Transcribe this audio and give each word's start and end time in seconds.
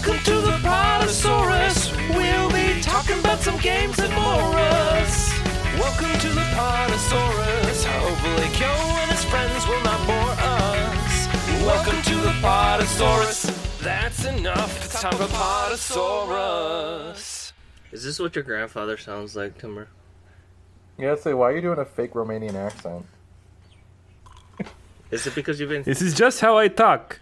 Welcome 0.00 0.24
to 0.24 0.40
the 0.40 0.56
Podasaurus. 0.66 1.92
We'll 2.16 2.50
be 2.50 2.80
talking 2.80 3.18
about 3.18 3.40
some 3.40 3.58
games 3.58 3.98
and 3.98 4.10
more. 4.14 4.50
Welcome 5.78 6.18
to 6.20 6.28
the 6.30 6.40
Podasaurus. 6.40 7.84
Hopefully, 7.84 8.48
Kyo 8.54 8.68
and 8.68 9.10
his 9.10 9.22
friends 9.24 9.66
will 9.66 9.82
not 9.82 10.06
bore 10.06 10.34
us. 10.38 11.28
Welcome 11.66 12.00
to 12.00 12.14
the 12.14 12.32
Podasaurus. 12.40 13.50
That's 13.80 14.24
enough. 14.24 14.86
It's 14.86 15.02
time 15.02 15.18
for 15.18 15.24
Podasaurus. 15.24 17.52
Is 17.92 18.02
this 18.02 18.18
what 18.18 18.34
your 18.34 18.44
grandfather 18.44 18.96
sounds 18.96 19.36
like, 19.36 19.58
Timber? 19.58 19.88
Yeah, 20.96 21.14
say, 21.16 21.34
why 21.34 21.50
are 21.50 21.54
you 21.54 21.60
doing 21.60 21.78
a 21.78 21.84
fake 21.84 22.14
Romanian 22.14 22.54
accent? 22.54 23.04
Is 25.10 25.26
it 25.26 25.34
because 25.34 25.60
you've 25.60 25.68
been? 25.68 25.82
This 25.82 26.00
is 26.00 26.14
just 26.14 26.40
how 26.40 26.56
I 26.56 26.68
talk. 26.68 27.20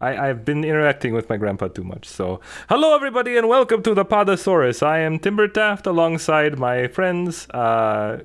I, 0.00 0.28
I've 0.28 0.44
been 0.44 0.62
interacting 0.64 1.14
with 1.14 1.28
my 1.28 1.36
grandpa 1.36 1.68
too 1.68 1.82
much. 1.84 2.06
So, 2.06 2.40
hello 2.68 2.94
everybody, 2.94 3.36
and 3.36 3.48
welcome 3.48 3.82
to 3.82 3.94
the 3.94 4.04
Podasaurus. 4.04 4.82
I 4.82 4.98
am 5.00 5.18
Timber 5.18 5.48
Taft 5.48 5.86
alongside 5.86 6.58
my 6.58 6.86
friends 6.88 7.48
uh, 7.50 8.22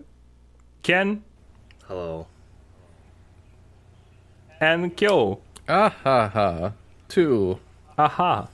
Ken 0.83 1.23
Hello. 1.87 2.27
and 4.59 4.95
Kyo. 4.97 5.39
Ah 5.69 5.89
ha 6.03 6.27
ha. 6.27 6.73
Two. 7.07 7.59
Aha! 7.97 8.47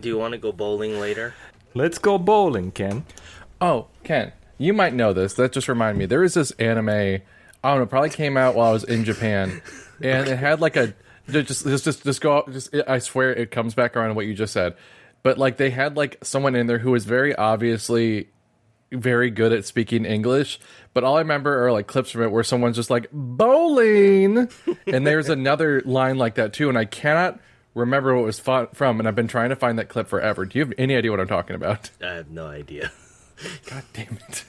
Do 0.00 0.08
you 0.08 0.18
want 0.18 0.32
to 0.32 0.38
go 0.38 0.52
bowling 0.52 1.00
later? 1.00 1.34
Let's 1.74 1.98
go 1.98 2.18
bowling, 2.18 2.70
Ken. 2.72 3.04
Oh, 3.60 3.86
Ken, 4.04 4.32
you 4.58 4.72
might 4.72 4.94
know 4.94 5.12
this. 5.12 5.34
That 5.34 5.52
just 5.52 5.68
reminded 5.68 5.98
me. 5.98 6.06
There 6.06 6.22
is 6.22 6.34
this 6.34 6.50
anime. 6.52 6.88
I 6.88 7.20
don't 7.64 7.78
know. 7.80 7.86
Probably 7.86 8.10
came 8.10 8.36
out 8.36 8.54
while 8.54 8.70
I 8.70 8.72
was 8.72 8.84
in 8.84 9.04
Japan, 9.04 9.60
and 10.02 10.28
it 10.28 10.38
had 10.38 10.60
like 10.60 10.76
a 10.76 10.94
just 11.28 11.64
just 11.64 11.84
just 11.84 12.04
just 12.04 12.20
go. 12.20 12.44
Just 12.50 12.74
I 12.86 12.98
swear 12.98 13.32
it 13.32 13.50
comes 13.50 13.74
back 13.74 13.96
around 13.96 14.08
to 14.08 14.14
what 14.14 14.26
you 14.26 14.34
just 14.34 14.52
said. 14.52 14.74
But 15.22 15.38
like 15.38 15.56
they 15.56 15.70
had 15.70 15.96
like 15.96 16.18
someone 16.22 16.54
in 16.54 16.66
there 16.66 16.78
who 16.78 16.92
was 16.92 17.04
very 17.04 17.34
obviously 17.34 18.28
very 18.90 19.30
good 19.30 19.52
at 19.52 19.64
speaking 19.66 20.04
English, 20.04 20.58
but 20.94 21.04
all 21.04 21.16
I 21.16 21.20
remember 21.20 21.66
are 21.66 21.72
like 21.72 21.86
clips 21.86 22.10
from 22.10 22.22
it 22.22 22.30
where 22.30 22.42
someone's 22.44 22.76
just 22.76 22.90
like 22.90 23.08
bowling, 23.12 24.48
and 24.86 25.06
there's 25.06 25.28
another 25.28 25.82
line 25.84 26.16
like 26.16 26.36
that 26.36 26.52
too, 26.52 26.68
and 26.68 26.78
I 26.78 26.86
cannot 26.86 27.38
remember 27.74 28.14
what 28.14 28.22
it 28.22 28.26
was 28.26 28.40
from, 28.40 28.98
and 28.98 29.06
I've 29.06 29.14
been 29.14 29.28
trying 29.28 29.50
to 29.50 29.56
find 29.56 29.78
that 29.78 29.88
clip 29.88 30.08
forever. 30.08 30.46
Do 30.46 30.58
you 30.58 30.64
have 30.64 30.72
any 30.78 30.96
idea 30.96 31.10
what 31.10 31.20
I'm 31.20 31.28
talking 31.28 31.56
about? 31.56 31.90
I 32.02 32.14
have 32.14 32.30
no 32.30 32.46
idea. 32.46 32.90
God 33.70 33.84
damn 33.92 34.18
it! 34.28 34.44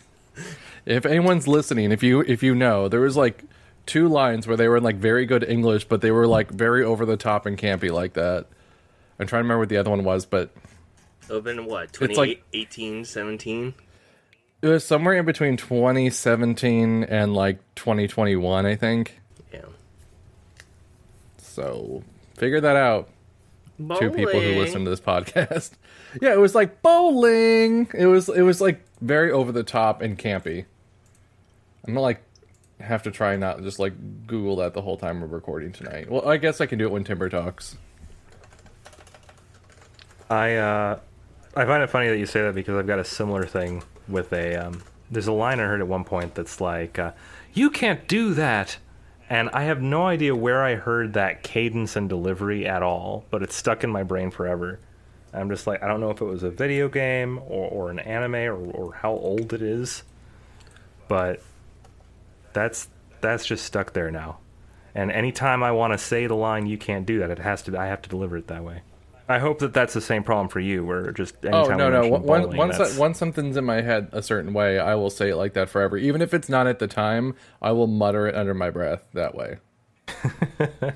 If 0.86 1.06
anyone's 1.06 1.48
listening, 1.48 1.92
if 1.92 2.02
you 2.02 2.22
if 2.22 2.42
you 2.42 2.56
know, 2.56 2.88
there 2.88 3.02
was 3.02 3.18
like 3.18 3.44
two 3.90 4.08
lines 4.08 4.48
where 4.48 4.56
they 4.56 4.68
were 4.68 4.78
in 4.78 4.84
like 4.84 4.98
very 4.98 5.26
good 5.26 5.44
English, 5.44 5.86
but 5.86 6.02
they 6.02 6.12
were 6.12 6.28
like 6.28 6.52
very 6.52 6.84
over 6.84 7.06
the 7.06 7.18
top 7.18 7.46
and 7.46 7.58
campy 7.58 7.92
like 7.92 8.14
that. 8.14 8.46
I'm 9.20 9.28
trying 9.28 9.42
to 9.42 9.44
remember 9.44 9.60
what 9.60 9.70
the 9.70 9.78
other 9.78 9.90
one 9.90 10.04
was, 10.04 10.26
but 10.26 10.52
It 11.24 11.30
would 11.30 11.36
have 11.36 11.44
been 11.44 11.66
what? 11.66 11.86
It's 12.02 12.18
like- 12.18 12.44
2018, 12.52 13.06
17? 13.06 13.74
it 14.62 14.68
was 14.68 14.84
somewhere 14.86 15.16
in 15.16 15.26
between 15.26 15.58
2017 15.58 17.04
and 17.06 17.34
like 17.34 17.60
2021, 17.76 18.66
I 18.66 18.76
think. 18.76 19.20
Yeah. 19.54 19.62
So 21.38 22.04
figure 22.36 22.62
that 22.62 22.76
out. 22.76 23.10
two 23.78 24.12
people 24.12 24.40
who 24.40 24.60
listen 24.60 24.84
to 24.84 24.90
this 24.90 25.00
podcast. 25.00 25.72
yeah, 26.22 26.34
it 26.34 26.40
was 26.40 26.56
like 26.56 26.82
bowling. 26.82 27.88
It 27.98 28.06
was 28.08 28.30
it 28.30 28.42
was 28.42 28.60
like 28.62 28.82
very 29.02 29.32
over 29.32 29.52
the 29.52 29.64
top 29.64 30.02
and 30.02 30.18
campy. 30.18 30.66
I'm 31.88 31.94
gonna 31.94 32.02
like 32.02 32.22
have 32.80 33.04
to 33.04 33.12
try 33.12 33.36
not 33.36 33.62
just 33.62 33.80
like 33.80 33.94
Google 34.28 34.58
that 34.58 34.74
the 34.74 34.82
whole 34.82 34.98
time 34.98 35.22
we're 35.22 35.28
recording 35.28 35.72
tonight. 35.72 36.10
Well, 36.10 36.28
I 36.28 36.38
guess 36.38 36.62
I 36.62 36.66
can 36.66 36.80
do 36.80 36.86
it 36.86 36.92
when 36.92 37.04
Timber 37.04 37.30
talks. 37.30 37.78
I 40.30 40.56
uh, 40.56 41.00
I 41.56 41.66
find 41.66 41.84
it 41.84 41.90
funny 41.90 42.10
that 42.10 42.18
you 42.18 42.26
say 42.26 42.42
that 42.42 42.56
because 42.56 42.78
I've 42.78 42.88
got 42.88 43.00
a 43.00 43.06
similar 43.06 43.46
thing 43.46 43.84
with 44.08 44.32
a. 44.34 44.56
Um, 44.56 44.84
there's 45.12 45.28
a 45.28 45.34
line 45.34 45.60
I 45.60 45.64
heard 45.64 45.82
at 45.82 45.88
one 45.88 46.04
point 46.04 46.36
that's 46.36 46.62
like, 46.62 47.00
uh, 47.00 47.12
"You 47.54 47.70
can't 47.70 48.08
do 48.08 48.34
that," 48.36 48.78
and 49.30 49.50
I 49.50 49.64
have 49.64 49.82
no 49.82 50.06
idea 50.06 50.36
where 50.36 50.64
I 50.64 50.76
heard 50.76 51.14
that 51.14 51.42
cadence 51.42 51.96
and 51.96 52.08
delivery 52.08 52.68
at 52.68 52.84
all, 52.84 53.26
but 53.32 53.42
it's 53.42 53.56
stuck 53.56 53.84
in 53.84 53.90
my 53.90 54.04
brain 54.04 54.30
forever. 54.30 54.80
I'm 55.34 55.50
just 55.50 55.68
like, 55.68 55.84
I 55.84 55.88
don't 55.88 56.00
know 56.00 56.10
if 56.10 56.22
it 56.22 56.26
was 56.26 56.42
a 56.42 56.50
video 56.50 56.90
game 56.90 57.38
or, 57.40 57.70
or 57.70 57.92
an 57.92 58.00
anime 58.00 58.36
or, 58.36 58.56
or 58.56 58.94
how 58.94 59.12
old 59.12 59.54
it 59.54 59.62
is, 59.62 60.04
but 61.08 61.42
that's 62.54 62.88
that's 63.22 63.46
just 63.46 63.66
stuck 63.66 63.94
there 63.94 64.12
now. 64.12 64.40
And 64.96 65.12
anytime 65.12 65.62
I 65.64 65.72
want 65.72 65.94
to 65.94 65.98
say 65.98 66.26
the 66.28 66.36
line, 66.36 66.66
"You 66.66 66.78
can't 66.78 67.06
do 67.06 67.20
that," 67.20 67.30
it 67.30 67.40
has 67.40 67.62
to. 67.64 67.78
I 67.78 67.88
have 67.88 68.02
to 68.04 68.10
deliver 68.10 68.38
it 68.38 68.48
that 68.48 68.64
way. 68.64 68.82
I 69.28 69.38
hope 69.38 69.60
that 69.60 69.74
that's 69.74 69.94
the 69.94 70.02
same 70.02 70.24
problem 70.24 70.48
for 70.50 70.60
you, 70.60 70.84
where 70.84 71.12
just 71.12 71.36
Oh 71.46 71.66
no 71.70 71.90
no! 71.90 71.92
mention 72.02 72.12
Once 72.12 72.26
bowling, 72.26 72.58
once, 72.58 72.78
that's- 72.78 72.98
once 72.98 73.20
something's 73.20 73.58
in 73.58 73.64
my 73.66 73.82
head 73.82 74.10
a 74.12 74.24
certain 74.24 74.54
way, 74.54 74.80
I 74.80 74.96
will 74.96 75.12
say 75.12 75.30
it 75.30 75.36
like 75.36 75.54
that 75.54 75.70
forever. 75.70 75.98
Even 75.98 76.22
if 76.24 76.34
it's 76.34 76.50
not 76.50 76.66
at 76.66 76.80
the 76.80 76.88
time, 76.88 77.36
I 77.62 77.72
will 77.72 77.86
mutter 77.88 78.26
it 78.28 78.34
under 78.36 78.56
my 78.56 78.72
breath 78.72 79.04
that 79.14 79.36
way. 79.36 79.58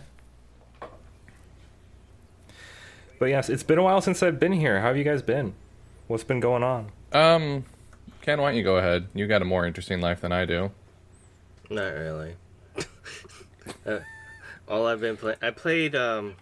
But 3.20 3.30
yes, 3.30 3.50
it's 3.50 3.64
been 3.64 3.78
a 3.78 3.84
while 3.84 4.02
since 4.02 4.22
I've 4.22 4.40
been 4.40 4.52
here. 4.52 4.82
How 4.82 4.88
have 4.88 4.98
you 4.98 5.06
guys 5.06 5.22
been? 5.22 5.54
What's 6.08 6.24
been 6.26 6.42
going 6.42 6.62
on? 6.64 6.92
Um, 7.14 7.64
Ken, 8.22 8.42
why 8.42 8.50
don't 8.50 8.58
you 8.58 8.64
go 8.64 8.76
ahead? 8.78 9.08
You 9.14 9.28
got 9.28 9.42
a 9.42 9.46
more 9.46 9.66
interesting 9.66 10.02
life 10.02 10.20
than 10.22 10.34
I 10.34 10.44
do. 10.46 10.72
Not 11.70 11.94
really. 11.94 12.36
uh, 13.86 14.00
all 14.68 14.86
I've 14.88 15.02
been 15.02 15.18
playing, 15.18 15.38
I 15.42 15.52
played. 15.52 15.96
um 15.96 16.36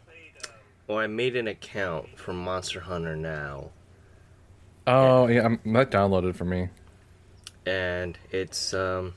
Well, 0.87 0.97
I 0.97 1.07
made 1.07 1.35
an 1.35 1.47
account 1.47 2.17
for 2.19 2.33
Monster 2.33 2.81
Hunter 2.81 3.15
now, 3.15 3.69
Oh 4.87 5.27
yeah, 5.27 5.45
I'm, 5.45 5.59
that 5.73 5.91
downloaded 5.91 6.35
for 6.35 6.45
me. 6.45 6.69
and 7.65 8.17
it's 8.31 8.73
um, 8.73 9.13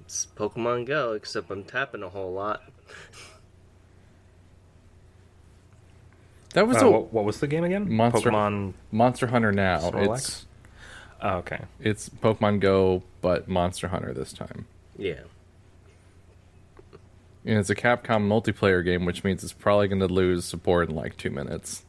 it's 0.00 0.26
Pokemon 0.36 0.86
Go, 0.86 1.12
except 1.12 1.50
I'm 1.50 1.64
tapping 1.64 2.02
a 2.02 2.08
whole 2.08 2.32
lot. 2.32 2.62
That 6.54 6.66
was 6.66 6.78
Uh, 6.82 6.86
a 6.86 6.90
what, 6.90 7.12
what 7.12 7.24
was 7.26 7.40
the 7.40 7.46
game 7.46 7.64
again? 7.64 7.92
Monster- 7.94 8.30
Pokemon. 8.30 8.72
Monster 8.90 9.26
Hunter 9.26 9.52
now. 9.52 9.78
Snorlax? 9.78 10.16
It's 10.18 10.46
Oh, 11.20 11.36
okay. 11.38 11.60
it's 11.80 12.08
Pokemon 12.08 12.60
Go, 12.60 13.02
but 13.20 13.46
Monster 13.48 13.88
Hunter 13.88 14.14
this 14.14 14.32
time. 14.32 14.66
Yeah. 14.98 15.20
And 17.44 17.58
it's 17.58 17.70
a 17.70 17.76
Capcom 17.76 18.26
multiplayer 18.26 18.84
game, 18.84 19.04
which 19.04 19.22
means 19.22 19.44
it's 19.44 19.52
probably 19.52 19.88
going 19.88 20.00
to 20.00 20.08
lose 20.08 20.44
support 20.44 20.88
in 20.88 20.96
like 20.96 21.16
two 21.16 21.30
minutes. 21.30 21.84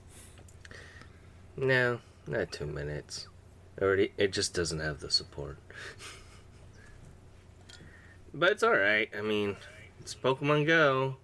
No, 1.56 2.00
not 2.28 2.52
two 2.52 2.68
minutes. 2.68 3.28
Already, 3.82 4.12
it 4.18 4.32
just 4.32 4.54
doesn't 4.54 4.80
have 4.80 5.00
the 5.00 5.10
support. 5.10 5.58
but 8.34 8.52
it's 8.52 8.64
all 8.64 8.78
right. 8.78 9.10
I 9.18 9.22
mean, 9.22 9.58
it's 10.00 10.14
Pokemon 10.14 10.68
Go. 10.68 11.18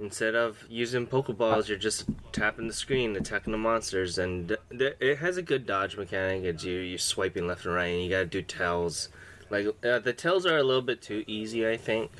Instead 0.00 0.36
of 0.36 0.64
using 0.68 1.06
Pokeballs, 1.08 1.68
you're 1.68 1.76
just 1.76 2.04
tapping 2.30 2.68
the 2.68 2.72
screen, 2.72 3.16
attacking 3.16 3.50
the 3.50 3.58
monsters, 3.58 4.18
and 4.18 4.56
th- 4.70 4.96
it 5.00 5.18
has 5.18 5.36
a 5.36 5.42
good 5.42 5.66
dodge 5.66 5.96
mechanic. 5.96 6.44
It's 6.44 6.62
you 6.62 6.74
you're 6.74 6.98
swiping 6.98 7.48
left 7.48 7.64
and 7.64 7.74
right, 7.74 7.86
and 7.86 8.02
you 8.04 8.10
gotta 8.10 8.26
do 8.26 8.42
tells. 8.42 9.08
Like 9.50 9.66
uh, 9.84 9.98
the 9.98 10.12
tells 10.12 10.46
are 10.46 10.56
a 10.56 10.62
little 10.62 10.82
bit 10.82 11.02
too 11.02 11.24
easy, 11.26 11.68
I 11.68 11.76
think. 11.76 12.12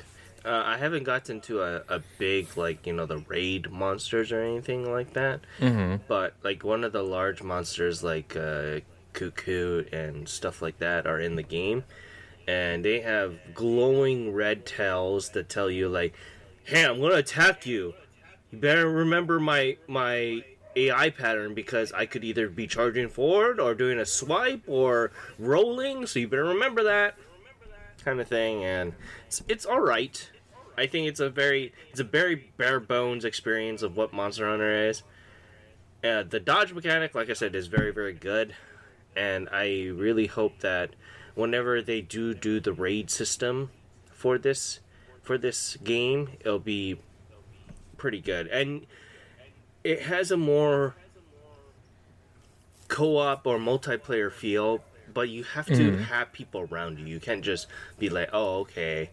Uh, 0.43 0.63
I 0.65 0.77
haven't 0.77 1.03
gotten 1.03 1.41
to 1.41 1.61
a, 1.61 1.83
a 1.87 2.01
big 2.17 2.57
like 2.57 2.85
you 2.85 2.93
know 2.93 3.05
the 3.05 3.19
raid 3.19 3.71
monsters 3.71 4.31
or 4.31 4.41
anything 4.41 4.91
like 4.91 5.13
that. 5.13 5.41
Mm-hmm. 5.59 6.03
But 6.07 6.33
like 6.43 6.63
one 6.63 6.83
of 6.83 6.91
the 6.91 7.03
large 7.03 7.41
monsters 7.41 8.03
like 8.03 8.35
uh, 8.35 8.79
Cuckoo 9.13 9.85
and 9.91 10.27
stuff 10.27 10.61
like 10.61 10.79
that 10.79 11.07
are 11.07 11.19
in 11.19 11.35
the 11.35 11.43
game, 11.43 11.83
and 12.47 12.83
they 12.83 13.01
have 13.01 13.37
glowing 13.53 14.33
red 14.33 14.65
tails 14.65 15.29
that 15.29 15.49
tell 15.49 15.69
you 15.69 15.87
like, 15.87 16.13
"Hey, 16.69 16.85
I'm 16.85 17.01
gonna 17.01 17.15
attack 17.15 17.65
you. 17.65 17.93
You 18.51 18.59
better 18.59 18.89
remember 18.89 19.39
my 19.39 19.77
my 19.87 20.43
AI 20.75 21.09
pattern 21.09 21.53
because 21.53 21.91
I 21.91 22.05
could 22.05 22.23
either 22.23 22.47
be 22.47 22.67
charging 22.67 23.09
forward 23.09 23.59
or 23.59 23.73
doing 23.73 23.99
a 23.99 24.05
swipe 24.05 24.63
or 24.67 25.11
rolling. 25.37 26.05
So 26.05 26.19
you 26.19 26.27
better 26.27 26.45
remember 26.45 26.83
that." 26.83 27.15
kind 28.03 28.19
of 28.19 28.27
thing 28.27 28.63
and 28.63 28.93
it's, 29.27 29.43
it's 29.47 29.65
all 29.65 29.81
right 29.81 30.31
i 30.77 30.85
think 30.85 31.07
it's 31.07 31.19
a 31.19 31.29
very 31.29 31.73
it's 31.91 31.99
a 31.99 32.03
very 32.03 32.51
bare 32.57 32.79
bones 32.79 33.25
experience 33.25 33.81
of 33.81 33.97
what 33.97 34.13
monster 34.13 34.49
hunter 34.49 34.87
is 34.87 35.03
uh, 36.03 36.23
the 36.23 36.39
dodge 36.39 36.73
mechanic 36.73 37.13
like 37.13 37.29
i 37.29 37.33
said 37.33 37.53
is 37.53 37.67
very 37.67 37.91
very 37.91 38.13
good 38.13 38.55
and 39.15 39.49
i 39.51 39.89
really 39.93 40.27
hope 40.27 40.59
that 40.59 40.91
whenever 41.35 41.81
they 41.81 42.01
do 42.01 42.33
do 42.33 42.59
the 42.59 42.73
raid 42.73 43.09
system 43.09 43.69
for 44.05 44.37
this 44.37 44.79
for 45.29 45.37
this 45.37 45.77
game 45.83 46.27
it'll 46.39 46.57
be 46.57 46.97
pretty 47.97 48.19
good 48.19 48.47
and 48.47 48.87
it 49.83 50.01
has 50.01 50.31
a 50.31 50.37
more 50.37 50.95
co-op 52.87 53.45
or 53.45 53.59
multiplayer 53.59 54.31
feel 54.31 54.83
but 55.13 55.29
you 55.29 55.43
have 55.43 55.67
to 55.67 55.73
mm-hmm. 55.73 56.01
have 56.05 56.33
people 56.33 56.67
around 56.71 56.97
you 56.97 57.05
you 57.05 57.19
can't 57.19 57.43
just 57.43 57.67
be 57.99 58.09
like 58.09 58.27
oh 58.33 58.61
okay 58.61 59.11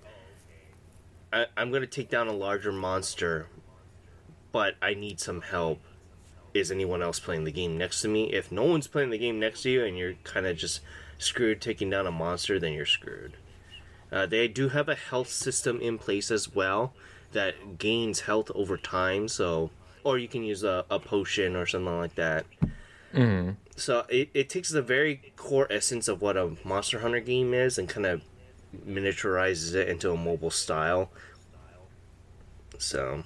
I, 1.31 1.45
I'm 1.55 1.71
gonna 1.71 1.87
take 1.87 2.09
down 2.09 2.29
a 2.29 2.33
larger 2.33 2.73
monster, 2.73 3.49
but 4.53 4.77
I 4.81 4.95
need 4.95 5.21
some 5.21 5.43
help. 5.43 5.81
Is 6.55 6.71
anyone 6.71 7.03
else 7.03 7.21
playing 7.21 7.45
the 7.45 7.53
game 7.53 7.77
next 7.77 8.01
to 8.03 8.09
me? 8.09 8.33
If 8.33 8.51
no 8.51 8.63
one's 8.63 8.87
playing 8.87 9.11
the 9.11 9.19
game 9.19 9.39
next 9.39 9.63
to 9.65 9.71
you 9.71 9.85
and 9.85 9.99
you're 9.99 10.15
kind 10.25 10.47
of 10.47 10.57
just 10.57 10.81
screwed 11.19 11.61
taking 11.61 11.91
down 11.91 12.07
a 12.07 12.11
monster, 12.11 12.59
then 12.59 12.73
you're 12.73 12.87
screwed. 12.87 13.35
Uh, 14.13 14.27
they 14.27 14.49
do 14.49 14.69
have 14.69 14.89
a 14.89 14.95
health 14.95 15.29
system 15.31 15.81
in 15.81 15.99
place 15.99 16.31
as 16.31 16.55
well 16.55 16.95
that 17.33 17.79
gains 17.79 18.21
health 18.21 18.51
over 18.55 18.77
time. 18.77 19.29
So, 19.29 19.71
or 20.05 20.17
you 20.19 20.29
can 20.29 20.43
use 20.45 20.63
a, 20.63 20.85
a 20.91 20.99
potion 21.01 21.57
or 21.57 21.67
something 21.67 21.99
like 21.99 22.15
that. 22.15 22.47
So 23.77 24.05
it, 24.09 24.29
it 24.35 24.49
takes 24.51 24.71
the 24.71 24.83
very 24.83 25.33
core 25.37 25.67
essence 25.71 26.07
of 26.09 26.21
what 26.23 26.37
a 26.37 26.53
Monster 26.65 27.01
Hunter 27.01 27.21
game 27.21 27.53
is 27.55 27.79
and 27.79 27.89
kind 27.89 28.07
of 28.07 28.23
miniaturizes 28.87 29.75
it 29.75 29.89
into 29.89 30.11
a 30.11 30.17
mobile 30.17 30.51
style. 30.51 31.11
So 32.79 33.25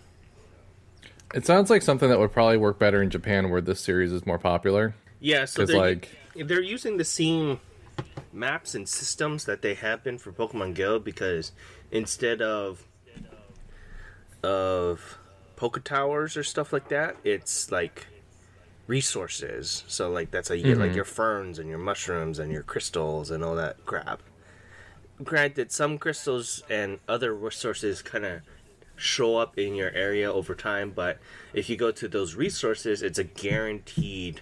It 1.34 1.44
sounds 1.46 1.70
like 1.70 1.82
something 1.82 2.08
that 2.08 2.18
would 2.18 2.32
probably 2.32 2.56
work 2.56 2.78
better 2.78 3.02
in 3.02 3.10
Japan, 3.10 3.50
where 3.50 3.60
this 3.60 3.80
series 3.80 4.12
is 4.12 4.26
more 4.26 4.38
popular. 4.38 4.94
yeah, 5.20 5.44
so 5.44 5.64
they're, 5.66 5.76
like- 5.78 6.16
they're 6.36 6.60
using 6.62 6.96
the 6.96 7.04
same 7.04 7.60
maps 8.32 8.74
and 8.74 8.88
systems 8.88 9.44
that 9.44 9.62
they 9.62 9.74
have 9.74 10.02
been 10.04 10.18
for 10.18 10.32
Pokemon 10.32 10.74
Go 10.74 10.98
because 10.98 11.52
instead 11.90 12.40
of 12.40 12.86
of 14.42 15.18
Poke 15.56 15.84
Towers 15.84 16.36
or 16.36 16.42
stuff 16.42 16.72
like 16.72 16.88
that, 16.88 17.16
it's 17.24 17.70
like 17.70 18.06
resources. 18.86 19.84
So 19.86 20.10
like 20.10 20.30
that's 20.30 20.48
how 20.48 20.54
you 20.54 20.64
get 20.64 20.78
like 20.78 20.88
mm-hmm. 20.88 20.96
your 20.96 21.04
ferns 21.04 21.58
and 21.58 21.68
your 21.68 21.78
mushrooms 21.78 22.38
and 22.38 22.50
your 22.50 22.62
crystals 22.62 23.30
and 23.30 23.44
all 23.44 23.54
that 23.56 23.84
crap. 23.86 24.22
Granted, 25.22 25.70
some 25.70 25.98
crystals 25.98 26.62
and 26.70 26.98
other 27.06 27.34
resources 27.34 28.00
kind 28.00 28.24
of 28.24 28.40
show 28.96 29.36
up 29.36 29.58
in 29.58 29.74
your 29.74 29.90
area 29.90 30.30
over 30.32 30.54
time, 30.54 30.92
but 30.94 31.18
if 31.54 31.68
you 31.68 31.76
go 31.76 31.90
to 31.90 32.08
those 32.08 32.34
resources, 32.34 33.02
it's 33.02 33.18
a 33.18 33.24
guaranteed 33.24 34.40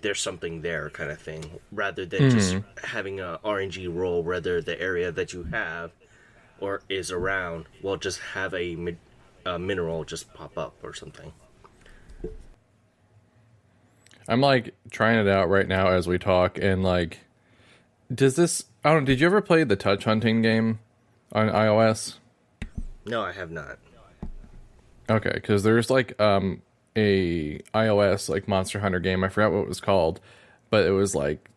there's 0.00 0.20
something 0.20 0.62
there 0.62 0.90
kind 0.90 1.10
of 1.10 1.20
thing, 1.20 1.58
rather 1.72 2.06
than 2.06 2.30
just 2.30 2.56
having 2.84 3.20
a 3.20 3.40
RNG 3.44 3.92
roll. 3.92 4.22
Whether 4.22 4.60
the 4.60 4.80
area 4.80 5.10
that 5.12 5.32
you 5.32 5.44
have 5.44 5.92
or 6.60 6.82
is 6.88 7.10
around 7.10 7.66
will 7.82 7.96
just 7.96 8.20
have 8.20 8.54
a, 8.54 8.96
a 9.46 9.58
mineral 9.58 10.04
just 10.04 10.32
pop 10.34 10.56
up 10.58 10.74
or 10.82 10.94
something. 10.94 11.32
I'm 14.28 14.40
like 14.40 14.74
trying 14.90 15.18
it 15.18 15.28
out 15.28 15.48
right 15.48 15.66
now 15.66 15.88
as 15.88 16.06
we 16.06 16.18
talk, 16.18 16.58
and 16.58 16.82
like, 16.82 17.20
does 18.14 18.36
this? 18.36 18.64
I 18.84 18.92
don't. 18.92 19.04
Did 19.04 19.20
you 19.20 19.26
ever 19.26 19.40
play 19.40 19.64
the 19.64 19.76
touch 19.76 20.04
hunting 20.04 20.42
game 20.42 20.80
on 21.32 21.48
iOS? 21.48 22.16
No, 23.06 23.22
I 23.22 23.32
have 23.32 23.50
not. 23.50 23.78
Okay, 25.10 25.32
because 25.32 25.62
there's 25.62 25.88
like 25.88 26.20
um 26.20 26.60
a 26.98 27.58
iOS 27.74 28.28
like 28.28 28.48
Monster 28.48 28.80
Hunter 28.80 29.00
game. 29.00 29.22
I 29.24 29.28
forgot 29.28 29.52
what 29.52 29.60
it 29.62 29.68
was 29.68 29.80
called, 29.80 30.20
but 30.70 30.84
it 30.86 30.90
was 30.90 31.14
like 31.14 31.48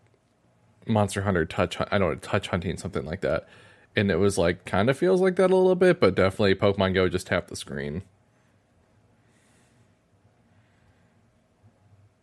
Monster 0.88 1.24
Hunter 1.24 1.46
Touch. 1.46 1.78
I 1.80 1.98
don't 1.98 2.10
know, 2.12 2.16
touch 2.16 2.48
hunting 2.50 2.78
something 2.78 3.06
like 3.06 3.22
that, 3.22 3.48
and 3.96 4.12
it 4.12 4.18
was 4.18 4.38
like 4.38 4.66
kind 4.66 4.90
of 4.90 4.98
feels 4.98 5.22
like 5.22 5.36
that 5.38 5.52
a 5.52 5.56
little 5.56 5.76
bit, 5.76 6.00
but 6.00 6.16
definitely 6.16 6.56
Pokemon 6.56 6.94
Go 6.94 7.10
just 7.10 7.28
tap 7.28 7.48
the 7.48 7.56
screen. 7.56 8.04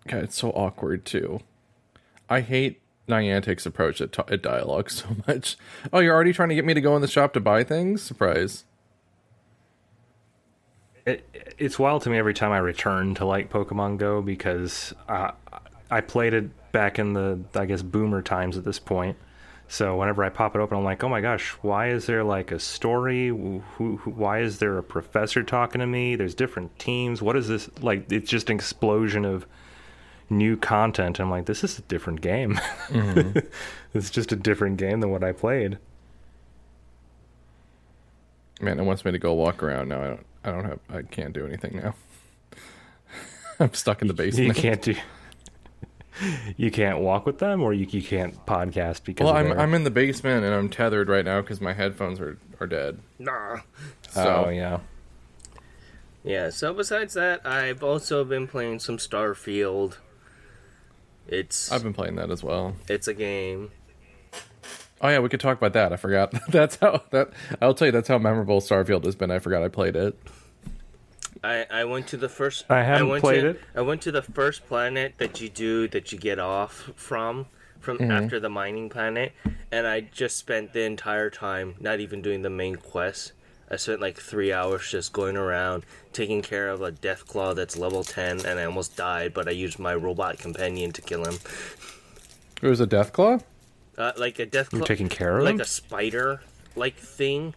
God, 0.06 0.24
it's 0.24 0.38
so 0.38 0.50
awkward 0.50 1.04
too. 1.04 1.40
I 2.30 2.40
hate 2.40 2.80
Niantic's 3.08 3.66
approach 3.66 4.00
at, 4.00 4.12
t- 4.12 4.22
at 4.28 4.42
dialogue 4.42 4.90
so 4.90 5.08
much. 5.26 5.56
Oh, 5.92 5.98
you're 5.98 6.14
already 6.14 6.32
trying 6.32 6.50
to 6.50 6.54
get 6.54 6.64
me 6.64 6.74
to 6.74 6.80
go 6.80 6.94
in 6.94 7.02
the 7.02 7.08
shop 7.08 7.32
to 7.34 7.40
buy 7.40 7.64
things? 7.64 8.02
Surprise. 8.02 8.64
It, 11.08 11.54
it's 11.58 11.78
wild 11.78 12.02
to 12.02 12.10
me 12.10 12.18
every 12.18 12.34
time 12.34 12.52
I 12.52 12.58
return 12.58 13.14
to 13.16 13.24
like 13.24 13.50
Pokemon 13.50 13.98
Go 13.98 14.22
because 14.22 14.94
uh, 15.08 15.32
I 15.90 16.00
played 16.00 16.34
it 16.34 16.72
back 16.72 16.98
in 16.98 17.14
the 17.14 17.40
I 17.54 17.66
guess 17.66 17.82
boomer 17.82 18.22
times 18.22 18.56
at 18.56 18.64
this 18.64 18.78
point. 18.78 19.16
So 19.70 19.98
whenever 19.98 20.24
I 20.24 20.30
pop 20.30 20.54
it 20.54 20.60
open, 20.60 20.78
I'm 20.78 20.84
like, 20.84 21.04
oh 21.04 21.10
my 21.10 21.20
gosh, 21.20 21.50
why 21.60 21.90
is 21.90 22.06
there 22.06 22.24
like 22.24 22.52
a 22.52 22.58
story? 22.58 23.28
Who, 23.28 23.62
who, 23.76 23.96
why 24.04 24.40
is 24.40 24.60
there 24.60 24.78
a 24.78 24.82
professor 24.82 25.42
talking 25.42 25.80
to 25.80 25.86
me? 25.86 26.16
There's 26.16 26.34
different 26.34 26.78
teams. 26.78 27.20
What 27.20 27.36
is 27.36 27.48
this 27.48 27.68
like? 27.82 28.10
It's 28.10 28.30
just 28.30 28.48
an 28.48 28.56
explosion 28.56 29.26
of 29.26 29.46
new 30.30 30.56
content. 30.56 31.20
I'm 31.20 31.30
like, 31.30 31.44
this 31.44 31.62
is 31.64 31.78
a 31.78 31.82
different 31.82 32.22
game. 32.22 32.58
it's 33.94 34.10
just 34.10 34.32
a 34.32 34.36
different 34.36 34.78
game 34.78 35.00
than 35.00 35.10
what 35.10 35.22
I 35.22 35.32
played. 35.32 35.78
Man, 38.60 38.78
it 38.80 38.82
wants 38.84 39.04
me 39.04 39.12
to 39.12 39.18
go 39.18 39.34
walk 39.34 39.62
around 39.62 39.88
now. 39.88 40.02
I 40.02 40.06
don't. 40.08 40.26
I 40.44 40.50
don't 40.50 40.64
have. 40.64 40.78
I 40.90 41.02
can't 41.02 41.32
do 41.32 41.46
anything 41.46 41.80
now. 41.82 41.94
I'm 43.60 43.74
stuck 43.74 44.02
in 44.02 44.08
the 44.08 44.14
basement. 44.14 44.48
You 44.48 44.54
can't 44.54 44.82
do. 44.82 44.94
You 46.56 46.70
can't 46.72 46.98
walk 46.98 47.26
with 47.26 47.38
them, 47.38 47.62
or 47.62 47.72
you, 47.72 47.86
you 47.88 48.02
can't 48.02 48.44
podcast 48.46 49.04
because. 49.04 49.24
Well, 49.24 49.34
of 49.34 49.40
I'm 49.40 49.48
their- 49.50 49.60
I'm 49.60 49.74
in 49.74 49.84
the 49.84 49.90
basement 49.90 50.44
and 50.44 50.52
I'm 50.52 50.68
tethered 50.68 51.08
right 51.08 51.24
now 51.24 51.40
because 51.40 51.60
my 51.60 51.72
headphones 51.72 52.18
are 52.20 52.38
are 52.60 52.66
dead. 52.66 52.98
Nah. 53.18 53.58
So 54.10 54.44
oh 54.46 54.48
yeah. 54.50 54.80
Yeah, 56.24 56.50
so 56.50 56.74
besides 56.74 57.14
that, 57.14 57.46
I've 57.46 57.82
also 57.84 58.24
been 58.24 58.48
playing 58.48 58.80
some 58.80 58.96
Starfield. 58.98 59.96
It's 61.28 61.70
I've 61.70 61.82
been 61.84 61.94
playing 61.94 62.16
that 62.16 62.30
as 62.30 62.42
well. 62.42 62.74
it's 62.88 63.06
a 63.06 63.14
game. 63.14 63.70
Oh 65.00 65.08
yeah, 65.08 65.20
we 65.20 65.28
could 65.28 65.40
talk 65.40 65.56
about 65.56 65.72
that. 65.74 65.92
I 65.92 65.96
forgot. 65.96 66.32
that's 66.48 66.76
how 66.76 67.02
that. 67.10 67.30
I'll 67.62 67.74
tell 67.74 67.86
you. 67.86 67.92
That's 67.92 68.08
how 68.08 68.18
memorable 68.18 68.60
Starfield 68.60 69.04
has 69.04 69.14
been. 69.14 69.30
I 69.30 69.38
forgot 69.38 69.62
I 69.62 69.68
played 69.68 69.96
it. 69.96 70.18
I, 71.44 71.66
I 71.70 71.84
went 71.84 72.08
to 72.08 72.16
the 72.16 72.28
first. 72.28 72.64
I 72.68 72.82
haven't 72.82 73.08
went 73.08 73.22
played 73.22 73.42
to, 73.42 73.48
it. 73.50 73.60
I 73.76 73.82
went 73.82 74.02
to 74.02 74.10
the 74.12 74.22
first 74.22 74.66
planet 74.66 75.14
that 75.18 75.40
you 75.40 75.48
do 75.48 75.86
that 75.88 76.10
you 76.10 76.18
get 76.18 76.38
off 76.38 76.90
from 76.96 77.46
from 77.78 77.98
Mm-hmm. 77.98 78.10
after 78.10 78.40
the 78.40 78.48
mining 78.48 78.88
planet, 78.88 79.32
and 79.70 79.86
I 79.86 80.00
just 80.00 80.36
spent 80.36 80.72
the 80.72 80.82
entire 80.82 81.30
time 81.30 81.76
not 81.78 82.00
even 82.00 82.22
doing 82.22 82.42
the 82.42 82.50
main 82.50 82.74
quest. 82.74 83.32
I 83.70 83.76
spent 83.76 84.00
like 84.00 84.18
three 84.18 84.52
hours 84.52 84.90
just 84.90 85.12
going 85.12 85.36
around 85.36 85.84
taking 86.12 86.42
care 86.42 86.70
of 86.70 86.82
a 86.82 86.90
death 86.90 87.26
claw 87.28 87.54
that's 87.54 87.76
level 87.76 88.02
ten, 88.02 88.44
and 88.44 88.58
I 88.58 88.64
almost 88.64 88.96
died, 88.96 89.32
but 89.32 89.46
I 89.46 89.52
used 89.52 89.78
my 89.78 89.94
robot 89.94 90.38
companion 90.38 90.90
to 90.92 91.02
kill 91.02 91.24
him. 91.24 91.38
It 92.62 92.66
was 92.68 92.80
a 92.80 92.86
death 92.86 93.12
claw. 93.12 93.38
Uh, 93.98 94.12
like 94.16 94.38
a 94.38 94.46
death 94.46 94.70
claw, 94.70 94.78
You're 94.78 94.86
taking 94.86 95.08
care 95.08 95.38
of 95.38 95.44
like 95.44 95.56
him? 95.56 95.60
a 95.60 95.64
spider 95.64 96.40
like 96.76 96.96
thing. 96.96 97.54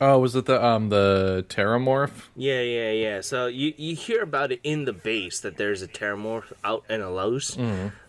Oh, 0.00 0.18
was 0.20 0.36
it 0.36 0.44
the 0.44 0.64
um 0.64 0.90
the 0.90 1.44
Terrormorph? 1.48 2.26
Yeah, 2.36 2.60
yeah, 2.60 2.90
yeah. 2.92 3.20
So 3.22 3.46
you 3.46 3.72
you 3.76 3.96
hear 3.96 4.22
about 4.22 4.52
it 4.52 4.60
in 4.62 4.84
the 4.84 4.92
base 4.92 5.40
that 5.40 5.56
there's 5.56 5.82
a 5.82 5.88
Terrormorph 5.88 6.52
out 6.62 6.84
in 6.88 7.00
a 7.00 7.10
louse. 7.10 7.56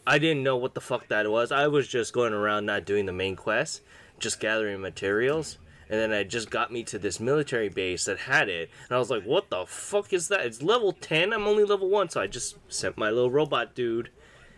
I 0.05 0.19
didn't 0.19 0.43
know 0.43 0.58
what 0.58 0.74
the 0.75 0.81
fuck 0.81 1.08
that 1.08 1.29
was. 1.31 1.51
I 1.51 1.67
was 1.67 1.88
just 1.88 2.13
going 2.13 2.34
around 2.34 2.65
not 2.65 2.86
doing 2.86 3.05
the 3.05 3.13
main 3.13 3.36
quest, 3.36 3.81
just 4.19 4.39
gathering 4.39 4.81
materials. 4.81 5.58
And 5.91 6.00
then 6.00 6.12
I 6.12 6.24
just 6.24 6.51
got 6.51 6.72
me 6.72 6.84
to 6.84 7.00
this 7.00 7.19
military 7.19 7.69
base 7.69 8.05
that 8.05 8.19
had 8.19 8.48
it. 8.50 8.69
And 8.88 8.96
I 8.96 9.00
was 9.00 9.10
like, 9.10 9.24
what 9.24 9.50
the 9.50 9.65
fuck 9.65 10.13
is 10.13 10.27
that? 10.27 10.41
It's 10.46 10.62
level 10.62 10.91
10. 10.91 11.34
I'm 11.34 11.48
only 11.48 11.63
level 11.63 11.89
1. 11.89 12.10
So 12.10 12.22
I 12.22 12.27
just 12.27 12.58
sent 12.72 12.96
my 12.96 13.10
little 13.10 13.31
robot 13.31 13.74
dude. 13.74 14.12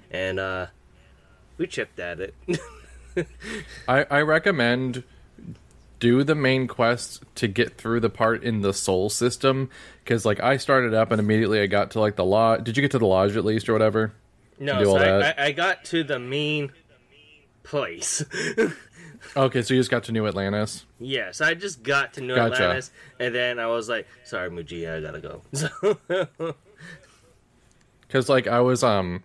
And 0.09 0.39
uh 0.41 0.67
we 1.61 1.67
chipped 1.67 1.99
at 1.99 2.19
it. 2.19 2.33
I 3.87 4.05
I 4.09 4.21
recommend 4.21 5.03
do 5.99 6.23
the 6.23 6.33
main 6.33 6.67
quest 6.67 7.23
to 7.35 7.47
get 7.47 7.77
through 7.77 7.99
the 7.99 8.09
part 8.09 8.43
in 8.43 8.61
the 8.61 8.73
Sol 8.73 9.09
system 9.09 9.69
because 10.03 10.25
like 10.25 10.39
I 10.39 10.57
started 10.57 10.93
up 10.93 11.11
and 11.11 11.19
immediately 11.19 11.61
I 11.61 11.67
got 11.67 11.91
to 11.91 11.99
like 11.99 12.15
the 12.15 12.25
lodge. 12.25 12.63
Did 12.63 12.75
you 12.75 12.81
get 12.81 12.91
to 12.91 12.99
the 12.99 13.05
lodge 13.05 13.37
at 13.37 13.45
least 13.45 13.69
or 13.69 13.73
whatever? 13.73 14.11
no, 14.59 14.83
so 14.83 14.97
I. 14.97 15.45
I, 15.45 15.51
got 15.51 15.85
to 15.85 16.03
the 16.03 16.19
main 16.19 16.71
place. 17.63 18.23
Okay, 19.37 19.61
so 19.61 19.75
you 19.75 19.79
just 19.79 19.91
got 19.91 20.05
to 20.05 20.11
New 20.11 20.25
Atlantis. 20.25 20.83
Yes, 20.99 21.41
I 21.41 21.53
just 21.53 21.83
got 21.83 22.13
to 22.13 22.21
New 22.21 22.33
Gotcha. 22.35 22.55
Atlantis, 22.55 22.91
and 23.19 23.33
then 23.33 23.59
I 23.59 23.67
was 23.67 23.87
like, 23.87 24.07
"Sorry, 24.23 24.49
Muji, 24.49 24.91
I 24.91 24.99
gotta 24.99 25.19
go." 25.19 25.41
So, 25.53 26.55
because 28.07 28.27
like 28.27 28.47
I 28.47 28.59
was 28.59 28.83
um 28.83 29.21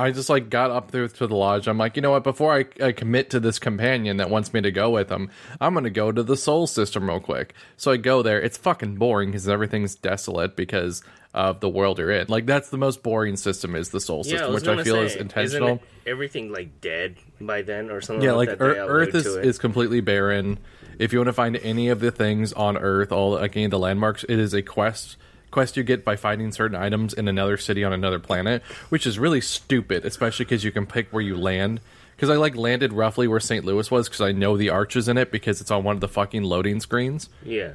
I 0.00 0.10
just 0.12 0.30
like 0.30 0.48
got 0.50 0.70
up 0.70 0.90
there 0.90 1.06
to 1.06 1.26
the 1.26 1.34
lodge. 1.34 1.68
I'm 1.68 1.78
like, 1.78 1.96
you 1.96 2.02
know 2.02 2.12
what? 2.12 2.24
Before 2.24 2.54
I, 2.54 2.64
I 2.82 2.92
commit 2.92 3.30
to 3.30 3.40
this 3.40 3.58
companion 3.58 4.16
that 4.16 4.30
wants 4.30 4.52
me 4.54 4.60
to 4.62 4.70
go 4.70 4.90
with 4.90 5.10
him, 5.10 5.30
I'm 5.60 5.74
gonna 5.74 5.90
go 5.90 6.10
to 6.10 6.22
the 6.22 6.36
Sol 6.36 6.66
system 6.66 7.08
real 7.08 7.20
quick. 7.20 7.54
So 7.76 7.92
I 7.92 7.96
go 7.96 8.22
there. 8.22 8.40
It's 8.40 8.56
fucking 8.56 8.96
boring 8.96 9.30
because 9.30 9.48
everything's 9.48 9.94
desolate 9.94 10.56
because 10.56 11.02
of 11.34 11.60
the 11.60 11.68
world 11.68 11.98
you're 11.98 12.10
in. 12.10 12.26
Like 12.28 12.46
that's 12.46 12.70
the 12.70 12.78
most 12.78 13.02
boring 13.02 13.36
system 13.36 13.76
is 13.76 13.90
the 13.90 14.00
Sol 14.00 14.22
yeah, 14.24 14.34
I 14.34 14.36
system, 14.38 14.52
was 14.52 14.62
which 14.66 14.78
I 14.78 14.82
feel 14.82 14.94
say, 14.96 15.04
is 15.04 15.16
intentional. 15.16 15.68
Isn't 15.68 15.82
everything 16.06 16.52
like 16.52 16.80
dead 16.80 17.16
by 17.40 17.62
then 17.62 17.90
or 17.90 18.00
something? 18.00 18.24
Yeah, 18.24 18.32
like 18.32 18.48
like 18.48 18.58
that? 18.58 18.64
Earth, 18.64 18.76
They 18.76 18.82
Earth 18.82 19.26
allude 19.26 19.44
is, 19.44 19.54
is 19.54 19.58
completely 19.58 20.00
barren. 20.00 20.58
If 20.98 21.12
you 21.12 21.18
want 21.18 21.28
to 21.28 21.32
find 21.32 21.56
any 21.56 21.88
of 21.88 22.00
the 22.00 22.10
things 22.10 22.52
on 22.52 22.76
Earth, 22.76 23.12
all 23.12 23.32
like 23.32 23.56
any 23.56 23.66
of 23.66 23.70
the 23.70 23.78
landmarks, 23.78 24.24
it 24.24 24.38
is 24.38 24.54
a 24.54 24.62
quest 24.62 25.16
quest 25.50 25.76
you 25.76 25.82
get 25.82 26.04
by 26.04 26.16
finding 26.16 26.52
certain 26.52 26.76
items 26.76 27.12
in 27.12 27.28
another 27.28 27.56
city 27.56 27.84
on 27.84 27.92
another 27.92 28.18
planet, 28.18 28.62
which 28.88 29.06
is 29.06 29.18
really 29.18 29.40
stupid, 29.40 30.04
especially 30.04 30.44
because 30.44 30.64
you 30.64 30.72
can 30.72 30.86
pick 30.86 31.10
where 31.10 31.22
you 31.22 31.36
land. 31.36 31.80
Because 32.16 32.30
I 32.30 32.36
like 32.36 32.54
landed 32.54 32.92
roughly 32.92 33.26
where 33.26 33.40
St. 33.40 33.64
Louis 33.64 33.90
was 33.90 34.08
because 34.08 34.20
I 34.20 34.32
know 34.32 34.56
the 34.56 34.68
arches 34.68 35.08
in 35.08 35.16
it 35.16 35.32
because 35.32 35.60
it's 35.60 35.70
on 35.70 35.84
one 35.84 35.96
of 35.96 36.00
the 36.00 36.08
fucking 36.08 36.42
loading 36.42 36.80
screens. 36.80 37.28
yeah. 37.44 37.72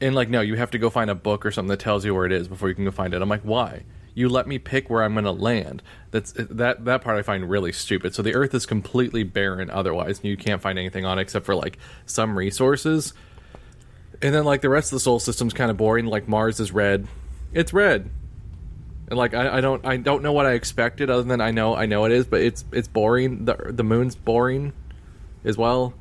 and 0.00 0.14
like 0.14 0.28
no, 0.28 0.40
you 0.40 0.56
have 0.56 0.72
to 0.72 0.78
go 0.78 0.90
find 0.90 1.08
a 1.08 1.14
book 1.14 1.46
or 1.46 1.52
something 1.52 1.68
that 1.68 1.78
tells 1.78 2.04
you 2.04 2.14
where 2.14 2.26
it 2.26 2.32
is 2.32 2.48
before 2.48 2.68
you 2.68 2.74
can 2.74 2.84
go 2.84 2.90
find 2.90 3.14
it. 3.14 3.22
I'm 3.22 3.28
like, 3.28 3.42
why? 3.42 3.84
You 4.16 4.28
let 4.28 4.46
me 4.46 4.58
pick 4.58 4.90
where 4.90 5.02
I'm 5.02 5.14
going 5.14 5.24
to 5.24 5.32
land. 5.32 5.82
That's 6.10 6.36
uh, 6.38 6.46
that 6.50 6.84
that 6.84 7.02
part 7.02 7.16
I 7.18 7.22
find 7.22 7.48
really 7.48 7.72
stupid. 7.72 8.14
So 8.14 8.22
the 8.22 8.34
Earth 8.34 8.54
is 8.54 8.66
completely 8.66 9.22
barren 9.22 9.70
otherwise, 9.70 10.18
and 10.18 10.26
you 10.26 10.36
can't 10.36 10.62
find 10.62 10.78
anything 10.78 11.04
on 11.04 11.18
it 11.18 11.22
except 11.22 11.46
for 11.46 11.54
like 11.54 11.78
some 12.06 12.36
resources. 12.36 13.14
And 14.24 14.34
then 14.34 14.44
like 14.44 14.62
the 14.62 14.70
rest 14.70 14.90
of 14.90 14.96
the 14.96 15.00
solar 15.00 15.20
system's 15.20 15.52
kind 15.52 15.70
of 15.70 15.76
boring. 15.76 16.06
Like 16.06 16.26
Mars 16.26 16.58
is 16.58 16.72
red, 16.72 17.06
it's 17.52 17.74
red, 17.74 18.08
and 19.08 19.18
like 19.18 19.34
I, 19.34 19.58
I 19.58 19.60
don't 19.60 19.84
I 19.84 19.98
don't 19.98 20.22
know 20.22 20.32
what 20.32 20.46
I 20.46 20.52
expected 20.52 21.10
other 21.10 21.24
than 21.24 21.42
I 21.42 21.50
know 21.50 21.76
I 21.76 21.84
know 21.84 22.06
it 22.06 22.12
is, 22.12 22.24
but 22.24 22.40
it's 22.40 22.64
it's 22.72 22.88
boring. 22.88 23.44
The 23.44 23.54
the 23.68 23.84
moon's 23.84 24.14
boring 24.14 24.72
as 25.44 25.58
well. 25.58 25.92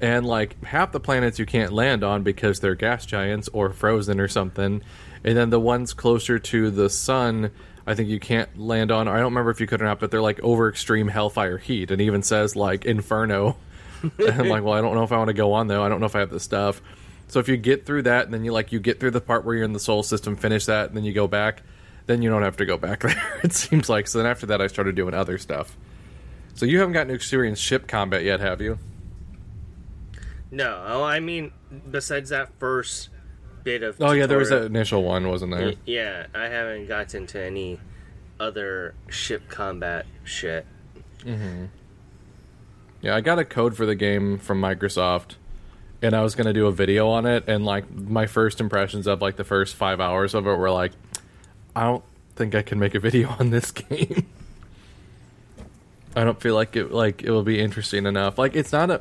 And 0.00 0.26
like 0.26 0.60
half 0.64 0.90
the 0.90 0.98
planets 0.98 1.38
you 1.38 1.46
can't 1.46 1.72
land 1.72 2.02
on 2.02 2.24
because 2.24 2.58
they're 2.58 2.74
gas 2.74 3.06
giants 3.06 3.48
or 3.52 3.70
frozen 3.70 4.18
or 4.18 4.26
something. 4.26 4.82
And 5.22 5.36
then 5.36 5.50
the 5.50 5.60
ones 5.60 5.94
closer 5.94 6.40
to 6.40 6.68
the 6.68 6.90
sun, 6.90 7.52
I 7.86 7.94
think 7.94 8.08
you 8.08 8.18
can't 8.18 8.58
land 8.58 8.90
on. 8.90 9.06
I 9.06 9.18
don't 9.18 9.26
remember 9.26 9.52
if 9.52 9.60
you 9.60 9.68
could 9.68 9.80
or 9.80 9.84
not, 9.84 10.00
but 10.00 10.10
they're 10.10 10.20
like 10.20 10.40
over 10.40 10.68
extreme 10.68 11.06
hellfire 11.06 11.58
heat. 11.58 11.92
And 11.92 12.02
even 12.02 12.24
says 12.24 12.56
like 12.56 12.84
Inferno. 12.84 13.56
and 14.02 14.30
I'm 14.30 14.48
like, 14.48 14.64
well, 14.64 14.74
I 14.74 14.80
don't 14.80 14.96
know 14.96 15.04
if 15.04 15.12
I 15.12 15.16
want 15.18 15.28
to 15.28 15.34
go 15.34 15.52
on 15.52 15.68
though. 15.68 15.84
I 15.84 15.88
don't 15.88 16.00
know 16.00 16.06
if 16.06 16.16
I 16.16 16.18
have 16.18 16.30
the 16.30 16.40
stuff. 16.40 16.82
So 17.32 17.40
if 17.40 17.48
you 17.48 17.56
get 17.56 17.86
through 17.86 18.02
that, 18.02 18.26
and 18.26 18.34
then 18.34 18.44
you 18.44 18.52
like 18.52 18.72
you 18.72 18.78
get 18.78 19.00
through 19.00 19.12
the 19.12 19.20
part 19.22 19.46
where 19.46 19.54
you're 19.54 19.64
in 19.64 19.72
the 19.72 19.80
Sol 19.80 20.02
system, 20.02 20.36
finish 20.36 20.66
that, 20.66 20.88
and 20.88 20.96
then 20.98 21.02
you 21.02 21.14
go 21.14 21.26
back, 21.26 21.62
then 22.04 22.20
you 22.20 22.28
don't 22.28 22.42
have 22.42 22.58
to 22.58 22.66
go 22.66 22.76
back 22.76 23.00
there. 23.04 23.40
it 23.42 23.54
seems 23.54 23.88
like. 23.88 24.06
So 24.06 24.18
then 24.18 24.26
after 24.26 24.44
that, 24.44 24.60
I 24.60 24.66
started 24.66 24.96
doing 24.96 25.14
other 25.14 25.38
stuff. 25.38 25.74
So 26.52 26.66
you 26.66 26.78
haven't 26.78 26.92
gotten 26.92 27.08
to 27.08 27.14
experience 27.14 27.58
ship 27.58 27.88
combat 27.88 28.22
yet, 28.22 28.40
have 28.40 28.60
you? 28.60 28.78
No, 30.50 30.84
oh, 30.86 31.04
I 31.04 31.20
mean, 31.20 31.52
besides 31.90 32.28
that 32.28 32.50
first 32.58 33.08
bit 33.64 33.82
of. 33.82 33.96
Oh 33.98 34.12
yeah, 34.12 34.26
there 34.26 34.36
was 34.36 34.50
that 34.50 34.64
initial 34.64 35.02
one, 35.02 35.26
wasn't 35.26 35.52
there? 35.52 35.72
Yeah, 35.86 36.26
I 36.34 36.48
haven't 36.48 36.86
gotten 36.86 37.26
to 37.28 37.42
any 37.42 37.80
other 38.38 38.94
ship 39.08 39.48
combat 39.48 40.04
shit. 40.22 40.66
Mm-hmm. 41.20 41.64
Yeah, 43.00 43.16
I 43.16 43.22
got 43.22 43.38
a 43.38 43.44
code 43.46 43.74
for 43.74 43.86
the 43.86 43.94
game 43.94 44.36
from 44.36 44.60
Microsoft, 44.60 45.36
and 46.02 46.14
I 46.14 46.22
was 46.22 46.34
gonna 46.34 46.52
do 46.52 46.66
a 46.66 46.72
video 46.72 47.08
on 47.08 47.26
it. 47.26 47.44
And 47.46 47.64
like 47.64 47.90
my 47.90 48.26
first 48.26 48.60
impressions 48.60 49.06
of 49.06 49.22
like 49.22 49.36
the 49.36 49.44
first 49.44 49.76
five 49.76 50.00
hours 50.00 50.34
of 50.34 50.46
it 50.46 50.56
were 50.56 50.70
like, 50.70 50.92
I 51.74 51.84
don't 51.84 52.04
think 52.34 52.54
I 52.54 52.62
can 52.62 52.78
make 52.78 52.94
a 52.94 53.00
video 53.00 53.28
on 53.38 53.50
this 53.50 53.70
game. 53.70 54.26
I 56.14 56.24
don't 56.24 56.40
feel 56.40 56.54
like 56.54 56.76
it 56.76 56.90
like 56.90 57.22
it 57.22 57.30
will 57.30 57.44
be 57.44 57.60
interesting 57.60 58.04
enough. 58.04 58.36
Like 58.38 58.56
it's 58.56 58.72
not 58.72 58.90
a. 58.90 59.00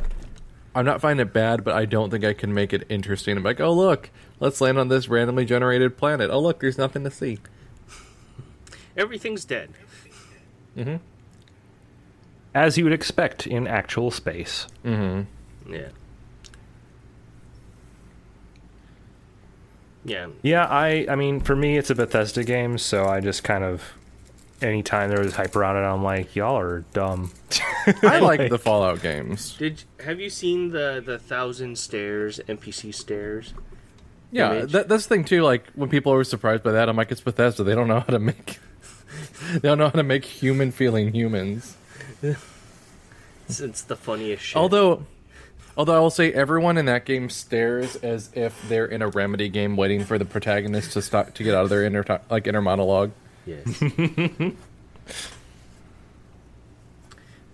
I'm 0.74 0.86
not 0.86 1.02
finding 1.02 1.28
it 1.28 1.34
bad, 1.34 1.66
but 1.66 1.76
I 1.76 1.84
don't 1.84 2.12
think 2.12 2.24
I 2.24 2.34
can 2.34 2.54
make 2.54 2.72
it 2.72 2.86
interesting. 2.88 3.36
I'm 3.36 3.44
like, 3.44 3.60
oh 3.60 3.74
look, 3.74 4.10
let's 4.40 4.62
land 4.62 4.78
on 4.78 4.88
this 4.88 5.10
randomly 5.10 5.44
generated 5.44 5.98
planet. 5.98 6.30
Oh 6.32 6.40
look, 6.40 6.62
there's 6.62 6.78
nothing 6.78 7.04
to 7.04 7.12
see. 7.12 7.40
Everything's 8.96 9.44
dead. 9.44 9.72
Hmm. 10.76 10.98
As 12.54 12.78
you 12.78 12.86
would 12.86 12.94
expect 12.94 13.48
in 13.48 13.68
actual 13.68 14.12
space. 14.12 14.68
Hmm. 14.84 15.24
Yeah. 15.70 15.90
Yeah. 20.04 20.28
Yeah, 20.42 20.66
I 20.66 21.06
I 21.10 21.16
mean, 21.16 21.40
for 21.40 21.56
me, 21.56 21.78
it's 21.78 21.90
a 21.90 21.96
Bethesda 21.96 22.44
game, 22.44 22.78
so 22.78 23.06
I 23.06 23.20
just 23.20 23.44
kind 23.44 23.64
of 23.64 23.84
anytime 24.62 25.10
there 25.10 25.24
was 25.24 25.36
hype 25.36 25.56
around 25.56 25.78
it, 25.78 25.88
I'm 25.88 26.04
like, 26.04 26.36
y'all 26.36 26.58
are 26.58 26.82
dumb. 26.94 27.32
I 28.04 28.20
like 28.20 28.50
the 28.50 28.60
Fallout 28.60 29.02
games. 29.02 29.56
Did 29.58 29.84
have 30.04 30.20
you 30.20 30.30
seen 30.30 30.70
the 30.70 31.02
the 31.06 31.18
thousand 31.18 31.78
stairs 31.78 32.40
NPC 32.48 32.94
stairs? 32.94 33.54
Yeah, 34.32 34.66
that, 34.66 34.88
that's 34.88 35.08
the 35.08 35.16
thing 35.16 35.26
too. 35.26 35.44
Like 35.44 35.68
when 35.76 35.90
people 35.90 36.14
are 36.14 36.24
surprised 36.24 36.64
by 36.64 36.72
that, 36.72 36.88
I'm 36.90 36.96
like, 36.96 37.12
it's 37.12 37.22
Bethesda. 37.22 37.64
They 37.64 37.76
don't 37.76 37.88
know 37.88 38.00
how 38.00 38.14
to 38.14 38.20
make. 38.20 38.60
they 39.52 39.60
don't 39.60 39.78
know 39.78 39.86
how 39.86 39.92
to 39.92 40.04
make 40.04 40.26
human 40.26 40.72
feeling 40.72 41.14
humans. 41.14 41.78
It's, 43.50 43.60
it's 43.60 43.82
the 43.82 43.98
funniest 43.98 44.44
shit. 44.44 44.56
Although, 44.56 45.06
although 45.78 45.96
I 45.96 46.00
will 46.00 46.10
say, 46.10 46.32
everyone 46.34 46.78
in 46.78 46.86
that 46.86 47.06
game 47.06 47.30
stares 47.30 47.96
as 47.98 48.30
if 48.34 48.60
they're 48.68 48.86
in 48.86 49.02
a 49.02 49.08
remedy 49.08 49.50
game, 49.50 49.76
waiting 49.78 50.04
for 50.06 50.18
the 50.18 50.26
protagonist 50.26 50.94
to 50.94 51.02
stop 51.02 51.34
to 51.36 51.44
get 51.44 51.54
out 51.56 51.64
of 51.64 51.70
their 51.70 51.84
inner 51.84 52.04
like 52.30 52.48
inner 52.48 52.62
monologue. 52.62 53.12
yes. 53.46 53.64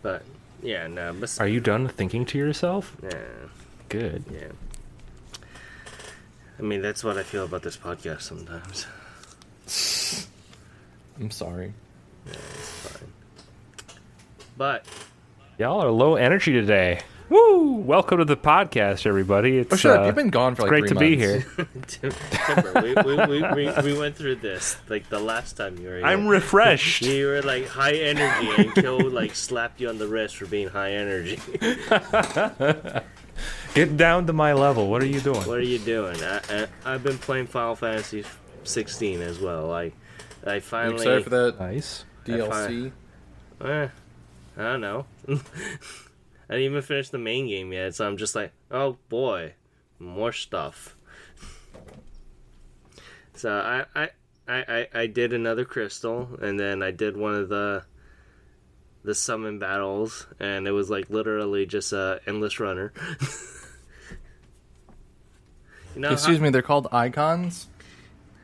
but 0.02 0.24
yeah, 0.62 0.88
no. 0.88 1.14
But, 1.20 1.40
Are 1.40 1.48
you 1.48 1.60
done 1.60 1.88
thinking 1.88 2.26
to 2.26 2.38
yourself? 2.38 2.96
yeah, 3.04 3.18
Good. 3.90 4.24
yeah. 4.32 4.48
I 6.60 6.62
mean, 6.64 6.82
that's 6.82 7.04
what 7.04 7.18
I 7.18 7.24
feel 7.24 7.46
about 7.46 7.62
this 7.62 7.78
podcast 7.78 8.22
sometimes. 8.22 8.88
I'm 11.20 11.30
sorry. 11.32 11.74
Yeah, 12.26 12.34
it's 12.34 12.70
Fine. 12.88 13.10
But 14.58 14.86
Y'all 15.60 15.82
are 15.84 15.92
low 15.92 16.16
energy 16.16 16.52
today. 16.54 17.02
Woo! 17.30 17.74
Welcome 17.74 18.20
to 18.20 18.26
the 18.26 18.38
podcast, 18.38 19.06
everybody. 19.06 19.58
It's 19.58 19.74
Oh, 19.74 19.76
shut 19.76 19.98
uh, 19.98 20.02
up! 20.02 20.06
You've 20.06 20.16
been 20.16 20.30
gone 20.30 20.56
for 20.56 20.62
like 20.62 20.70
great 20.70 20.82
three 20.88 20.90
to 20.90 20.96
be 21.00 21.18
here. 21.18 21.46
Timber, 21.88 22.82
we, 22.82 22.94
we, 22.94 23.26
we, 23.26 23.42
we, 23.54 23.82
we 23.84 23.98
went 24.00 24.16
through 24.16 24.36
this 24.38 24.78
like 24.88 25.10
the 25.10 25.20
last 25.20 25.58
time 25.58 25.78
you 25.78 25.90
were 25.90 25.98
here. 25.98 26.06
I'm 26.06 26.26
refreshed. 26.28 27.02
You 27.02 27.28
were 27.28 27.42
like 27.42 27.68
high 27.68 27.96
energy, 27.96 28.50
and 28.58 28.74
Kill 28.74 29.10
like 29.10 29.36
slapped 29.36 29.82
you 29.82 29.90
on 29.90 29.98
the 29.98 30.08
wrist 30.08 30.38
for 30.38 30.46
being 30.46 30.70
high 30.70 30.94
energy. 30.94 31.38
Get 33.74 33.98
down 33.98 34.26
to 34.28 34.34
my 34.34 34.54
level. 34.54 34.90
What 34.90 35.04
are 35.04 35.08
you 35.08 35.20
doing? 35.20 35.42
What 35.42 35.58
are 35.58 35.62
you 35.62 35.80
doing? 35.80 36.16
I, 36.24 36.40
I, 36.50 36.68
I've 36.94 37.04
been 37.04 37.18
playing 37.18 37.48
Final 37.48 37.76
Fantasy 37.76 38.24
16 38.64 39.20
as 39.22 39.40
well. 39.40 39.74
I 39.74 39.92
I 40.46 40.56
You 40.56 40.62
finally. 40.62 40.96
excited 40.96 41.24
for 41.26 41.30
that 41.32 41.60
Nice. 41.60 42.06
DLC? 42.26 42.92
Eh, 43.66 43.88
I 44.58 44.62
don't 44.64 44.80
know. 44.82 45.06
I 46.50 46.54
didn't 46.54 46.66
even 46.72 46.82
finish 46.82 47.10
the 47.10 47.18
main 47.18 47.48
game 47.48 47.74
yet, 47.74 47.96
so 47.96 48.08
I'm 48.08 48.18
just 48.18 48.36
like, 48.36 48.52
oh 48.72 48.98
boy, 49.10 49.54
more 50.00 50.32
stuff. 50.32 50.96
So 53.36 53.52
I 53.52 53.86
I, 53.96 54.10
I, 54.48 54.58
I 54.68 54.88
I 55.02 55.06
did 55.08 55.32
another 55.32 55.64
crystal, 55.64 56.40
and 56.42 56.60
then 56.60 56.82
I 56.82 56.90
did 56.90 57.16
one 57.16 57.36
of 57.36 57.50
the 57.50 57.84
the 59.04 59.14
summon 59.14 59.60
battles, 59.60 60.26
and 60.40 60.68
it 60.68 60.72
was 60.72 60.90
like 60.90 61.12
literally 61.12 61.68
just 61.68 61.94
a 61.94 62.20
endless 62.26 62.60
runner. 62.60 62.92
you 65.96 66.02
know, 66.02 66.12
Excuse 66.12 66.40
me, 66.40 66.50
they're 66.50 66.64
called 66.64 66.88
Eikons. 66.92 67.68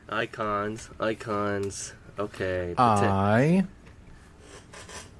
Eikons, 0.08 0.90
Eikons. 1.00 1.92
Okay. 2.18 2.74
I. 2.78 3.64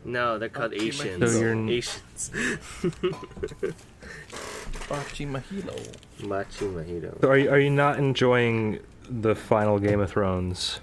no, 0.05 0.39
they're 0.39 0.49
called 0.49 0.73
Okay, 0.73 0.87
Asians. 0.87 1.33
So 1.33 1.41
you're- 1.41 1.67
Asians. 2.31 3.75
Bachi 4.89 5.27
Mahilo. 5.27 6.23
Machi 6.23 6.65
mojito. 6.67 7.21
So 7.21 7.29
are 7.29 7.39
you, 7.39 7.51
are 7.51 7.59
you 7.59 7.71
not 7.71 7.99
enjoying 7.99 8.81
the 9.09 9.35
final 9.35 9.79
Game 9.79 10.01
of 10.01 10.11
Thrones? 10.11 10.81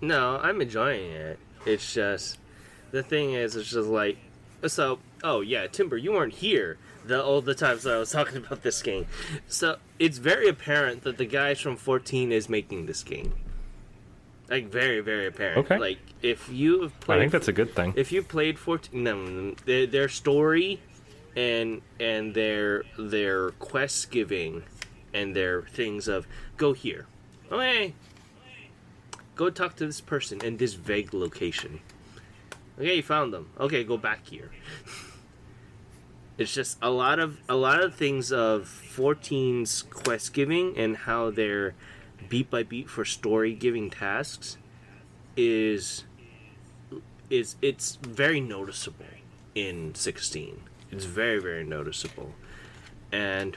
No, 0.00 0.38
I'm 0.42 0.60
enjoying 0.60 1.10
it. 1.10 1.38
It's 1.64 1.94
just 1.94 2.38
the 2.90 3.02
thing 3.02 3.32
is, 3.32 3.56
it's 3.56 3.70
just 3.70 3.88
like 3.88 4.18
so. 4.66 4.98
Oh 5.22 5.40
yeah, 5.40 5.66
Timber, 5.66 5.96
you 5.96 6.12
weren't 6.12 6.34
here 6.34 6.78
the 7.04 7.22
all 7.22 7.40
the 7.40 7.54
times 7.54 7.84
that 7.84 7.94
I 7.94 7.98
was 7.98 8.10
talking 8.18 8.38
about 8.38 8.62
this 8.62 8.82
game. 8.82 9.06
So 9.46 9.78
it's 9.98 10.18
very 10.18 10.48
apparent 10.48 11.02
that 11.04 11.18
the 11.18 11.26
guys 11.26 11.60
from 11.60 11.76
14 11.76 12.32
is 12.32 12.48
making 12.48 12.86
this 12.86 13.02
game. 13.02 13.34
Like 14.48 14.68
very, 14.70 15.00
very 15.00 15.26
apparent. 15.26 15.58
Okay. 15.58 15.78
Like 15.78 15.98
if 16.22 16.48
you 16.48 16.82
have 16.82 16.98
played, 17.00 17.16
I 17.16 17.20
think 17.20 17.32
that's 17.32 17.48
a 17.48 17.52
good 17.52 17.74
thing. 17.74 17.92
if 17.96 18.12
you 18.12 18.22
played 18.22 18.58
14, 18.58 19.02
no, 19.02 19.16
no, 19.16 19.54
their, 19.64 19.86
their 19.86 20.08
story 20.08 20.80
and 21.34 21.82
and 21.98 22.34
their 22.34 22.84
their 22.98 23.50
quest 23.52 24.10
giving 24.10 24.62
and 25.12 25.34
their 25.34 25.62
things 25.62 26.06
of 26.08 26.26
go 26.56 26.72
here, 26.72 27.06
okay, 27.50 27.94
go 29.34 29.50
talk 29.50 29.76
to 29.76 29.86
this 29.86 30.00
person 30.00 30.40
in 30.44 30.58
this 30.58 30.74
vague 30.74 31.12
location. 31.12 31.80
Okay, 32.78 32.96
you 32.96 33.02
found 33.02 33.32
them. 33.32 33.50
Okay, 33.58 33.82
go 33.84 33.96
back 33.96 34.26
here. 34.28 34.50
It's 36.38 36.52
just 36.52 36.76
a 36.82 36.90
lot 36.90 37.18
of 37.18 37.38
a 37.48 37.56
lot 37.56 37.82
of 37.82 37.94
things 37.94 38.30
of 38.30 38.64
14's 38.94 39.84
quest 39.84 40.34
giving 40.34 40.76
and 40.76 40.94
how 40.94 41.30
they're 41.30 41.74
beat 42.28 42.50
by 42.50 42.62
beat 42.62 42.88
for 42.88 43.04
story 43.04 43.54
giving 43.54 43.90
tasks 43.90 44.56
is 45.36 46.04
is 47.28 47.56
it's 47.60 47.96
very 47.96 48.40
noticeable 48.40 49.04
in 49.54 49.94
16. 49.94 50.60
It's 50.90 51.04
very 51.04 51.40
very 51.40 51.64
noticeable. 51.64 52.32
And 53.12 53.56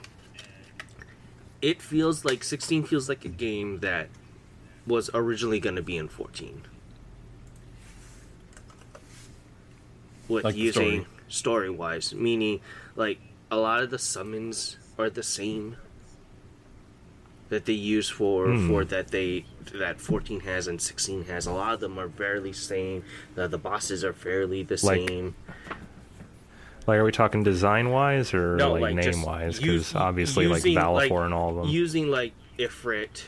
it 1.62 1.82
feels 1.82 2.24
like 2.24 2.44
16 2.44 2.84
feels 2.84 3.10
like 3.10 3.26
a 3.26 3.30
game 3.30 3.80
that 3.80 4.10
was 4.88 5.10
originally 5.14 5.60
going 5.60 5.76
to 5.76 5.82
be 5.82 5.98
in 5.98 6.08
14. 6.08 6.64
With 10.28 10.44
Like 10.46 10.56
using 10.56 11.06
story 11.28 11.70
wise, 11.70 12.14
meaning 12.14 12.62
like 12.96 13.20
a 13.52 13.58
lot 13.58 13.84
of 13.84 13.90
the 13.90 14.00
summons 14.00 14.78
are 14.98 15.10
the 15.10 15.24
same. 15.24 15.78
That 17.50 17.66
they 17.66 17.74
use 17.74 18.10
for 18.10 18.46
Hmm. 18.48 18.68
for 18.68 18.86
that 18.86 19.08
they 19.10 19.46
that 19.74 20.00
14 20.00 20.42
has 20.42 20.68
and 20.68 20.80
16 20.82 21.26
has. 21.26 21.46
A 21.48 21.52
lot 21.52 21.74
of 21.74 21.80
them 21.80 22.00
are 22.00 22.10
fairly 22.10 22.54
same. 22.54 23.04
The, 23.36 23.48
the 23.48 23.58
bosses 23.58 24.04
are 24.04 24.14
fairly 24.14 24.64
the 24.64 24.80
Like, 24.84 25.08
same. 25.10 25.36
Like, 26.88 26.98
are 27.00 27.04
we 27.04 27.12
talking 27.12 27.44
design 27.44 27.90
wise 27.90 28.34
or 28.34 28.56
No, 28.56 28.74
like, 28.74 28.82
like, 28.82 28.96
name 28.96 29.22
wise? 29.24 29.60
Because 29.60 29.94
obviously, 29.96 30.46
using, 30.48 30.76
like 30.76 30.94
like, 30.94 31.10
Balafor 31.12 31.26
and 31.26 31.34
all 31.34 31.50
of 31.50 31.56
them. 31.58 31.68
Using 31.70 32.10
like 32.10 32.34
Ifrit, 32.58 33.24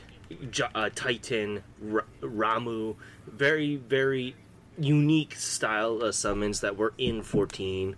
J- 0.49 0.63
uh, 0.73 0.89
Titan, 0.95 1.63
R- 1.91 2.05
Ramuh, 2.21 2.95
very 3.27 3.75
very 3.75 4.35
unique 4.79 5.35
style 5.35 6.01
of 6.01 6.15
summons 6.15 6.61
that 6.61 6.75
were 6.77 6.93
in 6.97 7.21
14 7.21 7.95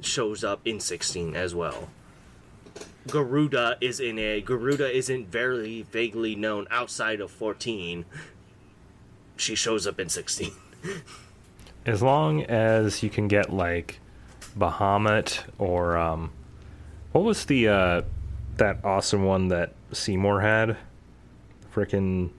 shows 0.00 0.44
up 0.44 0.60
in 0.64 0.78
16 0.78 1.34
as 1.34 1.54
well. 1.54 1.88
Garuda 3.08 3.76
is 3.80 4.00
in 4.00 4.18
a 4.18 4.40
Garuda 4.40 4.90
isn't 4.90 5.28
very 5.28 5.82
vaguely 5.82 6.36
known 6.36 6.66
outside 6.70 7.20
of 7.20 7.30
14. 7.30 8.04
She 9.36 9.54
shows 9.54 9.86
up 9.86 9.98
in 9.98 10.08
16. 10.08 10.52
as 11.86 12.02
long 12.02 12.44
as 12.44 13.02
you 13.02 13.10
can 13.10 13.28
get 13.28 13.52
like 13.52 13.98
Bahamut 14.56 15.44
or 15.58 15.96
um, 15.96 16.30
what 17.12 17.24
was 17.24 17.44
the 17.46 17.68
uh, 17.68 18.02
that 18.56 18.84
awesome 18.84 19.24
one 19.24 19.48
that 19.48 19.74
Seymour 19.92 20.40
had? 20.40 20.76
Frickin' 21.74 22.30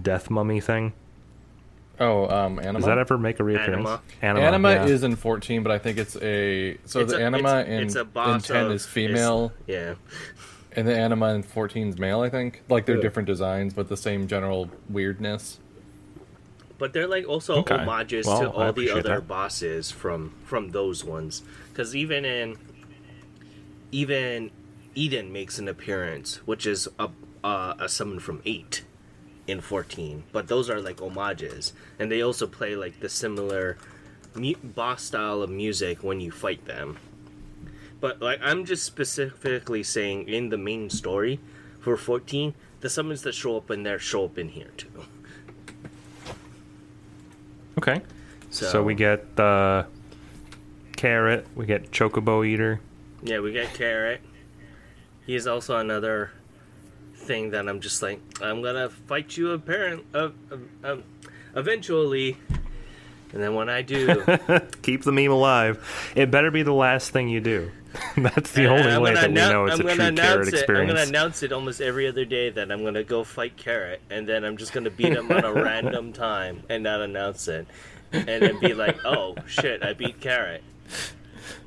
death 0.00 0.30
mummy 0.30 0.60
thing. 0.60 0.92
Oh, 2.00 2.26
um, 2.28 2.58
Anima. 2.58 2.78
Does 2.78 2.86
that 2.86 2.98
ever 2.98 3.18
make 3.18 3.38
a 3.38 3.44
reappearance? 3.44 3.88
Anima. 4.22 4.40
Anima 4.40 4.70
yeah. 4.72 4.84
is 4.86 5.02
in 5.02 5.14
14, 5.14 5.62
but 5.62 5.70
I 5.70 5.78
think 5.78 5.98
it's 5.98 6.16
a 6.16 6.76
so 6.84 7.00
It's 7.00 7.12
the 7.12 7.18
a- 7.18 7.22
Anima 7.22 7.60
it's- 7.60 7.68
in, 7.68 7.82
it's 7.84 7.94
a 7.96 8.00
in 8.00 8.40
10 8.40 8.66
of- 8.66 8.72
is 8.72 8.86
female, 8.86 9.52
Yeah. 9.66 9.94
and 10.74 10.88
the 10.88 10.96
Anima 10.96 11.34
in 11.34 11.42
14 11.42 11.88
is 11.90 11.98
male. 11.98 12.20
I 12.22 12.30
think 12.30 12.62
like 12.68 12.86
they're 12.86 12.96
Yeah. 12.96 13.02
different 13.02 13.26
designs, 13.26 13.74
but 13.74 13.88
the 13.88 13.96
same 13.96 14.26
general 14.26 14.70
weirdness. 14.88 15.58
But 16.78 16.92
they're 16.94 17.06
like 17.06 17.28
also 17.28 17.56
Okay. 17.56 17.76
homages 17.76 18.26
Well, 18.26 18.40
to 18.40 18.50
all 18.50 18.72
the 18.72 18.90
other 18.90 19.02
that. 19.02 19.28
bosses 19.28 19.90
from 19.92 20.32
from 20.44 20.70
those 20.70 21.04
ones. 21.04 21.42
Because 21.72 21.94
even 21.94 22.24
in 22.24 22.56
even 23.92 24.50
Eden 24.94 25.32
makes 25.32 25.58
an 25.58 25.68
appearance, 25.68 26.36
which 26.46 26.66
is 26.66 26.88
a 26.98 27.08
uh, 27.44 27.74
a 27.78 27.88
summon 27.88 28.18
from 28.20 28.40
eight 28.44 28.82
in 29.46 29.60
fourteen. 29.60 30.24
But 30.32 30.48
those 30.48 30.70
are 30.70 30.80
like 30.80 31.00
homages, 31.00 31.72
and 31.98 32.10
they 32.10 32.22
also 32.22 32.46
play 32.46 32.76
like 32.76 33.00
the 33.00 33.08
similar 33.08 33.76
mu- 34.34 34.54
boss 34.62 35.02
style 35.02 35.42
of 35.42 35.50
music 35.50 36.02
when 36.02 36.20
you 36.20 36.30
fight 36.30 36.64
them. 36.66 36.98
But 38.00 38.20
like 38.20 38.40
I'm 38.42 38.64
just 38.64 38.84
specifically 38.84 39.82
saying 39.82 40.28
in 40.28 40.48
the 40.48 40.58
main 40.58 40.90
story 40.90 41.40
for 41.80 41.96
fourteen, 41.96 42.54
the 42.80 42.90
summons 42.90 43.22
that 43.22 43.34
show 43.34 43.56
up 43.56 43.70
in 43.70 43.82
there 43.82 43.98
show 43.98 44.24
up 44.24 44.38
in 44.38 44.48
here 44.48 44.70
too. 44.76 44.88
Okay. 47.78 48.02
So, 48.50 48.66
So, 48.66 48.82
we 48.82 48.94
get 48.94 49.34
the 49.36 49.86
carrot. 50.94 51.46
We 51.56 51.64
get 51.64 51.90
chocobo 51.90 52.46
eater. 52.46 52.80
Yeah, 53.22 53.40
we 53.40 53.52
get 53.52 53.72
Carrot. 53.72 54.20
He's 55.24 55.46
also 55.46 55.76
another 55.78 56.32
thing 57.22 57.50
that 57.50 57.68
I'm 57.68 57.80
just 57.80 58.02
like, 58.02 58.20
I'm 58.40 58.62
gonna 58.62 58.88
fight 58.88 59.36
you 59.36 59.50
apparent, 59.52 60.04
uh, 60.14 60.30
uh, 60.50 60.56
um, 60.84 61.04
eventually. 61.54 62.36
And 63.32 63.42
then 63.42 63.54
when 63.54 63.70
I 63.70 63.80
do, 63.82 64.22
Keep 64.82 65.04
the 65.04 65.12
meme 65.12 65.30
alive. 65.30 66.12
It 66.14 66.30
better 66.30 66.50
be 66.50 66.62
the 66.62 66.72
last 66.74 67.10
thing 67.10 67.28
you 67.30 67.40
do. 67.40 67.70
That's 68.16 68.52
the 68.52 68.66
only 68.66 68.98
way 68.98 69.14
that 69.14 69.28
we 69.28 69.34
know 69.34 69.66
it's 69.66 69.74
I'm 69.74 69.80
a 69.80 69.82
gonna 69.84 69.94
true 69.96 70.04
announce 70.06 70.20
carrot 70.28 70.48
it. 70.48 70.54
experience. 70.54 70.90
I'm 70.90 70.96
gonna 70.96 71.08
announce 71.08 71.42
it 71.42 71.52
almost 71.52 71.80
every 71.80 72.08
other 72.08 72.24
day 72.24 72.50
that 72.50 72.70
I'm 72.70 72.84
gonna 72.84 73.04
go 73.04 73.22
fight 73.24 73.56
Carrot, 73.56 74.00
and 74.10 74.26
then 74.26 74.44
I'm 74.44 74.56
just 74.56 74.72
gonna 74.72 74.90
beat 74.90 75.12
him 75.12 75.30
on 75.30 75.44
a 75.44 75.52
random 75.62 76.12
time 76.12 76.62
and 76.70 76.82
not 76.82 77.00
announce 77.02 77.48
it, 77.48 77.66
and 78.12 78.26
then 78.26 78.58
be 78.60 78.72
like, 78.74 78.96
oh 79.04 79.34
shit, 79.46 79.82
I 79.82 79.92
beat 79.92 80.20
Carrot. 80.20 80.62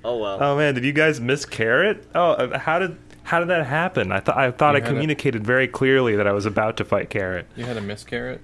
Oh 0.04 0.18
well. 0.18 0.42
Oh 0.42 0.58
man, 0.58 0.74
did 0.74 0.84
you 0.84 0.94
guys 0.94 1.20
miss 1.20 1.46
carrot? 1.46 2.06
Oh, 2.16 2.32
uh, 2.32 2.58
how 2.60 2.80
did 2.80 3.05
how 3.26 3.40
did 3.40 3.50
that 3.50 3.66
happen? 3.66 4.12
I 4.12 4.20
thought 4.22 4.38
I 4.38 4.50
thought 4.52 4.72
You 4.72 4.78
I 4.78 4.80
had 4.80 4.84
a- 4.88 4.88
communicated 4.94 5.46
very 5.46 5.68
clearly 5.68 6.16
that 6.16 6.26
I 6.28 6.32
was 6.32 6.46
about 6.46 6.78
to 6.78 6.86
fight 6.86 7.10
carrot. 7.10 7.46
You 7.56 7.66
had 7.66 7.78
a 7.78 7.82
miscarrot. 7.82 8.40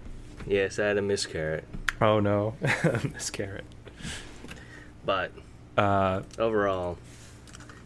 Yes, 0.45 0.77
I 0.79 0.85
had 0.87 0.97
a 0.97 1.01
miss 1.01 1.25
Carrot, 1.25 1.63
Oh 2.01 2.19
no, 2.19 2.55
miss 3.13 3.29
carrot. 3.29 3.63
but 5.05 5.31
Uh, 5.77 6.21
overall 6.37 6.97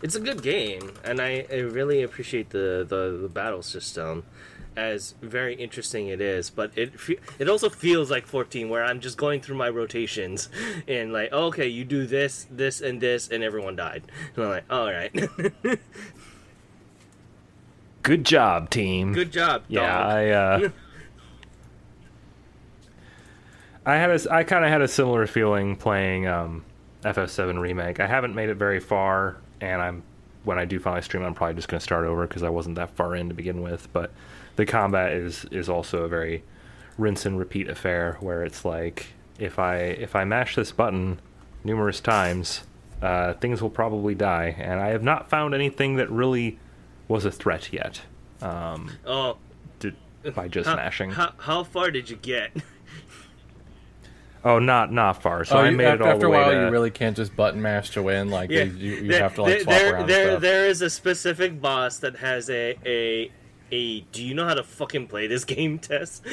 it's 0.02 0.16
a 0.16 0.20
good 0.20 0.42
game 0.42 0.92
and 1.04 1.22
i, 1.22 1.46
I 1.52 1.58
really 1.60 2.02
appreciate 2.04 2.50
the, 2.50 2.86
the, 2.88 3.18
the 3.22 3.30
battle 3.30 3.62
system 3.62 4.24
as 4.76 5.16
very 5.22 5.56
interesting 5.56 6.08
it 6.08 6.20
is 6.20 6.50
but 6.50 6.72
it 6.76 7.00
fe- 7.00 7.20
it 7.40 7.48
also 7.48 7.70
feels 7.70 8.10
like 8.12 8.26
14 8.28 8.70
where 8.70 8.84
i'm 8.84 9.00
just 9.00 9.18
going 9.18 9.40
through 9.40 9.56
my 9.56 9.70
rotations 9.70 10.50
and 10.88 11.14
like 11.14 11.32
okay 11.32 11.68
you 11.68 11.86
do 11.86 12.06
this 12.06 12.46
this 12.52 12.82
and 12.82 13.00
this 13.00 13.30
and 13.30 13.44
everyone 13.44 13.76
died 13.76 14.04
and 14.36 14.44
i'm 14.46 14.50
like 14.52 14.66
all 14.70 14.92
right 14.92 15.14
good 18.06 18.24
job, 18.24 18.70
team. 18.70 19.14
good 19.14 19.32
job 19.32 19.64
Yeah. 19.68 20.00
I 20.00 20.30
uh, 20.30 20.70
I 23.86 23.96
had 23.98 24.10
a 24.10 24.34
I 24.34 24.44
kind 24.44 24.64
of 24.64 24.72
had 24.72 24.82
a 24.82 24.88
similar 24.88 25.28
feeling 25.28 25.76
playing 25.76 26.28
um, 26.28 26.64
FF7 27.04 27.60
remake. 27.60 28.00
I 28.00 28.08
haven't 28.08 28.34
made 28.34 28.50
it 28.50 28.56
very 28.56 28.80
far, 28.80 29.38
and 29.62 29.82
I'm 29.82 30.04
when 30.44 30.60
I 30.60 30.66
do 30.66 30.80
finally 30.80 31.02
stream, 31.02 31.24
I'm 31.24 31.34
probably 31.34 31.56
just 31.56 31.68
going 31.68 31.80
to 31.80 31.84
start 31.84 32.06
over 32.06 32.28
because 32.28 32.44
I 32.44 32.50
wasn't 32.50 32.76
that 32.76 32.96
far 32.96 33.16
in 33.16 33.30
to 33.30 33.36
begin 33.36 33.62
with. 33.62 33.92
But 33.92 34.12
the 34.56 34.66
combat 34.66 35.12
is 35.14 35.46
is 35.52 35.70
also 35.70 36.04
a 36.04 36.08
very 36.08 36.44
rinse 36.98 37.26
and 37.26 37.38
repeat 37.38 37.68
affair 37.68 38.18
where 38.22 38.44
it's 38.44 38.64
like 38.64 39.08
if 39.38 39.60
I 39.60 39.78
if 39.78 40.16
I 40.16 40.24
mash 40.24 40.56
this 40.56 40.72
button 40.72 41.20
numerous 41.64 42.00
times, 42.00 42.62
uh, 43.02 43.34
things 43.34 43.62
will 43.62 43.70
probably 43.70 44.16
die, 44.16 44.56
and 44.58 44.80
I 44.80 44.90
have 44.90 45.04
not 45.04 45.30
found 45.30 45.54
anything 45.54 45.98
that 45.98 46.10
really 46.10 46.60
was 47.08 47.26
a 47.26 47.32
threat 47.32 47.72
yet. 47.74 48.02
Um, 48.42 48.92
oh 49.06 49.38
to, 49.80 49.94
by 50.34 50.48
just 50.48 50.68
how, 50.70 50.76
mashing. 50.76 51.12
how, 51.12 51.34
how 51.38 51.64
far 51.64 51.92
did 51.92 52.10
you 52.10 52.16
get 52.18 52.52
Oh, 54.44 54.60
not 54.60 54.92
not 54.92 55.24
far. 55.24 55.44
So 55.44 55.58
oh, 55.58 55.62
I 55.62 55.70
you, 55.70 55.78
made 55.78 55.86
after, 55.88 56.04
it 56.04 56.06
all 56.06 56.08
after 56.10 56.20
the 56.20 56.28
a 56.28 56.30
while, 56.30 56.52
to. 56.52 56.66
you 56.66 56.70
really 56.70 56.92
can't 56.92 57.18
just 57.18 57.36
button 57.36 57.64
mash 57.64 57.90
to 57.92 58.04
win. 58.04 58.30
Like 58.30 58.52
yeah 58.52 58.64
you, 58.64 58.92
you 58.98 59.08
there- 59.08 59.22
have 59.24 59.34
to 59.36 59.42
like 59.42 59.54
there, 59.54 59.62
swap 59.64 59.76
there, 59.76 59.94
around 59.94 60.08
there, 60.08 60.28
stuff. 60.34 60.42
there 60.42 60.68
is 60.68 60.82
a 60.84 60.90
specific 60.92 61.60
boss 61.60 61.98
that 61.98 62.18
has 62.18 62.48
a 62.52 62.78
a 62.86 63.32
a 63.72 64.02
do 64.12 64.24
you 64.24 64.34
know 64.36 64.46
how 64.46 64.54
to 64.54 64.64
fucking 64.64 65.08
play 65.08 65.26
this 65.28 65.44
game 65.56 65.80
test 65.80 66.24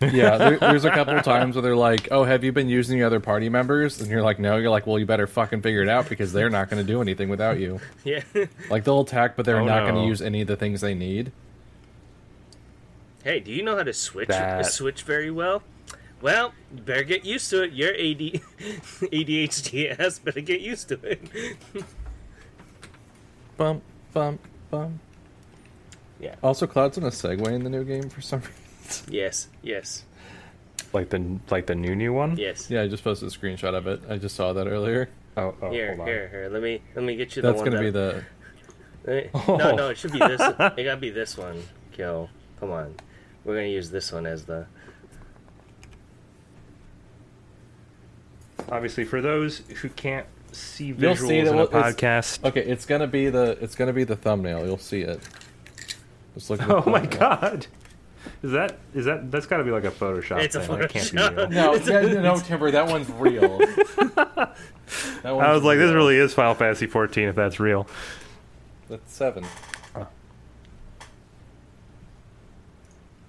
yeah, 0.00 0.36
there, 0.38 0.58
there's 0.58 0.84
a 0.84 0.90
couple 0.90 1.20
times 1.20 1.54
where 1.54 1.62
they're 1.62 1.76
like, 1.76 2.08
"Oh, 2.10 2.24
have 2.24 2.42
you 2.42 2.52
been 2.52 2.68
using 2.68 2.98
the 2.98 3.04
other 3.04 3.20
party 3.20 3.48
members?" 3.48 4.00
And 4.00 4.10
you're 4.10 4.22
like, 4.22 4.38
"No." 4.38 4.56
You're 4.56 4.70
like, 4.70 4.86
"Well, 4.86 4.98
you 4.98 5.04
better 5.06 5.26
fucking 5.26 5.60
figure 5.62 5.82
it 5.82 5.88
out 5.88 6.08
because 6.08 6.32
they're 6.32 6.48
not 6.50 6.70
going 6.70 6.84
to 6.84 6.90
do 6.90 7.00
anything 7.02 7.28
without 7.28 7.58
you. 7.60 7.80
yeah 8.04 8.22
Like 8.70 8.84
they'll 8.84 9.00
attack, 9.00 9.36
but 9.36 9.44
they're 9.44 9.60
Oh, 9.60 9.64
not 9.66 9.82
going 9.82 9.94
to 10.02 10.08
use 10.08 10.22
any 10.22 10.40
of 10.40 10.46
the 10.48 10.56
things 10.56 10.80
they 10.80 10.94
need." 10.94 11.32
Hey, 13.24 13.40
do 13.40 13.52
you 13.52 13.62
know 13.62 13.76
how 13.76 13.82
to 13.82 13.92
switch 13.92 14.28
That- 14.28 14.64
switch 14.66 15.02
very 15.02 15.30
well? 15.30 15.62
Well, 16.22 16.52
you 16.74 16.82
better 16.82 17.04
get 17.04 17.24
used 17.24 17.48
to 17.50 17.62
it. 17.62 17.72
Your 17.72 17.90
AD, 17.90 18.40
ADHD 19.12 19.98
ass 20.00 20.18
better 20.18 20.40
get 20.40 20.60
used 20.60 20.88
to 20.88 20.98
it. 21.04 21.20
Bump, 23.56 23.82
bump, 24.12 24.40
bump. 24.70 24.98
Yeah. 26.20 26.34
Also, 26.42 26.66
Cloud's 26.66 26.98
in 26.98 27.04
a 27.04 27.08
Segway 27.10 27.52
in 27.52 27.64
the 27.64 27.70
new 27.70 27.84
game 27.84 28.08
for 28.10 28.20
some 28.20 28.40
reason. 28.40 28.54
Yes, 29.10 29.48
yes, 29.62 30.04
like 30.94 31.10
the 31.10 31.38
like 31.50 31.66
the 31.66 31.74
new 31.74 31.94
new 31.94 32.14
one. 32.14 32.38
yes. 32.38 32.70
Yeah, 32.70 32.80
I 32.80 32.88
just 32.88 33.04
posted 33.04 33.28
a 33.28 33.30
screenshot 33.30 33.74
of 33.74 33.86
it. 33.86 34.00
I 34.08 34.16
just 34.16 34.34
saw 34.34 34.54
that 34.54 34.66
earlier. 34.66 35.10
Oh, 35.36 35.54
oh 35.60 35.70
Here, 35.70 35.88
hold 35.88 36.00
on. 36.00 36.06
here, 36.06 36.28
here. 36.30 36.48
Let 36.50 36.62
me 36.62 36.80
let 36.94 37.04
me 37.04 37.14
get 37.14 37.36
you 37.36 37.42
the 37.42 37.48
That's 37.48 37.60
one. 37.62 37.70
going 37.70 37.82
to 37.84 37.86
be 37.86 37.90
that- 37.90 38.24
the. 39.04 39.26
Eh, 39.26 39.28
No, 39.46 39.74
no, 39.76 39.88
it 39.90 39.98
should 39.98 40.12
be 40.12 40.18
this. 40.18 40.40
it 40.58 40.84
gotta 40.84 40.96
be 40.96 41.10
this 41.10 41.36
one. 41.36 41.62
Kill. 41.92 42.30
Come 42.60 42.70
on. 42.70 42.94
We're 43.44 43.56
gonna 43.56 43.66
use 43.66 43.90
this 43.90 44.10
one 44.10 44.24
as 44.24 44.44
the. 44.46 44.66
Obviously, 48.70 49.04
for 49.04 49.20
those 49.20 49.58
who 49.82 49.88
can't 49.90 50.26
see 50.52 50.86
You'll 50.86 50.96
visuals 51.14 51.28
see 51.28 51.38
in 51.38 51.48
a 51.48 51.66
podcast. 51.66 52.44
Okay, 52.44 52.62
it's 52.64 52.86
gonna 52.86 53.06
be 53.06 53.28
the 53.30 53.56
it's 53.60 53.74
gonna 53.74 53.92
be 53.92 54.04
the 54.04 54.16
thumbnail. 54.16 54.64
You'll 54.66 54.78
see 54.78 55.02
it. 55.02 55.20
Just 56.38 56.50
look. 56.50 56.60
Oh 56.68 56.82
my 56.88 57.00
thumbnail. 57.00 57.18
god. 57.18 57.66
Is 58.42 58.52
that 58.52 58.78
is 58.94 59.04
that 59.06 59.30
that's 59.30 59.46
got 59.46 59.56
to 59.58 59.64
be 59.64 59.70
like 59.70 59.84
a 59.84 59.90
Photoshop 59.90 60.42
It's 60.42 60.54
a 60.54 60.60
thing. 60.60 60.78
That 60.78 60.90
can't 60.90 61.10
be 61.10 61.18
real. 61.18 61.48
No, 61.48 61.74
yeah, 61.84 62.20
no, 62.20 62.38
Timber, 62.38 62.70
that 62.70 62.86
one's 62.86 63.10
real. 63.10 63.58
That 65.22 65.26
I 65.26 65.32
one's 65.32 65.54
was 65.56 65.64
like, 65.64 65.78
this 65.78 65.92
really 65.92 66.16
is 66.16 66.32
Final 66.32 66.54
Fantasy 66.54 66.86
14 66.86 67.28
if 67.28 67.34
that's 67.34 67.60
real. 67.60 67.86
That's 68.88 69.12
seven. 69.12 69.44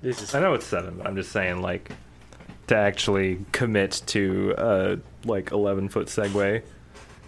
This 0.02 0.22
is. 0.22 0.34
I 0.34 0.40
know 0.40 0.54
it's 0.54 0.66
seven, 0.66 0.98
but 0.98 1.08
I'm 1.08 1.16
just 1.16 1.32
saying, 1.32 1.62
like, 1.62 1.92
to 2.68 2.76
actually 2.76 3.46
commit 3.52 4.02
to 4.08 4.54
a 4.58 5.00
like 5.28 5.52
11 5.52 5.90
foot 5.90 6.08
Segway 6.08 6.64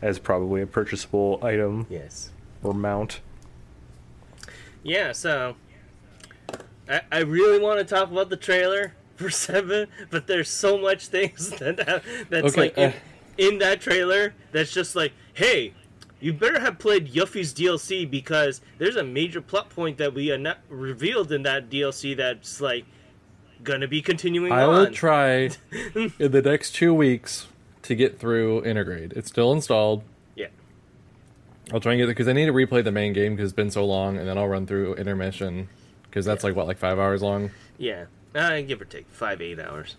as 0.01 0.19
probably 0.19 0.61
a 0.61 0.67
purchasable 0.67 1.39
item 1.43 1.85
Yes. 1.89 2.29
or 2.63 2.73
mount. 2.73 3.19
Yeah. 4.83 5.11
So. 5.11 5.55
I, 6.91 7.01
I 7.11 7.19
really 7.19 7.59
want 7.59 7.79
to 7.79 7.85
talk 7.85 8.11
about 8.11 8.29
the 8.29 8.37
trailer 8.37 8.93
for 9.15 9.29
seven, 9.29 9.87
but 10.09 10.27
there's 10.27 10.49
so 10.49 10.77
much 10.77 11.07
things 11.07 11.49
that 11.59 11.77
that- 11.77 12.03
that's 12.29 12.47
Okay, 12.47 12.61
like 12.61 12.77
in, 12.77 12.89
uh, 12.89 12.93
in 13.37 13.57
that 13.59 13.81
trailer 13.81 14.33
that's 14.51 14.71
just 14.73 14.95
like, 14.95 15.13
hey, 15.33 15.73
you 16.19 16.33
better 16.33 16.59
have 16.59 16.77
played 16.77 17.11
Yuffie's 17.13 17.53
DLC 17.53 18.09
because 18.09 18.61
there's 18.77 18.95
a 18.95 19.03
major 19.03 19.41
plot 19.41 19.69
point 19.69 19.97
that 19.97 20.13
we 20.13 20.31
are 20.31 20.55
revealed 20.69 21.31
in 21.31 21.43
that 21.43 21.69
DLC 21.69 22.15
that's 22.15 22.61
like 22.61 22.85
gonna 23.63 23.87
be 23.87 24.01
continuing 24.01 24.51
I 24.51 24.63
on. 24.63 24.69
will 24.69 24.91
try 24.91 25.49
in 25.95 26.31
the 26.31 26.41
next 26.43 26.71
two 26.75 26.93
weeks 26.93 27.47
to 27.83 27.95
get 27.95 28.19
through 28.19 28.61
Intergrade. 28.61 29.13
It's 29.13 29.29
still 29.29 29.51
installed. 29.51 30.03
yeah, 30.35 30.47
I'll 31.73 31.79
try 31.79 31.93
and 31.93 31.99
get 31.99 32.05
it 32.05 32.07
because 32.09 32.27
I 32.27 32.33
need 32.33 32.45
to 32.45 32.53
replay 32.53 32.83
the 32.83 32.91
main 32.91 33.13
game 33.13 33.35
because 33.35 33.49
it's 33.51 33.55
been 33.55 33.71
so 33.71 33.85
long, 33.85 34.17
and 34.17 34.27
then 34.27 34.37
I'll 34.37 34.47
run 34.47 34.67
through 34.67 34.95
intermission 34.95 35.69
because 36.11 36.25
that's 36.25 36.43
like 36.43 36.55
what 36.55 36.67
like 36.67 36.77
five 36.77 36.99
hours 36.99 37.21
long. 37.23 37.49
yeah, 37.79 38.05
uh, 38.35 38.59
give 38.61 38.81
or 38.81 38.85
take 38.85 39.07
five 39.07 39.41
eight 39.41 39.59
hours. 39.59 39.95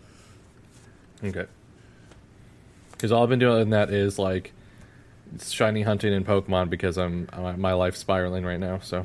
Okay. 1.25 1.47
Because 2.93 3.11
all 3.11 3.23
I've 3.25 3.29
been 3.31 3.39
doing 3.39 3.63
in 3.63 3.71
that 3.71 3.91
is 3.91 4.19
like 4.19 4.53
shiny 5.43 5.83
hunting 5.83 6.13
and 6.13 6.27
Pokemon 6.27 6.69
because 6.71 6.99
I'm 6.99 7.29
my- 7.37 7.57
my 7.57 7.73
life's 7.73 7.99
spiraling 7.99 8.45
right 8.45 8.61
now. 8.61 8.79
So, 8.81 9.03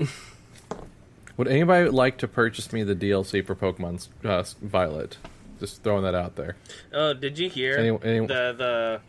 would 1.38 1.48
anybody 1.48 1.90
like 1.90 2.18
to 2.20 2.28
purchase 2.28 2.72
me 2.74 2.84
the 2.84 2.96
DLC 2.96 3.46
for 3.46 3.56
Pokemon 3.56 4.08
uh, 4.26 4.44
Violet? 4.62 5.18
Just 5.60 5.82
throwing 5.84 6.04
that 6.04 6.14
out 6.14 6.36
there. 6.36 6.56
Oh, 6.94 7.14
did 7.14 7.40
you 7.40 7.50
hear 7.50 7.78
Any- 7.78 7.98
any- 8.04 8.28
the 8.28 8.54
the 8.58 9.02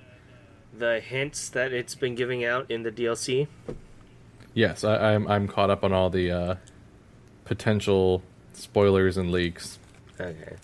the 0.79 1.01
hints 1.01 1.49
that 1.51 1.73
it's 1.73 1.95
been 1.95 2.15
giving 2.15 2.45
out 2.45 2.71
in 2.71 2.83
the 2.85 2.93
DLC? 2.93 3.49
Yes, 4.55 4.85
I, 4.85 5.15
I'm 5.15 5.27
I'm 5.29 5.49
caught 5.49 5.69
up 5.71 5.85
on 5.85 5.93
all 5.93 6.09
the 6.09 6.31
uh, 6.31 6.55
potential 7.49 8.23
spoilers 8.53 9.17
and 9.17 9.33
leaks 9.33 9.79
Okay. 10.21 10.55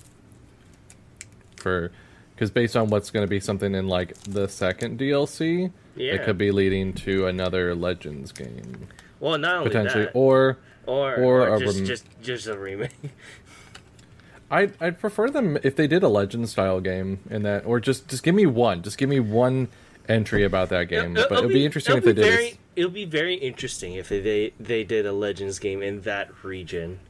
for 1.57 1.90
because 2.35 2.51
based 2.51 2.77
on 2.77 2.88
what's 2.88 3.11
going 3.11 3.25
to 3.25 3.31
be 3.31 3.38
something 3.40 3.75
in 3.75 3.87
like 3.88 4.14
the 4.25 4.49
second 4.49 4.99
DLC, 4.99 5.70
Yeah. 5.97 6.14
it 6.14 6.25
could 6.25 6.37
be 6.37 6.51
leading 6.51 6.92
to 6.94 7.27
another 7.27 7.75
Legends 7.75 8.33
game 8.33 8.88
Well, 9.20 9.38
not 9.38 9.57
only 9.59 9.68
potentially, 9.70 10.05
that, 10.07 10.12
or 10.14 10.59
or 10.87 11.14
or 11.16 11.49
or, 11.49 11.59
just, 11.61 11.77
rem- 11.79 11.87
just 11.87 12.07
just 12.23 12.47
a 12.49 12.59
remake. 12.59 12.90
I'd 14.51 14.75
I'd 14.81 14.99
prefer 14.99 15.31
them 15.31 15.59
if 15.62 15.75
they 15.77 15.87
did 15.87 16.03
a 16.03 16.09
Legend 16.09 16.49
style 16.49 16.81
game 16.81 17.20
in 17.31 17.42
that, 17.44 17.64
or 17.64 17.81
just 17.81 18.09
just 18.09 18.23
give 18.23 18.35
me 18.35 18.47
one, 18.47 18.83
just 18.83 18.99
give 18.99 19.09
me 19.09 19.20
one 19.20 19.68
entry 20.09 20.44
about 20.44 20.68
that 20.68 20.85
game. 20.88 21.16
It'll- 21.16 21.29
but 21.29 21.38
it'll 21.38 21.44
it'd 21.47 21.55
be 21.55 21.64
interesting 21.64 21.97
if 21.97 22.05
they 22.05 22.12
be 22.12 22.23
did. 22.23 22.59
It'll 22.76 22.90
be 22.90 23.04
very 23.04 23.34
interesting 23.34 23.94
if 23.94 24.08
they 24.08 24.52
they 24.58 24.84
did 24.84 25.06
a 25.06 25.12
Legends 25.12 25.58
game 25.58 25.82
in 25.82 26.00
that 26.02 26.44
region. 26.44 27.00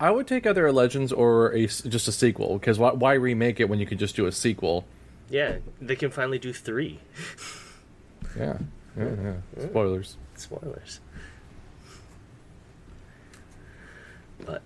I 0.00 0.10
would 0.10 0.26
take 0.26 0.46
either 0.46 0.66
a 0.66 0.72
Legends 0.72 1.12
or 1.12 1.52
a 1.52 1.66
just 1.66 2.08
a 2.08 2.12
sequel 2.12 2.58
because 2.58 2.78
why, 2.78 2.92
why 2.92 3.12
remake 3.14 3.60
it 3.60 3.68
when 3.68 3.78
you 3.78 3.86
could 3.86 3.98
just 3.98 4.16
do 4.16 4.26
a 4.26 4.32
sequel? 4.32 4.84
Yeah, 5.30 5.58
they 5.80 5.96
can 5.96 6.10
finally 6.10 6.38
do 6.38 6.52
three. 6.52 7.00
Yeah, 8.36 8.58
yeah, 8.96 9.04
yeah. 9.04 9.34
Mm. 9.56 9.70
Spoilers. 9.70 10.16
Spoilers. 10.34 11.00
But 14.44 14.62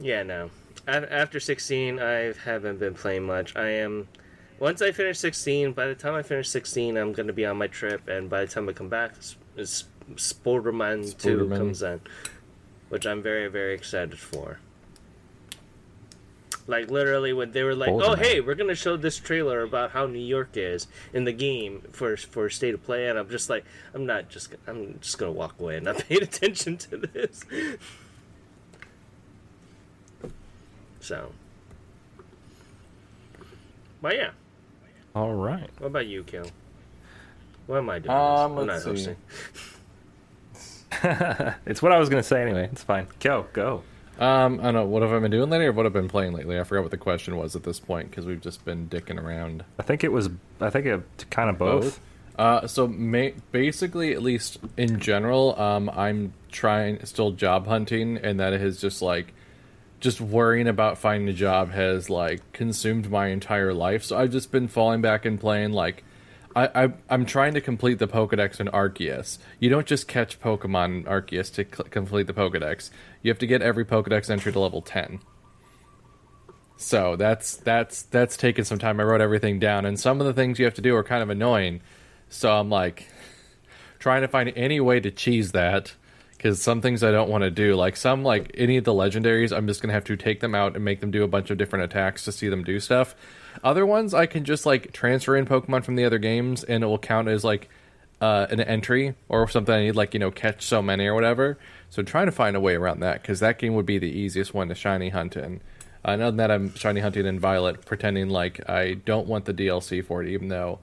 yeah, 0.00 0.22
no. 0.22 0.50
After 0.88 1.38
16, 1.38 2.00
I 2.00 2.32
haven't 2.44 2.78
been 2.78 2.94
playing 2.94 3.24
much. 3.24 3.54
I 3.54 3.68
am. 3.68 4.08
Once 4.58 4.82
I 4.82 4.92
finish 4.92 5.18
16, 5.18 5.72
by 5.72 5.86
the 5.86 5.94
time 5.94 6.14
I 6.14 6.22
finish 6.22 6.48
16, 6.48 6.96
I'm 6.96 7.12
going 7.12 7.26
to 7.26 7.32
be 7.32 7.46
on 7.46 7.56
my 7.56 7.66
trip, 7.66 8.08
and 8.08 8.28
by 8.28 8.44
the 8.44 8.50
time 8.50 8.68
I 8.68 8.72
come 8.72 8.88
back, 8.88 9.12
S- 9.62 9.84
S- 10.14 10.22
Spider-Man 10.22 11.12
2 11.18 11.48
comes 11.50 11.82
in, 11.82 12.00
which 12.88 13.06
I'm 13.06 13.22
very, 13.22 13.48
very 13.48 13.74
excited 13.74 14.18
for. 14.18 14.58
Like 16.66 16.88
literally, 16.90 17.32
when 17.32 17.50
they 17.52 17.64
were 17.64 17.74
like, 17.74 17.90
"Oh, 17.90 18.14
hey, 18.14 18.40
we're 18.40 18.54
gonna 18.54 18.76
show 18.76 18.96
this 18.96 19.18
trailer 19.18 19.62
about 19.62 19.90
how 19.90 20.06
New 20.06 20.20
York 20.20 20.50
is 20.54 20.86
in 21.12 21.24
the 21.24 21.32
game 21.32 21.82
for 21.90 22.16
for 22.16 22.48
state 22.48 22.74
of 22.74 22.84
play," 22.84 23.08
and 23.08 23.18
I'm 23.18 23.28
just 23.28 23.50
like, 23.50 23.64
I'm 23.92 24.06
not 24.06 24.28
just, 24.28 24.50
gonna- 24.50 24.78
I'm 24.80 24.98
just 25.00 25.18
gonna 25.18 25.32
walk 25.32 25.58
away 25.58 25.76
and 25.76 25.84
not 25.86 25.98
paying 26.08 26.22
attention 26.22 26.76
to 26.78 26.96
this. 26.98 27.44
So, 31.00 31.32
but 34.02 34.14
yeah, 34.14 34.30
All 35.14 35.34
right. 35.34 35.70
what 35.78 35.88
about 35.88 36.06
you, 36.06 36.22
Kill? 36.22 36.46
What 37.66 37.78
am 37.78 37.90
I 37.90 37.98
doing? 37.98 38.10
Um, 38.10 38.58
I'm 38.58 38.66
not 38.66 38.82
see. 38.82 38.90
hosting. 38.90 39.16
It's 41.66 41.80
what 41.80 41.92
I 41.92 41.98
was 41.98 42.08
going 42.08 42.22
to 42.22 42.28
say 42.28 42.42
anyway. 42.42 42.68
It's 42.72 42.82
fine. 42.82 43.06
Go, 43.20 43.46
go. 43.52 43.82
Um, 44.18 44.60
I 44.60 44.64
don't 44.64 44.74
know 44.74 44.84
what 44.84 45.02
have 45.02 45.12
I 45.12 45.18
been 45.18 45.30
doing 45.30 45.48
lately, 45.48 45.66
or 45.66 45.72
what 45.72 45.86
I've 45.86 45.94
been 45.94 46.08
playing 46.08 46.34
lately. 46.34 46.60
I 46.60 46.64
forgot 46.64 46.82
what 46.82 46.90
the 46.90 46.98
question 46.98 47.36
was 47.36 47.56
at 47.56 47.62
this 47.62 47.80
point 47.80 48.10
because 48.10 48.26
we've 48.26 48.40
just 48.40 48.64
been 48.66 48.86
dicking 48.88 49.22
around. 49.22 49.64
I 49.78 49.82
think 49.82 50.04
it 50.04 50.12
was. 50.12 50.28
I 50.60 50.68
think 50.68 50.84
it 50.84 51.30
kind 51.30 51.48
of 51.48 51.56
both. 51.56 52.00
Uh, 52.36 52.66
so 52.66 52.86
ma- 52.86 53.30
basically, 53.50 54.12
at 54.12 54.22
least 54.22 54.58
in 54.76 55.00
general, 55.00 55.58
um, 55.58 55.88
I'm 55.90 56.34
trying 56.50 57.04
still 57.06 57.30
job 57.30 57.66
hunting, 57.66 58.18
and 58.18 58.38
that 58.40 58.52
has 58.52 58.78
just 58.80 59.00
like 59.00 59.32
just 60.00 60.20
worrying 60.20 60.68
about 60.68 60.98
finding 60.98 61.28
a 61.28 61.32
job 61.32 61.70
has 61.70 62.10
like 62.10 62.40
consumed 62.52 63.10
my 63.10 63.28
entire 63.28 63.72
life. 63.72 64.04
So 64.04 64.18
I've 64.18 64.32
just 64.32 64.52
been 64.52 64.68
falling 64.68 65.00
back 65.00 65.24
and 65.24 65.40
playing 65.40 65.72
like 65.72 66.04
I, 66.56 66.84
I 66.84 66.92
I'm 67.08 67.26
trying 67.26 67.54
to 67.54 67.60
complete 67.60 67.98
the 67.98 68.08
Pokedex 68.08 68.60
in 68.60 68.68
Arceus. 68.68 69.38
You 69.58 69.70
don't 69.70 69.86
just 69.86 70.08
catch 70.08 70.40
Pokemon 70.40 70.84
in 70.84 71.04
Arceus 71.04 71.52
to 71.54 71.64
cl- 71.64 71.88
complete 71.90 72.26
the 72.26 72.32
Pokedex. 72.32 72.90
You 73.22 73.30
have 73.30 73.38
to 73.38 73.46
get 73.46 73.62
every 73.62 73.84
Pokedex 73.84 74.30
entry 74.30 74.52
to 74.52 74.58
level 74.60 74.82
ten. 74.82 75.20
So 76.76 77.14
that's 77.14 77.56
that's 77.56 78.02
that's 78.02 78.36
taken 78.36 78.64
some 78.64 78.78
time. 78.78 79.00
I 79.00 79.04
wrote 79.04 79.20
everything 79.20 79.58
down, 79.58 79.84
and 79.84 80.00
some 80.00 80.20
of 80.20 80.26
the 80.26 80.32
things 80.32 80.58
you 80.58 80.64
have 80.64 80.74
to 80.74 80.82
do 80.82 80.96
are 80.96 81.04
kind 81.04 81.22
of 81.22 81.30
annoying. 81.30 81.82
So 82.30 82.50
I'm 82.50 82.70
like 82.70 83.06
trying 83.98 84.22
to 84.22 84.28
find 84.28 84.52
any 84.56 84.80
way 84.80 84.98
to 84.98 85.10
cheese 85.10 85.52
that 85.52 85.94
because 86.36 86.62
some 86.62 86.80
things 86.80 87.04
I 87.04 87.12
don't 87.12 87.28
want 87.28 87.42
to 87.42 87.50
do, 87.50 87.76
like 87.76 87.96
some 87.96 88.24
like 88.24 88.50
any 88.54 88.78
of 88.78 88.84
the 88.84 88.94
legendaries, 88.94 89.54
I'm 89.54 89.66
just 89.66 89.82
gonna 89.82 89.92
have 89.92 90.04
to 90.04 90.16
take 90.16 90.40
them 90.40 90.54
out 90.54 90.74
and 90.74 90.82
make 90.84 91.00
them 91.00 91.10
do 91.10 91.22
a 91.22 91.28
bunch 91.28 91.50
of 91.50 91.58
different 91.58 91.84
attacks 91.84 92.24
to 92.24 92.32
see 92.32 92.48
them 92.48 92.64
do 92.64 92.80
stuff. 92.80 93.14
Other 93.62 93.84
ones 93.84 94.14
I 94.14 94.26
can 94.26 94.44
just 94.44 94.66
like 94.66 94.92
transfer 94.92 95.36
in 95.36 95.46
Pokemon 95.46 95.84
from 95.84 95.96
the 95.96 96.04
other 96.04 96.18
games, 96.18 96.64
and 96.64 96.82
it 96.84 96.86
will 96.86 96.98
count 96.98 97.28
as 97.28 97.44
like 97.44 97.68
uh, 98.20 98.46
an 98.50 98.60
entry 98.60 99.14
or 99.28 99.48
something 99.48 99.74
I 99.74 99.82
need, 99.84 99.96
like 99.96 100.14
you 100.14 100.20
know, 100.20 100.30
catch 100.30 100.64
so 100.64 100.82
many 100.82 101.06
or 101.06 101.14
whatever. 101.14 101.58
So 101.88 102.02
trying 102.02 102.26
to 102.26 102.32
find 102.32 102.56
a 102.56 102.60
way 102.60 102.74
around 102.74 103.00
that 103.00 103.22
because 103.22 103.40
that 103.40 103.58
game 103.58 103.74
would 103.74 103.86
be 103.86 103.98
the 103.98 104.10
easiest 104.10 104.54
one 104.54 104.68
to 104.68 104.74
shiny 104.74 105.08
hunt 105.08 105.36
in. 105.36 105.60
Uh, 106.04 106.12
other 106.12 106.24
than 106.26 106.36
that, 106.36 106.50
I'm 106.50 106.74
shiny 106.74 107.00
hunting 107.00 107.26
in 107.26 107.38
Violet, 107.38 107.84
pretending 107.84 108.30
like 108.30 108.68
I 108.68 108.94
don't 108.94 109.26
want 109.26 109.44
the 109.44 109.54
DLC 109.54 110.04
for 110.04 110.22
it, 110.22 110.28
even 110.28 110.48
though 110.48 110.78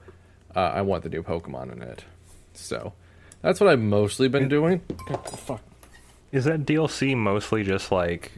uh, 0.54 0.60
I 0.60 0.82
want 0.82 1.02
the 1.02 1.08
new 1.08 1.22
Pokemon 1.22 1.72
in 1.72 1.82
it. 1.82 2.04
So 2.54 2.92
that's 3.42 3.60
what 3.60 3.68
I've 3.68 3.80
mostly 3.80 4.28
been 4.28 4.48
doing. 4.48 4.80
fuck. 5.24 5.62
Is 6.30 6.44
that 6.44 6.66
DLC 6.66 7.16
mostly 7.16 7.64
just 7.64 7.90
like 7.90 8.32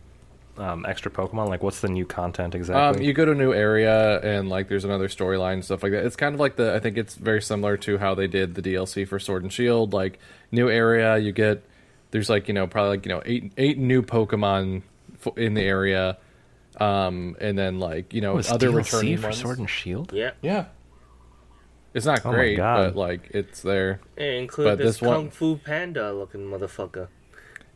um, 0.61 0.85
extra 0.87 1.11
Pokemon? 1.11 1.49
Like, 1.49 1.63
what's 1.63 1.81
the 1.81 1.89
new 1.89 2.05
content 2.07 2.55
Um, 2.55 2.61
exactly? 2.61 3.05
you 3.07 3.13
go 3.13 3.25
to 3.25 3.33
a 3.33 3.35
new 3.35 3.53
area 3.53 4.21
and 4.21 4.49
like 4.49 4.69
there's 4.69 4.85
another 4.85 5.09
storyline 5.09 5.55
and 5.55 5.65
stuff 5.65 5.83
like 5.83 5.93
that. 5.93 6.05
It's 6.05 6.17
kind 6.17 6.35
of 6.35 6.41
like 6.41 6.57
the 6.57 6.75
I 6.75 6.79
think 6.79 6.97
it's 6.99 7.15
very 7.15 7.41
similar 7.43 7.77
to 7.79 7.99
how 7.99 8.15
they 8.15 8.27
did 8.27 8.55
the 8.55 8.63
DLC 8.63 9.07
for 9.09 9.19
Sword 9.19 9.43
and 9.43 9.53
Shield. 9.53 9.93
Like 9.93 10.19
new 10.53 10.69
area, 10.69 11.17
you 11.19 11.33
get 11.33 11.65
there's 12.13 12.29
like 12.29 12.47
you 12.49 12.55
know 12.55 12.67
probably 12.67 12.91
like 12.99 13.07
you 13.07 13.13
know 13.13 13.23
eight 13.25 13.53
eight 13.57 13.79
new 13.79 14.03
Pokemon 14.03 14.83
f- 15.25 15.37
in 15.39 15.55
the 15.55 15.63
area, 15.63 16.19
um, 16.79 17.37
and 17.41 17.57
then 17.59 17.79
like 17.81 18.13
you 18.13 18.21
know 18.21 18.35
was 18.35 18.51
other 18.51 18.69
DLC 18.71 18.77
returning 18.77 19.17
for 19.19 19.27
ones. 19.29 19.39
Sword 19.41 19.59
and 19.59 19.71
Shield? 19.71 20.13
Yeah, 20.13 20.33
Yeah, 20.43 20.67
it's 21.95 22.07
not 22.07 22.25
Oh 22.25 22.31
great, 22.33 22.59
but 22.59 22.95
like 22.97 23.31
it's 23.33 23.63
there. 23.63 24.01
and 24.17 24.27
include 24.37 24.67
But 24.67 24.79
this, 24.79 24.87
this 24.99 25.03
one- 25.03 25.15
Kung 25.17 25.31
Fu 25.31 25.57
Panda 25.57 26.13
looking 26.13 26.43
motherfucker. 26.43 27.09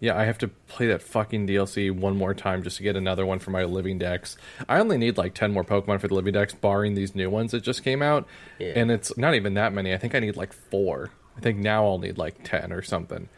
Yeah, 0.04 0.18
I 0.18 0.26
have 0.26 0.36
to 0.38 0.48
play 0.48 0.86
that 0.88 1.00
fucking 1.00 1.46
DLC 1.46 1.90
one 1.90 2.14
more 2.14 2.34
time 2.34 2.62
just 2.62 2.76
to 2.76 2.82
get 2.82 2.94
another 2.94 3.24
one 3.24 3.38
for 3.38 3.52
my 3.52 3.64
living 3.64 3.98
dex. 3.98 4.36
I 4.68 4.78
only 4.78 4.98
need 4.98 5.16
like 5.16 5.32
10 5.32 5.50
more 5.50 5.64
Pokemon 5.64 5.98
for 5.98 6.08
the 6.08 6.14
living 6.14 6.34
dex, 6.34 6.52
barring 6.52 6.94
these 6.94 7.14
new 7.14 7.30
ones 7.30 7.52
that 7.52 7.62
just 7.62 7.82
came 7.82 8.02
out. 8.02 8.28
Yeah. 8.58 8.74
And 8.76 8.90
it's 8.90 9.16
not 9.16 9.34
even 9.34 9.54
that 9.54 9.72
many. 9.72 9.94
I 9.94 9.96
think 9.96 10.14
I 10.14 10.18
need 10.18 10.36
like 10.36 10.52
four. 10.52 11.08
I 11.38 11.40
think 11.40 11.56
now 11.56 11.86
I'll 11.86 11.96
need 11.96 12.18
like 12.18 12.44
10 12.44 12.70
or 12.70 12.82
something. 12.82 13.30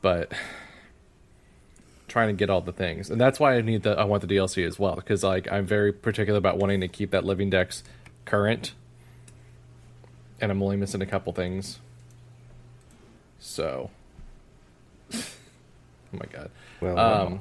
But 0.00 0.32
trying 2.08 2.28
to 2.28 2.32
get 2.32 2.48
all 2.48 2.62
the 2.62 2.72
things. 2.72 3.10
And 3.10 3.20
that's 3.20 3.38
why 3.38 3.54
I 3.54 3.60
need 3.60 3.82
the 3.82 3.90
I 3.90 4.04
want 4.04 4.26
the 4.26 4.34
DLC 4.34 4.66
as 4.66 4.78
well 4.78 4.94
because 4.94 5.22
like 5.22 5.52
I'm 5.52 5.66
very 5.66 5.92
particular 5.92 6.38
about 6.38 6.56
wanting 6.56 6.80
to 6.80 6.88
keep 6.88 7.10
that 7.10 7.26
living 7.26 7.50
dex 7.50 7.84
current. 8.24 8.72
And 10.40 10.50
I'm 10.50 10.62
only 10.62 10.78
missing 10.78 11.02
a 11.02 11.06
couple 11.06 11.34
things. 11.34 11.78
So 13.38 13.90
Oh 16.14 16.18
my 16.18 16.26
god. 16.32 16.50
Well, 16.80 16.98
Um, 16.98 17.40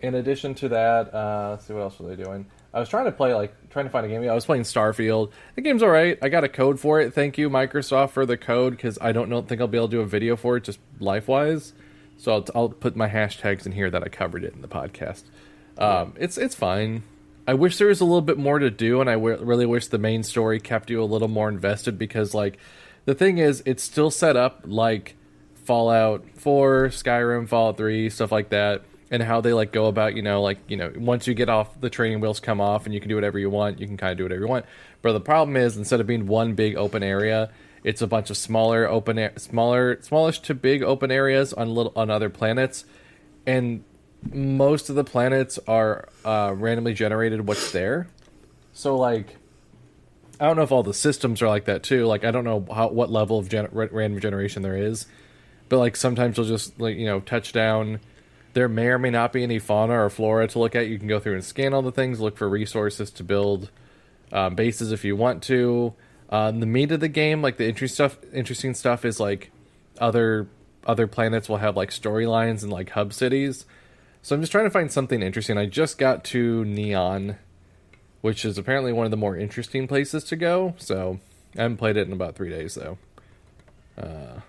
in 0.00 0.14
addition 0.14 0.54
to 0.56 0.68
that, 0.70 1.14
uh, 1.14 1.48
let's 1.52 1.66
see 1.66 1.72
what 1.72 1.80
else 1.80 1.98
were 1.98 2.14
they 2.14 2.22
doing. 2.22 2.46
I 2.72 2.80
was 2.80 2.88
trying 2.88 3.04
to 3.04 3.12
play 3.12 3.32
like 3.34 3.54
trying 3.70 3.84
to 3.84 3.90
find 3.90 4.04
a 4.04 4.08
game. 4.08 4.28
I 4.28 4.34
was 4.34 4.44
playing 4.44 4.64
Starfield. 4.64 5.30
The 5.54 5.60
game's 5.62 5.82
all 5.82 5.90
right. 5.90 6.18
I 6.20 6.28
got 6.28 6.42
a 6.44 6.48
code 6.48 6.80
for 6.80 7.00
it. 7.00 7.14
Thank 7.14 7.38
you 7.38 7.48
Microsoft 7.48 8.10
for 8.10 8.26
the 8.26 8.36
code 8.36 8.72
because 8.72 8.98
I 9.00 9.12
don't 9.12 9.28
know 9.30 9.42
think 9.42 9.60
I'll 9.60 9.68
be 9.68 9.78
able 9.78 9.88
to 9.88 9.96
do 9.96 10.00
a 10.00 10.06
video 10.06 10.36
for 10.36 10.56
it 10.56 10.64
just 10.64 10.80
life 10.98 11.28
wise. 11.28 11.72
So 12.16 12.32
I'll, 12.32 12.46
I'll 12.54 12.68
put 12.68 12.96
my 12.96 13.08
hashtags 13.08 13.64
in 13.66 13.72
here 13.72 13.90
that 13.90 14.02
I 14.02 14.08
covered 14.08 14.44
it 14.44 14.54
in 14.54 14.60
the 14.62 14.68
podcast. 14.68 15.22
Um, 15.78 16.14
it's 16.18 16.36
it's 16.36 16.54
fine. 16.54 17.02
I 17.46 17.54
wish 17.54 17.76
there 17.76 17.88
was 17.88 18.00
a 18.00 18.04
little 18.04 18.22
bit 18.22 18.38
more 18.38 18.58
to 18.58 18.70
do, 18.70 19.00
and 19.00 19.10
I 19.10 19.14
w- 19.14 19.36
really 19.42 19.66
wish 19.66 19.88
the 19.88 19.98
main 19.98 20.22
story 20.22 20.58
kept 20.60 20.88
you 20.90 21.02
a 21.02 21.04
little 21.04 21.28
more 21.28 21.48
invested 21.48 21.98
because, 21.98 22.32
like, 22.32 22.56
the 23.04 23.14
thing 23.14 23.36
is, 23.36 23.62
it's 23.66 23.82
still 23.82 24.10
set 24.10 24.34
up 24.34 24.62
like 24.64 25.14
Fallout 25.64 26.24
4, 26.36 26.88
Skyrim, 26.88 27.48
Fallout 27.48 27.76
3, 27.76 28.10
stuff 28.10 28.30
like 28.30 28.50
that, 28.50 28.82
and 29.10 29.22
how 29.22 29.40
they 29.40 29.52
like 29.52 29.72
go 29.72 29.86
about, 29.86 30.14
you 30.14 30.22
know, 30.22 30.42
like 30.42 30.58
you 30.68 30.76
know, 30.76 30.92
once 30.96 31.26
you 31.26 31.34
get 31.34 31.48
off 31.48 31.80
the 31.80 31.90
training 31.90 32.20
wheels 32.20 32.40
come 32.40 32.60
off 32.60 32.84
and 32.84 32.94
you 32.94 33.00
can 33.00 33.08
do 33.08 33.14
whatever 33.14 33.38
you 33.38 33.50
want, 33.50 33.80
you 33.80 33.86
can 33.86 33.96
kind 33.96 34.12
of 34.12 34.18
do 34.18 34.24
whatever 34.24 34.42
you 34.42 34.48
want. 34.48 34.66
But 35.02 35.12
the 35.12 35.20
problem 35.20 35.56
is, 35.56 35.76
instead 35.76 36.00
of 36.00 36.06
being 36.06 36.26
one 36.26 36.54
big 36.54 36.76
open 36.76 37.02
area, 37.02 37.50
it's 37.82 38.00
a 38.02 38.06
bunch 38.06 38.30
of 38.30 38.36
smaller 38.36 38.88
open, 38.88 39.18
a- 39.18 39.38
smaller, 39.38 40.00
smallish 40.02 40.40
to 40.40 40.54
big 40.54 40.82
open 40.82 41.10
areas 41.10 41.52
on 41.52 41.74
little 41.74 41.92
on 41.94 42.10
other 42.10 42.30
planets, 42.30 42.84
and 43.46 43.84
most 44.32 44.88
of 44.88 44.96
the 44.96 45.04
planets 45.04 45.58
are 45.68 46.08
uh, 46.24 46.54
randomly 46.56 46.94
generated. 46.94 47.46
What's 47.46 47.72
there? 47.72 48.08
So 48.72 48.96
like, 48.96 49.36
I 50.40 50.46
don't 50.46 50.56
know 50.56 50.62
if 50.62 50.72
all 50.72 50.82
the 50.82 50.94
systems 50.94 51.42
are 51.42 51.48
like 51.48 51.66
that 51.66 51.82
too. 51.82 52.06
Like, 52.06 52.24
I 52.24 52.30
don't 52.30 52.44
know 52.44 52.66
how 52.74 52.88
what 52.88 53.10
level 53.10 53.38
of 53.38 53.48
gen- 53.48 53.68
random 53.72 54.18
generation 54.18 54.62
there 54.62 54.76
is, 54.76 55.06
but 55.68 55.78
like 55.78 55.96
sometimes 55.96 56.36
you'll 56.36 56.46
just 56.46 56.78
like 56.80 56.96
you 56.96 57.06
know 57.06 57.20
touch 57.20 57.52
down. 57.52 58.00
There 58.52 58.68
may 58.68 58.86
or 58.86 58.98
may 58.98 59.10
not 59.10 59.32
be 59.32 59.42
any 59.42 59.58
fauna 59.58 60.04
or 60.04 60.10
flora 60.10 60.46
to 60.48 60.58
look 60.58 60.76
at. 60.76 60.86
You 60.86 60.98
can 60.98 61.08
go 61.08 61.18
through 61.18 61.34
and 61.34 61.44
scan 61.44 61.74
all 61.74 61.82
the 61.82 61.90
things, 61.90 62.20
look 62.20 62.36
for 62.36 62.48
resources 62.48 63.10
to 63.12 63.24
build 63.24 63.70
um, 64.32 64.54
bases 64.54 64.92
if 64.92 65.04
you 65.04 65.16
want 65.16 65.42
to. 65.44 65.94
Um, 66.30 66.60
the 66.60 66.66
meat 66.66 66.92
of 66.92 67.00
the 67.00 67.08
game, 67.08 67.42
like 67.42 67.56
the 67.56 67.66
interesting 67.68 67.94
stuff, 67.94 68.18
interesting 68.32 68.74
stuff 68.74 69.04
is 69.04 69.20
like 69.20 69.50
other 69.98 70.48
other 70.86 71.06
planets 71.06 71.48
will 71.48 71.58
have 71.58 71.76
like 71.76 71.90
storylines 71.90 72.62
and 72.62 72.70
like 72.70 72.90
hub 72.90 73.12
cities. 73.12 73.64
So 74.22 74.34
I'm 74.34 74.40
just 74.40 74.52
trying 74.52 74.64
to 74.64 74.70
find 74.70 74.90
something 74.90 75.22
interesting. 75.22 75.58
I 75.58 75.66
just 75.66 75.98
got 75.98 76.24
to 76.24 76.64
Neon, 76.64 77.36
which 78.20 78.44
is 78.44 78.56
apparently 78.56 78.92
one 78.92 79.04
of 79.04 79.10
the 79.10 79.16
more 79.16 79.36
interesting 79.36 79.86
places 79.86 80.24
to 80.24 80.36
go. 80.36 80.74
So 80.78 81.20
I 81.56 81.62
haven't 81.62 81.76
played 81.76 81.96
it 81.96 82.06
in 82.06 82.12
about 82.12 82.34
three 82.34 82.50
days 82.50 82.74
though. 82.74 82.98
Uh, 83.96 84.40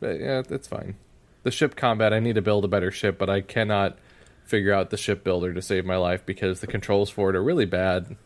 but 0.00 0.20
yeah, 0.20 0.42
it's 0.48 0.68
fine. 0.68 0.96
The 1.42 1.50
ship 1.50 1.76
combat, 1.76 2.12
I 2.12 2.20
need 2.20 2.34
to 2.34 2.42
build 2.42 2.64
a 2.64 2.68
better 2.68 2.90
ship, 2.90 3.18
but 3.18 3.30
I 3.30 3.40
cannot 3.40 3.98
figure 4.44 4.72
out 4.72 4.90
the 4.90 4.96
ship 4.96 5.22
builder 5.22 5.52
to 5.52 5.62
save 5.62 5.84
my 5.84 5.96
life 5.96 6.24
because 6.24 6.60
the 6.60 6.66
controls 6.66 7.10
for 7.10 7.30
it 7.30 7.36
are 7.36 7.42
really 7.42 7.66
bad. 7.66 8.16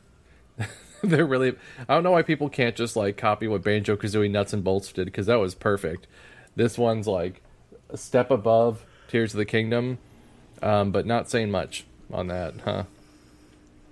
They're 1.03 1.27
really. 1.27 1.57
I 1.89 1.95
don't 1.95 2.05
know 2.05 2.13
why 2.13 2.23
people 2.23 2.49
can't 2.49 2.77
just 2.77 2.95
like 2.95 3.17
copy 3.17 3.49
what 3.49 3.63
Banjo 3.63 3.97
Kazooie 3.97 4.31
Nuts 4.31 4.53
and 4.53 4.63
Bolts 4.63 4.93
did 4.93 5.07
because 5.07 5.27
that 5.27 5.41
was 5.41 5.55
perfect. 5.55 6.07
This 6.55 6.79
one's 6.79 7.09
like 7.09 7.43
a 7.91 7.97
step 7.97 8.31
above 8.31 8.85
Tears 9.09 9.35
of 9.35 9.39
the 9.39 9.45
Kingdom, 9.45 9.99
um, 10.63 10.93
but 10.93 11.07
not 11.07 11.29
saying 11.29 11.51
much 11.51 11.85
on 12.13 12.29
that, 12.29 12.55
huh? 12.65 12.85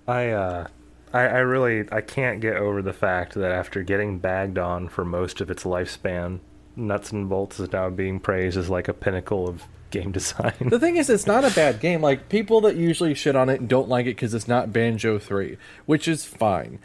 I 0.07 0.29
uh 0.29 0.67
I, 1.13 1.21
I 1.21 1.37
really 1.39 1.85
I 1.91 2.01
can't 2.01 2.39
get 2.39 2.55
over 2.55 2.81
the 2.81 2.93
fact 2.93 3.33
that 3.33 3.51
after 3.51 3.83
getting 3.83 4.19
bagged 4.19 4.57
on 4.57 4.87
for 4.87 5.03
most 5.03 5.41
of 5.41 5.51
its 5.51 5.63
lifespan, 5.63 6.39
Nuts 6.75 7.11
and 7.11 7.29
Bolts 7.29 7.59
is 7.59 7.71
now 7.71 7.89
being 7.89 8.19
praised 8.19 8.57
as 8.57 8.69
like 8.69 8.87
a 8.87 8.93
pinnacle 8.93 9.47
of 9.47 9.63
game 9.89 10.11
design. 10.13 10.53
The 10.59 10.79
thing 10.79 10.97
is, 10.97 11.09
it's 11.09 11.27
not 11.27 11.43
a 11.43 11.53
bad 11.53 11.79
game. 11.79 12.01
Like 12.01 12.29
people 12.29 12.61
that 12.61 12.75
usually 12.75 13.13
shit 13.13 13.35
on 13.35 13.49
it 13.49 13.67
don't 13.67 13.89
like 13.89 14.05
it 14.05 14.15
because 14.15 14.33
it's 14.33 14.47
not 14.47 14.73
Banjo 14.73 15.19
Three, 15.19 15.57
which 15.85 16.07
is 16.07 16.25
fine. 16.25 16.79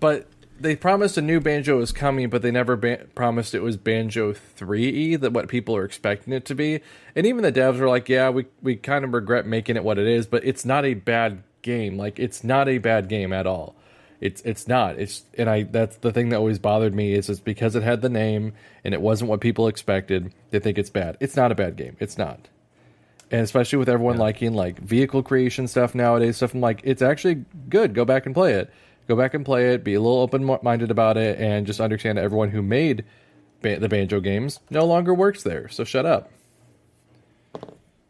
But 0.00 0.26
they 0.58 0.76
promised 0.76 1.16
a 1.16 1.22
new 1.22 1.40
Banjo 1.40 1.78
was 1.78 1.92
coming, 1.92 2.28
but 2.28 2.42
they 2.42 2.50
never 2.50 2.76
ba- 2.76 3.06
promised 3.14 3.54
it 3.54 3.62
was 3.62 3.76
Banjo 3.76 4.32
Three 4.32 5.16
that 5.16 5.32
what 5.32 5.48
people 5.48 5.76
are 5.76 5.84
expecting 5.84 6.32
it 6.32 6.44
to 6.46 6.54
be. 6.54 6.80
And 7.14 7.26
even 7.26 7.42
the 7.42 7.52
devs 7.52 7.78
were 7.78 7.88
like, 7.88 8.08
"Yeah, 8.08 8.30
we 8.30 8.46
we 8.62 8.76
kind 8.76 9.04
of 9.04 9.12
regret 9.14 9.46
making 9.46 9.76
it 9.76 9.84
what 9.84 9.98
it 9.98 10.06
is, 10.06 10.26
but 10.26 10.44
it's 10.44 10.64
not 10.64 10.84
a 10.84 10.94
bad 10.94 11.42
game. 11.62 11.96
Like 11.96 12.18
it's 12.18 12.42
not 12.42 12.68
a 12.68 12.78
bad 12.78 13.08
game 13.08 13.32
at 13.32 13.46
all. 13.46 13.74
It's 14.20 14.42
it's 14.42 14.68
not. 14.68 14.98
It's 14.98 15.22
and 15.38 15.48
I 15.48 15.62
that's 15.62 15.96
the 15.96 16.12
thing 16.12 16.28
that 16.28 16.36
always 16.36 16.58
bothered 16.58 16.94
me 16.94 17.14
is 17.14 17.30
it's 17.30 17.40
because 17.40 17.74
it 17.74 17.82
had 17.82 18.02
the 18.02 18.08
name 18.10 18.52
and 18.84 18.92
it 18.92 19.00
wasn't 19.00 19.30
what 19.30 19.40
people 19.40 19.66
expected. 19.66 20.32
They 20.50 20.58
think 20.58 20.76
it's 20.78 20.90
bad. 20.90 21.16
It's 21.20 21.36
not 21.36 21.50
a 21.52 21.54
bad 21.54 21.76
game. 21.76 21.96
It's 22.00 22.18
not. 22.18 22.48
And 23.30 23.40
especially 23.42 23.78
with 23.78 23.88
everyone 23.88 24.18
liking 24.18 24.54
like 24.54 24.78
vehicle 24.78 25.22
creation 25.22 25.68
stuff 25.68 25.94
nowadays, 25.94 26.36
stuff 26.36 26.52
I'm 26.52 26.60
like, 26.60 26.80
it's 26.84 27.00
actually 27.00 27.44
good. 27.68 27.94
Go 27.94 28.04
back 28.04 28.26
and 28.26 28.34
play 28.34 28.54
it. 28.54 28.70
Go 29.08 29.16
back 29.16 29.34
and 29.34 29.44
play 29.44 29.72
it. 29.72 29.84
Be 29.84 29.94
a 29.94 30.00
little 30.00 30.20
open 30.20 30.58
minded 30.62 30.90
about 30.90 31.16
it, 31.16 31.38
and 31.40 31.66
just 31.66 31.80
understand 31.80 32.18
that 32.18 32.22
everyone 32.22 32.50
who 32.50 32.62
made 32.62 33.04
ba- 33.62 33.78
the 33.78 33.88
banjo 33.88 34.20
games 34.20 34.60
no 34.68 34.84
longer 34.84 35.14
works 35.14 35.42
there. 35.42 35.68
So 35.68 35.84
shut 35.84 36.06
up. 36.06 36.30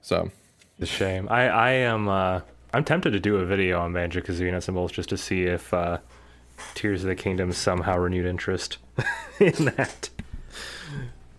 So 0.03 0.31
It's 0.79 0.91
a 0.91 0.95
shame. 0.95 1.29
I 1.31 1.49
I 1.49 1.71
am 1.73 2.09
uh 2.09 2.41
I'm 2.73 2.85
tempted 2.85 3.11
to 3.11 3.21
do 3.21 3.37
a 3.37 3.45
video 3.45 3.81
on 3.81 3.93
Banjo 3.93 4.21
Kazooie 4.21 4.53
and 4.53 4.75
Bolts 4.75 4.95
just 4.95 5.09
to 5.09 5.17
see 5.17 5.45
if 5.45 5.75
uh 5.75 5.99
Tears 6.75 7.03
of 7.03 7.09
the 7.09 7.17
Kingdom 7.17 7.53
somehow 7.53 7.99
renewed 7.99 8.27
interest 8.27 8.79
in 9.41 9.65
that. 9.77 10.11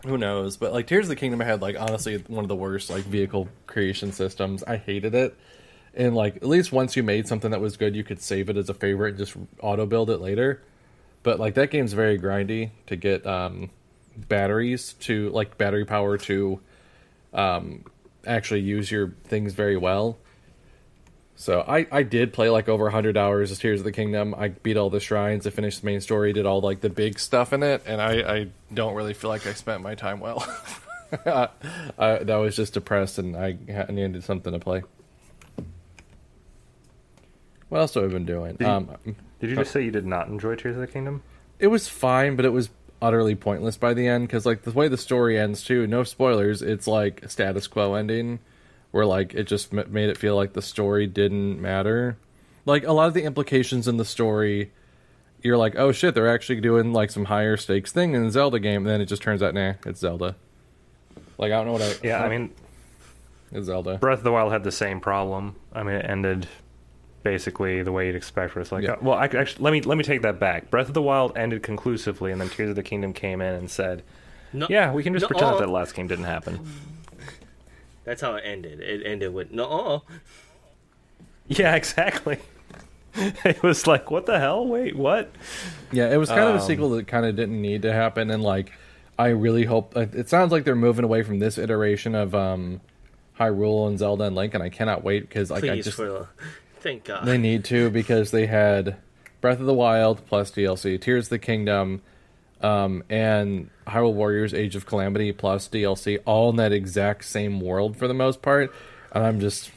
Who 0.03 0.17
knows? 0.17 0.57
But 0.57 0.73
like 0.73 0.87
Tears 0.87 1.05
of 1.05 1.09
the 1.09 1.15
Kingdom 1.15 1.39
had 1.39 1.61
like 1.61 1.79
honestly 1.79 2.17
one 2.27 2.43
of 2.43 2.49
the 2.49 2.55
worst 2.55 2.89
like 2.89 3.03
vehicle 3.03 3.47
creation 3.67 4.11
systems. 4.11 4.63
I 4.63 4.77
hated 4.77 5.15
it. 5.15 5.37
And 5.93 6.15
like 6.15 6.37
at 6.37 6.47
least 6.47 6.71
once 6.71 6.95
you 6.95 7.03
made 7.03 7.27
something 7.27 7.51
that 7.51 7.61
was 7.61 7.77
good, 7.77 7.95
you 7.95 8.03
could 8.03 8.21
save 8.21 8.49
it 8.49 8.57
as 8.57 8.69
a 8.69 8.73
favorite 8.73 9.09
and 9.09 9.17
just 9.17 9.37
auto 9.61 9.85
build 9.85 10.09
it 10.09 10.19
later. 10.19 10.61
But 11.23 11.39
like 11.39 11.53
that 11.53 11.71
game's 11.71 11.93
very 11.93 12.19
grindy 12.19 12.71
to 12.87 12.95
get 12.95 13.25
um 13.25 13.69
batteries 14.17 14.93
to 14.93 15.29
like 15.29 15.57
battery 15.57 15.85
power 15.85 16.17
to 16.17 16.59
um 17.33 17.85
actually 18.27 18.61
use 18.61 18.91
your 18.91 19.13
things 19.23 19.53
very 19.53 19.77
well. 19.77 20.17
So 21.41 21.65
I, 21.67 21.87
I 21.91 22.03
did 22.03 22.33
play 22.33 22.49
like 22.51 22.69
over 22.69 22.83
100 22.83 23.17
hours 23.17 23.51
of 23.51 23.59
Tears 23.59 23.79
of 23.79 23.83
the 23.83 23.91
Kingdom. 23.91 24.35
I 24.37 24.49
beat 24.49 24.77
all 24.77 24.91
the 24.91 24.99
shrines, 24.99 25.47
I 25.47 25.49
finished 25.49 25.81
the 25.81 25.87
main 25.87 25.99
story, 25.99 26.33
did 26.33 26.45
all 26.45 26.61
like 26.61 26.81
the 26.81 26.89
big 26.91 27.17
stuff 27.17 27.51
in 27.51 27.63
it, 27.63 27.81
and 27.87 27.99
I, 27.99 28.11
I 28.35 28.47
don't 28.71 28.93
really 28.93 29.15
feel 29.15 29.31
like 29.31 29.47
I 29.47 29.53
spent 29.53 29.81
my 29.81 29.95
time 29.95 30.19
well. 30.19 30.45
I, 31.25 31.49
that 31.97 32.35
was 32.35 32.55
just 32.55 32.75
depressed, 32.75 33.17
and 33.17 33.35
I 33.35 33.57
needed 33.89 34.23
something 34.23 34.53
to 34.53 34.59
play. 34.59 34.83
What 37.69 37.79
else 37.79 37.95
have 37.95 38.03
I 38.03 38.07
been 38.07 38.25
doing? 38.25 38.57
Did 38.57 38.67
you- 38.67 38.73
Um, 38.73 38.95
Did 39.39 39.49
you 39.49 39.55
just 39.55 39.71
say 39.71 39.83
you 39.83 39.89
did 39.91 40.05
not 40.05 40.27
enjoy 40.27 40.53
Tears 40.55 40.75
of 40.75 40.81
the 40.81 40.87
Kingdom? 40.87 41.23
it 41.57 41.67
was 41.67 41.87
fine, 41.87 42.35
but 42.35 42.45
it 42.45 42.49
was 42.49 42.69
utterly 43.01 43.33
pointless 43.33 43.77
by 43.77 43.95
the 43.95 44.07
end 44.07 44.27
because 44.27 44.45
like 44.45 44.61
the 44.61 44.71
way 44.71 44.87
the 44.87 44.97
story 44.97 45.39
ends 45.39 45.63
too. 45.63 45.87
No 45.87 46.03
spoilers. 46.03 46.61
It's 46.61 46.85
like 46.87 47.23
a 47.23 47.29
status 47.29 47.65
quo 47.67 47.95
ending, 47.95 48.37
where 48.91 49.05
like 49.05 49.33
it 49.33 49.43
just 49.45 49.73
m- 49.73 49.91
made 49.91 50.09
it 50.09 50.17
feel 50.17 50.35
like 50.35 50.53
the 50.53 50.61
story 50.61 51.07
didn't 51.07 51.61
matter. 51.61 52.17
Like 52.65 52.85
a 52.85 52.91
lot 52.93 53.07
of 53.07 53.13
the 53.13 53.23
implications 53.23 53.87
in 53.87 53.97
the 53.97 54.05
story, 54.05 54.71
you're 55.41 55.57
like, 55.57 55.75
oh 55.77 55.91
shit, 55.91 56.13
they're 56.13 56.29
actually 56.33 56.61
doing 56.61 56.93
like 56.93 57.09
some 57.11 57.25
higher 57.25 57.57
stakes 57.57 57.91
thing 57.91 58.13
in 58.13 58.23
the 58.25 58.31
Zelda 58.31 58.59
game. 58.59 58.85
And 58.85 58.87
then 58.87 59.01
it 59.01 59.05
just 59.05 59.21
turns 59.21 59.41
out, 59.41 59.53
nah, 59.53 59.73
it's 59.85 59.99
Zelda. 59.99 60.35
Like 61.37 61.51
I 61.51 61.55
don't 61.55 61.65
know 61.65 61.73
what 61.73 61.81
I. 61.81 61.93
Yeah, 62.03 62.23
I 62.23 62.29
mean 62.29 62.51
it's 63.51 63.65
Zelda. 63.65 63.97
Breath 63.97 64.19
of 64.19 64.23
the 64.23 64.31
Wild 64.31 64.51
had 64.51 64.63
the 64.63 64.71
same 64.71 64.99
problem. 65.01 65.55
I 65.73 65.83
mean, 65.83 65.95
it 65.95 66.05
ended 66.09 66.47
basically 67.23 67.83
the 67.83 67.91
way 67.91 68.07
you'd 68.07 68.15
expect. 68.15 68.55
Where 68.55 68.61
it's 68.61 68.71
like, 68.71 68.83
Yeah. 68.83 68.91
uh, 68.93 68.97
well, 69.01 69.17
I, 69.17 69.25
actually, 69.25 69.63
let 69.63 69.71
me 69.71 69.81
let 69.81 69.97
me 69.97 70.03
take 70.03 70.21
that 70.21 70.39
back. 70.39 70.69
Breath 70.69 70.87
of 70.87 70.93
the 70.93 71.01
Wild 71.01 71.35
ended 71.37 71.63
conclusively, 71.63 72.31
and 72.31 72.39
then 72.39 72.49
Tears 72.49 72.69
of 72.69 72.75
the 72.75 72.83
Kingdom 72.83 73.13
came 73.13 73.41
in 73.41 73.53
and 73.53 73.69
said, 73.69 74.03
No, 74.53 74.67
"Yeah, 74.69 74.91
we 74.93 75.03
can 75.03 75.13
just 75.13 75.27
pretend 75.27 75.53
that 75.53 75.59
that 75.59 75.69
last 75.69 75.95
game 75.95 76.07
didn't 76.07 76.25
happen." 76.25 76.59
That's 78.03 78.21
how 78.21 78.35
it 78.35 78.41
ended. 78.45 78.79
It 78.81 79.05
ended 79.05 79.33
with 79.33 79.51
no. 79.51 80.03
Yeah, 81.47 81.75
exactly. 81.75 82.37
it 83.15 83.61
was 83.61 83.85
like, 83.85 84.09
what 84.09 84.25
the 84.25 84.39
hell? 84.39 84.65
Wait, 84.65 84.95
what? 84.95 85.29
Yeah, 85.91 86.09
it 86.13 86.15
was 86.15 86.29
kind 86.29 86.43
of 86.47 86.55
a 86.55 86.59
Um, 86.59 86.65
sequel 86.65 86.89
that 86.91 87.07
kind 87.07 87.25
of 87.25 87.35
didn't 87.35 87.61
need 87.61 87.81
to 87.81 87.91
happen, 87.91 88.31
and 88.31 88.41
like, 88.41 88.71
I 89.19 89.29
really 89.29 89.65
hope 89.65 89.97
it 89.97 90.15
it 90.15 90.29
sounds 90.29 90.53
like 90.53 90.63
they're 90.63 90.75
moving 90.75 91.03
away 91.03 91.23
from 91.23 91.39
this 91.39 91.57
iteration 91.57 92.15
of 92.15 92.33
um, 92.33 92.79
Hyrule 93.37 93.89
and 93.89 93.99
Zelda 93.99 94.25
and 94.25 94.35
Link, 94.35 94.53
and 94.53 94.63
I 94.63 94.69
cannot 94.69 95.03
wait 95.03 95.27
because 95.27 95.51
like 95.51 95.65
I 95.65 95.81
just 95.81 95.97
for 95.97 96.29
thank 96.79 97.03
God. 97.03 97.25
they 97.25 97.37
need 97.37 97.65
to 97.65 97.89
because 97.89 98.31
they 98.31 98.45
had 98.45 98.95
Breath 99.41 99.59
of 99.59 99.65
the 99.65 99.73
Wild 99.73 100.25
plus 100.27 100.51
DLC, 100.51 101.01
Tears 101.01 101.25
of 101.25 101.31
the 101.31 101.39
Kingdom, 101.39 102.01
um, 102.61 103.03
and 103.09 103.69
Hyrule 103.91 104.13
Warriors: 104.13 104.53
Age 104.53 104.75
of 104.75 104.85
Calamity 104.85 105.31
plus 105.31 105.67
DLC, 105.67 106.19
all 106.25 106.49
in 106.49 106.55
that 106.57 106.71
exact 106.71 107.25
same 107.25 107.59
world 107.59 107.97
for 107.97 108.07
the 108.07 108.13
most 108.13 108.41
part, 108.41 108.73
and 109.11 109.23
I'm 109.23 109.39
just. 109.39 109.71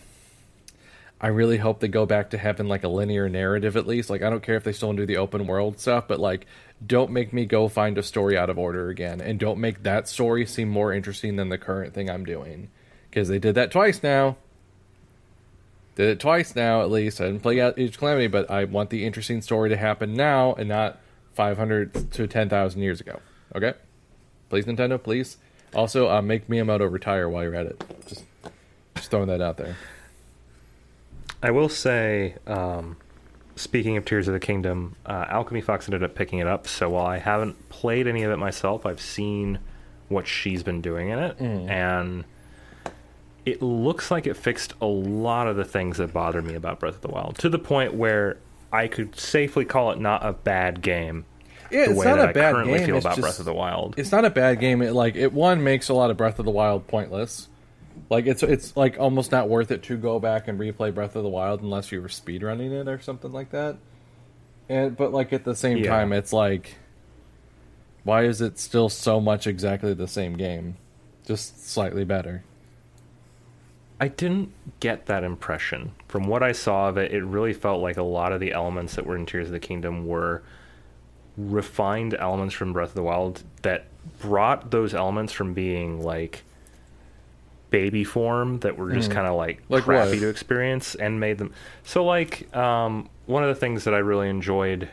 I 1.21 1.29
really 1.29 1.57
hope 1.57 1.81
they 1.81 1.89
go 1.89 2.05
back 2.05 2.31
to 2.31 2.39
having 2.39 2.69
like 2.69 2.85
a 2.85 2.89
linear 2.89 3.31
narrative 3.31 3.79
at 3.79 3.87
least. 3.87 4.11
Like 4.11 4.23
I 4.23 4.29
don't 4.29 4.43
care 4.43 4.57
if 4.57 4.65
they 4.65 4.73
still 4.73 4.93
do 4.93 5.07
the 5.07 5.17
open 5.17 5.47
world 5.47 5.81
stuff, 5.81 6.07
but 6.07 6.21
like 6.21 6.47
don't 6.85 7.13
make 7.13 7.33
me 7.33 7.47
go 7.47 7.69
find 7.69 7.97
a 7.97 8.03
story 8.03 8.37
out 8.37 8.51
of 8.51 8.59
order 8.59 8.91
again 8.91 9.23
and 9.23 9.39
don't 9.39 9.59
make 9.59 9.85
that 9.85 10.07
story 10.07 10.45
seem 10.45 10.69
more 10.69 10.93
interesting 10.93 11.37
than 11.37 11.49
the 11.49 11.57
current 11.57 11.95
thing 11.95 12.11
I'm 12.11 12.27
doing. 12.27 12.69
Cuz 13.11 13.29
they 13.29 13.39
did 13.39 13.55
that 13.55 13.71
twice 13.71 14.03
now. 14.03 14.37
Did 15.95 16.09
it 16.09 16.21
twice 16.21 16.55
now 16.55 16.83
at 16.83 16.91
least. 16.91 17.21
I 17.21 17.27
didn't 17.27 17.43
play 17.43 17.61
out 17.61 17.79
Age 17.79 17.91
of 17.91 17.99
Calamity, 17.99 18.27
but 18.27 18.51
I 18.51 18.65
want 18.65 18.91
the 18.91 19.07
interesting 19.07 19.41
story 19.41 19.71
to 19.71 19.77
happen 19.77 20.15
now 20.15 20.53
and 20.55 20.69
not 20.69 20.99
500 21.35 22.13
to 22.13 22.27
10,000 22.27 22.83
years 22.83 23.01
ago. 23.01 23.21
Okay? 23.55 23.75
Please 24.55 24.67
Nintendo, 24.67 25.03
please. 25.03 25.37
Also, 25.75 26.09
uh, 26.09 26.23
make 26.23 26.47
Miyamoto 26.47 26.89
retire 26.89 27.29
while 27.29 27.43
you're 27.43 27.57
at 27.57 27.67
it. 27.67 27.85
Just, 28.07 28.23
just 28.95 29.11
throwing 29.11 29.27
that 29.27 29.41
out 29.41 29.57
there. 29.57 29.75
I 31.43 31.51
will 31.51 31.69
say, 31.69 32.37
um, 32.47 32.97
speaking 33.57 33.97
of 33.97 34.05
Tears 34.05 34.29
of 34.29 34.33
the 34.33 34.39
Kingdom, 34.39 34.95
uh, 35.07 35.25
Alchemy 35.29 35.61
Fox 35.61 35.89
ended 35.89 36.05
up 36.05 36.15
picking 36.15 36.39
it 36.39 36.47
up. 36.47 36.69
So 36.69 36.91
while 36.91 37.05
I 37.05 37.19
haven't 37.19 37.69
played 37.69 38.07
any 38.07 38.23
of 38.23 38.31
it 38.31 38.37
myself, 38.37 38.87
I've 38.87 39.01
seen 39.01 39.59
what 40.09 40.29
she's 40.29 40.63
been 40.63 40.81
doing 40.81 41.09
in 41.09 41.19
it, 41.19 41.41
and 41.41 42.25
it 43.45 43.61
looks 43.61 44.13
like 44.13 44.29
it 44.29 44.37
fixed 44.37 44.75
a 44.81 44.87
lot 44.87 45.49
of 45.49 45.57
the 45.57 45.65
things 45.65 45.99
that 45.99 46.13
bothered 46.13 46.45
me 46.45 46.55
about 46.55 46.79
Breath 46.79 46.95
of 46.95 47.01
the 47.01 47.09
Wild 47.09 47.39
to 47.39 47.49
the 47.49 47.59
point 47.59 47.93
where 47.93 48.37
I 48.73 48.87
could 48.87 49.19
safely 49.19 49.65
call 49.65 49.91
it 49.91 49.99
not 49.99 50.25
a 50.25 50.33
bad 50.33 50.81
game. 50.81 51.25
Yeah, 51.75 51.85
the 51.87 51.91
it's 51.91 51.99
way 52.01 52.07
not 52.07 52.17
that 52.17 52.25
a 52.27 52.29
I 52.29 52.33
bad 52.33 52.53
currently 52.55 52.79
game. 52.79 52.87
feel 52.87 52.97
it's 52.97 53.05
about 53.05 53.17
just- 53.17 53.21
Breath 53.23 53.39
of 53.41 53.45
the 53.45 53.55
Wild. 53.55 53.95
It's 53.99 54.13
not 54.13 54.25
a 54.25 54.31
bad 54.31 54.61
game. 54.61 54.81
It 54.83 54.93
like 54.93 55.17
it 55.17 55.33
one 55.33 55.63
makes 55.65 55.89
a 55.89 55.95
lot 55.95 56.11
of 56.11 56.17
Breath 56.17 56.39
of 56.39 56.45
the 56.45 56.51
Wild 56.51 56.87
pointless. 56.87 57.49
Like 58.11 58.27
it's 58.27 58.43
it's 58.43 58.77
like 58.77 58.99
almost 58.99 59.33
not 59.33 59.49
worth 59.49 59.71
it 59.71 59.83
to 59.85 59.97
go 59.97 60.19
back 60.21 60.47
and 60.49 60.59
replay 60.59 60.95
Breath 60.95 61.17
of 61.17 61.23
the 61.23 61.29
Wild 61.29 61.63
unless 61.63 61.91
you 61.93 62.01
were 62.03 62.09
speedrunning 62.09 62.73
it 62.73 62.89
or 62.89 63.01
something 63.01 63.33
like 63.33 63.51
that. 63.51 63.77
And 64.69 64.97
but 64.97 65.13
like 65.13 65.33
at 65.33 65.45
the 65.45 65.55
same 65.57 65.79
Yeah. 65.79 65.91
time, 65.91 66.13
it's 66.13 66.33
like, 66.33 66.77
why 68.05 68.25
is 68.25 68.41
it 68.41 68.59
still 68.59 68.89
so 68.89 69.21
much 69.21 69.47
exactly 69.47 69.95
the 69.95 70.09
same 70.09 70.37
game, 70.37 70.77
just 71.27 71.69
slightly 71.69 72.05
better? 72.05 72.45
I 74.01 74.09
didn't 74.09 74.53
get 74.81 75.07
that 75.07 75.23
impression. 75.25 75.93
From 76.09 76.27
what 76.27 76.43
I 76.43 76.53
saw 76.53 76.89
of 76.89 76.99
it, 76.99 77.13
it 77.13 77.25
really 77.25 77.53
felt 77.53 77.81
like 77.81 77.97
a 77.97 78.03
lot 78.03 78.33
of 78.33 78.41
the 78.41 78.53
elements 78.53 78.97
that 78.97 79.07
were 79.07 79.17
in 79.17 79.25
Tears 79.25 79.47
of 79.47 79.53
the 79.53 79.61
Kingdom 79.61 80.07
were 80.07 80.43
refined 81.37 82.15
elements 82.15 82.55
from 82.55 82.73
Breath 82.73 82.91
of 82.91 82.95
the 82.95 83.03
Wild 83.03 83.43
that 83.63 83.87
brought 84.21 84.71
those 84.71 84.95
elements 84.95 85.33
from 85.33 85.55
being 85.55 86.03
like 86.03 86.43
baby 87.71 88.05
form 88.05 88.61
that 88.61 88.77
were 88.79 88.93
just 88.93 89.11
kind 89.11 89.27
of 89.27 89.35
like. 89.35 89.63
Like 89.69 89.85
crappy 89.85 90.11
what? 90.13 90.21
to 90.21 90.29
experience 90.29 90.95
and 90.95 91.19
made 91.19 91.39
them 91.39 91.53
so 91.83 92.05
like 92.05 92.55
um, 92.57 93.09
one 93.27 93.43
of 93.43 93.49
the 93.49 93.55
things 93.55 93.85
that 93.85 93.95
I 93.95 93.99
really 93.99 94.29
enjoyed 94.29 94.89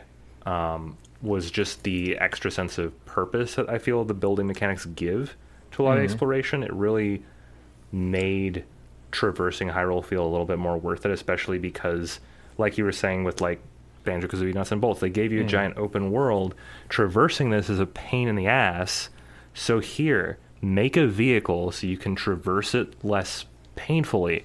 um, 0.46 0.96
was 1.20 1.50
just 1.50 1.84
the 1.84 2.18
extra 2.18 2.50
sense 2.50 2.78
of 2.78 3.04
purpose 3.06 3.54
that 3.54 3.68
I 3.70 3.78
feel 3.78 4.04
the 4.04 4.14
building 4.14 4.48
mechanics 4.48 4.84
give 4.86 5.36
to 5.72 5.82
a 5.82 5.84
lot 5.84 5.92
Mm-hmm. 5.92 5.98
of 6.04 6.04
exploration. 6.10 6.62
It 6.64 6.72
really 6.72 7.22
made 7.92 8.64
traversing 9.12 9.68
Hyrule 9.68 10.04
feel 10.04 10.24
a 10.24 10.28
little 10.30 10.46
bit 10.46 10.58
more 10.58 10.76
worth 10.76 11.04
it, 11.06 11.12
especially 11.12 11.58
because, 11.58 12.18
like 12.58 12.78
you 12.78 12.84
were 12.84 12.92
saying 12.92 13.22
with 13.24 13.40
like 13.40 13.60
Banjo 14.04 14.28
Kazooie 14.28 14.54
Nuts 14.54 14.72
and 14.72 14.80
Bolts, 14.80 15.00
they 15.00 15.10
gave 15.10 15.32
you 15.32 15.40
a 15.42 15.44
giant 15.44 15.76
open 15.76 16.10
world. 16.10 16.54
Traversing 16.88 17.50
this 17.50 17.68
is 17.70 17.78
a 17.80 17.86
pain 17.86 18.28
in 18.28 18.36
the 18.36 18.46
ass. 18.46 19.08
So 19.54 19.80
here, 19.80 20.38
make 20.60 20.96
a 20.96 21.06
vehicle 21.06 21.72
so 21.72 21.86
you 21.86 21.96
can 21.96 22.14
traverse 22.14 22.74
it 22.74 22.94
less 23.04 23.44
painfully. 23.76 24.44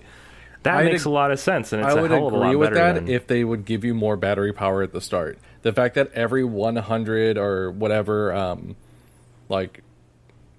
That 0.63 0.77
I'd 0.77 0.85
makes 0.85 1.03
ag- 1.03 1.07
a 1.07 1.11
lot 1.11 1.31
of 1.31 1.39
sense, 1.39 1.71
and 1.71 1.81
it's 1.81 1.93
I 1.93 1.97
a 1.97 2.01
would 2.01 2.11
hell 2.11 2.27
of 2.27 2.33
a 2.33 2.35
agree 2.37 2.47
lot 2.49 2.57
with 2.57 2.69
better 2.69 2.75
that 2.75 2.93
than 2.95 3.07
if 3.07 3.27
they 3.27 3.43
would 3.43 3.63
give 3.65 3.85
you 3.85 3.93
more 3.93 4.17
battery 4.17 4.51
power 4.51 4.81
at 4.83 4.91
the 4.91 5.01
start. 5.01 5.37
The 5.61 5.71
fact 5.71 5.95
that 5.95 6.11
every 6.13 6.43
100 6.43 7.37
or 7.37 7.71
whatever, 7.71 8.33
um, 8.33 8.75
like 9.49 9.83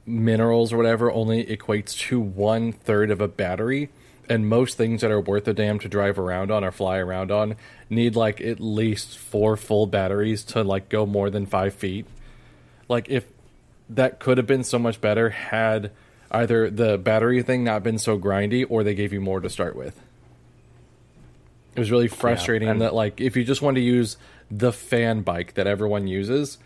minerals 0.07 0.73
or 0.73 0.77
whatever, 0.77 1.11
only 1.13 1.45
equates 1.45 1.97
to 2.09 2.21
one 2.21 2.73
third 2.73 3.11
of 3.11 3.21
a 3.21 3.29
battery, 3.29 3.91
and 4.29 4.49
most 4.49 4.77
things 4.77 5.01
that 5.01 5.11
are 5.11 5.21
worth 5.21 5.49
a 5.49 5.55
damn 5.55 5.79
to 5.79 5.89
drive 5.89 6.19
around 6.19 6.51
on 6.51 6.65
or 6.65 6.71
fly 6.71 6.99
around 6.99 7.31
on 7.31 7.57
need 7.89 8.17
like 8.17 8.41
at 8.41 8.61
least 8.61 9.17
four 9.17 9.57
full 9.57 9.87
batteries 9.87 10.45
to 10.45 10.63
like 10.63 10.89
go 10.89 11.07
more 11.07 11.31
than 11.31 11.47
five 11.47 11.75
feet. 11.75 12.07
Like 12.89 13.09
if 13.09 13.27
that 13.91 14.21
could 14.21 14.39
have 14.39 14.47
been 14.47 14.65
so 14.65 14.79
much 14.79 15.01
better 15.01 15.31
had 15.31 15.91
either 16.31 16.69
the 16.71 16.99
battery 16.99 17.43
thing 17.43 17.65
not 17.65 17.83
been 17.83 17.99
so 17.99 18.19
grindy 18.19 18.67
or 18.69 18.85
they 18.85 18.95
gave 18.95 19.13
you 19.13 19.21
more 19.21 19.41
to 19.41 19.49
start 19.49 19.75
with. 19.75 19.99
It 21.75 21.81
was 21.81 21.91
really 21.91 22.09
frustrating 22.09 22.69
and- 22.69 22.81
that 22.83 22.95
like 22.95 23.21
if 23.21 23.37
you 23.37 23.45
just 23.45 23.63
want 23.63 23.77
to 23.77 23.83
use 23.83 24.17
the 24.51 24.73
fan 24.73 25.23
bike 25.23 25.55
that 25.55 25.67
everyone 25.67 26.07
uses 26.07 26.59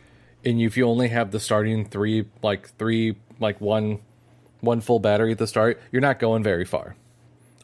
and 0.45 0.61
if 0.61 0.77
you 0.77 0.87
only 0.87 1.09
have 1.09 1.31
the 1.31 1.41
starting 1.41 1.85
three 1.85 2.27
like 2.43 2.71
three 2.77 3.17
like 3.39 3.61
one 3.61 4.01
one 4.61 4.81
full 4.81 5.01
battery 5.01 5.33
at 5.33 5.39
the 5.39 5.47
start, 5.47 5.81
you're 5.91 6.01
not 6.01 6.19
going 6.19 6.43
very 6.43 6.65
far. 6.65 6.95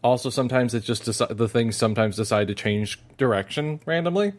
Also, 0.03 0.31
sometimes 0.31 0.75
it's 0.75 0.87
just 0.87 1.05
deci- 1.05 1.37
the 1.37 1.49
things 1.49 1.77
sometimes 1.77 2.17
decide 2.17 2.49
to 2.49 2.55
change 2.55 3.01
direction 3.17 3.81
randomly. 3.85 4.33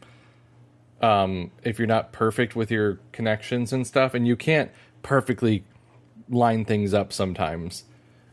Um, 1.01 1.51
if 1.63 1.79
you're 1.79 1.87
not 1.87 2.11
perfect 2.11 2.55
with 2.55 2.71
your 2.71 2.99
connections 3.11 3.73
and 3.73 3.85
stuff, 3.85 4.13
and 4.13 4.27
you 4.27 4.35
can't 4.35 4.71
perfectly 5.01 5.63
line 6.29 6.65
things 6.65 6.93
up 6.93 7.11
sometimes. 7.11 7.83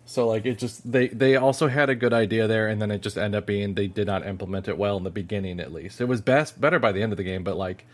So 0.04 0.28
like 0.28 0.46
it 0.46 0.58
just 0.58 0.90
they 0.90 1.08
they 1.08 1.34
also 1.34 1.66
had 1.66 1.90
a 1.90 1.96
good 1.96 2.12
idea 2.12 2.46
there, 2.46 2.68
and 2.68 2.80
then 2.80 2.92
it 2.92 3.02
just 3.02 3.18
ended 3.18 3.38
up 3.38 3.46
being 3.46 3.74
they 3.74 3.88
did 3.88 4.06
not 4.06 4.26
implement 4.26 4.68
it 4.68 4.78
well 4.78 4.96
in 4.96 5.02
the 5.02 5.10
beginning 5.10 5.58
at 5.58 5.72
least. 5.72 6.00
It 6.00 6.06
was 6.06 6.20
best 6.20 6.60
better 6.60 6.78
by 6.78 6.92
the 6.92 7.02
end 7.02 7.12
of 7.12 7.16
the 7.16 7.24
game, 7.24 7.42
but 7.42 7.56
like 7.56 7.84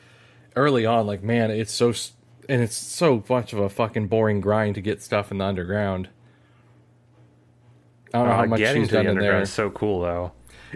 early 0.55 0.85
on, 0.85 1.07
like 1.07 1.23
man, 1.23 1.51
it's 1.51 1.73
so 1.73 1.95
and 2.49 2.61
it's 2.61 2.77
so 2.77 3.25
much 3.29 3.55
of 3.55 3.61
a 3.61 3.71
fucking 3.71 4.09
boring 4.09 4.43
grind 4.43 4.75
to 4.75 4.83
get 4.83 5.03
stuff 5.03 5.31
in 5.31 5.39
the 5.39 5.45
underground. 5.45 6.11
I 8.15 8.19
don't 8.19 8.29
know 8.29 8.35
Uh, 8.35 8.37
how 8.37 8.45
much 8.47 8.59
getting 8.59 8.83
she's 8.83 8.89
to 8.89 8.97
the 8.97 9.03
done 9.03 9.07
in 9.07 9.11
underground 9.11 9.35
there 9.37 9.43
is 9.43 9.53
so 9.53 9.71
cool, 9.71 10.01
though. 10.01 10.33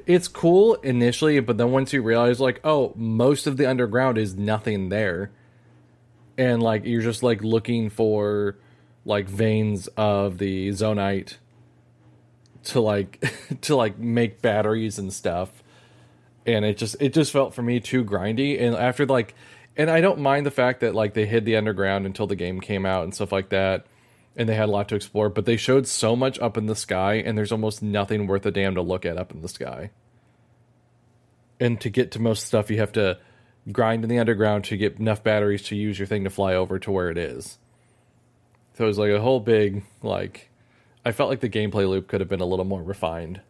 it's 0.06 0.28
cool 0.28 0.74
initially, 0.76 1.40
but 1.40 1.58
then 1.58 1.70
once 1.72 1.92
you 1.92 2.02
realize 2.02 2.40
like, 2.40 2.60
oh, 2.64 2.92
most 2.96 3.46
of 3.46 3.56
the 3.56 3.66
underground 3.68 4.18
is 4.18 4.34
nothing 4.36 4.88
there. 4.88 5.30
And 6.38 6.62
like 6.62 6.84
you're 6.84 7.02
just 7.02 7.22
like 7.22 7.42
looking 7.42 7.88
for 7.90 8.56
like 9.04 9.28
veins 9.28 9.86
of 9.96 10.38
the 10.38 10.68
Zonaite 10.70 11.36
to 12.64 12.80
like 12.80 13.24
to 13.62 13.76
like 13.76 13.98
make 13.98 14.42
batteries 14.42 14.98
and 14.98 15.12
stuff. 15.12 15.62
And 16.44 16.64
it 16.64 16.76
just 16.76 16.96
it 17.00 17.14
just 17.14 17.32
felt 17.32 17.54
for 17.54 17.62
me 17.62 17.80
too 17.80 18.04
grindy. 18.04 18.60
And 18.60 18.74
after 18.76 19.06
like 19.06 19.34
and 19.78 19.90
I 19.90 20.00
don't 20.00 20.20
mind 20.20 20.44
the 20.46 20.50
fact 20.50 20.80
that 20.80 20.94
like 20.94 21.14
they 21.14 21.26
hid 21.26 21.44
the 21.44 21.56
underground 21.56 22.06
until 22.06 22.26
the 22.26 22.36
game 22.36 22.60
came 22.60 22.84
out 22.86 23.04
and 23.04 23.14
stuff 23.14 23.32
like 23.32 23.48
that. 23.50 23.86
And 24.36 24.48
they 24.48 24.54
had 24.54 24.68
a 24.68 24.72
lot 24.72 24.88
to 24.90 24.94
explore, 24.94 25.30
but 25.30 25.46
they 25.46 25.56
showed 25.56 25.86
so 25.86 26.14
much 26.14 26.38
up 26.40 26.58
in 26.58 26.66
the 26.66 26.76
sky, 26.76 27.14
and 27.14 27.38
there's 27.38 27.52
almost 27.52 27.82
nothing 27.82 28.26
worth 28.26 28.44
a 28.44 28.50
damn 28.50 28.74
to 28.74 28.82
look 28.82 29.06
at 29.06 29.16
up 29.16 29.32
in 29.32 29.40
the 29.40 29.48
sky. 29.48 29.90
And 31.58 31.80
to 31.80 31.88
get 31.88 32.10
to 32.12 32.20
most 32.20 32.44
stuff, 32.44 32.70
you 32.70 32.78
have 32.78 32.92
to 32.92 33.18
grind 33.72 34.04
in 34.04 34.10
the 34.10 34.18
underground 34.18 34.64
to 34.64 34.76
get 34.76 34.98
enough 34.98 35.24
batteries 35.24 35.62
to 35.64 35.76
use 35.76 35.98
your 35.98 36.06
thing 36.06 36.24
to 36.24 36.30
fly 36.30 36.54
over 36.54 36.78
to 36.78 36.90
where 36.90 37.10
it 37.10 37.16
is. 37.16 37.58
So 38.74 38.84
it 38.84 38.88
was 38.88 38.98
like 38.98 39.10
a 39.10 39.20
whole 39.20 39.40
big 39.40 39.84
like. 40.02 40.50
I 41.04 41.12
felt 41.12 41.30
like 41.30 41.40
the 41.40 41.48
gameplay 41.48 41.88
loop 41.88 42.08
could 42.08 42.20
have 42.20 42.28
been 42.28 42.40
a 42.40 42.46
little 42.46 42.64
more 42.64 42.82
refined. 42.82 43.40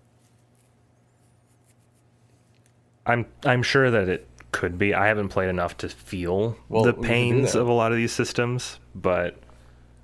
I'm 3.04 3.26
I'm 3.44 3.62
sure 3.62 3.90
that 3.90 4.08
it 4.08 4.28
could 4.52 4.78
be. 4.78 4.94
I 4.94 5.08
haven't 5.08 5.28
played 5.28 5.48
enough 5.48 5.76
to 5.78 5.88
feel 5.88 6.56
Well, 6.68 6.84
the 6.84 6.90
we 6.90 6.94
can 6.94 7.02
do 7.02 7.08
pains 7.08 7.54
of 7.54 7.68
a 7.68 7.72
lot 7.72 7.92
of 7.92 7.98
these 7.98 8.12
systems, 8.12 8.78
but 8.94 9.36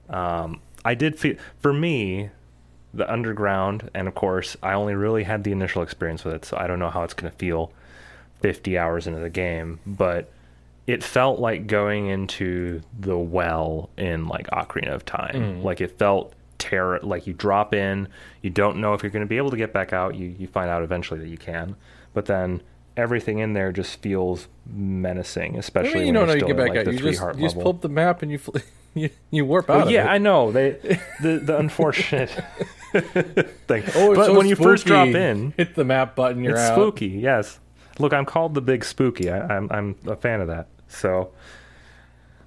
um, 0.08 0.60
I 0.84 0.94
did 0.94 1.18
feel 1.18 1.36
for 1.60 1.72
me 1.72 2.30
the 2.94 3.10
underground, 3.10 3.90
and 3.94 4.06
of 4.06 4.14
course, 4.14 4.56
I 4.62 4.74
only 4.74 4.94
really 4.94 5.24
had 5.24 5.44
the 5.44 5.52
initial 5.52 5.82
experience 5.82 6.24
with 6.24 6.34
it, 6.34 6.44
so 6.44 6.56
I 6.56 6.66
don't 6.66 6.78
know 6.78 6.90
how 6.90 7.02
it's 7.04 7.14
going 7.14 7.30
to 7.30 7.38
feel 7.38 7.72
50 8.40 8.76
hours 8.76 9.06
into 9.06 9.20
the 9.20 9.30
game, 9.30 9.80
but 9.86 10.30
it 10.86 11.02
felt 11.02 11.38
like 11.38 11.66
going 11.66 12.08
into 12.08 12.82
the 12.98 13.16
well 13.16 13.88
in 13.96 14.26
like 14.26 14.48
Ocarina 14.48 14.92
of 14.92 15.04
Time. 15.04 15.34
Mm. 15.34 15.62
Like 15.62 15.80
it 15.80 15.98
felt 15.98 16.34
terror. 16.58 17.00
Like 17.02 17.26
you 17.26 17.32
drop 17.32 17.72
in, 17.72 18.08
you 18.42 18.50
don't 18.50 18.78
know 18.78 18.94
if 18.94 19.02
you're 19.02 19.10
going 19.10 19.24
to 19.24 19.28
be 19.28 19.36
able 19.36 19.50
to 19.50 19.56
get 19.56 19.72
back 19.72 19.92
out. 19.92 20.14
You 20.14 20.34
you 20.38 20.46
find 20.46 20.68
out 20.68 20.82
eventually 20.82 21.20
that 21.20 21.28
you 21.28 21.38
can, 21.38 21.76
but 22.14 22.26
then 22.26 22.62
everything 22.96 23.38
in 23.38 23.52
there 23.54 23.72
just 23.72 24.00
feels 24.00 24.48
menacing, 24.66 25.56
I 25.56 25.58
especially 25.60 25.94
mean, 25.94 26.02
you 26.02 26.06
when 26.08 26.14
don't 26.14 26.26
know 26.28 26.32
you're 26.32 26.36
you 26.36 26.40
still 26.40 26.48
get 26.48 26.56
back 26.56 26.68
like, 26.70 26.78
out. 26.78 26.84
the 26.86 26.92
You 26.92 26.98
just 27.12 27.22
you 27.38 27.42
just 27.46 27.56
pull 27.56 27.68
up 27.70 27.80
the 27.80 27.88
map 27.88 28.22
and 28.22 28.30
you 28.30 28.38
fl- 28.38 28.56
you, 28.94 29.10
you 29.30 29.44
warp 29.44 29.68
out. 29.70 29.76
Well, 29.86 29.90
yeah. 29.90 30.06
I 30.10 30.18
know 30.18 30.52
they 30.52 30.72
the 31.22 31.38
the 31.38 31.56
unfortunate 31.58 32.30
thing. 32.92 33.84
Oh, 33.94 34.14
but 34.14 34.26
so 34.26 34.36
when 34.36 34.46
you 34.46 34.56
first 34.56 34.84
drop 34.86 35.08
in, 35.08 35.54
hit 35.56 35.74
the 35.74 35.84
map 35.84 36.14
button. 36.14 36.42
You're 36.44 36.52
it's 36.52 36.62
out. 36.62 36.74
spooky. 36.74 37.06
Yes. 37.08 37.58
Look, 37.98 38.12
I'm 38.12 38.24
called 38.24 38.54
the 38.54 38.60
Big 38.62 38.84
Spooky. 38.84 39.30
I, 39.30 39.40
I'm 39.56 39.68
I'm 39.70 39.96
a 40.06 40.16
fan 40.16 40.40
of 40.40 40.48
that. 40.48 40.68
So, 40.88 41.30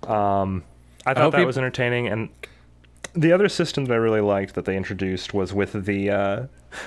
um, 0.07 0.63
I 1.05 1.13
thought 1.13 1.23
hope 1.23 1.31
that 1.33 1.41
you- 1.41 1.47
was 1.47 1.57
entertaining. 1.57 2.07
And 2.07 2.29
the 3.13 3.31
other 3.31 3.47
system 3.49 3.85
that 3.85 3.93
I 3.93 3.97
really 3.97 4.21
liked 4.21 4.55
that 4.55 4.65
they 4.65 4.75
introduced 4.75 5.33
was 5.33 5.53
with 5.53 5.85
the 5.85 6.09
uh, 6.09 6.43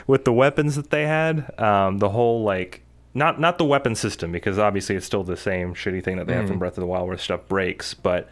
with 0.06 0.24
the 0.24 0.32
weapons 0.32 0.76
that 0.76 0.90
they 0.90 1.06
had. 1.06 1.59
Um, 1.59 1.98
the 1.98 2.11
whole 2.11 2.42
like 2.42 2.82
not 3.14 3.40
not 3.40 3.59
the 3.59 3.64
weapon 3.64 3.94
system 3.94 4.30
because 4.32 4.59
obviously 4.59 4.94
it's 4.96 5.06
still 5.06 5.24
the 5.24 5.36
same 5.36 5.74
shitty 5.74 6.02
thing 6.04 6.16
that 6.18 6.26
they 6.26 6.34
have 6.34 6.44
Mm. 6.44 6.48
from 6.48 6.59
Breath 6.59 6.76
of 6.76 6.82
the 6.82 6.86
Wild 6.86 7.09
where 7.09 7.18
stuff 7.18 7.46
breaks, 7.48 7.94
but. 7.94 8.28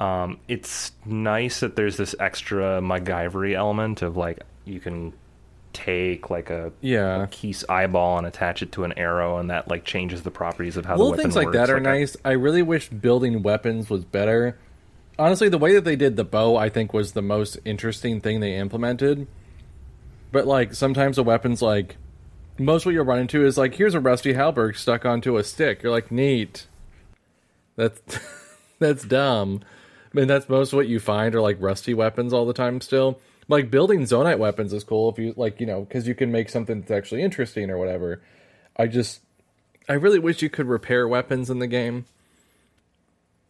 Um, 0.00 0.40
it's 0.48 0.90
nice 1.06 1.60
that 1.60 1.76
there's 1.76 1.96
this 1.96 2.12
extra 2.18 2.80
MacGyvery 2.80 3.54
element 3.54 4.02
of 4.02 4.16
like 4.16 4.40
you 4.64 4.80
can 4.80 5.12
take 5.72 6.28
like 6.28 6.50
a 6.50 6.72
Yeah. 6.80 7.26
Keese 7.30 7.64
eyeball 7.68 8.18
and 8.18 8.26
attach 8.26 8.62
it 8.62 8.72
to 8.72 8.82
an 8.82 8.92
arrow, 8.96 9.38
and 9.38 9.48
that 9.48 9.68
like 9.68 9.84
changes 9.84 10.22
the 10.24 10.32
properties 10.32 10.76
of 10.76 10.86
how 10.86 10.94
little 10.94 11.06
the 11.06 11.10
weapon 11.12 11.22
things 11.22 11.36
like 11.36 11.46
works. 11.46 11.56
that 11.58 11.70
are 11.70 11.76
I- 11.76 11.80
nice. 11.80 12.16
I 12.24 12.32
really 12.32 12.62
wish 12.62 12.88
building 12.88 13.44
weapons 13.44 13.88
was 13.88 14.04
better. 14.04 14.58
honestly, 15.20 15.48
the 15.48 15.58
way 15.58 15.72
that 15.74 15.84
they 15.84 15.94
did 15.94 16.16
the 16.16 16.24
bow, 16.24 16.56
I 16.56 16.68
think, 16.68 16.92
was 16.92 17.12
the 17.12 17.22
most 17.22 17.58
interesting 17.64 18.20
thing 18.20 18.40
they 18.40 18.56
implemented. 18.56 19.28
But 20.32 20.48
like 20.48 20.74
sometimes 20.74 21.14
the 21.14 21.22
weapons, 21.22 21.62
like 21.62 21.96
most 22.64 22.84
what 22.86 22.94
you'll 22.94 23.04
run 23.04 23.20
into 23.20 23.44
is 23.44 23.58
like, 23.58 23.74
here's 23.74 23.94
a 23.94 24.00
rusty 24.00 24.32
halberd 24.32 24.76
stuck 24.76 25.04
onto 25.04 25.36
a 25.36 25.44
stick. 25.44 25.82
You're 25.82 25.92
like, 25.92 26.10
neat. 26.10 26.66
That's 27.76 28.00
that's 28.78 29.04
dumb. 29.04 29.60
I 30.12 30.18
mean, 30.18 30.28
that's 30.28 30.48
most 30.48 30.72
what 30.72 30.88
you 30.88 31.00
find 31.00 31.34
are 31.34 31.40
like 31.40 31.56
rusty 31.60 31.94
weapons 31.94 32.32
all 32.32 32.44
the 32.44 32.52
time. 32.52 32.80
Still, 32.80 33.18
like 33.48 33.70
building 33.70 34.00
Zonaite 34.00 34.38
weapons 34.38 34.72
is 34.72 34.84
cool 34.84 35.10
if 35.10 35.18
you 35.18 35.34
like, 35.36 35.60
you 35.60 35.66
know, 35.66 35.82
because 35.82 36.06
you 36.06 36.14
can 36.14 36.30
make 36.30 36.48
something 36.48 36.80
that's 36.80 36.90
actually 36.90 37.22
interesting 37.22 37.70
or 37.70 37.78
whatever. 37.78 38.22
I 38.76 38.86
just, 38.86 39.20
I 39.88 39.94
really 39.94 40.18
wish 40.18 40.42
you 40.42 40.50
could 40.50 40.66
repair 40.66 41.06
weapons 41.08 41.50
in 41.50 41.58
the 41.58 41.66
game. 41.66 42.06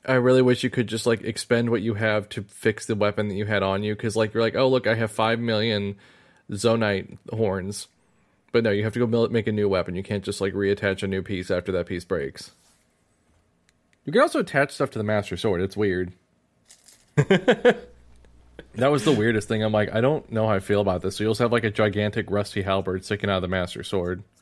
I 0.05 0.15
really 0.15 0.43
wish 0.43 0.65
you 0.65 0.71
could 0.71 0.89
just 0.89 1.07
like 1.07 1.23
expend 1.23 1.71
what 1.71 1.83
you 1.83 1.95
have 1.95 2.29
to 2.31 2.43
fix 2.43 2.87
the 2.87 2.97
weapon 2.97 3.29
that 3.29 3.37
you 3.37 3.45
had 3.45 3.63
on 3.63 3.85
you 3.85 3.95
because 3.95 4.17
like 4.17 4.35
you're 4.35 4.43
like, 4.43 4.57
oh 4.57 4.69
look, 4.69 4.87
I 4.87 4.95
have 4.95 5.13
five 5.13 5.39
million 5.39 5.97
zonite 6.51 7.19
horns, 7.33 7.87
but 8.53 8.65
no, 8.65 8.71
you 8.71 8.85
have 8.85 8.93
to 8.95 9.07
go 9.07 9.29
make 9.29 9.47
a 9.47 9.53
new 9.53 9.69
weapon. 9.69 9.97
You 9.97 10.03
can't 10.03 10.25
just 10.25 10.41
like 10.41 10.53
reattach 10.55 11.03
a 11.03 11.07
new 11.07 11.23
piece 11.23 11.51
after 11.51 11.73
that 11.73 11.87
piece 11.87 12.05
breaks. 12.05 12.53
You 14.05 14.13
can 14.13 14.23
also 14.23 14.41
attach 14.41 14.73
stuff 14.73 14.91
to 14.91 14.99
the 14.99 15.05
master 15.05 15.37
sword. 15.37 15.63
It's 15.63 15.77
weird. 15.77 16.13
that 17.17 17.87
was 18.77 19.05
the 19.05 19.13
weirdest 19.13 19.49
thing. 19.49 19.63
I'm 19.63 19.73
like, 19.73 19.95
I 19.95 20.01
don't 20.01 20.31
know 20.31 20.47
how 20.47 20.55
I 20.55 20.61
feel 20.61 20.81
about 20.81 21.03
this. 21.03 21.17
So 21.17 21.25
you'll 21.25 21.33
just 21.33 21.41
have 21.41 21.53
like 21.53 21.65
a 21.65 21.71
gigantic 21.71 22.31
rusty 22.31 22.63
halberd 22.63 23.05
sticking 23.05 23.31
out 23.31 23.37
of 23.37 23.43
the 23.43 23.49
master 23.49 23.83
sword. 23.83 24.23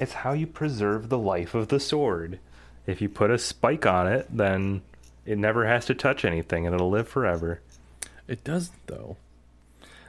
It's 0.00 0.14
how 0.14 0.32
you 0.32 0.46
preserve 0.46 1.10
the 1.10 1.18
life 1.18 1.54
of 1.54 1.68
the 1.68 1.78
sword. 1.78 2.38
If 2.86 3.02
you 3.02 3.10
put 3.10 3.30
a 3.30 3.36
spike 3.36 3.84
on 3.84 4.06
it, 4.06 4.26
then 4.34 4.80
it 5.26 5.36
never 5.36 5.66
has 5.66 5.84
to 5.86 5.94
touch 5.94 6.24
anything 6.24 6.64
and 6.64 6.74
it'll 6.74 6.88
live 6.88 7.06
forever. 7.06 7.60
It 8.26 8.42
does 8.42 8.70
though. 8.86 9.18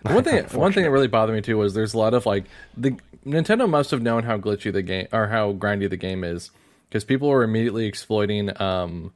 One 0.04 0.24
thing, 0.24 0.43
one 0.52 0.74
thing 0.74 0.84
that 0.84 0.91
really 0.91 1.08
bothered 1.08 1.36
me 1.36 1.41
too 1.41 1.58
was 1.58 1.74
there's 1.74 1.93
a 1.93 1.97
lot 1.97 2.14
of 2.14 2.26
like 2.26 2.45
the 2.76 2.97
Nintendo 3.26 3.70
must 3.70 3.91
have 3.91 4.02
known 4.02 4.24
how 4.24 4.38
glitchy 4.38 4.74
the 4.74 4.82
game 4.82 5.08
or 5.12 5.28
how 5.28 5.54
grindy 5.54 5.89
the 5.89 5.97
game 5.97 6.24
is 6.24 6.52
because 6.89 7.04
people 7.04 7.30
were 7.30 7.43
immediately 7.43 7.86
exploiting 7.86 8.60
um, 8.62 9.14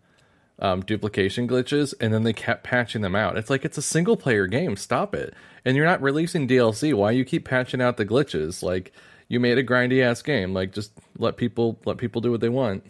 um, 0.59 0.81
duplication 0.81 1.47
glitches 1.47 1.93
and 1.99 2.13
then 2.13 2.23
they 2.23 2.33
kept 2.33 2.63
patching 2.63 3.01
them 3.01 3.15
out. 3.15 3.37
It's 3.37 3.49
like 3.49 3.65
it's 3.65 3.77
a 3.77 3.81
single 3.81 4.15
player 4.15 4.47
game. 4.47 4.75
Stop 4.77 5.15
it! 5.15 5.33
And 5.63 5.75
you're 5.75 5.85
not 5.85 6.01
releasing 6.01 6.47
DLC. 6.47 6.93
Why 6.93 7.11
you 7.11 7.25
keep 7.25 7.45
patching 7.45 7.81
out 7.81 7.97
the 7.97 8.05
glitches? 8.05 8.61
Like 8.61 8.91
you 9.27 9.39
made 9.39 9.57
a 9.57 9.63
grindy 9.63 10.03
ass 10.03 10.21
game. 10.21 10.53
Like 10.53 10.71
just 10.71 10.91
let 11.17 11.37
people 11.37 11.79
let 11.85 11.97
people 11.97 12.21
do 12.21 12.31
what 12.31 12.41
they 12.41 12.49
want. 12.49 12.85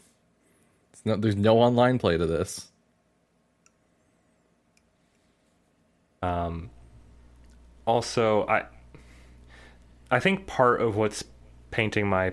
It's 0.91 1.05
not, 1.05 1.21
there's 1.21 1.35
no 1.35 1.59
online 1.59 1.97
play 1.97 2.17
to 2.17 2.25
this. 2.25 2.67
Also 7.85 8.45
i 8.47 8.63
i 10.11 10.19
think 10.19 10.45
part 10.47 10.81
of 10.81 10.95
what's 10.95 11.23
painting 11.71 12.07
my 12.07 12.31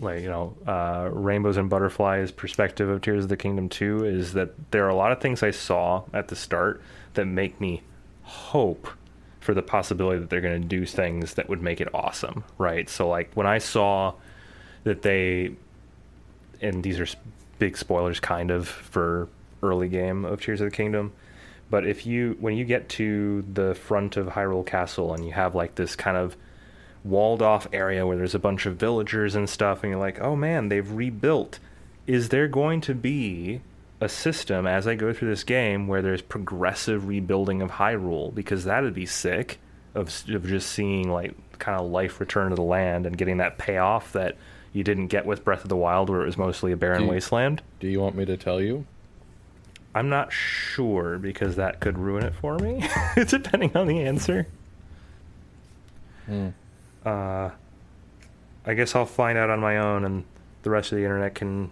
like 0.00 0.22
you 0.22 0.28
know 0.28 0.54
uh, 0.66 1.08
rainbows 1.12 1.56
and 1.56 1.70
butterflies 1.70 2.32
perspective 2.32 2.88
of 2.88 3.00
tears 3.00 3.24
of 3.24 3.28
the 3.28 3.36
kingdom 3.36 3.68
2 3.68 4.04
is 4.04 4.32
that 4.32 4.50
there 4.70 4.84
are 4.84 4.88
a 4.88 4.94
lot 4.94 5.12
of 5.12 5.20
things 5.20 5.42
i 5.42 5.50
saw 5.50 6.02
at 6.12 6.28
the 6.28 6.36
start 6.36 6.82
that 7.14 7.26
make 7.26 7.60
me 7.60 7.82
hope 8.22 8.88
for 9.40 9.54
the 9.54 9.62
possibility 9.62 10.18
that 10.18 10.30
they're 10.30 10.40
going 10.40 10.60
to 10.60 10.68
do 10.68 10.86
things 10.86 11.34
that 11.34 11.48
would 11.48 11.62
make 11.62 11.80
it 11.80 11.88
awesome 11.94 12.44
right 12.58 12.88
so 12.88 13.08
like 13.08 13.30
when 13.34 13.46
i 13.46 13.58
saw 13.58 14.12
that 14.84 15.02
they 15.02 15.54
and 16.60 16.82
these 16.82 16.98
are 16.98 17.06
big 17.58 17.76
spoilers 17.76 18.20
kind 18.20 18.50
of 18.50 18.66
for 18.66 19.28
early 19.62 19.88
game 19.88 20.24
of 20.24 20.40
Tears 20.40 20.60
of 20.60 20.70
the 20.70 20.76
Kingdom. 20.76 21.12
But 21.72 21.86
if 21.86 22.04
you 22.04 22.36
when 22.38 22.54
you 22.54 22.66
get 22.66 22.90
to 23.00 23.40
the 23.50 23.74
front 23.74 24.18
of 24.18 24.26
Hyrule 24.26 24.66
Castle 24.66 25.14
and 25.14 25.24
you 25.24 25.32
have 25.32 25.54
like 25.54 25.74
this 25.76 25.96
kind 25.96 26.18
of 26.18 26.36
walled 27.02 27.40
off 27.40 27.66
area 27.72 28.06
where 28.06 28.18
there's 28.18 28.34
a 28.34 28.38
bunch 28.38 28.66
of 28.66 28.76
villagers 28.76 29.34
and 29.34 29.48
stuff 29.48 29.82
and 29.82 29.90
you're 29.90 29.98
like, 29.98 30.20
"Oh 30.20 30.36
man, 30.36 30.68
they've 30.68 30.92
rebuilt." 30.92 31.58
Is 32.06 32.28
there 32.28 32.46
going 32.46 32.82
to 32.82 32.94
be 32.94 33.62
a 34.02 34.08
system 34.10 34.66
as 34.66 34.86
I 34.86 34.96
go 34.96 35.14
through 35.14 35.30
this 35.30 35.44
game 35.44 35.88
where 35.88 36.02
there's 36.02 36.20
progressive 36.20 37.08
rebuilding 37.08 37.62
of 37.62 37.70
Hyrule 37.70 38.34
because 38.34 38.64
that'd 38.64 38.92
be 38.92 39.06
sick 39.06 39.58
of 39.94 40.12
of 40.28 40.46
just 40.46 40.68
seeing 40.68 41.10
like 41.10 41.32
kind 41.58 41.80
of 41.80 41.90
life 41.90 42.20
return 42.20 42.50
to 42.50 42.54
the 42.54 42.60
land 42.60 43.06
and 43.06 43.16
getting 43.16 43.38
that 43.38 43.56
payoff 43.56 44.12
that 44.12 44.36
you 44.74 44.84
didn't 44.84 45.06
get 45.06 45.24
with 45.24 45.42
Breath 45.42 45.62
of 45.62 45.70
the 45.70 45.76
Wild 45.76 46.10
where 46.10 46.20
it 46.20 46.26
was 46.26 46.36
mostly 46.36 46.70
a 46.72 46.76
barren 46.76 46.98
Do 46.98 47.04
you- 47.06 47.10
wasteland. 47.12 47.62
Do 47.80 47.88
you 47.88 47.98
want 47.98 48.14
me 48.14 48.26
to 48.26 48.36
tell 48.36 48.60
you? 48.60 48.84
I'm 49.94 50.08
not 50.08 50.32
sure 50.32 51.18
because 51.18 51.56
that 51.56 51.80
could 51.80 51.98
ruin 51.98 52.24
it 52.24 52.34
for 52.34 52.58
me, 52.58 52.88
depending 53.28 53.76
on 53.76 53.86
the 53.86 54.00
answer. 54.00 54.46
Uh, 57.04 57.50
I 58.64 58.74
guess 58.74 58.94
I'll 58.94 59.06
find 59.06 59.36
out 59.36 59.50
on 59.50 59.60
my 59.60 59.76
own, 59.76 60.04
and 60.04 60.24
the 60.62 60.70
rest 60.70 60.92
of 60.92 60.98
the 60.98 61.04
internet 61.04 61.34
can 61.34 61.70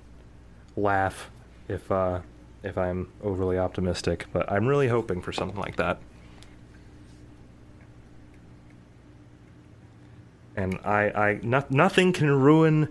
laugh 0.76 1.30
if 1.68 1.90
uh, 1.90 2.20
if 2.62 2.76
I'm 2.76 3.10
overly 3.22 3.58
optimistic. 3.58 4.26
But 4.32 4.50
I'm 4.50 4.66
really 4.66 4.88
hoping 4.88 5.22
for 5.22 5.32
something 5.32 5.58
like 5.58 5.76
that. 5.76 5.98
And 10.56 10.78
I, 10.84 11.10
I, 11.10 11.40
no, 11.42 11.64
nothing 11.70 12.12
can 12.12 12.30
ruin 12.30 12.88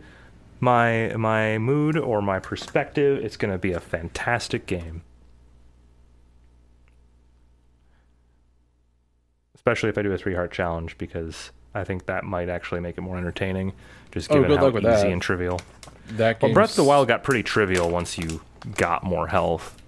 my 0.59 1.13
my 1.15 1.59
mood 1.59 1.97
or 1.97 2.21
my 2.21 2.39
perspective. 2.39 3.23
It's 3.23 3.37
going 3.37 3.51
to 3.51 3.59
be 3.59 3.73
a 3.73 3.79
fantastic 3.79 4.65
game. 4.65 5.03
Especially 9.69 9.89
if 9.89 9.97
I 9.99 10.01
do 10.01 10.11
a 10.11 10.17
three 10.17 10.33
heart 10.33 10.51
challenge 10.51 10.97
because 10.97 11.51
I 11.75 11.83
think 11.83 12.07
that 12.07 12.23
might 12.23 12.49
actually 12.49 12.79
make 12.81 12.97
it 12.97 13.01
more 13.01 13.17
entertaining. 13.17 13.73
Just 14.11 14.31
Oh, 14.31 14.35
given 14.41 14.49
good 14.49 14.59
how 14.59 14.69
easy 14.69 14.81
that. 14.81 15.07
and 15.11 15.21
trivial. 15.21 15.61
That 16.13 16.41
Well, 16.41 16.53
Breath 16.53 16.71
of 16.71 16.75
the 16.77 16.83
Wild 16.83 17.07
got 17.07 17.21
pretty 17.23 17.43
trivial 17.43 17.87
once 17.91 18.17
you 18.17 18.41
got 18.75 19.03
more 19.03 19.27
health. 19.27 19.79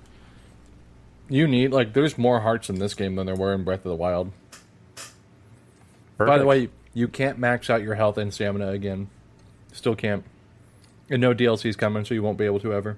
You 1.29 1.47
need 1.47 1.71
like 1.71 1.93
there's 1.93 2.15
more 2.15 2.41
hearts 2.41 2.69
in 2.69 2.77
this 2.77 2.93
game 2.93 3.15
than 3.15 3.25
there 3.25 3.35
were 3.35 3.55
in 3.55 3.63
Breath 3.63 3.79
of 3.79 3.89
the 3.89 3.95
Wild. 3.95 4.31
By 6.19 6.37
the 6.37 6.45
way, 6.45 6.69
you 6.93 7.07
can't 7.07 7.39
max 7.39 7.67
out 7.67 7.81
your 7.81 7.95
health 7.95 8.19
and 8.19 8.31
stamina 8.31 8.69
again. 8.69 9.07
Still 9.73 9.95
can't. 9.95 10.23
And 11.09 11.19
no 11.19 11.33
DLC's 11.33 11.75
coming, 11.75 12.05
so 12.05 12.13
you 12.13 12.21
won't 12.21 12.37
be 12.37 12.45
able 12.45 12.59
to 12.59 12.71
ever. 12.71 12.97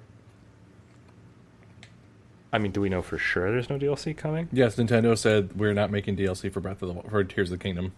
I 2.54 2.58
mean, 2.58 2.70
do 2.70 2.80
we 2.80 2.88
know 2.88 3.02
for 3.02 3.18
sure 3.18 3.50
there's 3.50 3.68
no 3.68 3.78
DLC 3.80 4.16
coming? 4.16 4.48
Yes, 4.52 4.76
Nintendo 4.76 5.18
said 5.18 5.56
we're 5.56 5.74
not 5.74 5.90
making 5.90 6.16
DLC 6.16 6.52
for 6.52 6.60
Breath 6.60 6.82
of 6.82 6.94
the 6.94 7.10
for 7.10 7.24
Tears 7.24 7.50
of 7.50 7.58
the 7.58 7.62
Kingdom. 7.62 7.92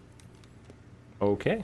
Okay. 1.21 1.63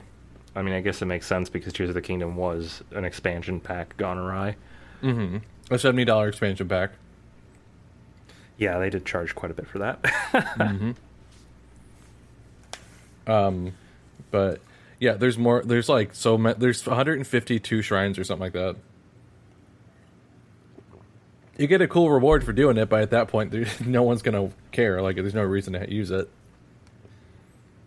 I 0.54 0.62
mean, 0.62 0.74
I 0.74 0.80
guess 0.80 1.02
it 1.02 1.06
makes 1.06 1.26
sense 1.26 1.50
because 1.50 1.72
Tears 1.72 1.88
of 1.88 1.96
the 1.96 2.02
Kingdom 2.02 2.36
was 2.36 2.84
an 2.92 3.04
expansion 3.04 3.58
pack 3.58 3.96
gone 3.96 4.16
awry. 4.16 4.54
A 5.02 5.78
seventy 5.78 6.04
dollar 6.04 6.28
expansion 6.28 6.68
pack. 6.68 6.92
Yeah, 8.58 8.78
they 8.78 8.90
did 8.90 9.04
charge 9.04 9.34
quite 9.34 9.50
a 9.50 9.54
bit 9.54 9.66
for 9.66 9.80
that. 9.80 9.98
Um 13.26 13.72
but 14.30 14.60
yeah, 15.00 15.14
there's 15.14 15.38
more. 15.38 15.62
There's 15.64 15.88
like 15.88 16.14
so 16.14 16.36
ma- 16.38 16.52
there's 16.54 16.86
152 16.86 17.82
shrines 17.82 18.18
or 18.18 18.24
something 18.24 18.42
like 18.42 18.52
that. 18.52 18.76
You 21.56 21.66
get 21.66 21.80
a 21.80 21.88
cool 21.88 22.10
reward 22.10 22.44
for 22.44 22.52
doing 22.52 22.76
it, 22.76 22.88
but 22.88 23.02
at 23.02 23.10
that 23.10 23.28
point, 23.28 23.80
no 23.86 24.02
one's 24.02 24.22
gonna 24.22 24.50
care. 24.72 25.00
Like, 25.02 25.16
there's 25.16 25.34
no 25.34 25.42
reason 25.42 25.74
to 25.74 25.92
use 25.92 26.10
it. 26.10 26.28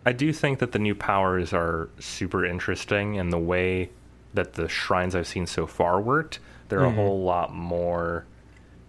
I 0.06 0.12
do 0.12 0.32
think 0.32 0.60
that 0.60 0.72
the 0.72 0.78
new 0.78 0.94
powers 0.94 1.52
are 1.52 1.90
super 1.98 2.44
interesting, 2.44 3.18
and 3.18 3.32
the 3.32 3.38
way 3.38 3.90
that 4.34 4.54
the 4.54 4.68
shrines 4.68 5.14
I've 5.14 5.26
seen 5.26 5.46
so 5.46 5.66
far 5.66 6.00
worked, 6.00 6.38
they're 6.68 6.80
a 6.80 6.86
mm-hmm. 6.86 6.96
whole 6.96 7.22
lot 7.22 7.52
more 7.52 8.24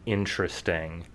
interesting 0.06 1.06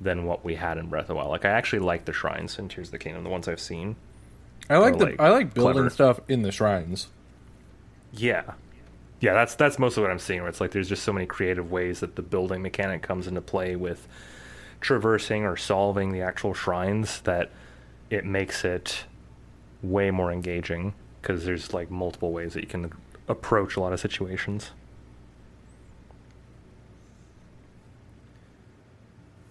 than 0.00 0.24
what 0.24 0.44
we 0.44 0.54
had 0.54 0.78
in 0.78 0.86
Breath 0.86 1.04
of 1.04 1.08
the 1.08 1.14
Wild. 1.16 1.30
Like, 1.30 1.44
I 1.44 1.50
actually 1.50 1.80
like 1.80 2.04
the 2.04 2.12
shrines 2.12 2.58
in 2.58 2.68
Tears 2.68 2.88
of 2.88 2.92
the 2.92 2.98
Kingdom, 2.98 3.24
the 3.24 3.30
ones 3.30 3.48
I've 3.48 3.60
seen. 3.60 3.96
I 4.70 4.78
like 4.78 4.98
the 4.98 5.06
like, 5.06 5.20
I 5.20 5.30
like 5.30 5.54
building 5.54 5.74
clever. 5.74 5.90
stuff 5.90 6.20
in 6.28 6.42
the 6.42 6.52
shrines. 6.52 7.08
Yeah. 8.12 8.52
Yeah, 9.20 9.34
that's 9.34 9.54
that's 9.54 9.78
mostly 9.78 10.02
what 10.02 10.10
I'm 10.12 10.18
seeing. 10.18 10.40
Where 10.40 10.48
it's 10.48 10.60
like 10.60 10.70
there's 10.70 10.88
just 10.88 11.02
so 11.02 11.12
many 11.12 11.26
creative 11.26 11.70
ways 11.70 12.00
that 12.00 12.16
the 12.16 12.22
building 12.22 12.62
mechanic 12.62 13.02
comes 13.02 13.26
into 13.26 13.40
play 13.40 13.74
with 13.74 14.06
traversing 14.80 15.44
or 15.44 15.56
solving 15.56 16.12
the 16.12 16.20
actual 16.20 16.54
shrines 16.54 17.20
that 17.22 17.50
it 18.10 18.24
makes 18.24 18.64
it 18.64 19.04
way 19.82 20.10
more 20.10 20.30
engaging 20.32 20.94
because 21.20 21.44
there's 21.44 21.74
like 21.74 21.90
multiple 21.90 22.32
ways 22.32 22.54
that 22.54 22.60
you 22.60 22.68
can 22.68 22.92
approach 23.28 23.76
a 23.76 23.80
lot 23.80 23.92
of 23.92 24.00
situations. 24.00 24.70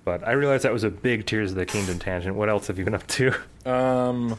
But 0.05 0.26
I 0.26 0.32
realized 0.32 0.63
that 0.63 0.72
was 0.72 0.86
a 0.86 0.89
big 0.89 1.26
Tears 1.26 1.51
of 1.51 1.57
the 1.57 1.65
Kingdom 1.65 1.99
tangent. 1.99 2.38
What 2.38 2.47
else 2.47 2.68
have 2.68 2.80
you 2.80 2.86
been 2.86 2.95
up 2.95 3.05
to? 3.07 3.34
Um, 3.65 4.38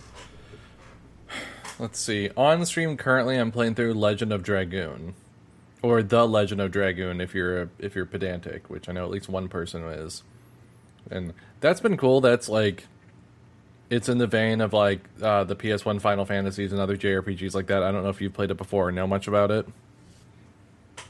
let's 1.78 1.98
see. 1.98 2.30
On 2.36 2.64
stream 2.66 2.96
currently, 2.96 3.36
I'm 3.36 3.50
playing 3.52 3.74
through 3.74 3.94
Legend 3.94 4.32
of 4.32 4.42
Dragoon, 4.42 5.14
or 5.82 6.02
The 6.02 6.26
Legend 6.26 6.60
of 6.60 6.70
Dragoon 6.70 7.20
if 7.20 7.34
you're 7.34 7.70
if 7.78 7.94
you're 7.94 8.06
pedantic, 8.06 8.68
which 8.70 8.88
I 8.88 8.92
know 8.92 9.04
at 9.04 9.10
least 9.10 9.28
one 9.28 9.48
person 9.48 9.82
is. 9.84 10.22
and 11.10 11.32
that's 11.60 11.80
been 11.80 11.96
cool. 11.96 12.20
That's 12.20 12.48
like, 12.48 12.86
it's 13.90 14.08
in 14.08 14.18
the 14.18 14.26
vein 14.26 14.60
of 14.60 14.72
like 14.72 15.00
uh, 15.22 15.44
the 15.44 15.56
PS1 15.56 16.00
Final 16.00 16.24
Fantasies 16.24 16.72
and 16.72 16.80
other 16.80 16.96
JRPGs 16.96 17.54
like 17.54 17.66
that. 17.68 17.82
I 17.82 17.90
don't 17.90 18.02
know 18.02 18.10
if 18.10 18.20
you've 18.20 18.34
played 18.34 18.50
it 18.50 18.56
before 18.56 18.88
or 18.88 18.92
know 18.92 19.06
much 19.06 19.26
about 19.28 19.50
it. 19.50 19.66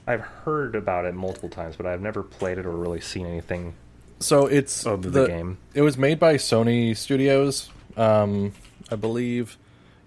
I've 0.07 0.21
heard 0.21 0.75
about 0.75 1.05
it 1.05 1.15
multiple 1.15 1.51
times, 1.51 1.77
but 1.77 1.85
I've 1.85 2.01
never 2.01 2.23
played 2.23 2.57
it 2.57 2.65
or 2.65 2.71
really 2.71 3.01
seen 3.01 3.27
anything 3.27 3.75
So 4.21 4.47
it's 4.47 4.87
of 4.87 5.03
the, 5.13 5.27
game. 5.27 5.59
It 5.75 5.83
was 5.83 5.99
made 5.99 6.19
by 6.19 6.37
Sony 6.37 6.97
Studios, 6.97 7.69
um, 7.97 8.55
I 8.91 8.97
believe. 8.97 9.59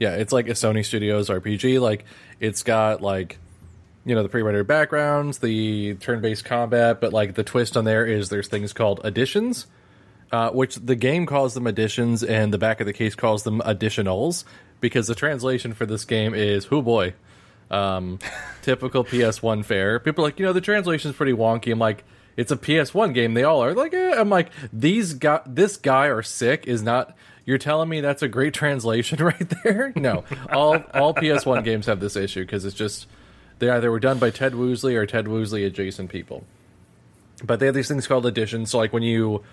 Yeah, 0.01 0.15
it's 0.15 0.33
like 0.33 0.47
a 0.47 0.53
Sony 0.53 0.83
Studios 0.83 1.29
RPG. 1.29 1.79
Like 1.79 2.05
it's 2.39 2.63
got 2.63 3.03
like 3.03 3.37
you 4.03 4.15
know 4.15 4.23
the 4.23 4.29
pre-rendered 4.29 4.65
backgrounds, 4.65 5.37
the 5.37 5.93
turn-based 5.93 6.43
combat, 6.43 6.99
but 6.99 7.13
like 7.13 7.35
the 7.35 7.43
twist 7.43 7.77
on 7.77 7.85
there 7.85 8.03
is 8.03 8.29
there's 8.29 8.47
things 8.47 8.73
called 8.73 8.99
additions, 9.03 9.67
uh, 10.31 10.49
which 10.49 10.77
the 10.77 10.95
game 10.95 11.27
calls 11.27 11.53
them 11.53 11.67
additions, 11.67 12.23
and 12.23 12.51
the 12.51 12.57
back 12.57 12.79
of 12.79 12.87
the 12.87 12.93
case 12.93 13.13
calls 13.13 13.43
them 13.43 13.61
additionals 13.63 14.43
because 14.79 15.05
the 15.05 15.13
translation 15.13 15.75
for 15.75 15.85
this 15.85 16.03
game 16.03 16.33
is 16.33 16.65
"who 16.65 16.81
boy." 16.81 17.13
Um, 17.69 18.17
typical 18.63 19.03
PS1 19.05 19.63
fare. 19.65 19.99
People 19.99 20.25
are 20.25 20.29
like, 20.29 20.39
you 20.39 20.47
know, 20.47 20.51
the 20.51 20.61
translation's 20.61 21.15
pretty 21.15 21.33
wonky. 21.33 21.71
I'm 21.71 21.77
like, 21.77 22.03
it's 22.35 22.51
a 22.51 22.57
PS1 22.57 23.13
game. 23.13 23.35
They 23.35 23.43
all 23.43 23.63
are 23.63 23.75
like, 23.75 23.93
eh. 23.93 24.15
I'm 24.17 24.29
like, 24.29 24.49
these 24.73 25.13
guy, 25.13 25.41
this 25.45 25.77
guy 25.77 26.07
are 26.07 26.23
sick 26.23 26.65
is 26.65 26.81
not. 26.81 27.15
You're 27.45 27.57
telling 27.57 27.89
me 27.89 28.01
that's 28.01 28.21
a 28.21 28.27
great 28.27 28.53
translation 28.53 29.23
right 29.23 29.51
there? 29.63 29.93
No, 29.95 30.23
all 30.51 30.83
all 30.93 31.13
PS1 31.13 31.63
games 31.63 31.85
have 31.87 31.99
this 31.99 32.15
issue 32.15 32.41
because 32.41 32.65
it's 32.65 32.75
just 32.75 33.07
they 33.59 33.69
either 33.69 33.91
were 33.91 33.99
done 33.99 34.19
by 34.19 34.29
Ted 34.29 34.55
Woolsey 34.55 34.95
or 34.95 35.05
Ted 35.05 35.27
Woolsey 35.27 35.63
adjacent 35.63 36.09
people. 36.09 36.45
But 37.43 37.59
they 37.59 37.65
have 37.65 37.75
these 37.75 37.87
things 37.87 38.07
called 38.07 38.25
additions. 38.25 38.71
So 38.71 38.77
like 38.77 38.93
when 38.93 39.03
you 39.03 39.43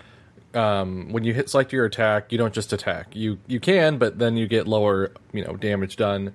um, 0.55 1.13
when 1.13 1.25
you 1.25 1.35
hit 1.35 1.51
select 1.51 1.73
your 1.73 1.85
attack, 1.85 2.33
you 2.33 2.39
don't 2.39 2.55
just 2.55 2.73
attack. 2.73 3.15
You 3.15 3.39
you 3.47 3.61
can, 3.61 3.99
but 3.99 4.19
then 4.19 4.37
you 4.37 4.47
get 4.47 4.67
lower 4.67 5.13
you 5.33 5.45
know 5.45 5.57
damage 5.57 5.97
done. 5.97 6.33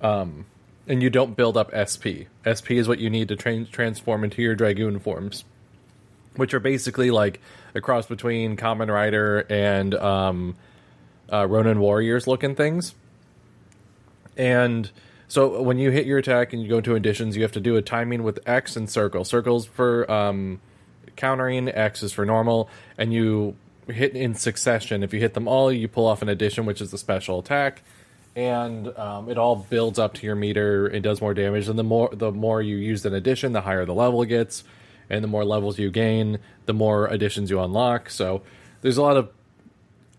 Um, 0.00 0.46
and 0.88 1.02
you 1.02 1.10
don't 1.10 1.36
build 1.36 1.56
up 1.56 1.70
SP. 1.70 2.26
SP 2.42 2.72
is 2.72 2.88
what 2.88 2.98
you 2.98 3.08
need 3.08 3.28
to 3.28 3.36
tra- 3.36 3.64
transform 3.66 4.24
into 4.24 4.42
your 4.42 4.54
dragoon 4.54 4.98
forms, 4.98 5.44
which 6.36 6.54
are 6.54 6.60
basically 6.60 7.10
like 7.10 7.40
a 7.74 7.80
cross 7.80 8.06
between 8.06 8.56
Kamen 8.56 8.88
Rider 8.88 9.46
and 9.48 9.94
um, 9.94 10.56
uh, 11.32 11.46
Ronin 11.46 11.80
Warriors 11.80 12.26
looking 12.26 12.54
things. 12.54 12.94
And 14.36 14.90
so 15.28 15.62
when 15.62 15.78
you 15.78 15.90
hit 15.90 16.06
your 16.06 16.18
attack 16.18 16.52
and 16.52 16.62
you 16.62 16.68
go 16.68 16.78
into 16.78 16.94
additions, 16.94 17.36
you 17.36 17.42
have 17.42 17.52
to 17.52 17.60
do 17.60 17.76
a 17.76 17.82
timing 17.82 18.22
with 18.22 18.38
X 18.46 18.76
and 18.76 18.88
circle. 18.88 19.24
Circles 19.24 19.66
for 19.66 20.10
um, 20.10 20.60
countering, 21.16 21.68
X 21.68 22.02
is 22.02 22.12
for 22.12 22.24
normal, 22.24 22.68
and 22.98 23.12
you 23.12 23.56
hit 23.86 24.14
in 24.14 24.34
succession. 24.34 25.02
If 25.02 25.12
you 25.12 25.20
hit 25.20 25.34
them 25.34 25.48
all, 25.48 25.72
you 25.72 25.88
pull 25.88 26.06
off 26.06 26.22
an 26.22 26.28
addition, 26.28 26.66
which 26.66 26.80
is 26.80 26.92
a 26.92 26.98
special 26.98 27.40
attack 27.40 27.82
and 28.34 28.96
um, 28.96 29.28
it 29.28 29.36
all 29.36 29.56
builds 29.56 29.98
up 29.98 30.14
to 30.14 30.26
your 30.26 30.34
meter. 30.34 30.88
It 30.88 31.00
does 31.00 31.20
more 31.20 31.34
damage, 31.34 31.68
and 31.68 31.78
the 31.78 31.84
more 31.84 32.10
the 32.12 32.32
more 32.32 32.62
you 32.62 32.76
use 32.76 33.04
an 33.04 33.14
addition, 33.14 33.52
the 33.52 33.60
higher 33.60 33.84
the 33.84 33.94
level 33.94 34.24
gets, 34.24 34.64
and 35.10 35.22
the 35.22 35.28
more 35.28 35.44
levels 35.44 35.78
you 35.78 35.90
gain, 35.90 36.38
the 36.66 36.72
more 36.72 37.06
additions 37.06 37.50
you 37.50 37.60
unlock. 37.60 38.08
So 38.10 38.42
there's 38.80 38.96
a 38.96 39.02
lot 39.02 39.16
of 39.16 39.30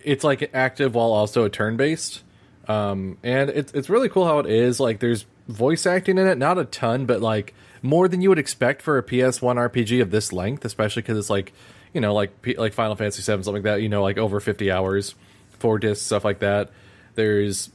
it's 0.03 0.23
like 0.23 0.49
active 0.53 0.95
while 0.95 1.11
also 1.11 1.43
a 1.43 1.49
turn 1.49 1.77
based, 1.77 2.23
um, 2.67 3.17
and 3.23 3.49
it's 3.49 3.71
it's 3.73 3.89
really 3.89 4.09
cool 4.09 4.25
how 4.25 4.39
it 4.39 4.45
is. 4.45 4.79
Like 4.79 4.99
there's 4.99 5.25
voice 5.47 5.85
acting 5.85 6.17
in 6.17 6.27
it, 6.27 6.37
not 6.37 6.57
a 6.57 6.65
ton, 6.65 7.05
but 7.05 7.21
like 7.21 7.53
more 7.81 8.07
than 8.07 8.21
you 8.21 8.29
would 8.29 8.39
expect 8.39 8.81
for 8.81 8.97
a 8.97 9.03
PS1 9.03 9.55
RPG 9.55 10.01
of 10.01 10.11
this 10.11 10.31
length, 10.31 10.65
especially 10.65 11.01
because 11.01 11.17
it's 11.17 11.29
like 11.29 11.53
you 11.93 12.01
know 12.01 12.13
like 12.13 12.31
like 12.57 12.73
Final 12.73 12.95
Fantasy 12.95 13.21
VII 13.21 13.43
something 13.43 13.53
like 13.53 13.63
that. 13.63 13.81
You 13.81 13.89
know 13.89 14.01
like 14.01 14.17
over 14.17 14.39
50 14.39 14.71
hours, 14.71 15.15
four 15.59 15.79
discs, 15.79 16.05
stuff 16.05 16.23
like 16.23 16.39
that. 16.39 16.71
There's 17.15 17.69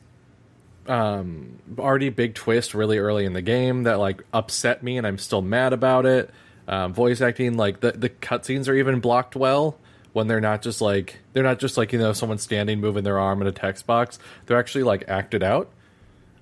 um, 0.87 1.59
already 1.79 2.09
big 2.09 2.35
twist 2.35 2.75
really 2.75 2.99
early 2.99 3.25
in 3.25 3.35
the 3.35 3.43
game 3.43 3.85
that 3.85 3.99
like 3.99 4.23
upset 4.33 4.83
me, 4.83 4.99
and 4.99 5.07
I'm 5.07 5.19
still 5.19 5.43
mad 5.43 5.73
about 5.73 6.07
it. 6.07 6.31
Um, 6.67 6.93
voice 6.93 7.21
acting, 7.21 7.57
like 7.57 7.81
the 7.81 7.93
the 7.93 8.09
cutscenes 8.09 8.69
are 8.69 8.75
even 8.75 9.01
blocked 9.01 9.37
well 9.37 9.79
when 10.13 10.27
they're 10.27 10.41
not 10.41 10.63
just 10.63 10.81
like 10.81 11.19
they're 11.33 11.43
not 11.43 11.59
just 11.59 11.77
like 11.77 11.93
you 11.93 11.99
know 11.99 12.13
someone 12.13 12.39
standing 12.39 12.81
moving 12.81 13.05
their 13.05 13.19
arm 13.19 13.41
in 13.41 13.49
a 13.49 13.53
text 13.53 13.87
box. 13.87 14.19
They're 14.47 14.59
actually 14.59 14.85
like 14.85 15.05
acted 15.09 15.43
out. 15.43 15.71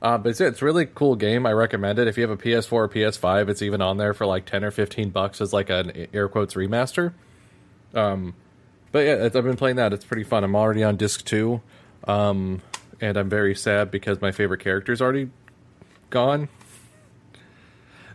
Uh, 0.02 0.18
but 0.18 0.28
it's, 0.28 0.40
it's 0.40 0.60
really 0.60 0.86
cool 0.86 1.16
game. 1.16 1.46
I 1.46 1.52
recommend 1.52 1.98
it. 1.98 2.06
If 2.06 2.18
you 2.18 2.22
have 2.28 2.30
a 2.30 2.36
PS4 2.36 2.72
or 2.72 2.88
PS5, 2.88 3.48
it's 3.48 3.62
even 3.62 3.80
on 3.80 3.96
there 3.96 4.12
for 4.14 4.26
like 4.26 4.44
ten 4.44 4.62
or 4.62 4.70
fifteen 4.70 5.10
bucks 5.10 5.40
as 5.40 5.52
like 5.52 5.70
an 5.70 6.06
air 6.12 6.28
quotes 6.28 6.54
remaster. 6.54 7.12
Um, 7.94 8.34
but 8.92 9.00
yeah, 9.00 9.24
I've 9.24 9.32
been 9.32 9.56
playing 9.56 9.76
that. 9.76 9.92
It's 9.92 10.04
pretty 10.04 10.24
fun. 10.24 10.44
I'm 10.44 10.54
already 10.54 10.84
on 10.84 10.96
disc 10.96 11.24
two. 11.24 11.62
Um, 12.04 12.62
and 13.00 13.16
I'm 13.16 13.28
very 13.28 13.54
sad 13.54 13.90
because 13.90 14.20
my 14.20 14.32
favorite 14.32 14.60
character 14.60 14.92
is 14.92 15.02
already 15.02 15.30
gone. 16.10 16.48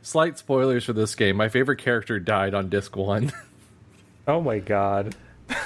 Slight 0.02 0.38
spoilers 0.38 0.86
for 0.86 0.94
this 0.94 1.14
game. 1.14 1.36
My 1.36 1.50
favorite 1.50 1.78
character 1.78 2.20
died 2.20 2.54
on 2.56 2.70
disc 2.70 2.96
one, 2.96 3.32
Oh 4.28 4.42
my 4.42 4.60
god. 4.60 5.16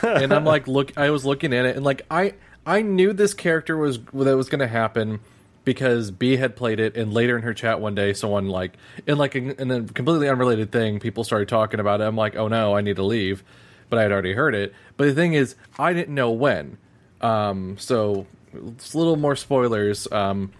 And 0.04 0.34
I'm 0.34 0.46
like, 0.46 0.68
look, 0.68 0.98
I 0.98 1.10
was 1.10 1.26
looking 1.26 1.54
at 1.54 1.66
it, 1.66 1.76
and 1.76 1.86
like, 1.86 2.04
I 2.10 2.34
I 2.66 2.82
knew 2.82 3.14
this 3.14 3.34
character 3.34 3.78
was 3.78 4.00
that 4.00 4.36
was 4.38 4.50
going 4.50 4.60
to 4.60 4.68
happen 4.68 5.20
because 5.64 6.12
B 6.12 6.38
had 6.38 6.56
played 6.56 6.80
it, 6.80 6.96
and 6.96 7.14
later 7.14 7.36
in 7.36 7.44
her 7.44 7.54
chat 7.54 7.80
one 7.82 7.96
day, 7.96 8.14
someone 8.14 8.48
like 8.50 8.74
in 9.06 9.18
like 9.18 9.36
in 9.36 9.72
a 9.72 9.84
completely 9.84 10.30
unrelated 10.30 10.72
thing, 10.72 11.00
people 11.00 11.24
started 11.24 11.50
talking 11.50 11.80
about 11.80 12.02
it. 12.02 12.06
I'm 12.06 12.16
like, 12.16 12.36
oh 12.36 12.48
no, 12.48 12.76
I 12.76 12.82
need 12.82 12.96
to 12.98 13.04
leave, 13.04 13.44
but 13.90 14.00
I 14.00 14.04
had 14.04 14.12
already 14.12 14.34
heard 14.34 14.56
it. 14.56 14.74
But 14.98 15.06
the 15.06 15.14
thing 15.14 15.34
is, 15.34 15.56
I 15.78 15.94
didn't 15.94 16.16
know 16.16 16.32
when. 16.32 16.78
Um, 17.22 17.78
so 17.80 18.28
it's 18.54 18.94
a 18.94 18.98
little 18.98 19.16
more 19.16 19.36
spoilers. 19.36 20.10
Um, 20.12 20.52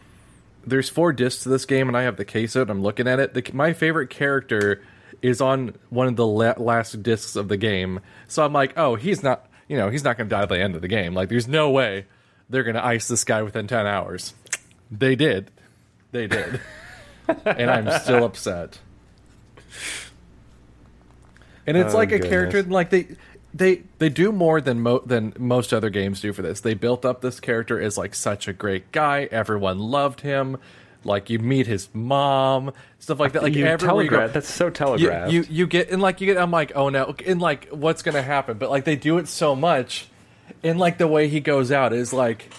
there's 0.66 0.90
four 0.90 1.14
discs 1.14 1.44
to 1.44 1.50
this 1.50 1.66
game, 1.66 1.88
and 1.88 1.96
I 1.96 2.04
have 2.04 2.18
the 2.18 2.26
case 2.26 2.56
out. 2.56 2.70
I'm 2.70 2.82
looking 2.82 3.08
at 3.08 3.20
it. 3.20 3.34
The, 3.34 3.44
my 3.54 3.74
favorite 3.74 4.10
character 4.10 4.82
is 5.22 5.42
on 5.42 5.76
one 5.90 6.08
of 6.08 6.16
the 6.16 6.26
la- 6.28 6.54
last 6.58 7.02
discs 7.04 7.36
of 7.36 7.48
the 7.48 7.58
game, 7.58 8.00
so 8.28 8.44
I'm 8.46 8.54
like, 8.54 8.74
oh, 8.78 8.96
he's 8.96 9.22
not. 9.24 9.50
You 9.68 9.78
know, 9.78 9.90
he's 9.90 10.04
not 10.04 10.18
going 10.18 10.30
to 10.30 10.36
die 10.36 10.44
at 10.44 10.50
the 10.50 10.60
end 10.60 10.76
of 10.76 10.82
the 10.82 10.88
game. 10.88 11.14
Like, 11.16 11.30
there's 11.30 11.48
no 11.48 11.72
way 11.72 12.06
they're 12.50 12.64
going 12.64 12.76
to 12.76 12.86
ice 12.86 13.08
this 13.08 13.24
guy 13.24 13.42
within 13.42 13.66
ten 13.68 13.88
hours. 13.88 14.34
They 14.92 15.16
did. 15.16 15.50
They 16.12 16.28
did. 16.28 16.62
and 17.46 17.72
I'm 17.72 18.00
still 18.02 18.24
upset. 18.24 18.78
And 21.68 21.76
it's 21.78 21.94
Oh, 21.94 21.98
like 21.98 22.10
a 22.12 22.20
goodness. 22.20 22.30
character 22.30 22.64
like 22.64 22.90
they 22.92 23.08
they 23.54 23.82
they 23.98 24.10
do 24.10 24.32
more 24.32 24.62
than 24.62 24.82
mo- 24.82 25.02
than 25.06 25.34
most 25.40 25.74
other 25.74 25.90
games 25.90 26.22
do 26.22 26.32
for 26.34 26.42
this. 26.44 26.62
They 26.62 26.76
built 26.76 27.06
up 27.06 27.22
this 27.22 27.40
character 27.40 27.82
as 27.82 27.98
like 27.98 28.14
such 28.14 28.48
a 28.48 28.54
great 28.54 28.92
guy. 28.92 29.28
Everyone 29.32 29.80
loved 29.80 30.22
him. 30.22 30.58
Like 31.06 31.30
you 31.30 31.40
meet 31.40 31.68
his 31.68 31.88
mom, 31.94 32.74
stuff 33.00 33.20
like 33.20 33.34
that. 33.34 33.44
Like 33.44 33.54
you 33.54 33.66
everywhere 33.66 34.04
you 34.04 34.10
go- 34.10 34.28
That's 34.28 34.52
so 34.52 34.70
telegraphed. 34.70 35.32
you 35.32 35.46
you 35.50 35.68
get 35.68 35.90
and 35.92 36.02
like 36.02 36.20
you 36.20 36.26
get 36.26 36.38
I'm 36.38 36.52
like 36.52 36.72
oh 36.76 36.90
no 36.90 37.16
and 37.26 37.40
like 37.40 37.68
what's 37.70 38.02
gonna 38.02 38.24
happen? 38.24 38.58
But 38.58 38.70
like 38.72 38.84
they 38.86 38.96
do 38.96 39.20
it 39.20 39.28
so 39.28 39.56
much 39.56 40.08
and 40.64 40.80
like 40.80 40.98
the 40.98 41.08
way 41.08 41.28
he 41.28 41.40
goes 41.40 41.72
out 41.72 41.94
is 41.94 42.12
like 42.12 42.52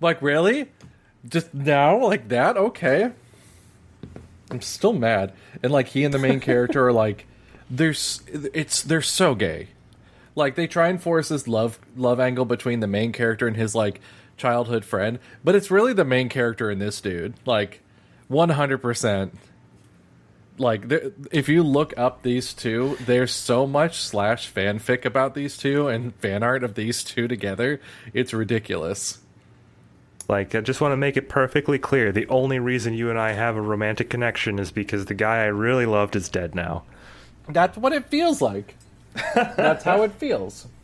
like 0.00 0.20
really? 0.22 0.70
Just 1.28 1.52
now? 1.52 1.98
Like 2.02 2.28
that? 2.28 2.56
Okay. 2.56 3.10
I'm 4.50 4.60
still 4.62 4.94
mad. 4.94 5.32
And 5.62 5.70
like 5.72 5.88
he 5.88 6.04
and 6.04 6.12
the 6.12 6.18
main 6.18 6.40
character 6.50 6.86
are 6.88 6.92
like 6.92 7.26
there's 7.68 8.22
it's 8.54 8.82
they're 8.82 9.02
so 9.02 9.34
gay. 9.34 9.68
Like 10.34 10.54
they 10.54 10.66
try 10.66 10.88
and 10.88 11.00
force 11.02 11.28
this 11.28 11.46
love 11.46 11.78
love 11.96 12.18
angle 12.18 12.46
between 12.46 12.80
the 12.80 12.86
main 12.86 13.12
character 13.12 13.46
and 13.46 13.56
his 13.56 13.74
like 13.74 14.00
childhood 14.38 14.86
friend 14.86 15.18
but 15.44 15.54
it's 15.54 15.70
really 15.70 15.92
the 15.92 16.04
main 16.04 16.30
character 16.30 16.70
and 16.70 16.80
this 16.80 17.00
dude. 17.02 17.34
Like 17.44 17.82
100% 18.30 19.30
like 20.58 20.84
if 21.32 21.48
you 21.48 21.62
look 21.62 21.96
up 21.98 22.22
these 22.22 22.52
two 22.52 22.96
there's 23.06 23.32
so 23.32 23.66
much 23.66 23.98
slash 23.98 24.52
fanfic 24.52 25.04
about 25.06 25.34
these 25.34 25.56
two 25.56 25.88
and 25.88 26.14
fan 26.16 26.42
art 26.42 26.62
of 26.62 26.74
these 26.74 27.02
two 27.02 27.26
together 27.26 27.80
it's 28.12 28.32
ridiculous. 28.32 29.18
Like, 30.30 30.54
I 30.54 30.60
just 30.60 30.80
want 30.80 30.92
to 30.92 30.96
make 30.96 31.16
it 31.16 31.28
perfectly 31.28 31.76
clear. 31.80 32.12
The 32.12 32.28
only 32.28 32.60
reason 32.60 32.94
you 32.94 33.10
and 33.10 33.18
I 33.18 33.32
have 33.32 33.56
a 33.56 33.60
romantic 33.60 34.08
connection 34.10 34.60
is 34.60 34.70
because 34.70 35.06
the 35.06 35.14
guy 35.14 35.38
I 35.38 35.46
really 35.46 35.86
loved 35.86 36.14
is 36.14 36.28
dead 36.28 36.54
now. 36.54 36.84
that's 37.48 37.76
what 37.76 37.92
it 37.92 38.06
feels 38.06 38.40
like. 38.40 38.76
That's 39.34 39.82
how 39.82 40.02
it 40.02 40.12
feels. 40.12 40.68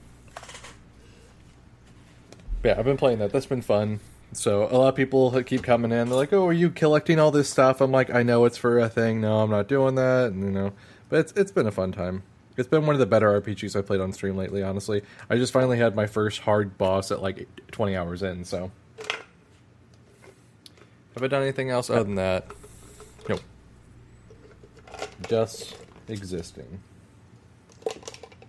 Yeah 2.65 2.75
i've 2.77 2.85
been 2.85 2.97
playing 2.97 3.21
that. 3.21 3.31
That's 3.31 3.47
been 3.47 3.63
fun 3.63 4.01
so 4.37 4.65
a 4.65 4.77
lot 4.77 4.89
of 4.89 4.95
people 4.95 5.43
keep 5.43 5.63
coming 5.63 5.93
in. 5.93 6.09
They're 6.09 6.17
like 6.17 6.33
oh 6.33 6.47
are 6.47 6.53
you 6.53 6.71
collecting 6.71 7.19
all 7.19 7.31
this 7.31 7.49
stuff? 7.49 7.81
I'm 7.81 7.93
like 7.93 8.11
i 8.11 8.23
know 8.23 8.45
it's 8.45 8.57
for 8.57 8.79
a 8.79 8.89
thing. 8.89 9.21
No 9.21 9.41
i'm 9.41 9.51
not 9.51 9.69
doing 9.69 9.95
that 9.97 10.33
and, 10.33 10.45
you 10.45 10.51
know. 10.51 10.73
But 11.09 11.21
it's, 11.21 11.33
it's 11.33 11.53
been 11.53 11.67
a 11.67 11.73
fun 11.73 11.93
time. 11.93 12.23
It's 12.57 12.69
been 12.69 12.87
one 12.87 12.95
of 12.95 13.01
the 13.01 13.07
better 13.07 13.41
rpgs 13.41 13.77
i 13.77 13.83
played 13.83 14.01
on 14.01 14.13
stream 14.13 14.37
lately 14.37 14.63
honestly. 14.63 15.03
I 15.31 15.37
just 15.37 15.53
finally 15.53 15.79
had 15.79 15.95
my 15.95 16.07
first 16.07 16.41
hard 16.41 16.79
boss 16.79 17.11
at 17.11 17.23
like 17.23 17.49
20 17.71 17.97
hours 17.97 18.23
in 18.23 18.45
so. 18.45 18.71
Have 21.15 21.23
i 21.23 21.29
done 21.29 21.43
anything 21.43 21.71
else 21.71 21.89
other 21.89 22.05
than 22.05 22.17
that? 22.17 22.47
Nope. 23.29 23.41
Just 25.29 25.77
existing 26.09 26.81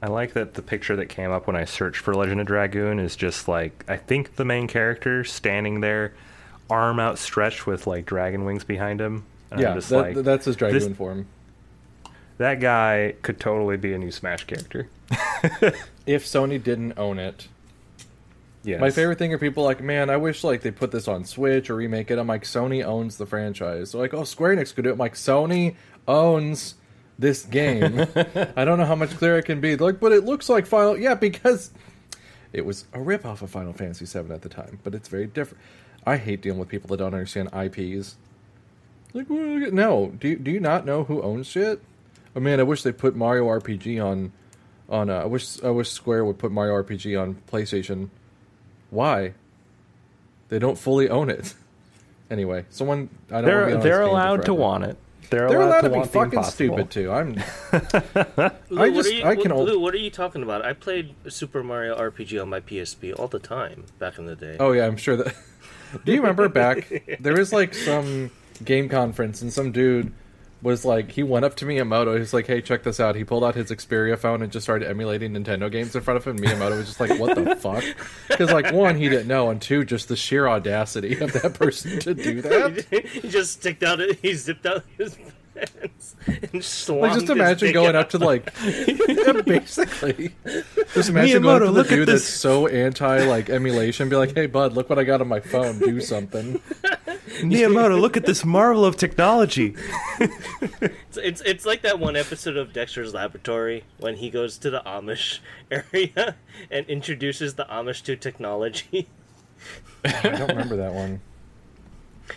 I 0.01 0.07
like 0.07 0.33
that 0.33 0.53
the 0.53 0.61
picture 0.61 0.95
that 0.97 1.07
came 1.07 1.31
up 1.31 1.47
when 1.47 1.55
I 1.55 1.65
searched 1.65 2.01
for 2.01 2.13
Legend 2.13 2.39
of 2.41 2.47
Dragoon 2.47 2.99
is 2.99 3.15
just 3.15 3.47
like 3.47 3.83
I 3.87 3.97
think 3.97 4.35
the 4.35 4.45
main 4.45 4.67
character 4.67 5.23
standing 5.23 5.81
there, 5.81 6.13
arm 6.69 6.99
outstretched 6.99 7.65
with 7.65 7.87
like 7.87 8.05
dragon 8.05 8.45
wings 8.45 8.63
behind 8.63 9.01
him. 9.01 9.25
And 9.49 9.59
yeah, 9.61 9.69
I'm 9.69 9.75
just 9.77 9.89
that, 9.89 10.15
like 10.15 10.15
that's 10.25 10.45
his 10.45 10.55
dragoon 10.55 10.79
this- 10.89 10.97
form. 10.97 11.25
that 12.37 12.59
guy 12.59 13.15
could 13.23 13.39
totally 13.39 13.77
be 13.77 13.93
a 13.93 13.97
new 13.97 14.11
Smash 14.11 14.43
character. 14.45 14.87
If 16.05 16.23
Sony 16.25 16.61
didn't 16.63 16.93
own 16.97 17.19
it, 17.19 17.49
Yes. 18.63 18.79
my 18.79 18.91
favorite 18.91 19.17
thing 19.17 19.33
are 19.33 19.37
people 19.37 19.63
like, 19.65 19.81
man, 19.81 20.09
I 20.09 20.15
wish 20.17 20.41
like 20.43 20.61
they 20.61 20.71
put 20.71 20.91
this 20.91 21.07
on 21.07 21.25
Switch 21.25 21.69
or 21.69 21.75
remake 21.75 22.11
it. 22.11 22.17
I'm 22.17 22.27
like, 22.27 22.43
Sony 22.43 22.83
owns 22.83 23.17
the 23.17 23.25
franchise. 23.25 23.91
So 23.91 23.99
like, 23.99 24.13
oh, 24.13 24.23
Square 24.23 24.55
Enix 24.55 24.73
could 24.73 24.83
do 24.83 24.89
it. 24.89 24.93
I'm 24.93 24.99
like, 24.99 25.15
Sony 25.15 25.75
owns 26.07 26.75
this 27.20 27.45
game. 27.45 28.05
I 28.55 28.65
don't 28.65 28.78
know 28.78 28.86
how 28.86 28.95
much 28.95 29.11
clearer 29.11 29.39
it 29.39 29.45
can 29.45 29.61
be. 29.61 29.76
Like, 29.76 29.99
but 29.99 30.11
it 30.11 30.26
looks 30.26 30.49
like 30.49 30.65
Final. 30.65 30.97
Yeah, 30.97 31.15
because 31.15 31.72
it 32.53 32.65
was 32.65 32.86
a 32.93 33.01
rip 33.01 33.26
off 33.26 33.41
of 33.41 33.49
Final 33.49 33.74
Fantasy 33.74 34.05
VII 34.05 34.34
at 34.34 34.41
the 34.41 34.49
time, 34.49 34.80
but 34.84 34.95
it's 34.95 35.07
very 35.09 35.28
different. 35.28 35.63
I 36.05 36.18
hate 36.18 36.41
dealing 36.41 36.59
with 36.59 36.70
people 36.70 36.88
that 36.89 36.97
don't 36.97 37.13
understand 37.13 37.49
IPs. 37.53 38.15
Like, 39.13 39.30
no, 39.30 40.13
do 40.20 40.30
you, 40.30 40.36
do 40.38 40.51
you 40.51 40.59
not 40.59 40.86
know 40.86 41.03
who 41.03 41.22
owns 41.22 41.47
shit? 41.47 41.82
Oh 42.36 42.39
man, 42.39 42.59
I 42.59 42.63
wish 42.63 42.84
they 42.84 42.91
put 42.91 43.15
Mario 43.15 43.45
RPG 43.47 44.03
on 44.03 44.32
on. 44.89 45.09
Uh, 45.09 45.22
I 45.22 45.26
wish 45.26 45.61
I 45.63 45.70
wish 45.70 45.89
Square 45.89 46.26
would 46.26 46.38
put 46.38 46.51
Mario 46.51 46.74
RPG 46.84 47.20
on 47.20 47.41
PlayStation. 47.51 48.09
Why? 48.89 49.34
They 50.49 50.59
don't 50.59 50.78
fully 50.78 51.09
own 51.09 51.30
it. 51.30 51.53
Anyway, 52.30 52.65
someone 52.70 53.07
I 53.32 53.36
don't. 53.39 53.45
they're 53.45 53.78
they're 53.78 54.01
allowed 54.01 54.43
to 54.47 54.53
want 54.53 54.84
it. 54.84 54.97
They're, 55.30 55.49
They're 55.49 55.61
allowed 55.61 55.82
to 55.82 55.89
be 55.89 55.95
want 55.97 56.11
the 56.11 56.19
fucking 56.19 56.39
impossible. 56.39 56.78
stupid 56.78 56.89
too. 56.91 57.11
I'm. 57.11 57.34
Lou, 58.69 58.82
I 58.82 58.89
what 58.89 58.93
just- 58.93 59.09
are 59.09 59.13
you, 59.13 59.23
I 59.25 59.36
can 59.36 59.53
Lou, 59.53 59.69
al- 59.75 59.80
what 59.82 59.93
are 59.93 59.97
you 59.97 60.09
talking 60.09 60.41
about? 60.43 60.63
I 60.65 60.73
played 60.73 61.15
Super 61.28 61.63
Mario 61.63 61.97
RPG 61.97 62.41
on 62.41 62.49
my 62.49 62.59
PSP 62.61 63.17
all 63.17 63.28
the 63.28 63.39
time 63.39 63.86
back 63.99 64.17
in 64.17 64.25
the 64.25 64.36
day. 64.36 64.57
Oh 64.59 64.71
yeah, 64.71 64.86
I'm 64.86 64.97
sure 64.97 65.15
that. 65.17 65.36
Do 66.05 66.11
you 66.13 66.19
remember 66.21 66.47
back? 66.49 67.17
There 67.19 67.34
was 67.36 67.51
like 67.53 67.73
some 67.73 68.32
game 68.63 68.89
conference, 68.89 69.41
and 69.41 69.51
some 69.51 69.71
dude 69.71 70.13
was 70.61 70.83
like, 70.83 71.11
he 71.11 71.21
went 71.23 71.45
up 71.45 71.55
to 71.57 71.65
Miyamoto. 71.65 72.17
He's 72.17 72.33
like, 72.33 72.47
"Hey, 72.47 72.61
check 72.61 72.83
this 72.83 72.99
out." 72.99 73.15
He 73.15 73.23
pulled 73.23 73.43
out 73.43 73.55
his 73.55 73.69
Xperia 73.69 74.17
phone 74.17 74.41
and 74.41 74.51
just 74.51 74.63
started 74.65 74.87
emulating 74.89 75.33
Nintendo 75.33 75.71
games 75.71 75.95
in 75.95 76.01
front 76.01 76.17
of 76.17 76.25
him. 76.25 76.37
Miyamoto 76.39 76.77
was 76.77 76.87
just 76.87 76.99
like, 76.99 77.19
"What 77.19 77.35
the 77.35 77.55
fuck?" 77.59 77.83
Because 78.27 78.51
like 78.51 78.73
one, 78.73 78.95
he 78.95 79.07
didn't 79.09 79.27
know, 79.27 79.49
and 79.49 79.61
two, 79.61 79.85
just 79.85 80.07
the 80.07 80.15
sheer 80.15 80.47
audacity 80.47 81.19
of 81.19 81.33
that 81.33 81.53
person 81.53 81.99
to 81.99 82.13
do 82.13 82.41
that. 82.43 82.85
he 83.11 83.29
just 83.29 83.53
sticked 83.53 83.83
out. 83.83 83.99
He 84.21 84.33
zipped 84.33 84.65
out 84.65 84.83
his 84.97 85.15
pants 85.53 86.15
and 86.51 86.63
slung 86.63 87.01
Like, 87.01 87.13
just 87.13 87.29
imagine 87.29 87.71
going 87.73 87.89
out. 87.89 87.95
up 87.95 88.09
to 88.11 88.17
like, 88.19 88.51
yeah, 88.65 89.41
basically. 89.45 90.33
Just 90.93 91.09
imagine 91.09 91.41
going 91.43 91.61
Miyamoto, 91.61 91.67
up 91.67 91.75
to 91.75 91.83
the 91.83 91.95
dude 91.97 92.07
that's 92.09 92.23
so 92.23 92.67
anti 92.67 93.23
like 93.25 93.49
emulation, 93.51 94.09
be 94.09 94.15
like, 94.15 94.33
"Hey, 94.35 94.47
bud, 94.47 94.73
look 94.73 94.89
what 94.89 94.97
I 94.99 95.03
got 95.03 95.21
on 95.21 95.27
my 95.27 95.39
phone. 95.39 95.77
Do 95.79 96.01
something." 96.01 96.59
Miyamoto, 97.41 97.99
look 97.99 98.17
at 98.17 98.25
this 98.25 98.43
marvel 98.43 98.85
of 98.85 98.97
technology. 98.97 99.75
It's, 100.81 101.17
it's 101.17 101.41
it's 101.41 101.65
like 101.65 101.81
that 101.83 101.99
one 101.99 102.15
episode 102.15 102.57
of 102.57 102.73
Dexter's 102.73 103.13
Laboratory 103.13 103.83
when 103.97 104.15
he 104.17 104.29
goes 104.29 104.57
to 104.59 104.69
the 104.69 104.81
Amish 104.85 105.39
area 105.71 106.35
and 106.69 106.85
introduces 106.88 107.55
the 107.55 107.65
Amish 107.65 108.03
to 108.03 108.15
technology. 108.15 109.07
I 110.03 110.29
don't 110.29 110.49
remember 110.49 110.75
that 110.77 110.93
one. 110.93 111.21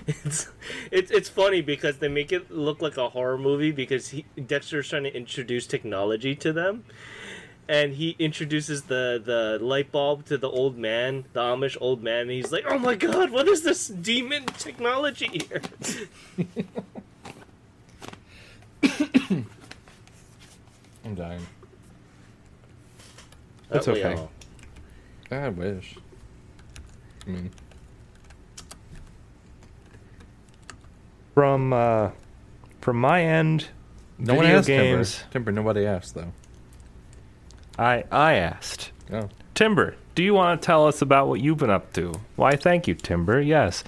It's 0.07 0.49
it's 0.91 1.11
it's 1.11 1.29
funny 1.29 1.61
because 1.63 1.99
they 1.99 2.09
make 2.09 2.33
it 2.33 2.51
look 2.51 2.81
like 2.81 2.97
a 2.97 3.09
horror 3.11 3.39
movie 3.39 3.73
because 3.73 4.09
he, 4.11 4.25
Dexter's 4.47 4.89
trying 4.89 5.05
to 5.05 5.15
introduce 5.15 5.67
technology 5.67 6.35
to 6.37 6.53
them. 6.53 6.85
And 7.71 7.95
he 7.95 8.17
introduces 8.19 8.83
the, 8.83 9.23
the 9.25 9.65
light 9.65 9.93
bulb 9.93 10.25
to 10.25 10.37
the 10.37 10.49
old 10.51 10.77
man, 10.77 11.25
the 11.35 11.41
Amish 11.41 11.77
old 11.81 12.03
man, 12.03 12.23
and 12.23 12.33
he's 12.33 12.51
like, 12.51 12.65
"Oh 12.67 12.81
my 12.81 12.97
god, 12.97 13.31
what 13.31 13.47
is 13.47 13.63
this 13.63 13.87
demon 13.87 14.45
technology 14.59 15.29
here?" 15.29 15.63
I'm 21.05 21.15
dying. 21.15 21.47
That's 23.69 23.87
Aren't 23.87 24.01
okay. 24.01 24.15
all? 24.17 24.33
I 25.31 25.49
wish. 25.51 25.97
I 27.25 27.31
mean, 27.31 27.53
From 31.35 31.73
uh, 31.73 32.11
from 32.81 32.97
my 32.97 33.23
end, 33.23 33.69
no 34.19 34.35
one 34.35 34.45
video 34.45 34.59
asked 34.59 34.67
games. 34.67 35.19
Timber. 35.19 35.33
Timber, 35.33 35.53
nobody 35.53 35.87
asked 35.87 36.17
though. 36.17 36.33
I 37.81 38.05
I 38.13 38.35
asked 38.35 38.93
Oh, 39.13 39.29
Timber. 39.55 39.97
Do 40.15 40.23
you 40.23 40.35
want 40.35 40.61
to 40.61 40.67
tell 40.67 40.87
us 40.87 41.03
about 41.03 41.27
what 41.29 41.41
you've 41.41 41.59
been 41.59 41.71
up 41.71 41.93
to? 41.95 42.13
Why, 42.37 42.55
thank 42.55 42.87
you, 42.87 42.95
Timber. 42.95 43.41
Yes. 43.41 43.83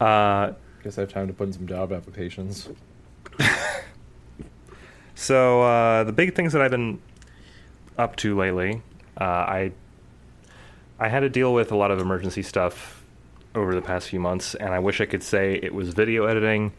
Uh, 0.00 0.52
guess 0.82 0.98
I 0.98 1.02
have 1.02 1.12
time 1.12 1.28
to 1.28 1.32
put 1.32 1.46
in 1.46 1.52
some 1.52 1.66
job 1.66 1.92
applications. 1.92 2.68
So 5.14 5.62
uh, 5.62 6.02
the 6.02 6.12
big 6.12 6.34
things 6.34 6.52
that 6.52 6.62
I've 6.62 6.72
been 6.72 7.00
up 7.96 8.16
to 8.16 8.36
lately, 8.36 8.82
uh, 9.20 9.24
I 9.24 9.72
I 10.98 11.08
had 11.08 11.20
to 11.20 11.28
deal 11.28 11.54
with 11.54 11.70
a 11.70 11.76
lot 11.76 11.92
of 11.92 12.00
emergency 12.00 12.42
stuff 12.42 13.04
over 13.54 13.72
the 13.72 13.82
past 13.82 14.08
few 14.08 14.18
months, 14.18 14.56
and 14.56 14.70
I 14.70 14.80
wish 14.80 15.00
I 15.00 15.06
could 15.06 15.22
say 15.22 15.60
it 15.62 15.74
was 15.74 15.90
video 15.90 16.24
editing. 16.24 16.72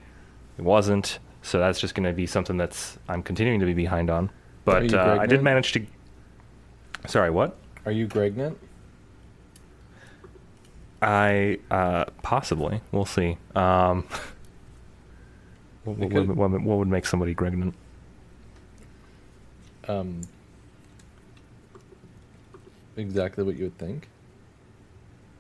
It 0.58 0.64
wasn't, 0.64 1.20
so 1.42 1.58
that's 1.60 1.80
just 1.80 1.96
going 1.96 2.06
to 2.06 2.12
be 2.12 2.26
something 2.26 2.58
that's 2.58 2.98
I'm 3.08 3.24
continuing 3.24 3.62
to 3.62 3.66
be 3.66 3.74
behind 3.74 4.10
on. 4.10 4.30
But 4.66 4.94
uh, 4.94 5.18
I 5.20 5.26
did 5.26 5.44
manage 5.44 5.72
to. 5.74 5.86
Sorry, 7.08 7.30
what? 7.30 7.58
Are 7.86 7.92
you 7.92 8.08
pregnant? 8.08 8.58
I 11.02 11.60
uh, 11.70 12.06
possibly 12.22 12.80
we'll 12.94 13.06
see. 13.06 13.38
Um, 13.56 14.06
what, 15.84 15.98
what, 15.98 16.28
what, 16.28 16.62
what 16.62 16.78
would 16.78 16.88
make 16.88 17.06
somebody 17.06 17.36
pregnant? 17.36 17.76
Um, 19.88 20.22
exactly 22.96 23.44
what 23.44 23.58
you 23.58 23.66
would 23.66 23.78
think. 23.78 24.08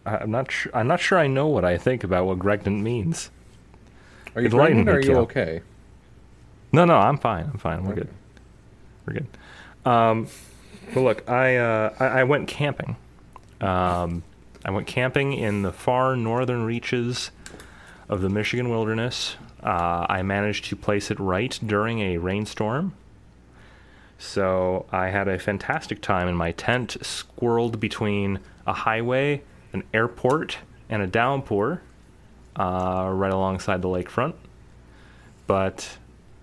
I, 0.06 0.18
I'm 0.18 0.32
not 0.32 0.52
sure. 0.52 0.72
I'm 0.76 0.88
not 0.88 1.00
sure. 1.00 1.18
I 1.18 1.28
know 1.28 1.48
what 1.48 1.64
I 1.64 1.78
think 1.78 2.04
about 2.04 2.26
what 2.26 2.40
pregnant 2.40 2.82
means. 2.82 3.32
Are 4.36 4.42
you 4.42 4.50
pregnant 4.50 4.90
are 4.90 5.00
you 5.00 5.18
okay? 5.20 5.62
No, 6.74 6.86
no, 6.86 6.98
I'm 6.98 7.18
fine. 7.18 7.46
I'm 7.46 7.60
fine. 7.60 7.84
We're 7.84 7.92
Okay. 7.92 8.02
good. 8.02 8.10
We're 9.06 9.14
good. 9.14 9.28
Um, 9.86 10.28
but 10.94 11.02
look, 11.02 11.30
I, 11.30 11.58
uh, 11.58 11.94
I 12.00 12.06
I 12.06 12.24
went 12.24 12.48
camping. 12.48 12.96
Um, 13.62 14.24
I 14.66 14.72
went 14.72 14.88
camping 14.88 15.34
in 15.34 15.62
the 15.62 15.72
far 15.72 16.16
northern 16.16 16.64
reaches 16.64 17.32
of 18.10 18.22
the 18.22 18.30
Michigan 18.30 18.70
wilderness. 18.70 19.36
Uh, 19.62 20.06
I 20.10 20.22
managed 20.22 20.66
to 20.66 20.76
place 20.76 21.12
it 21.12 21.20
right 21.20 21.58
during 21.66 22.00
a 22.00 22.18
rainstorm. 22.18 22.94
So 24.18 24.86
I 24.92 25.10
had 25.10 25.28
a 25.28 25.38
fantastic 25.38 26.02
time 26.02 26.28
in 26.28 26.36
my 26.36 26.52
tent, 26.52 26.98
squirreled 27.02 27.80
between 27.80 28.40
a 28.66 28.74
highway, 28.74 29.42
an 29.74 29.84
airport, 29.94 30.60
and 30.90 31.02
a 31.02 31.08
downpour, 31.08 31.82
uh, 32.56 33.10
right 33.12 33.32
alongside 33.32 33.82
the 33.82 33.90
lakefront. 33.90 34.36
But 35.46 35.98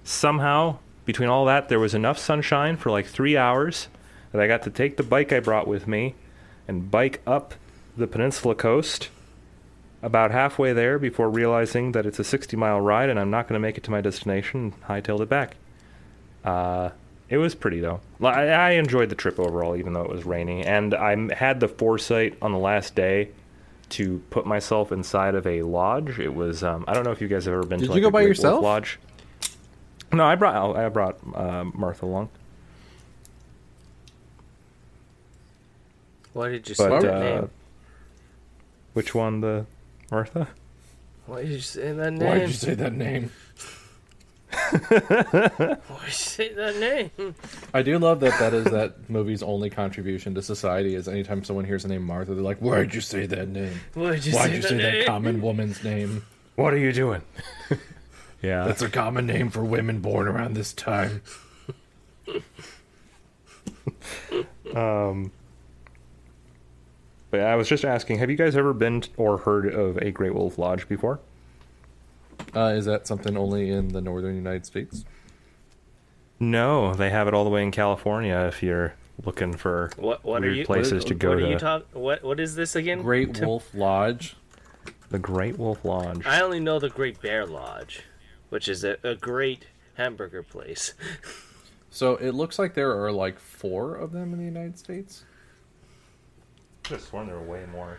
somehow, 0.04 0.78
between 1.10 1.28
all 1.28 1.44
that, 1.46 1.68
there 1.68 1.80
was 1.80 1.92
enough 1.92 2.20
sunshine 2.20 2.76
for 2.76 2.88
like 2.88 3.04
three 3.04 3.36
hours 3.36 3.88
that 4.30 4.40
I 4.40 4.46
got 4.46 4.62
to 4.62 4.70
take 4.70 4.96
the 4.96 5.02
bike 5.02 5.32
I 5.32 5.40
brought 5.40 5.66
with 5.66 5.88
me 5.88 6.14
and 6.68 6.88
bike 6.88 7.20
up 7.26 7.54
the 7.96 8.06
peninsula 8.06 8.54
coast. 8.54 9.08
About 10.04 10.30
halfway 10.30 10.72
there, 10.72 11.00
before 11.00 11.28
realizing 11.28 11.90
that 11.92 12.06
it's 12.06 12.20
a 12.20 12.24
60 12.24 12.56
mile 12.56 12.80
ride 12.80 13.10
and 13.10 13.18
I'm 13.18 13.28
not 13.28 13.48
going 13.48 13.60
to 13.60 13.60
make 13.60 13.76
it 13.76 13.82
to 13.84 13.90
my 13.90 14.00
destination, 14.00 14.72
and 14.72 14.82
hightailed 14.84 15.20
it 15.20 15.28
back. 15.28 15.56
Uh, 16.44 16.90
it 17.28 17.38
was 17.38 17.56
pretty 17.56 17.80
though. 17.80 18.00
I, 18.22 18.46
I 18.46 18.70
enjoyed 18.74 19.08
the 19.08 19.16
trip 19.16 19.40
overall, 19.40 19.74
even 19.74 19.92
though 19.94 20.02
it 20.02 20.10
was 20.10 20.24
rainy, 20.24 20.64
and 20.64 20.94
I 20.94 21.34
had 21.34 21.58
the 21.58 21.68
foresight 21.68 22.38
on 22.40 22.52
the 22.52 22.58
last 22.58 22.94
day 22.94 23.30
to 23.90 24.22
put 24.30 24.46
myself 24.46 24.92
inside 24.92 25.34
of 25.34 25.44
a 25.44 25.62
lodge. 25.62 26.20
It 26.20 26.32
was 26.34 26.62
um, 26.62 26.84
I 26.86 26.94
don't 26.94 27.02
know 27.02 27.10
if 27.10 27.20
you 27.20 27.26
guys 27.26 27.46
have 27.46 27.54
ever 27.54 27.66
been 27.66 27.80
Did 27.80 27.88
to 27.88 27.94
you 27.96 28.00
go 28.00 28.08
a 28.08 28.12
by 28.12 28.22
yourself? 28.22 28.62
lodge. 28.62 29.00
No, 30.12 30.24
I 30.24 30.34
brought 30.34 30.76
I 30.76 30.88
brought 30.88 31.18
uh, 31.34 31.64
Martha 31.64 32.04
along, 32.04 32.30
Why 36.32 36.48
did 36.50 36.68
you 36.68 36.74
say 36.74 36.88
but 36.88 37.02
that 37.02 37.14
uh, 37.14 37.20
name? 37.20 37.50
which 38.94 39.14
one, 39.14 39.40
the 39.40 39.66
Martha? 40.10 40.48
Why 41.26 41.42
did 41.42 41.50
you 41.52 41.60
say 41.60 41.92
that 41.92 42.12
name? 42.12 42.28
Why 42.28 42.38
did 42.40 42.48
you 42.48 42.54
say 42.54 42.74
that 42.74 42.92
name? 42.92 43.30
Why 44.50 44.78
did 44.80 45.78
you 46.06 46.10
say 46.10 46.52
that 46.54 46.76
name? 46.76 47.34
I 47.72 47.82
do 47.82 47.98
love 47.98 48.18
that 48.20 48.36
that 48.40 48.52
is 48.52 48.64
that 48.64 49.08
movie's 49.08 49.42
only 49.44 49.70
contribution 49.70 50.34
to 50.34 50.42
society 50.42 50.96
is 50.96 51.06
anytime 51.06 51.44
someone 51.44 51.64
hears 51.64 51.82
the 51.84 51.88
name 51.88 52.02
Martha, 52.02 52.34
they're 52.34 52.42
like, 52.42 52.58
"Why'd 52.58 52.92
you 52.94 53.00
say 53.00 53.26
that 53.26 53.48
name? 53.48 53.80
Why 53.94 54.12
did 54.16 54.26
you 54.26 54.32
Why'd 54.34 54.50
say 54.50 54.56
you 54.56 54.62
that 54.62 54.68
say 54.68 54.76
that 54.78 54.92
name? 54.92 55.06
common 55.06 55.40
woman's 55.40 55.84
name? 55.84 56.24
What 56.56 56.74
are 56.74 56.78
you 56.78 56.92
doing? 56.92 57.22
yeah, 58.42 58.64
That's 58.64 58.82
a 58.82 58.88
common 58.90 59.26
name 59.26 59.50
for 59.50 59.62
women 59.64 60.00
born 60.00 60.28
around 60.28 60.54
this 60.54 60.72
time." 60.72 61.22
um, 64.74 65.32
but 67.30 67.40
I 67.40 67.56
was 67.56 67.68
just 67.68 67.84
asking, 67.84 68.18
have 68.18 68.30
you 68.30 68.36
guys 68.36 68.56
ever 68.56 68.72
been 68.72 69.02
t- 69.02 69.10
or 69.16 69.38
heard 69.38 69.72
of 69.72 69.96
a 69.98 70.10
Great 70.10 70.34
Wolf 70.34 70.58
Lodge 70.58 70.88
before? 70.88 71.20
Uh, 72.54 72.72
is 72.76 72.84
that 72.86 73.06
something 73.06 73.36
only 73.36 73.70
in 73.70 73.88
the 73.88 74.00
northern 74.00 74.34
United 74.34 74.66
States? 74.66 75.04
No, 76.38 76.94
they 76.94 77.10
have 77.10 77.28
it 77.28 77.34
all 77.34 77.44
the 77.44 77.50
way 77.50 77.62
in 77.62 77.70
California. 77.70 78.34
If 78.48 78.62
you're 78.62 78.94
looking 79.24 79.52
for 79.52 79.90
What 79.96 80.24
what 80.24 80.40
weird 80.40 80.54
are 80.54 80.56
you 80.56 80.64
places 80.64 81.04
what, 81.04 81.08
to 81.08 81.14
go 81.14 81.28
what 81.30 81.36
to, 81.36 81.44
are 81.44 81.50
you 81.50 81.58
talk 81.58 81.86
what 81.92 82.22
what 82.24 82.40
is 82.40 82.54
this 82.54 82.74
again? 82.74 83.02
Great 83.02 83.34
Tim- 83.34 83.46
Wolf 83.46 83.68
Lodge. 83.74 84.36
the 85.10 85.18
Great 85.18 85.58
Wolf 85.58 85.84
Lodge. 85.84 86.24
I 86.24 86.40
only 86.40 86.58
know 86.60 86.78
the 86.78 86.88
Great 86.88 87.20
Bear 87.20 87.44
Lodge, 87.44 88.02
which 88.50 88.68
is 88.68 88.84
a, 88.84 88.98
a 89.02 89.14
great 89.14 89.66
hamburger 89.94 90.42
place. 90.42 90.94
So 91.90 92.14
it 92.16 92.34
looks 92.34 92.58
like 92.58 92.74
there 92.74 93.04
are 93.04 93.10
like 93.10 93.38
four 93.40 93.96
of 93.96 94.12
them 94.12 94.32
in 94.32 94.38
the 94.38 94.44
United 94.44 94.78
States. 94.78 95.24
could 96.84 96.94
have 96.94 97.02
sworn 97.02 97.26
there 97.26 97.36
were 97.36 97.44
way 97.44 97.66
more. 97.70 97.98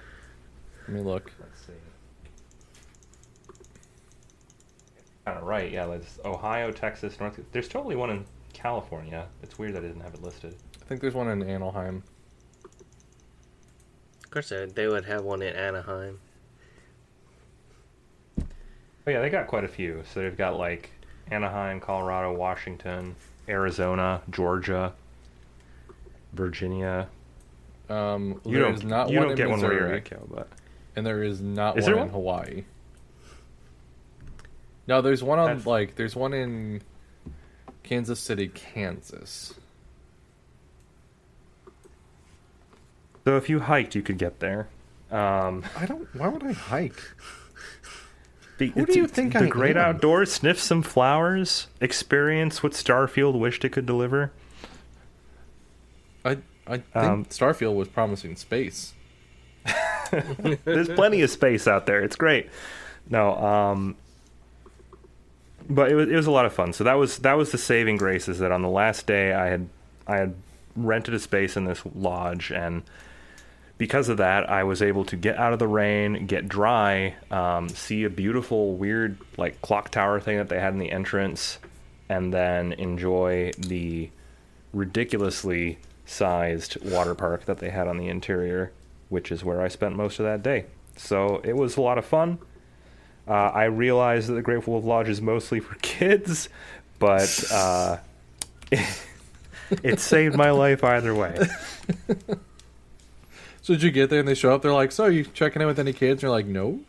Let 0.87 0.95
me 0.95 1.01
look. 1.01 1.31
Let's 1.39 1.59
see. 1.65 1.73
Kind 5.25 5.37
of 5.37 5.43
right, 5.43 5.71
yeah. 5.71 5.85
There's 5.85 6.19
Ohio, 6.23 6.71
Texas, 6.71 7.19
North. 7.19 7.39
There's 7.51 7.67
totally 7.67 7.95
one 7.97 8.09
in 8.09 8.25
California. 8.53 9.27
It's 9.43 9.59
weird 9.59 9.73
that 9.73 9.83
I 9.83 9.87
didn't 9.87 10.01
have 10.01 10.13
it 10.13 10.23
listed. 10.23 10.55
I 10.81 10.85
think 10.85 11.01
there's 11.01 11.13
one 11.13 11.27
in 11.27 11.43
Anaheim. 11.43 12.01
Of 14.23 14.31
course, 14.31 14.49
they 14.49 14.65
they 14.65 14.87
would 14.87 15.03
have 15.05 15.25
one 15.25 15.41
in 15.41 15.53
Anaheim. 15.53 16.19
Oh 19.07 19.11
yeah, 19.11 19.19
they 19.21 19.29
got 19.29 19.47
quite 19.47 19.63
a 19.63 19.67
few. 19.67 20.03
So 20.13 20.21
they've 20.21 20.37
got 20.37 20.57
like 20.57 20.91
Anaheim, 21.29 21.79
Colorado, 21.79 22.33
Washington, 22.33 23.15
Arizona, 23.49 24.21
Georgia, 24.29 24.93
Virginia. 26.33 27.07
Um, 27.89 28.39
You 28.45 28.53
there 28.53 28.61
don't. 28.63 28.73
is 28.75 28.83
not 28.83 29.09
you 29.09 29.17
one 29.17 29.23
don't 29.29 29.31
in 29.31 29.37
get 29.37 29.49
one 29.49 29.61
where 29.61 29.73
you're 29.73 29.81
Missouri, 29.81 29.97
at, 29.97 30.05
Cal, 30.05 30.27
but 30.29 30.47
and 30.95 31.05
there 31.05 31.23
is 31.23 31.41
not 31.41 31.77
Is 31.77 31.85
one 31.85 31.93
there 31.93 32.03
in? 32.03 32.09
Hawaii. 32.09 32.63
No, 34.87 35.01
there's 35.01 35.23
one 35.23 35.39
on 35.39 35.47
That's- 35.47 35.65
like 35.65 35.95
there's 35.95 36.15
one 36.15 36.33
in 36.33 36.81
Kansas 37.83 38.19
City, 38.19 38.47
Kansas. 38.49 39.53
so 43.25 43.37
if 43.37 43.49
you 43.49 43.59
hiked, 43.59 43.95
you 43.95 44.01
could 44.01 44.17
get 44.17 44.39
there. 44.39 44.67
Um, 45.11 45.63
I 45.77 45.85
don't. 45.85 46.07
Why 46.15 46.27
would 46.29 46.43
I 46.43 46.51
hike? 46.53 47.01
The, 48.61 48.79
Who 48.79 48.85
do 48.85 48.93
you 48.99 49.07
think 49.07 49.33
the 49.33 49.39
I 49.45 49.47
great 49.49 49.75
am? 49.75 49.95
outdoors? 49.95 50.31
Sniff 50.31 50.59
some 50.59 50.83
flowers. 50.83 51.67
Experience 51.79 52.61
what 52.61 52.73
Starfield 52.73 53.37
wished 53.37 53.65
it 53.65 53.69
could 53.69 53.85
deliver. 53.85 54.31
I 56.23 56.37
I 56.67 56.77
think 56.77 56.95
Um, 56.95 57.25
Starfield 57.25 57.75
was 57.75 57.87
promising 57.87 58.35
space. 58.35 58.93
There's 60.65 60.89
plenty 60.89 61.21
of 61.21 61.29
space 61.29 61.67
out 61.67 61.85
there. 61.85 62.01
It's 62.03 62.15
great. 62.15 62.49
No, 63.09 63.35
um, 63.37 63.95
but 65.69 65.91
it 65.91 65.95
was 65.95 66.07
it 66.09 66.15
was 66.15 66.27
a 66.27 66.31
lot 66.31 66.45
of 66.45 66.53
fun. 66.53 66.71
So 66.73 66.83
that 66.83 66.93
was 66.93 67.17
that 67.19 67.33
was 67.33 67.51
the 67.51 67.57
saving 67.57 67.97
grace 67.97 68.27
is 68.27 68.39
that 68.39 68.51
on 68.51 68.61
the 68.61 68.69
last 68.69 69.07
day 69.07 69.33
I 69.33 69.47
had 69.47 69.69
I 70.07 70.17
had 70.17 70.35
rented 70.75 71.13
a 71.13 71.19
space 71.19 71.57
in 71.57 71.65
this 71.65 71.81
lodge 71.95 72.51
and 72.51 72.83
because 73.81 74.09
of 74.09 74.17
that 74.17 74.47
I 74.47 74.63
was 74.63 74.83
able 74.83 75.05
to 75.05 75.15
get 75.15 75.39
out 75.39 75.53
of 75.53 75.57
the 75.57 75.67
rain, 75.67 76.27
get 76.27 76.47
dry, 76.47 77.15
um, 77.31 77.67
see 77.67 78.03
a 78.03 78.11
beautiful 78.11 78.75
weird 78.75 79.17
like 79.37 79.59
clock 79.63 79.89
tower 79.89 80.19
thing 80.19 80.37
that 80.37 80.49
they 80.49 80.59
had 80.59 80.73
in 80.73 80.77
the 80.77 80.91
entrance, 80.91 81.57
and 82.07 82.31
then 82.31 82.73
enjoy 82.73 83.49
the 83.57 84.11
ridiculously 84.71 85.79
sized 86.05 86.77
water 86.91 87.15
park 87.15 87.45
that 87.45 87.57
they 87.57 87.71
had 87.71 87.87
on 87.87 87.97
the 87.97 88.07
interior, 88.07 88.71
which 89.09 89.31
is 89.31 89.43
where 89.43 89.63
I 89.63 89.67
spent 89.67 89.95
most 89.95 90.19
of 90.19 90.25
that 90.25 90.43
day. 90.43 90.65
So 90.95 91.41
it 91.43 91.57
was 91.57 91.75
a 91.75 91.81
lot 91.81 91.97
of 91.97 92.05
fun. 92.05 92.37
Uh, 93.27 93.31
I 93.31 93.63
realized 93.63 94.29
that 94.29 94.33
the 94.33 94.43
Great 94.43 94.67
Wolf 94.67 94.85
Lodge 94.85 95.09
is 95.09 95.23
mostly 95.23 95.59
for 95.59 95.73
kids, 95.81 96.49
but 96.99 97.51
uh, 97.51 97.97
it 99.81 99.99
saved 99.99 100.35
my 100.35 100.51
life 100.51 100.83
either 100.83 101.15
way. 101.15 101.39
So 103.61 103.73
did 103.73 103.83
you 103.83 103.91
get 103.91 104.09
there 104.09 104.19
and 104.19 104.27
they 104.27 104.35
show 104.35 104.53
up? 104.53 104.61
They're 104.61 104.73
like, 104.73 104.91
"So 104.91 105.05
are 105.05 105.11
you 105.11 105.23
checking 105.23 105.61
in 105.61 105.67
with 105.67 105.79
any 105.79 105.93
kids?" 105.93 106.19
And 106.19 106.23
you're 106.23 106.31
like, 106.31 106.47
"No." 106.47 106.81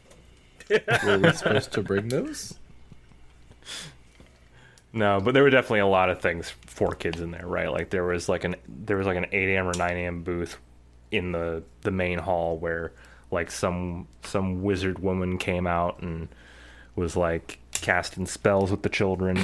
Were 1.04 1.18
we 1.18 1.32
supposed 1.32 1.72
to 1.72 1.82
bring 1.82 2.08
those? 2.08 2.54
No, 4.92 5.20
but 5.20 5.32
there 5.34 5.42
were 5.42 5.50
definitely 5.50 5.80
a 5.80 5.86
lot 5.86 6.10
of 6.10 6.20
things 6.20 6.50
for 6.66 6.94
kids 6.94 7.20
in 7.20 7.30
there, 7.30 7.46
right? 7.46 7.70
Like 7.70 7.90
there 7.90 8.04
was 8.04 8.28
like 8.28 8.44
an 8.44 8.56
there 8.68 8.96
was 8.96 9.06
like 9.06 9.16
an 9.16 9.26
eight 9.32 9.54
a.m. 9.54 9.66
or 9.66 9.74
nine 9.74 9.96
a.m. 9.96 10.22
booth 10.22 10.58
in 11.10 11.32
the 11.32 11.62
the 11.82 11.90
main 11.90 12.18
hall 12.18 12.56
where 12.58 12.92
like 13.30 13.50
some 13.50 14.06
some 14.22 14.62
wizard 14.62 14.98
woman 14.98 15.38
came 15.38 15.66
out 15.66 16.00
and 16.02 16.28
was 16.94 17.16
like 17.16 17.58
casting 17.72 18.26
spells 18.26 18.70
with 18.70 18.82
the 18.82 18.88
children 18.88 19.38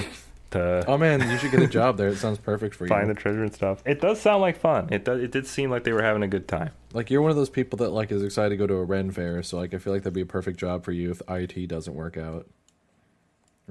to 0.51 0.84
Oh 0.86 0.96
man, 0.99 1.28
you 1.30 1.38
should 1.38 1.51
get 1.51 1.61
a 1.61 1.66
job 1.66 1.96
there. 1.96 2.09
It 2.09 2.16
sounds 2.16 2.38
perfect 2.38 2.74
for 2.74 2.84
you. 2.84 2.88
find 2.88 3.09
the 3.09 3.14
treasure 3.14 3.42
and 3.42 3.55
stuff. 3.55 3.82
It 3.84 4.01
does 4.01 4.20
sound 4.20 4.40
like 4.40 4.59
fun. 4.59 4.88
It 4.92 5.05
does. 5.05 5.22
It 5.22 5.30
did 5.30 5.46
seem 5.46 5.70
like 5.70 5.84
they 5.84 5.92
were 5.92 6.03
having 6.03 6.22
a 6.22 6.28
good 6.28 6.49
time. 6.49 6.70
Like 6.92 7.11
you're 7.11 7.22
one 7.22 7.30
of 7.30 7.36
those 7.36 7.51
people 7.51 7.76
that 7.78 7.90
like 7.90 8.11
is 8.11 8.22
excited 8.22 8.51
to 8.51 8.57
go 8.57 8.66
to 8.66 8.74
a 8.74 8.84
Ren 8.84 9.11
fair, 9.11 9.42
so 9.42 9.59
like 9.59 9.74
I 9.74 9.78
feel 9.78 9.92
like 9.92 10.03
that'd 10.03 10.14
be 10.14 10.22
a 10.22 10.26
perfect 10.26 10.59
job 10.59 10.84
for 10.84 10.92
you 10.92 11.11
if 11.11 11.20
IT 11.28 11.68
doesn't 11.68 11.94
work 11.94 12.16
out. 12.16 12.46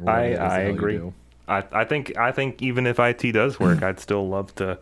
I 0.06 0.22
it 0.22 0.32
is 0.34 0.38
the 0.38 0.44
I 0.44 0.60
agree. 0.60 1.02
I 1.48 1.64
I 1.72 1.84
think 1.86 2.18
I 2.18 2.32
think 2.32 2.62
even 2.62 2.86
if 2.86 3.00
IT 3.00 3.32
does 3.32 3.60
work, 3.60 3.82
I'd 3.82 4.00
still 4.00 4.28
love 4.28 4.54
to 4.56 4.78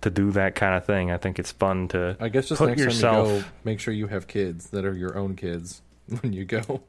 to 0.00 0.10
do 0.10 0.30
that 0.32 0.54
kind 0.54 0.74
of 0.74 0.84
thing. 0.84 1.10
I 1.10 1.16
think 1.18 1.38
it's 1.38 1.52
fun 1.52 1.88
to 1.88 2.16
I 2.20 2.28
guess 2.28 2.48
just 2.48 2.58
put 2.58 2.68
next 2.70 2.82
yourself. 2.82 3.26
time 3.28 3.36
you 3.36 3.42
go, 3.42 3.48
make 3.64 3.80
sure 3.80 3.92
you 3.92 4.06
have 4.08 4.26
kids 4.26 4.70
that 4.70 4.84
are 4.84 4.94
your 4.94 5.16
own 5.18 5.34
kids 5.36 5.82
when 6.20 6.32
you 6.32 6.44
go. 6.44 6.82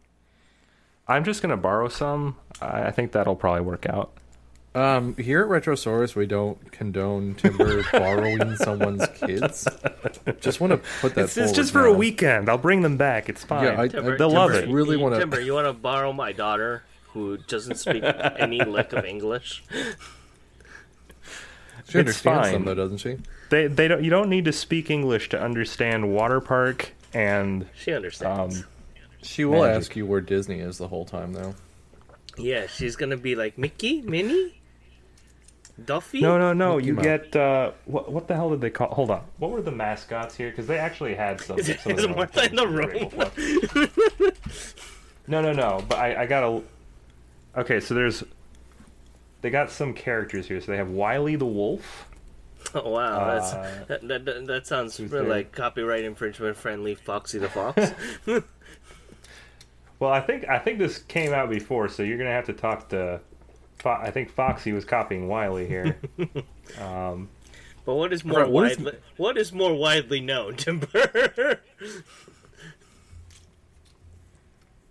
I'm 1.08 1.24
just 1.24 1.42
gonna 1.42 1.58
borrow 1.58 1.88
some. 1.88 2.36
I 2.62 2.84
I 2.88 2.92
think 2.92 3.12
that'll 3.12 3.36
probably 3.36 3.62
work 3.62 3.86
out. 3.88 4.12
Um, 4.74 5.16
here 5.16 5.42
at 5.42 5.48
Retrosaurus, 5.48 6.16
we 6.16 6.26
don't 6.26 6.70
condone 6.74 7.36
Timber 7.36 7.84
borrowing 7.94 8.58
someone's 8.58 9.08
kids. 9.16 9.66
Just 10.42 10.60
want 10.60 10.72
to 10.72 10.82
put 11.00 11.16
that. 11.16 11.26
It's, 11.26 11.38
it's 11.38 11.54
just 11.54 11.72
forward 11.72 11.88
for 11.90 11.94
a 11.96 11.98
weekend. 11.98 12.50
I'll 12.50 12.58
bring 12.58 12.82
them 12.82 12.98
back. 12.98 13.30
It's 13.30 13.42
fine. 13.46 13.64
Yeah, 13.64 13.80
I- 13.82 13.88
Timber, 13.88 14.18
They'll 14.18 14.32
love 14.32 14.52
it. 14.52 14.68
Really 14.68 14.98
wanna- 14.98 15.18
Timber, 15.20 15.40
you 15.40 15.54
want 15.54 15.68
to 15.68 15.72
borrow 15.74 16.12
my 16.12 16.34
daughter 16.34 16.84
who 17.14 17.38
doesn't 17.38 17.76
speak 17.76 18.04
any 18.38 18.62
lick 18.66 18.92
of 18.92 19.06
English? 19.06 19.64
She 19.72 19.78
It's 21.80 21.96
understands 21.96 22.48
fine. 22.48 22.54
them 22.54 22.66
though, 22.66 22.76
doesn't 22.76 22.98
she? 22.98 23.18
They 23.52 23.68
they 23.68 23.88
don't. 23.88 24.04
You 24.04 24.10
don't 24.10 24.30
need 24.30 24.44
to 24.46 24.52
speak 24.52 24.90
English 24.90 25.30
to 25.30 25.40
understand 25.42 26.12
water 26.14 26.42
park 26.42 26.92
and 27.14 27.68
She 27.78 27.94
understands. 27.94 28.62
um. 28.62 28.68
She 29.26 29.44
will 29.46 29.62
Magic. 29.62 29.76
ask 29.78 29.96
you 29.96 30.06
where 30.06 30.22
Disney 30.22 30.60
is 30.60 30.78
the 30.78 30.88
whole 30.88 31.06
time 31.06 31.34
though. 31.34 31.56
yeah, 32.38 32.68
she's 32.68 32.96
gonna 32.96 33.18
be 33.18 33.36
like 33.36 33.58
Mickey, 33.58 34.02
Minnie, 34.02 34.62
Duffy. 35.84 36.22
No, 36.22 36.38
no, 36.38 36.54
no. 36.54 36.76
Mickey 36.76 36.88
You 36.88 36.94
Mouse. 36.94 37.04
get 37.04 37.36
uh, 37.36 37.72
what? 37.86 38.12
What 38.12 38.28
the 38.28 38.36
hell 38.36 38.50
did 38.52 38.62
they 38.62 38.70
call? 38.70 38.90
Hold 38.94 39.12
on. 39.12 39.24
What 39.40 39.52
were 39.52 39.62
the 39.62 39.72
mascots 39.72 40.36
here? 40.36 40.50
Because 40.50 40.68
they 40.68 40.78
actually 40.78 41.16
had 41.16 41.42
some. 41.42 41.58
Is, 41.60 41.68
some 41.82 41.92
is 41.94 42.06
their 42.06 42.16
Martha 42.16 42.46
in 42.46 42.56
the 42.56 42.66
things. 42.94 43.14
room? 43.74 44.32
No, 45.28 45.42
no, 45.42 45.54
no. 45.54 45.84
But 45.90 45.98
I, 45.98 46.22
I 46.24 46.26
gotta. 46.28 46.62
Okay, 47.58 47.80
so 47.80 47.94
there's. 47.96 48.24
They 49.42 49.50
got 49.50 49.70
some 49.72 49.94
characters 49.94 50.48
here. 50.48 50.62
So 50.62 50.72
they 50.72 50.78
have 50.78 50.90
Wiley 50.90 51.36
the 51.36 51.46
Wolf. 51.46 52.08
Oh 52.74 52.90
wow, 52.92 53.34
that's 53.34 53.54
Uh, 53.54 53.86
that, 53.88 54.08
that, 54.08 54.26
that, 54.26 54.48
that 54.48 54.68
sounds 54.68 54.98
who's 54.98 55.12
really 55.12 55.26
there? 55.26 55.36
like 55.36 55.52
copyright 55.52 56.04
infringement 56.04 56.58
friendly. 56.58 56.96
Foxy 56.96 57.38
the 57.40 57.50
Fox. 57.50 57.92
Well, 60.00 60.12
I 60.12 60.20
think 60.22 60.48
I 60.50 60.60
think 60.60 60.78
this 60.80 61.00
came 61.00 61.34
out 61.34 61.50
before, 61.50 61.88
so 61.88 62.04
you're 62.04 62.18
gonna 62.18 62.30
have 62.32 62.46
to 62.48 62.54
talk 62.54 62.90
to. 62.90 63.22
Fo- 63.80 63.92
I 64.02 64.12
think 64.12 64.30
Foxy 64.32 64.72
was 64.74 64.86
copying 64.86 65.28
Wiley 65.28 65.68
here. 65.68 65.98
um, 66.80 67.30
but 67.86 67.96
what 67.96 68.12
is 68.14 68.24
more 68.26 68.40
Right, 68.42 68.50
what 68.50 68.72
is- 68.72 68.78
widely 68.78 69.00
what 69.18 69.38
is 69.38 69.54
more 69.54 69.74
widely 69.76 70.20
known, 70.22 70.56
Timber? 70.56 70.88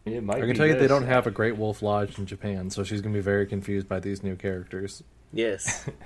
it 0.06 0.22
might 0.22 0.36
I 0.36 0.40
can 0.40 0.48
be 0.50 0.54
tell 0.54 0.66
you 0.66 0.74
they 0.78 0.86
don't 0.86 1.06
have 1.06 1.26
a 1.26 1.30
Great 1.30 1.56
Wolf 1.56 1.82
Lodge 1.82 2.18
in 2.18 2.26
Japan, 2.26 2.70
so 2.70 2.84
she's 2.84 3.00
gonna 3.00 3.14
be 3.14 3.20
very 3.20 3.46
confused 3.46 3.88
by 3.88 4.00
these 4.00 4.22
new 4.22 4.36
characters. 4.36 5.02
yes. 5.32 5.88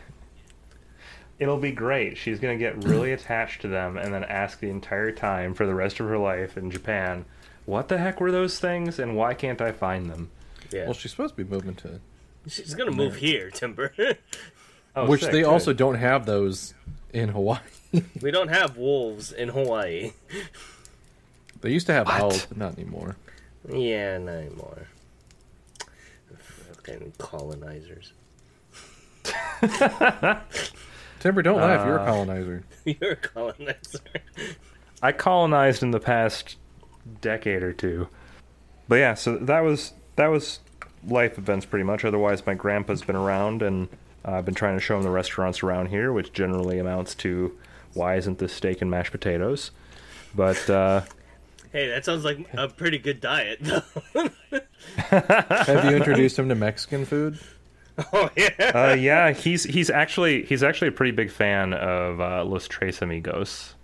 It'll 1.41 1.57
be 1.59 1.71
great. 1.71 2.17
She's 2.19 2.41
gonna 2.41 2.57
get 2.57 2.83
really 2.83 3.13
attached 3.13 3.61
to 3.63 3.69
them, 3.69 3.97
and 3.97 4.13
then 4.13 4.25
ask 4.25 4.59
the 4.59 4.71
entire 4.71 5.13
time 5.13 5.55
for 5.55 5.67
the 5.67 5.75
rest 5.75 6.01
of 6.01 6.09
her 6.09 6.19
life 6.19 6.57
in 6.57 6.69
Japan, 6.69 7.25
"What 7.69 7.89
the 7.89 7.99
heck 7.99 8.19
were 8.21 8.33
those 8.33 8.59
things, 8.59 8.99
and 8.99 9.15
why 9.15 9.35
can't 9.35 9.61
I 9.61 9.73
find 9.73 10.09
them?" 10.11 10.31
Yeah. 10.73 10.85
Well, 10.85 10.95
she's 10.95 11.11
supposed 11.11 11.37
to 11.37 11.45
be 11.45 11.51
moving 11.51 11.75
to, 11.77 12.01
She's 12.47 12.75
gonna 12.75 12.91
move 12.93 13.17
here, 13.17 13.51
Timber. 13.51 13.93
Oh, 14.97 15.07
which 15.07 15.21
sick, 15.21 15.33
they 15.33 15.43
good. 15.43 15.49
also 15.49 15.73
don't 15.75 15.97
have 15.97 16.25
those 16.27 16.73
in 17.13 17.29
Hawaii. 17.29 17.61
we 18.23 18.31
don't 18.31 18.49
have 18.49 18.77
wolves 18.79 19.33
in 19.33 19.51
Hawaii. 19.51 20.13
they 21.61 21.71
used 21.71 21.87
to 21.87 21.93
have 21.93 22.07
What? 22.07 22.21
owls, 22.23 22.47
but 22.47 22.57
not 22.57 22.79
anymore. 22.79 23.17
Yeah, 23.71 24.17
not 24.19 24.33
anymore. 24.33 24.89
Fucking 26.75 27.13
colonizers. 27.19 28.13
Timber, 31.21 31.43
don't 31.43 31.61
laugh. 31.61 31.81
Uh, 31.83 31.87
You're 31.87 31.99
a 31.99 32.07
colonizer. 32.07 32.65
You're 32.85 33.13
a 33.13 33.17
colonizer. 33.17 34.01
I 35.03 35.13
colonized 35.13 35.83
in 35.83 35.91
the 35.91 36.01
past 36.01 36.57
decade 37.21 37.63
or 37.63 37.73
two. 37.73 38.09
But 38.89 38.97
yeah, 38.97 39.15
so 39.15 39.37
that 39.39 39.61
was 39.61 39.93
that 40.17 40.29
was 40.29 40.61
life 41.07 41.39
events 41.39 41.67
pretty 41.67 41.85
much. 41.85 42.05
Otherwise, 42.05 42.45
my 42.47 42.55
grandpa's 42.55 43.03
been 43.03 43.17
around, 43.17 43.63
and 43.63 43.89
uh, 44.25 44.33
I've 44.33 44.45
been 44.45 44.55
trying 44.55 44.77
to 44.77 44.81
show 44.81 44.97
him 44.97 45.03
the 45.03 45.11
restaurants 45.11 45.63
around 45.63 45.87
here, 45.89 46.13
which 46.13 46.33
generally 46.33 46.79
amounts 46.79 47.15
to 47.17 47.57
why 47.95 48.17
isn't 48.17 48.39
this 48.39 48.53
steak 48.53 48.81
and 48.83 48.91
mashed 48.91 49.13
potatoes? 49.13 49.71
But 50.35 50.69
uh, 50.71 51.03
Hey, 51.73 51.89
that 51.89 52.05
sounds 52.05 52.25
like 52.25 52.39
a 52.55 52.69
pretty 52.69 52.97
good 52.99 53.21
diet. 53.21 53.59
though. 53.61 53.83
Have 54.97 55.85
you 55.85 55.97
introduced 55.97 56.39
him 56.39 56.49
to 56.49 56.55
Mexican 56.55 57.05
food? 57.05 57.39
oh 58.13 58.31
yeah. 58.37 58.49
uh, 58.75 58.95
yeah, 58.95 59.33
he's 59.33 59.65
he's 59.65 59.91
actually 59.91 60.45
he's 60.45 60.63
actually 60.63 60.89
a 60.89 60.93
pretty 60.93 61.11
big 61.11 61.31
fan 61.31 61.73
of 61.75 62.21
uh, 62.21 62.45
Los 62.45 62.69
Tres 62.69 63.03
Amigos. 63.03 63.75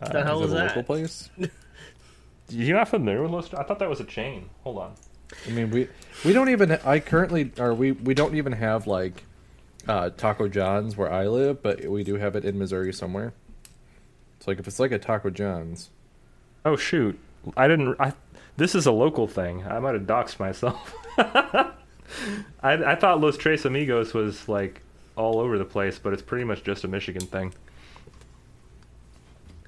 the 0.00 0.24
hell 0.24 0.40
Is 0.42 0.46
is 0.48 0.52
it 0.52 0.56
a 0.56 0.58
that? 0.60 0.66
local 0.68 0.82
place? 0.82 1.28
You're 2.52 2.76
not 2.76 2.88
familiar 2.88 3.22
with 3.22 3.30
Los? 3.30 3.54
I 3.54 3.62
thought 3.62 3.78
that 3.78 3.88
was 3.88 4.00
a 4.00 4.04
chain. 4.04 4.50
Hold 4.64 4.78
on. 4.78 4.94
I 5.46 5.50
mean, 5.50 5.70
we 5.70 5.88
we 6.24 6.32
don't 6.32 6.48
even. 6.50 6.72
I 6.72 7.00
currently, 7.00 7.52
or 7.58 7.74
we 7.74 7.92
we 7.92 8.14
don't 8.14 8.36
even 8.36 8.52
have 8.52 8.86
like 8.86 9.24
uh, 9.88 10.10
Taco 10.10 10.48
John's 10.48 10.96
where 10.96 11.10
I 11.12 11.26
live, 11.26 11.62
but 11.62 11.84
we 11.86 12.04
do 12.04 12.16
have 12.16 12.36
it 12.36 12.44
in 12.44 12.58
Missouri 12.58 12.92
somewhere. 12.92 13.32
It's 14.36 14.46
like 14.46 14.58
if 14.58 14.66
it's 14.68 14.78
like 14.80 14.92
a 14.92 14.98
Taco 14.98 15.30
John's. 15.30 15.90
Oh 16.64 16.76
shoot! 16.76 17.18
I 17.56 17.66
didn't. 17.68 17.96
I 17.98 18.12
this 18.56 18.74
is 18.74 18.86
a 18.86 18.92
local 18.92 19.26
thing. 19.26 19.64
I 19.66 19.78
might 19.78 19.94
have 19.94 20.02
doxed 20.04 20.38
myself. 20.38 20.94
I 21.18 21.72
I 22.62 22.94
thought 22.94 23.20
Los 23.20 23.36
Tres 23.36 23.64
Amigos 23.64 24.12
was 24.12 24.48
like 24.48 24.82
all 25.16 25.38
over 25.38 25.58
the 25.58 25.64
place, 25.64 25.98
but 25.98 26.12
it's 26.12 26.22
pretty 26.22 26.44
much 26.44 26.62
just 26.62 26.84
a 26.84 26.88
Michigan 26.88 27.22
thing. 27.26 27.52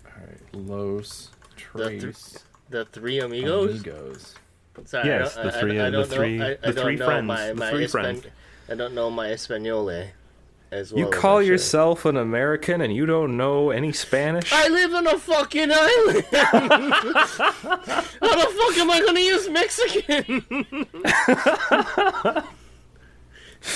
All 0.07 0.13
right, 0.27 0.69
Los 0.69 1.31
The, 1.75 1.89
th- 1.89 2.01
Tres 2.03 2.45
the 2.75 2.85
three 2.87 3.21
amigos. 3.21 3.71
Amigos. 3.71 4.35
Sorry, 4.87 5.07
Yes, 5.09 5.37
the 5.37 5.53
three- 5.53 5.79
I, 5.81 5.87
I 5.87 5.91
the 5.91 6.05
three- 6.05 6.39
know, 6.39 6.45
I, 6.47 6.55
the 6.55 6.73
don't 6.73 6.85
three 6.85 6.97
know 6.97 7.07
friends, 7.07 7.27
My, 7.29 7.53
the 7.53 7.71
three 7.71 7.87
friends. 7.87 8.27
I 8.69 8.75
don't 8.75 8.95
know 8.95 9.09
my 9.11 9.29
Espanole 9.31 10.09
as 10.73 10.93
well. 10.93 10.99
You 11.05 11.11
call 11.11 11.41
should. 11.41 11.47
yourself 11.47 12.05
an 12.05 12.17
American 12.17 12.81
and 12.81 12.93
you 12.93 13.07
don't 13.07 13.37
know 13.37 13.71
any 13.71 13.93
Spanish? 13.93 14.53
I 14.53 14.67
live 14.67 14.93
on 14.93 15.07
a 15.07 15.17
fucking 15.17 15.71
island. 15.71 16.25
How 16.33 17.79
the 18.21 18.49
fuck 18.59 18.79
am 18.79 18.91
I 18.91 19.01
gonna 19.07 19.21
use 19.21 19.49
Mexican? 19.49 20.27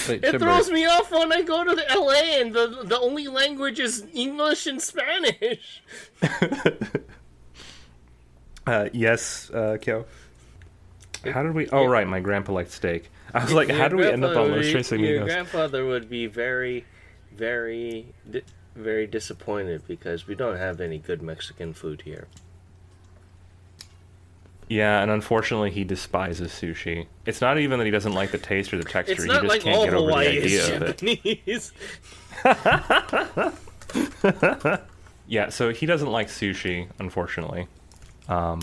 Wait, 0.08 0.22
It 0.24 0.38
throws 0.40 0.70
me 0.70 0.84
off 0.86 1.10
when 1.12 1.32
I 1.32 1.42
go 1.42 1.62
to 1.64 1.74
the 1.74 1.84
LA 1.96 2.40
and 2.40 2.52
the 2.52 2.82
the 2.84 2.98
only 2.98 3.28
language 3.28 3.78
is 3.78 4.04
English 4.12 4.66
and 4.66 4.82
Spanish. 4.82 5.82
Uh, 8.68 8.88
yes, 8.92 9.50
uh, 9.50 9.78
Kyo. 9.80 10.04
How 11.24 11.42
did 11.42 11.54
we? 11.54 11.70
Oh, 11.70 11.86
right, 11.86 12.06
my 12.06 12.20
grandpa 12.20 12.52
liked 12.52 12.70
steak. 12.70 13.10
I 13.32 13.42
was 13.42 13.54
like, 13.54 13.70
how 13.70 13.88
do 13.88 13.96
we 13.96 14.06
end 14.06 14.22
up 14.22 14.36
on 14.36 14.52
Los 14.52 14.70
Tres 14.70 14.92
Your 14.92 15.24
grandfather 15.24 15.86
would 15.86 16.10
be 16.10 16.26
very, 16.26 16.84
very, 17.34 18.12
di- 18.30 18.42
very 18.76 19.06
disappointed 19.06 19.88
because 19.88 20.26
we 20.26 20.34
don't 20.34 20.58
have 20.58 20.82
any 20.82 20.98
good 20.98 21.22
Mexican 21.22 21.72
food 21.72 22.02
here. 22.02 22.28
Yeah, 24.68 25.00
and 25.00 25.10
unfortunately, 25.10 25.70
he 25.70 25.84
despises 25.84 26.52
sushi. 26.52 27.06
It's 27.24 27.40
not 27.40 27.58
even 27.58 27.78
that 27.78 27.86
he 27.86 27.90
doesn't 27.90 28.12
like 28.12 28.32
the 28.32 28.38
taste 28.38 28.70
or 28.74 28.76
the 28.76 28.84
texture. 28.84 29.14
It's 29.14 29.22
he 29.24 29.30
just 29.30 29.44
like 29.44 29.62
can't 29.62 29.78
all 29.78 29.86
get 29.86 29.94
over 29.94 30.08
Hawaii 30.08 30.40
the 30.40 30.44
is 30.44 30.70
idea 30.70 30.76
of 30.76 30.82
it. 34.74 34.80
Yeah, 35.30 35.50
so 35.50 35.68
he 35.70 35.84
doesn't 35.84 36.10
like 36.10 36.28
sushi, 36.28 36.88
unfortunately. 36.98 37.68
Um, 38.28 38.60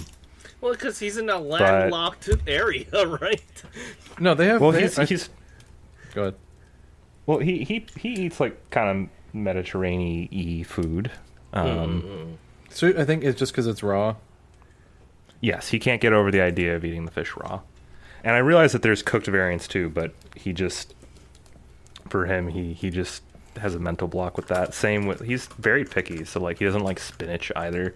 well, 0.61 0.73
because 0.73 0.99
he's 0.99 1.17
in 1.17 1.29
a 1.29 1.39
landlocked 1.39 2.29
area, 2.47 2.85
right? 3.21 3.41
No, 4.19 4.33
they 4.33 4.47
have. 4.47 4.61
well, 4.61 4.71
they, 4.71 4.81
he's, 4.83 4.97
I- 4.99 5.05
he's 5.05 5.29
go 6.13 6.21
ahead. 6.23 6.35
well, 7.25 7.39
he 7.39 7.63
he 7.63 7.85
he 7.97 8.09
eats 8.09 8.39
like 8.39 8.69
kind 8.69 8.89
of 8.89 9.09
Mediterranean-y 9.35 10.63
food. 10.63 11.11
Um, 11.53 12.37
So 12.69 12.89
I 12.97 13.05
think 13.05 13.23
it's 13.23 13.39
just 13.39 13.51
because 13.53 13.67
it's 13.67 13.83
raw. 13.83 14.15
Yes, 15.41 15.69
he 15.69 15.79
can't 15.79 16.01
get 16.01 16.13
over 16.13 16.31
the 16.31 16.41
idea 16.41 16.75
of 16.75 16.83
eating 16.83 17.05
the 17.05 17.11
fish 17.11 17.35
raw. 17.35 17.61
And 18.23 18.33
I 18.35 18.39
realize 18.39 18.71
that 18.71 18.81
there's 18.81 19.01
cooked 19.03 19.27
variants 19.27 19.67
too, 19.67 19.89
but 19.89 20.13
he 20.35 20.51
just 20.53 20.93
for 22.09 22.25
him 22.25 22.47
he 22.49 22.73
he 22.73 22.89
just 22.89 23.21
has 23.57 23.75
a 23.75 23.79
mental 23.79 24.07
block 24.07 24.35
with 24.37 24.47
that. 24.47 24.73
Same 24.73 25.05
with 25.05 25.21
he's 25.21 25.45
very 25.59 25.85
picky, 25.85 26.25
so 26.25 26.39
like 26.39 26.59
he 26.59 26.65
doesn't 26.65 26.83
like 26.83 26.99
spinach 26.99 27.51
either 27.55 27.93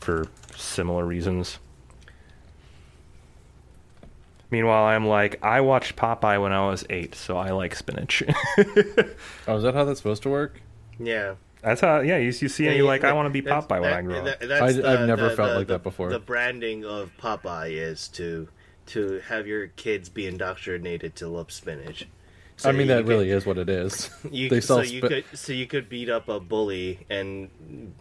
for 0.00 0.26
similar 0.56 1.04
reasons. 1.04 1.58
Meanwhile, 4.50 4.84
I'm 4.84 5.06
like 5.06 5.42
I 5.42 5.60
watched 5.62 5.96
Popeye 5.96 6.40
when 6.40 6.52
I 6.52 6.66
was 6.68 6.84
8, 6.88 7.14
so 7.14 7.36
I 7.36 7.50
like 7.50 7.74
spinach. 7.74 8.22
Oh, 9.48 9.56
is 9.56 9.62
that 9.64 9.74
how 9.74 9.84
that's 9.84 9.98
supposed 10.00 10.22
to 10.24 10.28
work? 10.30 10.60
Yeah. 10.98 11.34
That's 11.62 11.80
how 11.80 12.00
yeah, 12.00 12.18
you, 12.18 12.26
you 12.26 12.48
see 12.48 12.66
and 12.66 12.76
you're 12.76 12.86
like 12.86 13.04
I 13.04 13.12
want 13.12 13.26
to 13.26 13.30
be 13.30 13.40
That's- 13.40 13.64
Popeye 13.66 13.80
when 13.80 13.92
I 13.92 14.02
grow 14.02 14.18
up. 14.18 14.24
that- 14.24 14.48
that's 14.48 14.62
I- 14.62 14.72
the- 14.72 14.88
I've 14.88 15.06
never 15.06 15.30
the- 15.30 15.36
felt 15.36 15.50
the- 15.50 15.58
like 15.58 15.66
that 15.68 15.82
before. 15.82 16.10
The 16.10 16.18
branding 16.18 16.84
of 16.84 17.10
Popeye 17.18 17.70
is 17.72 18.08
to 18.08 18.48
to 18.86 19.20
have 19.28 19.46
your 19.46 19.68
kids 19.68 20.08
be 20.10 20.26
indoctrinated 20.26 21.16
to 21.16 21.26
love 21.28 21.50
spinach. 21.50 22.06
So 22.58 22.68
I 22.68 22.72
mean, 22.72 22.86
that 22.88 22.98
could- 22.98 23.08
really 23.08 23.30
is 23.30 23.44
what 23.46 23.58
it 23.58 23.68
is. 23.68 24.10
You, 24.30 24.48
they 24.50 24.60
so 24.60 24.76
sell. 24.82 24.84
you 24.84 25.00
spi- 25.00 25.08
could 25.08 25.24
so 25.38 25.52
you 25.52 25.66
could 25.66 25.88
beat 25.88 26.08
up 26.10 26.28
a 26.28 26.38
bully 26.38 27.00
and 27.10 27.94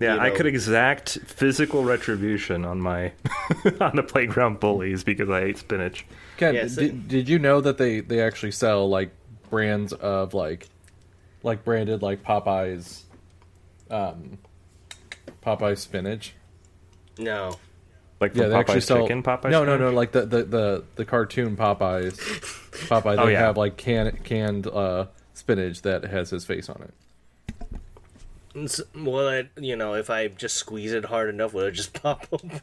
Yeah, 0.00 0.14
you 0.14 0.20
I 0.20 0.30
could 0.30 0.46
exact 0.46 1.18
physical 1.26 1.84
retribution 1.84 2.64
on 2.64 2.80
my 2.80 3.12
on 3.80 3.96
the 3.96 4.02
playground 4.02 4.60
bullies 4.60 5.04
because 5.04 5.28
I 5.30 5.40
ate 5.40 5.58
spinach. 5.58 6.06
Ken, 6.36 6.54
Yeah, 6.54 6.66
so- 6.68 6.82
did, 6.82 7.08
did 7.08 7.28
you 7.28 7.38
know 7.38 7.60
that 7.60 7.78
they 7.78 8.00
they 8.00 8.20
actually 8.20 8.52
sell 8.52 8.88
like 8.88 9.10
brands 9.50 9.92
of 9.92 10.34
like 10.34 10.68
like 11.42 11.64
branded 11.64 12.02
like 12.02 12.22
Popeyes, 12.24 13.02
um, 13.90 14.38
Popeyes 15.44 15.78
spinach? 15.78 16.34
no. 17.18 17.56
Like 18.20 18.34
Yeah, 18.34 18.42
from 18.44 18.50
they 18.50 18.56
actually 18.56 18.74
Popeye's 18.78 18.84
sell. 18.86 19.02
chicken, 19.02 19.22
Popeye's 19.22 19.50
no, 19.52 19.64
no, 19.64 19.76
no. 19.76 19.90
Like 19.90 20.10
the 20.10 20.26
the 20.26 20.42
the, 20.42 20.84
the 20.96 21.04
cartoon 21.04 21.56
Popeyes. 21.56 22.16
Popeye. 22.88 23.14
They 23.16 23.22
Oh, 23.22 23.26
yeah. 23.28 23.38
have 23.40 23.56
like 23.56 23.76
canned 23.76 24.24
canned 24.24 24.66
uh, 24.66 25.06
spinach 25.34 25.82
that 25.82 26.02
has 26.02 26.30
his 26.30 26.44
face 26.44 26.68
on 26.68 26.82
it. 26.82 26.92
S- 28.64 28.80
Well, 28.94 29.28
it, 29.28 29.48
you 29.58 29.76
know, 29.76 29.94
if 29.94 30.10
I 30.10 30.28
just 30.28 30.56
squeeze 30.56 30.92
it 30.92 31.04
hard 31.06 31.28
enough, 31.28 31.52
will 31.54 31.64
it 31.64 31.72
just 31.72 31.92
pop 32.02 32.26
open? 32.32 32.60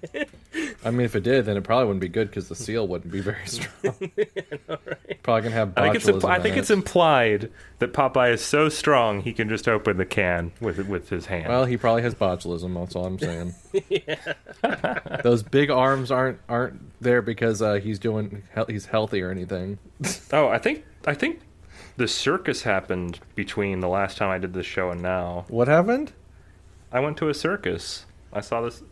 I 0.84 0.92
mean, 0.92 1.06
if 1.06 1.16
it 1.16 1.24
did, 1.24 1.46
then 1.46 1.58
it 1.58 1.64
probably 1.64 1.86
wouldn't 1.86 2.02
be 2.02 2.08
good 2.10 2.30
because 2.30 2.48
the 2.50 2.56
seal 2.56 2.88
wouldn't 2.88 3.12
be 3.12 3.22
very 3.22 3.38
strong. 3.46 3.96
Probably 5.24 5.42
gonna 5.42 5.56
have. 5.56 5.74
I 5.76 5.84
think 5.84 5.96
it's 5.96 6.06
botulism 6.06 6.22
impl- 6.22 6.30
I 6.30 6.40
think 6.40 6.56
it. 6.56 6.60
it's 6.60 6.70
implied 6.70 7.52
that 7.80 7.94
Popeye 7.94 8.34
is 8.34 8.42
so 8.44 8.70
strong 8.70 9.22
he 9.22 9.34
can 9.34 9.50
just 9.50 9.68
open 9.68 9.98
the 9.98 10.06
can 10.06 10.52
with 10.62 10.78
with 10.88 11.10
his 11.10 11.26
hand. 11.26 11.50
Well, 11.50 11.66
he 11.66 11.78
probably 11.78 12.04
has 12.04 12.14
botulism. 12.14 12.76
That's 12.76 12.96
all 12.96 13.06
I'm 13.08 13.18
saying. 13.18 13.56
Those 15.24 15.42
big 15.44 15.72
arms 15.72 16.12
aren't 16.12 16.40
aren't 16.48 16.80
there 17.02 17.22
because 17.24 17.62
uh, 17.64 17.76
he's 17.76 17.98
doing 17.98 18.44
he- 18.56 18.74
he's 18.74 18.86
healthy 18.86 19.22
or 19.24 19.32
anything. 19.32 19.80
oh, 20.32 20.48
I 20.48 20.60
think 20.60 20.86
I 21.08 21.16
think 21.16 21.40
the 21.98 22.08
circus 22.08 22.64
happened 22.64 23.20
between 23.36 23.80
the 23.80 23.88
last 23.88 24.18
time 24.18 24.30
I 24.30 24.38
did 24.38 24.54
this 24.54 24.66
show 24.66 24.90
and 24.90 25.02
now. 25.02 25.46
What 25.48 25.68
happened? 25.68 26.14
I 26.92 27.00
went 27.00 27.18
to 27.18 27.30
a 27.30 27.34
circus. 27.34 28.06
I 28.32 28.42
saw 28.42 28.62
this. 28.62 28.84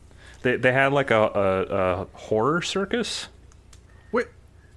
They 0.42 0.58
they 0.58 0.72
had 0.72 0.94
like 0.94 1.12
a, 1.12 1.22
a, 1.22 1.62
a 1.64 2.08
horror 2.14 2.62
circus. 2.62 3.28
Wait, 4.12 4.28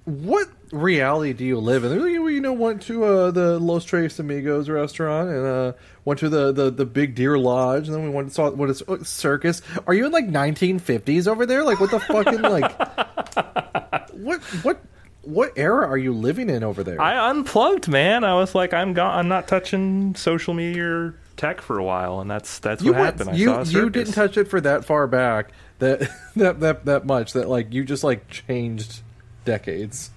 what 0.05 0.47
reality 0.71 1.33
do 1.33 1.45
you 1.45 1.59
live 1.59 1.83
in? 1.83 2.01
We, 2.23 2.33
you 2.33 2.41
know, 2.41 2.53
went 2.53 2.81
to 2.83 3.03
uh, 3.03 3.31
the 3.31 3.59
Los 3.59 3.85
Tres 3.85 4.19
Amigos 4.19 4.69
restaurant 4.69 5.29
and 5.29 5.45
uh, 5.45 5.73
went 6.05 6.19
to 6.21 6.29
the, 6.29 6.51
the, 6.51 6.71
the 6.71 6.85
Big 6.85 7.15
Deer 7.15 7.37
Lodge, 7.37 7.87
and 7.87 7.95
then 7.95 8.03
we 8.03 8.09
went 8.09 8.27
and 8.27 8.33
saw 8.33 8.49
what 8.49 8.69
is 8.69 8.81
uh, 8.83 9.03
circus. 9.03 9.61
Are 9.85 9.93
you 9.93 10.05
in 10.05 10.11
like 10.11 10.27
1950s 10.27 11.27
over 11.27 11.45
there? 11.45 11.63
Like 11.63 11.79
what 11.79 11.91
the 11.91 11.99
fucking 11.99 12.41
like? 12.41 12.77
what 14.13 14.41
what 14.63 14.81
what 15.27 15.53
era 15.57 15.87
are 15.87 15.97
you 15.97 16.13
living 16.13 16.49
in 16.49 16.63
over 16.63 16.83
there? 16.83 17.01
I 17.01 17.29
unplugged, 17.29 17.87
man. 17.87 18.23
I 18.23 18.33
was 18.35 18.55
like, 18.55 18.73
I'm 18.73 18.93
gone. 18.93 19.17
I'm 19.17 19.27
not 19.27 19.47
touching 19.47 20.15
social 20.15 20.53
media 20.53 20.83
or 20.85 21.15
tech 21.35 21.61
for 21.61 21.77
a 21.77 21.83
while, 21.83 22.19
and 22.19 22.29
that's 22.31 22.59
that's 22.59 22.81
you 22.81 22.93
what 22.93 23.01
went, 23.01 23.19
happened. 23.19 23.35
I 23.35 23.39
you 23.39 23.63
you 23.65 23.89
didn't 23.89 24.13
touch 24.13 24.37
it 24.37 24.45
for 24.47 24.61
that 24.61 24.85
far 24.85 25.05
back 25.07 25.51
that 25.79 26.09
that 26.35 26.59
that 26.61 26.85
that 26.85 27.05
much 27.05 27.33
that 27.33 27.49
like 27.49 27.73
you 27.73 27.83
just 27.83 28.03
like 28.03 28.27
changed 28.29 29.01
decades. 29.45 30.11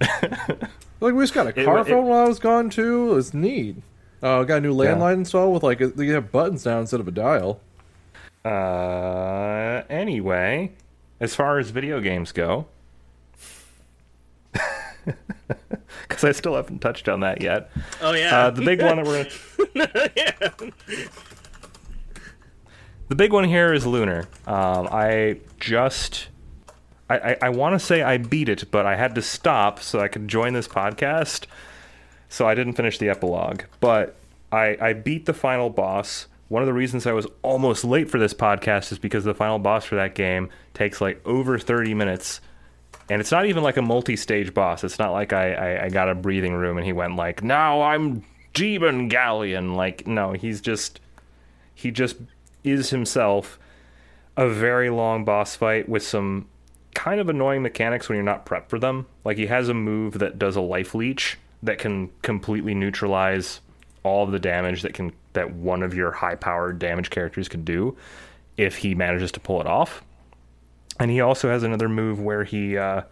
like 1.00 1.14
we 1.14 1.22
just 1.22 1.34
got 1.34 1.46
a 1.46 1.52
car 1.52 1.78
it- 1.80 1.86
phone 1.86 2.06
while 2.06 2.24
I 2.24 2.28
was 2.28 2.38
gone 2.38 2.70
too. 2.70 3.12
It 3.12 3.14
was 3.14 3.34
neat. 3.34 3.76
Uh, 4.22 4.42
got 4.44 4.56
a 4.56 4.60
new 4.62 4.82
Yeah. 4.82 4.94
landline 4.94 5.14
installed 5.14 5.52
with 5.52 5.62
like 5.62 5.80
a, 5.82 5.92
you 6.02 6.14
have 6.14 6.32
buttons 6.32 6.64
now 6.64 6.80
instead 6.80 6.98
of 7.00 7.06
a 7.08 7.10
dial. 7.10 7.60
Uh, 8.44 9.82
anyway, 9.90 10.72
as 11.20 11.34
far 11.34 11.58
as 11.58 11.70
video 11.70 12.00
games 12.00 12.32
go, 12.32 12.66
because 16.08 16.24
I 16.24 16.32
still 16.32 16.54
haven't 16.56 16.80
touched 16.80 17.08
on 17.08 17.20
that 17.20 17.40
yet. 17.40 17.70
Oh 18.00 18.12
yeah. 18.12 18.46
Uh, 18.46 18.50
the 18.50 18.62
big 18.62 18.82
one 18.82 18.96
that 18.96 19.06
we're 19.06 19.26
gonna. 19.74 20.72
The 23.08 23.14
big 23.14 23.32
one 23.32 23.44
here 23.44 23.72
is 23.72 23.86
Lunar. 23.86 24.26
Um, 24.46 24.88
I 24.90 25.40
just. 25.60 26.28
I, 27.10 27.18
I, 27.18 27.36
I 27.42 27.48
want 27.50 27.78
to 27.78 27.78
say 27.78 28.02
I 28.02 28.16
beat 28.16 28.48
it, 28.48 28.70
but 28.70 28.86
I 28.86 28.96
had 28.96 29.14
to 29.16 29.22
stop 29.22 29.78
so 29.80 30.00
I 30.00 30.08
could 30.08 30.26
join 30.26 30.54
this 30.54 30.66
podcast. 30.66 31.46
So 32.30 32.48
I 32.48 32.54
didn't 32.54 32.72
finish 32.72 32.98
the 32.98 33.10
epilogue. 33.10 33.62
But 33.80 34.16
I, 34.50 34.76
I 34.80 34.92
beat 34.94 35.26
the 35.26 35.34
final 35.34 35.68
boss. 35.68 36.28
One 36.48 36.62
of 36.62 36.66
the 36.66 36.72
reasons 36.72 37.06
I 37.06 37.12
was 37.12 37.26
almost 37.42 37.84
late 37.84 38.08
for 38.10 38.18
this 38.18 38.32
podcast 38.32 38.90
is 38.90 38.98
because 38.98 39.24
the 39.24 39.34
final 39.34 39.58
boss 39.58 39.84
for 39.84 39.96
that 39.96 40.14
game 40.14 40.48
takes 40.72 41.00
like 41.00 41.20
over 41.26 41.58
30 41.58 41.92
minutes. 41.94 42.40
And 43.10 43.20
it's 43.20 43.30
not 43.30 43.46
even 43.46 43.62
like 43.62 43.76
a 43.76 43.82
multi 43.82 44.16
stage 44.16 44.54
boss. 44.54 44.84
It's 44.84 44.98
not 44.98 45.12
like 45.12 45.32
I, 45.32 45.52
I, 45.52 45.84
I 45.84 45.88
got 45.90 46.08
a 46.08 46.14
breathing 46.14 46.54
room 46.54 46.78
and 46.78 46.86
he 46.86 46.92
went 46.92 47.16
like, 47.16 47.42
now 47.42 47.82
I'm 47.82 48.24
Jeeban 48.54 49.10
Ghaleon. 49.10 49.76
Like, 49.76 50.06
no, 50.06 50.32
he's 50.32 50.60
just. 50.60 51.00
He 51.76 51.90
just 51.90 52.16
is 52.62 52.90
himself 52.90 53.58
a 54.36 54.48
very 54.48 54.90
long 54.90 55.24
boss 55.24 55.56
fight 55.56 55.88
with 55.88 56.02
some 56.02 56.46
kind 56.94 57.20
of 57.20 57.28
annoying 57.28 57.62
mechanics 57.62 58.08
when 58.08 58.16
you're 58.16 58.24
not 58.24 58.46
prepped 58.46 58.68
for 58.68 58.78
them. 58.78 59.06
Like 59.24 59.36
he 59.36 59.46
has 59.46 59.68
a 59.68 59.74
move 59.74 60.18
that 60.20 60.38
does 60.38 60.56
a 60.56 60.60
life 60.60 60.94
leech 60.94 61.38
that 61.62 61.78
can 61.78 62.10
completely 62.22 62.74
neutralize 62.74 63.60
all 64.02 64.24
of 64.24 64.32
the 64.32 64.38
damage 64.38 64.82
that 64.82 64.94
can 64.94 65.12
that 65.32 65.52
one 65.52 65.82
of 65.82 65.94
your 65.94 66.12
high 66.12 66.36
powered 66.36 66.78
damage 66.78 67.10
characters 67.10 67.48
can 67.48 67.64
do 67.64 67.96
if 68.56 68.76
he 68.76 68.94
manages 68.94 69.32
to 69.32 69.40
pull 69.40 69.60
it 69.60 69.66
off. 69.66 70.02
And 70.98 71.10
he 71.10 71.20
also 71.20 71.48
has 71.48 71.62
another 71.62 71.88
move 71.88 72.20
where 72.20 72.44
he 72.44 72.76
uh, 72.76 73.02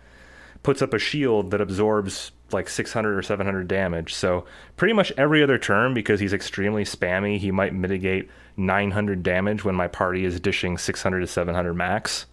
puts 0.63 0.83
up 0.83 0.95
a 0.95 0.99
shield 0.99 1.51
that 1.51 1.61
absorbs 1.61 2.33
like 2.53 2.69
600 2.69 3.17
or 3.19 3.23
700 3.23 3.67
damage. 3.67 4.15
So 4.15 4.45
pretty 4.77 4.95
much 4.95 5.13
every 5.17 5.43
other 5.43 5.59
turn, 5.59 5.95
because 5.95 6.21
he's 6.21 6.33
extremely 6.33 6.85
spammy, 6.85 7.39
he 7.39 7.51
might 7.51 7.75
mitigate 7.75 8.31
900 8.57 9.23
damage 9.23 9.65
when 9.65 9.75
my 9.75 9.89
party 9.89 10.25
is 10.25 10.39
dishing 10.39 10.79
600 10.79 11.21
to 11.21 11.27
700 11.27 11.75
max. 11.75 12.27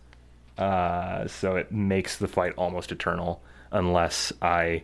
Uh, 0.58 1.28
so 1.28 1.56
it 1.56 1.72
makes 1.72 2.18
the 2.18 2.28
fight 2.28 2.54
almost 2.58 2.92
eternal 2.92 3.42
unless 3.72 4.34
I 4.42 4.84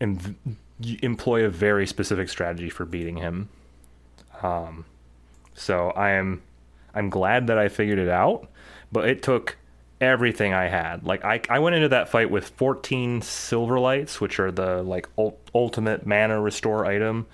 em- 0.00 0.36
employ 1.02 1.44
a 1.44 1.48
very 1.48 1.86
specific 1.86 2.28
strategy 2.28 2.68
for 2.68 2.84
beating 2.84 3.16
him. 3.16 3.48
Um, 4.42 4.84
so 5.54 5.90
I 5.90 6.10
am 6.10 6.42
I'm 6.94 7.08
glad 7.08 7.46
that 7.46 7.58
I 7.58 7.68
figured 7.68 7.98
it 7.98 8.08
out, 8.08 8.48
but 8.90 9.08
it 9.08 9.22
took 9.22 9.56
everything 10.00 10.54
I 10.54 10.68
had. 10.68 11.04
Like 11.04 11.24
I, 11.24 11.40
I 11.48 11.58
went 11.58 11.76
into 11.76 11.88
that 11.88 12.08
fight 12.08 12.30
with 12.30 12.48
14 12.50 13.22
silver 13.22 13.78
lights, 13.78 14.20
which 14.20 14.40
are 14.40 14.50
the 14.50 14.82
like 14.82 15.08
ul- 15.18 15.38
ultimate 15.54 16.06
mana 16.06 16.40
restore 16.40 16.86
item, 16.86 17.26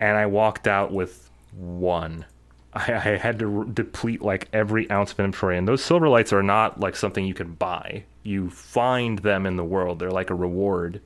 and 0.00 0.16
I 0.16 0.26
walked 0.26 0.66
out 0.68 0.92
with 0.92 1.30
one. 1.52 2.26
I, 2.74 2.92
I 2.92 3.16
had 3.16 3.38
to 3.38 3.46
re- 3.46 3.70
deplete 3.72 4.22
like 4.22 4.48
every 4.52 4.90
ounce 4.90 5.12
of 5.12 5.20
inventory, 5.20 5.56
and 5.56 5.66
those 5.66 5.82
silver 5.82 6.08
lights 6.08 6.32
are 6.32 6.42
not 6.42 6.80
like 6.80 6.96
something 6.96 7.24
you 7.24 7.34
can 7.34 7.54
buy. 7.54 8.04
You 8.22 8.50
find 8.50 9.18
them 9.20 9.46
in 9.46 9.56
the 9.56 9.64
world. 9.64 9.98
They're 9.98 10.10
like 10.10 10.30
a 10.30 10.34
reward. 10.34 11.00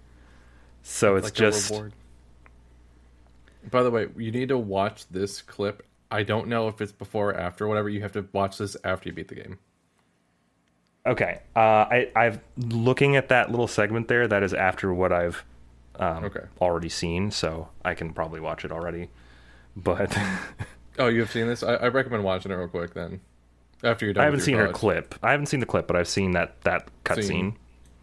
So 0.83 1.17
it's 1.17 1.25
Like 1.25 1.33
a 1.33 1.37
just 1.37 1.71
reward. 1.71 1.93
By 3.71 3.83
the 3.83 3.91
way, 3.91 4.09
you 4.17 4.31
need 4.31 4.49
to 4.49 4.59
watch 4.59 5.07
this 5.09 5.43
clip. 5.43 5.85
I 6.11 6.23
don't 6.23 6.49
know 6.49 6.69
if 6.69 6.81
it's 6.81 6.93
before 6.93 7.31
or 7.31 7.35
after, 7.35 7.69
whatever. 7.69 7.89
You 7.89 8.01
have 8.01 8.13
to 8.13 8.27
watch 8.33 8.57
this 8.59 8.77
after 8.83 9.09
you 9.09 9.15
beat 9.15 9.29
the 9.29 9.35
game. 9.35 9.59
Okay. 11.09 11.41
Uh, 11.57 11.61
I, 11.61 12.11
I've 12.15 12.41
looking 12.57 13.17
at 13.17 13.29
that 13.29 13.51
little 13.51 13.69
segment 13.69 14.09
there. 14.09 14.29
That 14.29 14.43
is 14.43 14.55
after 14.55 14.93
what 14.95 15.13
I've 15.13 15.45
um, 15.97 16.25
Okay. 16.25 16.45
already 16.61 16.89
seen, 16.89 17.31
so 17.31 17.69
I 17.85 17.95
can 17.95 18.13
probably 18.13 18.41
watch 18.41 18.65
it 18.65 18.73
already. 18.73 19.09
But 19.77 20.17
Oh, 20.99 21.07
you 21.07 21.21
have 21.21 21.31
seen 21.31 21.47
this? 21.47 21.63
I, 21.63 21.75
I 21.75 21.89
recommend 21.89 22.25
watching 22.25 22.51
it 22.51 22.57
real 22.57 22.67
quick 22.67 22.95
then. 22.95 23.21
After 23.85 24.05
you're 24.07 24.13
done. 24.15 24.23
I 24.23 24.25
haven't 24.25 24.41
seen 24.41 24.57
your 24.57 24.67
her 24.67 24.73
clip. 24.73 25.15
I 25.23 25.31
haven't 25.31 25.47
seen 25.47 25.61
the 25.61 25.67
clip, 25.67 25.87
but 25.87 25.95
I've 25.95 26.09
seen 26.09 26.33
that 26.33 26.61
that 26.63 26.89
cutscene. 27.05 27.25
Scene. 27.25 27.57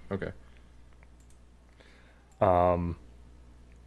Okay. 0.10 0.32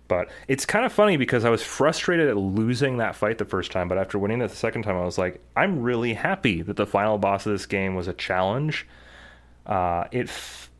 But 0.09 0.31
it's 0.49 0.64
kind 0.64 0.87
of 0.87 0.93
funny 0.93 1.19
because 1.19 1.45
I 1.45 1.51
was 1.51 1.62
frustrated 1.62 2.29
at 2.29 2.37
losing 2.37 2.97
that 2.97 3.14
fight 3.14 3.37
the 3.37 3.45
first 3.45 3.71
time, 3.71 3.89
but 3.89 3.99
after 3.99 4.19
winning 4.19 4.41
it 4.41 4.49
the 4.49 4.57
second 4.57 4.83
time, 4.83 4.97
I 4.97 5.05
was 5.05 5.19
like, 5.19 5.41
I'm 5.55 5.83
really 5.83 6.14
happy 6.14 6.62
that 6.62 6.77
the 6.77 6.87
final 6.87 7.19
boss 7.19 7.45
of 7.45 7.53
this 7.53 7.66
game 7.66 7.95
was 7.95 8.09
a 8.09 8.14
challenge. 8.14 8.87
Uh, 9.69 10.05
it 10.11 10.29
f- 10.29 10.71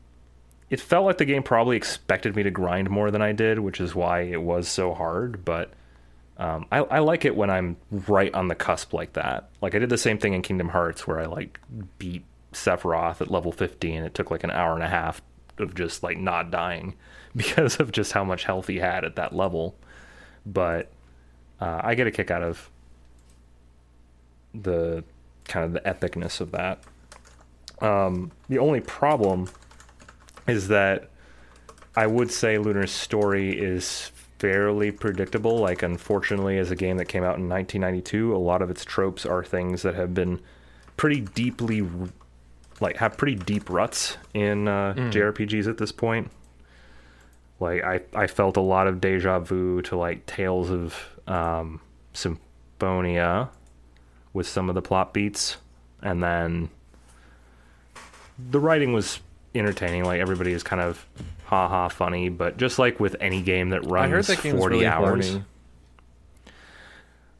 it 0.69 0.79
felt 0.79 1.05
like 1.05 1.17
the 1.17 1.25
game 1.25 1.43
probably 1.43 1.77
expected 1.77 2.35
me 2.35 2.43
to 2.43 2.51
grind 2.51 2.89
more 2.89 3.11
than 3.11 3.21
I 3.21 3.31
did, 3.31 3.59
which 3.59 3.79
is 3.79 3.95
why 3.95 4.21
it 4.21 4.41
was 4.41 4.67
so 4.67 4.93
hard. 4.93 5.43
But 5.45 5.71
um, 6.37 6.65
I, 6.71 6.79
I 6.79 6.99
like 6.99 7.25
it 7.25 7.35
when 7.35 7.49
I'm 7.49 7.77
right 7.91 8.33
on 8.33 8.47
the 8.47 8.55
cusp 8.55 8.93
like 8.93 9.13
that. 9.13 9.49
Like 9.61 9.75
I 9.75 9.79
did 9.79 9.89
the 9.89 9.97
same 9.97 10.17
thing 10.17 10.33
in 10.33 10.41
Kingdom 10.41 10.69
Hearts, 10.69 11.07
where 11.07 11.19
I 11.19 11.25
like 11.25 11.59
beat 11.97 12.23
Sephiroth 12.53 13.21
at 13.21 13.31
level 13.31 13.51
50, 13.51 13.93
and 13.95 14.05
it 14.05 14.13
took 14.13 14.31
like 14.31 14.43
an 14.43 14.51
hour 14.51 14.73
and 14.73 14.83
a 14.83 14.89
half 14.89 15.21
of 15.57 15.75
just 15.75 16.03
like 16.03 16.17
not 16.17 16.51
dying 16.51 16.95
because 17.35 17.79
of 17.79 17.91
just 17.91 18.11
how 18.13 18.23
much 18.23 18.43
health 18.43 18.67
he 18.67 18.77
had 18.77 19.03
at 19.03 19.15
that 19.15 19.35
level. 19.35 19.75
But 20.45 20.89
uh, 21.59 21.81
I 21.83 21.95
get 21.95 22.07
a 22.07 22.11
kick 22.11 22.31
out 22.31 22.43
of 22.43 22.69
the 24.53 25.03
kind 25.45 25.65
of 25.65 25.73
the 25.73 25.81
epicness 25.81 26.41
of 26.41 26.51
that. 26.51 26.79
Um, 27.81 28.31
the 28.47 28.59
only 28.59 28.81
problem 28.81 29.49
is 30.47 30.67
that 30.69 31.09
I 31.95 32.07
would 32.07 32.31
say 32.31 32.57
Lunar's 32.57 32.91
story 32.91 33.57
is 33.57 34.11
fairly 34.39 34.91
predictable. 34.91 35.57
Like, 35.57 35.83
unfortunately, 35.83 36.57
as 36.57 36.71
a 36.71 36.75
game 36.75 36.97
that 36.97 37.05
came 37.05 37.23
out 37.23 37.37
in 37.37 37.47
1992, 37.49 38.35
a 38.35 38.37
lot 38.37 38.61
of 38.61 38.69
its 38.69 38.83
tropes 38.83 39.25
are 39.25 39.43
things 39.43 39.81
that 39.83 39.95
have 39.95 40.13
been 40.13 40.41
pretty 40.97 41.21
deeply, 41.21 41.87
like, 42.79 42.97
have 42.97 43.17
pretty 43.17 43.35
deep 43.35 43.69
ruts 43.69 44.17
in 44.33 44.67
uh, 44.67 44.93
JRPGs 44.95 45.67
at 45.67 45.77
this 45.77 45.91
point. 45.91 46.31
Like, 47.59 47.83
I, 47.83 48.01
I 48.15 48.27
felt 48.27 48.55
a 48.55 48.61
lot 48.61 48.87
of 48.87 49.01
deja 49.01 49.39
vu 49.39 49.81
to, 49.83 49.97
like, 49.97 50.25
Tales 50.25 50.69
of 50.71 50.95
um, 51.27 51.81
Symphonia 52.13 53.49
with 54.31 54.47
some 54.47 54.69
of 54.69 54.75
the 54.75 54.81
plot 54.81 55.13
beats. 55.13 55.57
And 56.01 56.23
then 56.23 56.69
the 58.51 58.59
writing 58.59 58.93
was 58.93 59.19
entertaining. 59.55 60.03
Like 60.05 60.21
everybody 60.21 60.51
is 60.53 60.63
kind 60.63 60.81
of 60.81 61.05
ha 61.45 61.67
ha 61.67 61.87
funny, 61.89 62.29
but 62.29 62.57
just 62.57 62.79
like 62.79 62.99
with 62.99 63.15
any 63.19 63.41
game 63.41 63.69
that 63.69 63.85
runs 63.85 64.27
that 64.27 64.37
forty 64.39 64.57
really 64.77 64.85
hours. 64.87 65.37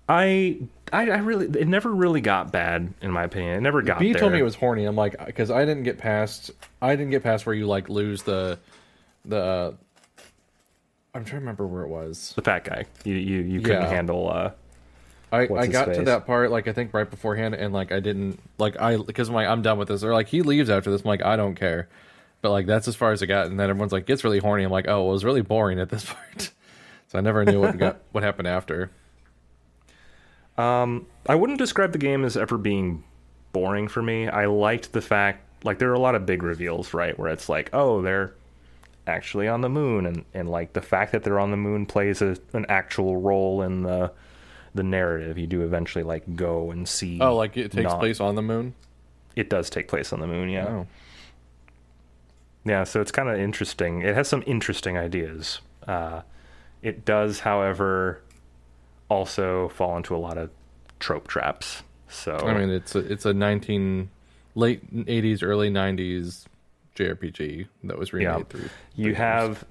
I, 0.07 0.57
I 0.91 1.09
I 1.11 1.17
really 1.19 1.45
it 1.59 1.67
never 1.67 1.93
really 1.93 2.21
got 2.21 2.51
bad 2.51 2.91
in 3.01 3.11
my 3.11 3.23
opinion. 3.23 3.57
It 3.57 3.61
never 3.61 3.81
got 3.83 3.99
B 3.99 4.11
there. 4.11 4.19
told 4.19 4.33
me 4.33 4.39
it 4.39 4.43
was 4.43 4.55
horny. 4.55 4.85
I'm 4.85 4.95
like, 4.95 5.23
because 5.23 5.51
I 5.51 5.65
didn't 5.65 5.83
get 5.83 5.99
past. 5.99 6.49
I 6.81 6.95
didn't 6.95 7.11
get 7.11 7.21
past 7.21 7.45
where 7.45 7.53
you 7.53 7.67
like 7.67 7.89
lose 7.89 8.23
the, 8.23 8.57
the. 9.25 9.37
Uh, 9.37 9.71
I'm 11.13 11.25
trying 11.25 11.25
to 11.25 11.35
remember 11.41 11.67
where 11.67 11.83
it 11.83 11.89
was. 11.89 12.33
the 12.35 12.41
fat 12.41 12.63
guy. 12.63 12.85
You 13.03 13.13
you, 13.15 13.41
you 13.41 13.61
couldn't 13.61 13.83
Yeah. 13.83 13.89
handle. 13.89 14.29
Uh, 14.31 14.51
I, 15.31 15.41
I 15.41 15.67
got 15.67 15.93
to 15.93 16.01
that 16.03 16.25
part 16.25 16.51
like 16.51 16.67
I 16.67 16.73
think 16.73 16.93
right 16.93 17.09
beforehand, 17.09 17.53
and 17.53 17.73
like 17.73 17.91
I 17.91 17.99
didn't 17.99 18.39
like 18.57 18.79
I 18.79 18.97
because 18.97 19.29
I'm 19.29 19.35
like 19.35 19.47
I'm 19.47 19.61
done 19.61 19.77
with 19.77 19.87
this. 19.87 20.03
Or 20.03 20.13
like 20.13 20.27
he 20.27 20.41
leaves 20.41 20.69
after 20.69 20.91
this. 20.91 21.01
I'm 21.01 21.07
like 21.07 21.23
I 21.23 21.35
don't 21.35 21.55
care, 21.55 21.87
but 22.41 22.51
like 22.51 22.65
that's 22.65 22.87
as 22.87 22.95
far 22.95 23.11
as 23.11 23.21
it 23.21 23.27
got. 23.27 23.47
And 23.47 23.59
then 23.59 23.69
everyone's 23.69 23.91
like 23.91 24.05
gets 24.05 24.23
really 24.23 24.39
horny. 24.39 24.63
I'm 24.63 24.71
like 24.71 24.87
oh 24.87 25.09
it 25.09 25.11
was 25.13 25.25
really 25.25 25.41
boring 25.41 25.79
at 25.79 25.89
this 25.89 26.05
part. 26.13 26.51
so 27.07 27.17
I 27.17 27.21
never 27.21 27.45
knew 27.45 27.59
what 27.59 27.77
got 27.77 28.01
what 28.11 28.23
happened 28.23 28.47
after. 28.47 28.91
Um, 30.57 31.05
I 31.27 31.35
wouldn't 31.35 31.59
describe 31.59 31.93
the 31.93 31.99
game 31.99 32.25
as 32.25 32.35
ever 32.35 32.57
being 32.57 33.03
boring 33.53 33.87
for 33.87 34.01
me. 34.01 34.27
I 34.27 34.45
liked 34.45 34.91
the 34.91 35.01
fact 35.01 35.45
like 35.63 35.79
there 35.79 35.89
are 35.89 35.95
a 35.95 35.99
lot 35.99 36.15
of 36.15 36.25
big 36.25 36.43
reveals, 36.43 36.93
right? 36.93 37.17
Where 37.17 37.29
it's 37.29 37.49
like, 37.49 37.69
oh, 37.73 38.01
they're 38.01 38.33
actually 39.07 39.47
on 39.47 39.61
the 39.61 39.69
moon, 39.69 40.05
and 40.05 40.25
and 40.33 40.49
like 40.49 40.73
the 40.73 40.81
fact 40.81 41.11
that 41.11 41.23
they're 41.23 41.39
on 41.39 41.51
the 41.51 41.57
moon 41.57 41.85
plays 41.85 42.21
a, 42.21 42.37
an 42.53 42.65
actual 42.69 43.17
role 43.17 43.61
in 43.61 43.83
the 43.83 44.11
the 44.75 44.83
narrative. 44.83 45.37
You 45.37 45.47
do 45.47 45.61
eventually 45.63 46.03
like 46.03 46.35
go 46.35 46.71
and 46.71 46.87
see. 46.87 47.19
Oh, 47.21 47.35
like 47.35 47.57
it 47.57 47.71
takes 47.71 47.83
not- 47.89 47.99
place 47.99 48.19
on 48.19 48.35
the 48.35 48.41
moon. 48.41 48.73
It 49.35 49.49
does 49.49 49.69
take 49.69 49.87
place 49.87 50.11
on 50.11 50.19
the 50.19 50.27
moon, 50.27 50.49
yeah. 50.49 50.67
Oh, 50.67 50.87
Yeah, 52.65 52.83
so 52.83 52.99
it's 53.01 53.11
kind 53.11 53.29
of 53.29 53.39
interesting. 53.39 54.01
It 54.01 54.15
has 54.15 54.27
some 54.27 54.43
interesting 54.45 54.97
ideas. 54.97 55.61
Uh, 55.87 56.21
it 56.81 57.05
does, 57.05 57.41
however, 57.41 58.21
also 59.09 59.69
fall 59.69 59.97
into 59.97 60.15
a 60.15 60.17
lot 60.17 60.37
of 60.37 60.51
trope 60.99 61.27
traps. 61.27 61.83
So 62.09 62.35
I 62.37 62.57
mean 62.57 62.69
it's 62.69 62.95
a, 62.95 62.99
it's 62.99 63.25
a 63.25 63.33
19 63.33 64.09
late 64.55 64.93
80s 65.05 65.43
early 65.43 65.69
90s 65.69 66.45
JRPG 66.95 67.67
that 67.85 67.97
was 67.97 68.11
remade 68.13 68.39
Yeah. 68.39 68.43
through. 68.45 68.69
you 68.95 69.15
have 69.15 69.63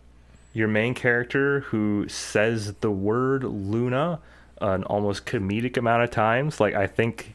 your 0.54 0.68
main 0.68 0.94
character 0.94 1.60
who 1.60 2.08
says 2.08 2.74
the 2.74 2.90
word 2.90 3.42
Luna 3.44 4.20
an 4.60 4.84
almost 4.84 5.26
comedic 5.26 5.76
amount 5.76 6.02
of 6.04 6.10
times. 6.10 6.60
Like 6.60 6.74
I 6.74 6.86
think 6.86 7.34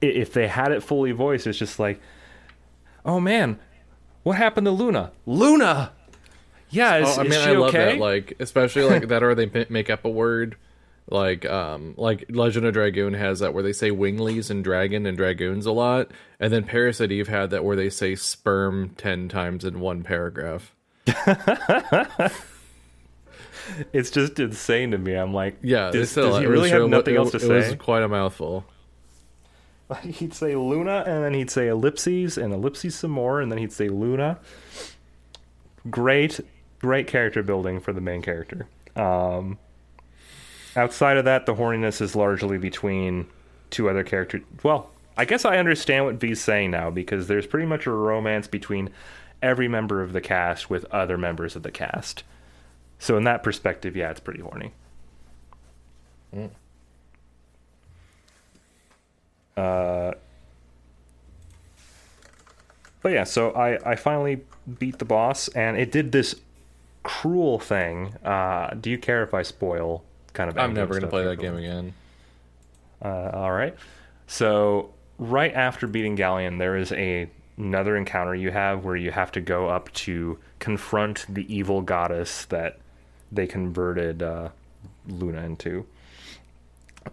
if 0.00 0.32
they 0.32 0.48
had 0.48 0.72
it 0.72 0.82
fully 0.82 1.12
voiced, 1.12 1.46
it's 1.46 1.58
just 1.58 1.78
like, 1.78 2.00
oh 3.04 3.20
man, 3.20 3.58
what 4.22 4.36
happened 4.36 4.64
to 4.66 4.70
Luna? 4.70 5.12
Luna, 5.26 5.92
Yeah, 6.70 6.96
is, 6.98 7.18
Oh, 7.18 7.20
I 7.20 7.24
mean, 7.24 7.32
she 7.32 7.38
I 7.38 7.52
love 7.52 7.68
okay? 7.70 7.92
that. 7.92 7.98
Like, 7.98 8.34
especially 8.40 8.82
like 8.84 9.08
that, 9.08 9.22
or 9.22 9.34
they 9.34 9.46
p- 9.46 9.66
make 9.68 9.90
up 9.90 10.04
a 10.04 10.08
word. 10.10 10.56
Like, 11.12 11.44
um, 11.44 11.94
like 11.96 12.26
Legend 12.28 12.66
of 12.66 12.72
Dragoon 12.74 13.14
has 13.14 13.40
that 13.40 13.52
where 13.52 13.64
they 13.64 13.72
say 13.72 13.90
winglies 13.90 14.48
and 14.48 14.62
dragon 14.62 15.06
and 15.06 15.16
dragoons 15.16 15.66
a 15.66 15.72
lot, 15.72 16.12
and 16.38 16.52
then 16.52 16.62
Parasite 16.62 17.10
Eve 17.10 17.26
had 17.26 17.50
that 17.50 17.64
where 17.64 17.74
they 17.74 17.90
say 17.90 18.14
sperm 18.14 18.90
ten 18.96 19.28
times 19.28 19.64
in 19.64 19.80
one 19.80 20.04
paragraph. 20.04 20.72
it's 23.92 24.10
just 24.10 24.38
insane 24.38 24.90
to 24.92 24.98
me. 24.98 25.14
I'm 25.14 25.32
like, 25.34 25.56
Yeah, 25.62 25.90
does, 25.90 26.14
does 26.14 26.38
he 26.38 26.46
really 26.46 26.70
have 26.70 26.88
nothing 26.88 27.14
it- 27.14 27.18
else 27.18 27.30
to 27.32 27.36
it 27.38 27.40
say? 27.40 27.58
It 27.58 27.68
was 27.70 27.74
quite 27.76 28.02
a 28.02 28.08
mouthful. 28.08 28.64
he'd 30.02 30.34
say 30.34 30.54
Luna, 30.54 31.04
and 31.06 31.24
then 31.24 31.34
he'd 31.34 31.50
say 31.50 31.68
ellipses, 31.68 32.38
and 32.38 32.52
ellipses 32.52 32.94
some 32.94 33.10
more, 33.10 33.40
and 33.40 33.50
then 33.50 33.58
he'd 33.58 33.72
say 33.72 33.88
Luna. 33.88 34.38
Great, 35.88 36.40
great 36.80 37.06
character 37.06 37.42
building 37.42 37.80
for 37.80 37.92
the 37.92 38.00
main 38.00 38.22
character. 38.22 38.66
Um, 38.96 39.58
outside 40.76 41.16
of 41.16 41.24
that, 41.24 41.46
the 41.46 41.54
horniness 41.54 42.00
is 42.00 42.14
largely 42.14 42.58
between 42.58 43.26
two 43.70 43.88
other 43.88 44.04
characters. 44.04 44.42
Well, 44.62 44.90
I 45.16 45.24
guess 45.24 45.44
I 45.44 45.58
understand 45.58 46.04
what 46.04 46.16
V's 46.16 46.40
saying 46.40 46.70
now 46.70 46.90
because 46.90 47.26
there's 47.26 47.46
pretty 47.46 47.66
much 47.66 47.86
a 47.86 47.90
romance 47.90 48.46
between 48.46 48.90
every 49.42 49.68
member 49.68 50.02
of 50.02 50.12
the 50.12 50.20
cast 50.20 50.68
with 50.70 50.84
other 50.86 51.16
members 51.16 51.56
of 51.56 51.62
the 51.62 51.70
cast. 51.70 52.24
So 53.00 53.16
in 53.16 53.24
that 53.24 53.42
perspective, 53.42 53.96
yeah, 53.96 54.10
it's 54.10 54.20
pretty 54.20 54.40
horny. 54.40 54.72
Uh, 59.56 60.12
but 63.02 63.12
yeah, 63.12 63.24
so 63.24 63.50
I, 63.52 63.90
I 63.90 63.96
finally 63.96 64.42
beat 64.78 64.98
the 64.98 65.04
boss, 65.06 65.48
and 65.48 65.76
it 65.78 65.90
did 65.90 66.12
this 66.12 66.34
cruel 67.02 67.58
thing. 67.58 68.14
Uh, 68.24 68.74
do 68.74 68.90
you 68.90 68.98
care 68.98 69.22
if 69.22 69.32
I 69.32 69.42
spoil 69.42 70.04
kind 70.34 70.50
of? 70.50 70.58
I'm 70.58 70.74
never 70.74 70.94
gonna 70.94 71.06
play 71.08 71.24
that 71.24 71.36
game 71.36 71.56
again. 71.56 71.94
Uh, 73.02 73.30
all 73.32 73.52
right. 73.52 73.74
So 74.26 74.92
right 75.18 75.54
after 75.54 75.86
beating 75.86 76.16
Ghaleon, 76.16 76.58
there 76.58 76.76
is 76.76 76.92
a 76.92 77.30
another 77.56 77.96
encounter 77.96 78.34
you 78.34 78.50
have 78.50 78.84
where 78.84 78.96
you 78.96 79.10
have 79.10 79.32
to 79.32 79.40
go 79.40 79.68
up 79.68 79.92
to 79.92 80.38
confront 80.58 81.26
the 81.28 81.54
evil 81.54 81.80
goddess 81.82 82.44
that 82.46 82.78
they 83.32 83.46
converted 83.46 84.22
uh, 84.22 84.50
Luna 85.06 85.42
into. 85.42 85.86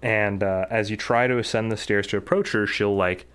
And 0.01 0.43
uh, 0.43 0.65
as 0.69 0.89
you 0.89 0.97
try 0.97 1.27
to 1.27 1.37
ascend 1.37 1.71
the 1.71 1.77
stairs 1.77 2.07
to 2.07 2.17
approach 2.17 2.51
her, 2.51 2.67
she'll 2.67 2.95
like 2.95 3.25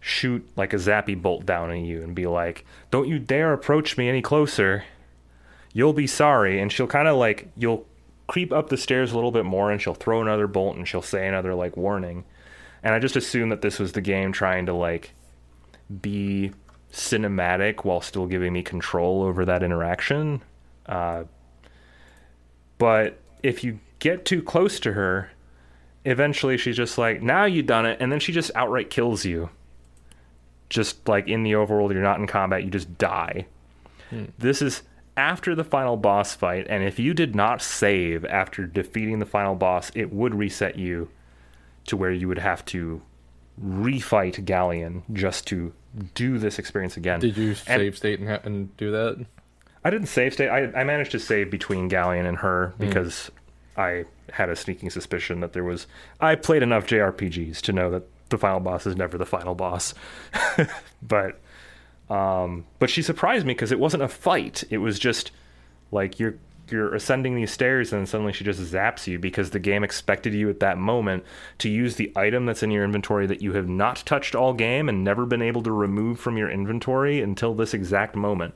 shoot 0.00 0.48
like 0.56 0.72
a 0.72 0.76
zappy 0.76 1.20
bolt 1.20 1.46
down 1.46 1.70
on 1.70 1.84
you 1.84 2.02
and 2.02 2.14
be 2.14 2.26
like, 2.26 2.64
"Don't 2.90 3.08
you 3.08 3.18
dare 3.18 3.52
approach 3.52 3.96
me 3.96 4.08
any 4.08 4.22
closer." 4.22 4.84
You'll 5.72 5.92
be 5.92 6.08
sorry. 6.08 6.60
And 6.60 6.72
she'll 6.72 6.88
kind 6.88 7.06
of 7.06 7.16
like 7.16 7.48
you'll 7.56 7.86
creep 8.26 8.52
up 8.52 8.68
the 8.68 8.76
stairs 8.76 9.12
a 9.12 9.14
little 9.14 9.30
bit 9.30 9.44
more 9.44 9.70
and 9.70 9.80
she'll 9.80 9.94
throw 9.94 10.22
another 10.22 10.46
bolt 10.46 10.76
and 10.76 10.86
she'll 10.86 11.02
say 11.02 11.26
another 11.26 11.54
like 11.54 11.76
warning. 11.76 12.24
And 12.82 12.94
I 12.94 12.98
just 12.98 13.16
assumed 13.16 13.52
that 13.52 13.62
this 13.62 13.78
was 13.78 13.92
the 13.92 14.00
game 14.00 14.32
trying 14.32 14.66
to 14.66 14.72
like 14.72 15.12
be 16.00 16.52
cinematic 16.92 17.84
while 17.84 18.00
still 18.00 18.26
giving 18.26 18.52
me 18.52 18.62
control 18.62 19.22
over 19.22 19.44
that 19.44 19.62
interaction. 19.62 20.42
Uh, 20.86 21.24
but 22.80 23.18
if 23.44 23.62
you 23.62 23.78
get 24.00 24.24
too 24.24 24.42
close 24.42 24.80
to 24.80 24.94
her, 24.94 25.30
eventually 26.04 26.56
she's 26.56 26.76
just 26.76 26.98
like, 26.98 27.22
now 27.22 27.44
you 27.44 27.62
done 27.62 27.86
it. 27.86 27.98
And 28.00 28.10
then 28.10 28.18
she 28.18 28.32
just 28.32 28.50
outright 28.56 28.90
kills 28.90 29.24
you. 29.24 29.50
Just 30.68 31.06
like 31.08 31.28
in 31.28 31.42
the 31.42 31.52
overworld, 31.52 31.92
you're 31.92 32.02
not 32.02 32.18
in 32.18 32.26
combat, 32.26 32.64
you 32.64 32.70
just 32.70 32.96
die. 32.98 33.46
Hmm. 34.08 34.24
This 34.38 34.62
is 34.62 34.82
after 35.16 35.54
the 35.54 35.64
final 35.64 35.96
boss 35.96 36.34
fight, 36.34 36.66
and 36.70 36.82
if 36.84 36.98
you 36.98 37.12
did 37.12 37.34
not 37.34 37.60
save 37.60 38.24
after 38.24 38.66
defeating 38.66 39.18
the 39.18 39.26
final 39.26 39.54
boss, 39.54 39.90
it 39.94 40.12
would 40.12 40.34
reset 40.34 40.76
you 40.76 41.10
to 41.86 41.96
where 41.96 42.12
you 42.12 42.28
would 42.28 42.38
have 42.38 42.64
to 42.66 43.02
refight 43.62 44.44
Ghaleon 44.44 45.02
just 45.12 45.46
to 45.48 45.72
do 46.14 46.38
this 46.38 46.58
experience 46.58 46.96
again. 46.96 47.20
Did 47.20 47.36
you 47.36 47.48
And- 47.50 47.56
save 47.58 47.96
state 47.96 48.20
and, 48.20 48.28
ha- 48.28 48.40
and 48.44 48.74
do 48.76 48.90
that? 48.92 49.26
I 49.84 49.90
didn't 49.90 50.08
save 50.08 50.34
state. 50.34 50.48
I, 50.48 50.70
I 50.78 50.84
managed 50.84 51.12
to 51.12 51.18
save 51.18 51.50
between 51.50 51.88
Ghaleon 51.88 52.28
and 52.28 52.38
her 52.38 52.74
because 52.78 53.30
I 53.76 54.04
had 54.32 54.50
a 54.50 54.56
sneaking 54.56 54.90
suspicion 54.90 55.40
that 55.40 55.52
there 55.52 55.64
was. 55.64 55.86
I 56.20 56.34
played 56.34 56.62
enough 56.62 56.86
JRPGs 56.86 57.60
to 57.62 57.72
know 57.72 57.90
that 57.90 58.02
the 58.28 58.38
final 58.38 58.60
boss 58.60 58.86
is 58.86 58.96
never 58.96 59.16
the 59.16 59.26
final 59.26 59.54
boss. 59.54 59.94
but 61.02 61.40
um, 62.10 62.66
but 62.78 62.90
she 62.90 63.02
surprised 63.02 63.46
me 63.46 63.54
because 63.54 63.72
it 63.72 63.78
wasn't 63.78 64.02
a 64.02 64.08
fight. 64.08 64.64
It 64.70 64.78
was 64.78 64.98
just 64.98 65.30
like 65.92 66.18
you're 66.18 66.34
you're 66.68 66.94
ascending 66.94 67.34
these 67.34 67.50
stairs 67.50 67.92
and 67.92 68.08
suddenly 68.08 68.32
she 68.32 68.44
just 68.44 68.60
zaps 68.60 69.08
you 69.08 69.18
because 69.18 69.50
the 69.50 69.58
game 69.58 69.82
expected 69.82 70.32
you 70.32 70.48
at 70.48 70.60
that 70.60 70.78
moment 70.78 71.24
to 71.58 71.68
use 71.68 71.96
the 71.96 72.12
item 72.14 72.46
that's 72.46 72.62
in 72.62 72.70
your 72.70 72.84
inventory 72.84 73.26
that 73.26 73.42
you 73.42 73.54
have 73.54 73.68
not 73.68 73.96
touched 74.06 74.36
all 74.36 74.52
game 74.52 74.88
and 74.88 75.02
never 75.02 75.26
been 75.26 75.42
able 75.42 75.64
to 75.64 75.72
remove 75.72 76.20
from 76.20 76.36
your 76.36 76.48
inventory 76.48 77.20
until 77.20 77.54
this 77.54 77.74
exact 77.74 78.14
moment. 78.14 78.54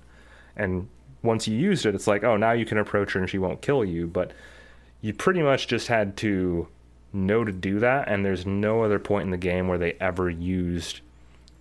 And 0.56 0.88
once 1.24 1.48
you 1.48 1.56
used 1.56 1.86
it, 1.86 1.94
it's 1.94 2.06
like, 2.06 2.22
oh, 2.22 2.36
now 2.36 2.52
you 2.52 2.66
can 2.66 2.78
approach 2.78 3.14
her 3.14 3.20
and 3.20 3.28
she 3.28 3.38
won't 3.38 3.62
kill 3.62 3.84
you. 3.84 4.06
But 4.06 4.32
you 5.00 5.12
pretty 5.14 5.42
much 5.42 5.66
just 5.66 5.88
had 5.88 6.16
to 6.18 6.68
know 7.12 7.44
to 7.44 7.52
do 7.52 7.80
that, 7.80 8.08
and 8.08 8.24
there's 8.24 8.44
no 8.44 8.82
other 8.82 8.98
point 8.98 9.24
in 9.24 9.30
the 9.30 9.36
game 9.36 9.66
where 9.66 9.78
they 9.78 9.92
ever 10.00 10.28
used 10.28 11.00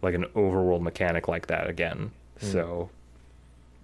like 0.02 0.14
an 0.14 0.26
overworld 0.36 0.82
mechanic 0.82 1.28
like 1.28 1.48
that 1.48 1.70
again. 1.70 2.12
So, 2.38 2.90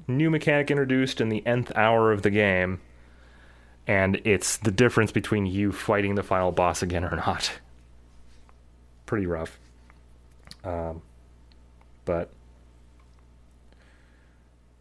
new 0.08 0.30
mechanic 0.30 0.70
introduced 0.70 1.22
in 1.22 1.30
the 1.30 1.46
nth 1.48 1.72
hour 1.76 2.12
of 2.12 2.24
the 2.24 2.30
game, 2.30 2.82
and 3.88 4.20
it's 4.26 4.58
the 4.58 4.72
difference 4.72 5.12
between 5.12 5.46
you 5.46 5.72
fighting 5.72 6.16
the 6.16 6.24
final 6.24 6.52
boss 6.52 6.82
again 6.82 7.06
or 7.06 7.16
not. 7.16 7.60
Pretty 9.06 9.26
rough. 9.26 9.58
Um, 10.64 11.02
but 12.04 12.30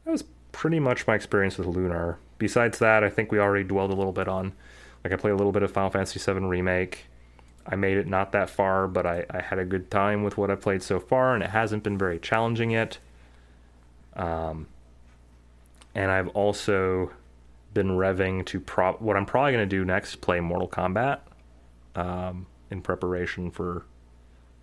that 0.05 0.10
was 0.10 0.24
pretty 0.59 0.80
much 0.80 1.06
my 1.06 1.14
experience 1.14 1.56
with 1.56 1.68
Lunar. 1.68 2.18
Besides 2.39 2.80
that, 2.80 3.05
I 3.05 3.10
think 3.10 3.30
we 3.30 3.39
already 3.39 3.62
dwelled 3.62 3.93
a 3.93 3.94
little 3.94 4.12
bit 4.12 4.26
on. 4.26 4.55
Like, 5.05 5.12
I 5.12 5.16
played 5.16 5.30
a 5.30 5.36
little 5.36 5.52
bit 5.52 5.62
of 5.62 5.70
Final 5.70 5.89
Fantasy 5.89 6.18
VII 6.18 6.40
Remake. 6.40 7.05
I 7.64 7.76
made 7.76 7.97
it 7.97 8.09
not 8.09 8.32
that 8.32 8.51
far, 8.51 8.89
but 8.89 9.06
I, 9.06 9.24
I 9.30 9.40
had 9.40 9.60
a 9.60 9.64
good 9.64 9.89
time 9.89 10.24
with 10.24 10.36
what 10.36 10.51
I 10.51 10.56
played 10.56 10.82
so 10.82 10.98
far, 10.98 11.32
and 11.32 11.44
it 11.44 11.51
hasn't 11.51 11.85
been 11.85 11.97
very 11.97 12.18
challenging 12.18 12.72
yet. 12.72 12.98
Um, 14.16 14.66
and 15.94 16.10
I've 16.10 16.28
also 16.28 17.12
been 17.72 17.90
revving 17.90 18.44
to 18.47 18.59
pro. 18.59 18.94
What 18.94 19.16
I'm 19.16 19.26
probably 19.26 19.52
going 19.52 19.68
to 19.68 19.76
do 19.76 19.85
next 19.85 20.16
play 20.16 20.40
Mortal 20.40 20.68
Kombat 20.68 21.20
um, 21.94 22.47
in 22.68 22.82
preparation 22.82 23.52
for 23.52 23.85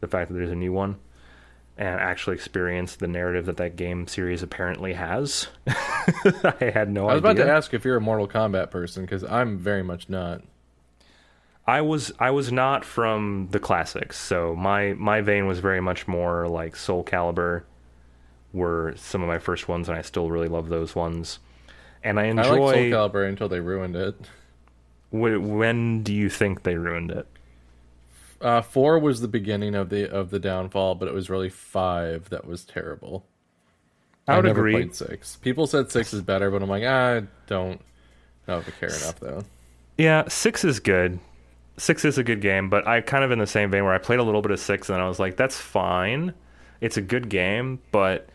the 0.01 0.09
fact 0.09 0.29
that 0.29 0.33
there's 0.35 0.51
a 0.51 0.55
new 0.55 0.73
one 0.73 0.97
and 1.77 1.99
actually 1.99 2.35
experience 2.35 2.95
the 2.95 3.07
narrative 3.07 3.45
that 3.47 3.57
that 3.57 3.75
game 3.75 4.07
series 4.07 4.41
apparently 4.41 4.93
has. 4.93 5.47
I 5.67 6.71
had 6.73 6.89
no 6.89 7.05
idea. 7.05 7.11
I 7.11 7.15
was 7.15 7.23
idea. 7.25 7.31
about 7.31 7.35
to 7.35 7.51
ask 7.51 7.73
if 7.73 7.83
you're 7.83 7.97
a 7.97 8.01
Mortal 8.01 8.27
Kombat 8.27 8.71
person 8.71 9.03
because 9.03 9.23
I'm 9.23 9.57
very 9.57 9.83
much 9.83 10.07
not. 10.09 10.41
I 11.67 11.81
was 11.81 12.11
I 12.19 12.31
was 12.31 12.51
not 12.51 12.85
from 12.85 13.47
the 13.51 13.59
classics, 13.59 14.17
so 14.19 14.55
my 14.55 14.93
my 14.93 15.21
vein 15.21 15.47
was 15.47 15.59
very 15.59 15.81
much 15.81 16.07
more 16.07 16.47
like 16.47 16.75
Soul 16.75 17.03
Calibur 17.03 17.63
were 18.53 18.93
some 18.95 19.21
of 19.21 19.27
my 19.27 19.39
first 19.39 19.67
ones, 19.67 19.89
and 19.89 19.97
I 19.97 20.01
still 20.01 20.29
really 20.29 20.47
love 20.47 20.69
those 20.69 20.95
ones. 20.95 21.39
And 22.03 22.19
I 22.19 22.27
I 22.27 22.31
like 22.31 22.37
enjoy. 22.37 22.91
Soul 22.91 23.09
Calibur 23.09 23.27
until 23.27 23.49
they 23.49 23.59
ruined 23.59 23.95
it. 23.95 24.15
Wh- 25.09 25.41
when 25.41 26.03
do 26.03 26.13
you 26.13 26.29
think 26.29 26.63
they 26.63 26.75
ruined 26.75 27.09
it? 27.11 27.27
Uh, 28.41 28.61
four 28.61 28.99
was 28.99 29.21
the 29.21 29.27
beginning 29.27 29.75
of 29.75 29.89
the 29.89 30.09
of 30.09 30.29
the 30.29 30.39
downfall, 30.39 30.95
but 30.95 31.07
it 31.07 31.13
was 31.13 31.29
really 31.29 31.49
five 31.49 32.29
that 32.29 32.45
was 32.45 32.63
terrible. 32.65 33.25
I 34.27 34.35
would 34.35 34.45
never 34.45 34.59
agree. 34.61 34.73
played 34.73 34.95
six. 34.95 35.35
People 35.37 35.67
said 35.67 35.91
six 35.91 36.13
is 36.13 36.21
better, 36.21 36.49
but 36.51 36.61
I'm 36.63 36.69
like, 36.69 36.83
I 36.83 37.23
don't 37.47 37.79
know 38.47 38.57
if 38.59 38.67
I 38.67 38.71
care 38.71 38.89
enough 38.89 39.19
though. 39.19 39.43
Yeah, 39.97 40.27
six 40.27 40.65
is 40.65 40.79
good. 40.79 41.19
Six 41.77 42.05
is 42.05 42.17
a 42.17 42.23
good 42.23 42.41
game, 42.41 42.69
but 42.69 42.87
I 42.87 43.01
kind 43.01 43.23
of 43.23 43.31
in 43.31 43.39
the 43.39 43.47
same 43.47 43.69
vein 43.71 43.83
where 43.83 43.93
I 43.93 43.97
played 43.97 44.19
a 44.19 44.23
little 44.23 44.41
bit 44.41 44.51
of 44.51 44.59
six 44.59 44.89
and 44.89 45.01
I 45.01 45.07
was 45.07 45.19
like, 45.19 45.37
that's 45.37 45.57
fine. 45.59 46.33
It's 46.81 46.97
a 46.97 47.01
good 47.01 47.29
game, 47.29 47.79
but 47.91 48.29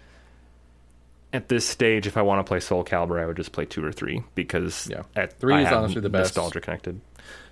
at 1.32 1.48
this 1.48 1.66
stage, 1.66 2.06
if 2.06 2.16
I 2.16 2.22
want 2.22 2.44
to 2.44 2.48
play 2.48 2.60
Soul 2.60 2.84
Calibur, 2.84 3.20
I 3.22 3.26
would 3.26 3.36
just 3.36 3.52
play 3.52 3.64
two 3.64 3.84
or 3.84 3.92
three 3.92 4.22
because 4.34 4.88
Yeah. 4.90 5.02
at 5.16 5.38
Three 5.38 5.54
I 5.54 5.62
is 5.66 5.72
honestly 5.72 6.00
the 6.00 6.08
best. 6.10 6.36
Nostalgia 6.36 6.60
connected. 6.60 7.00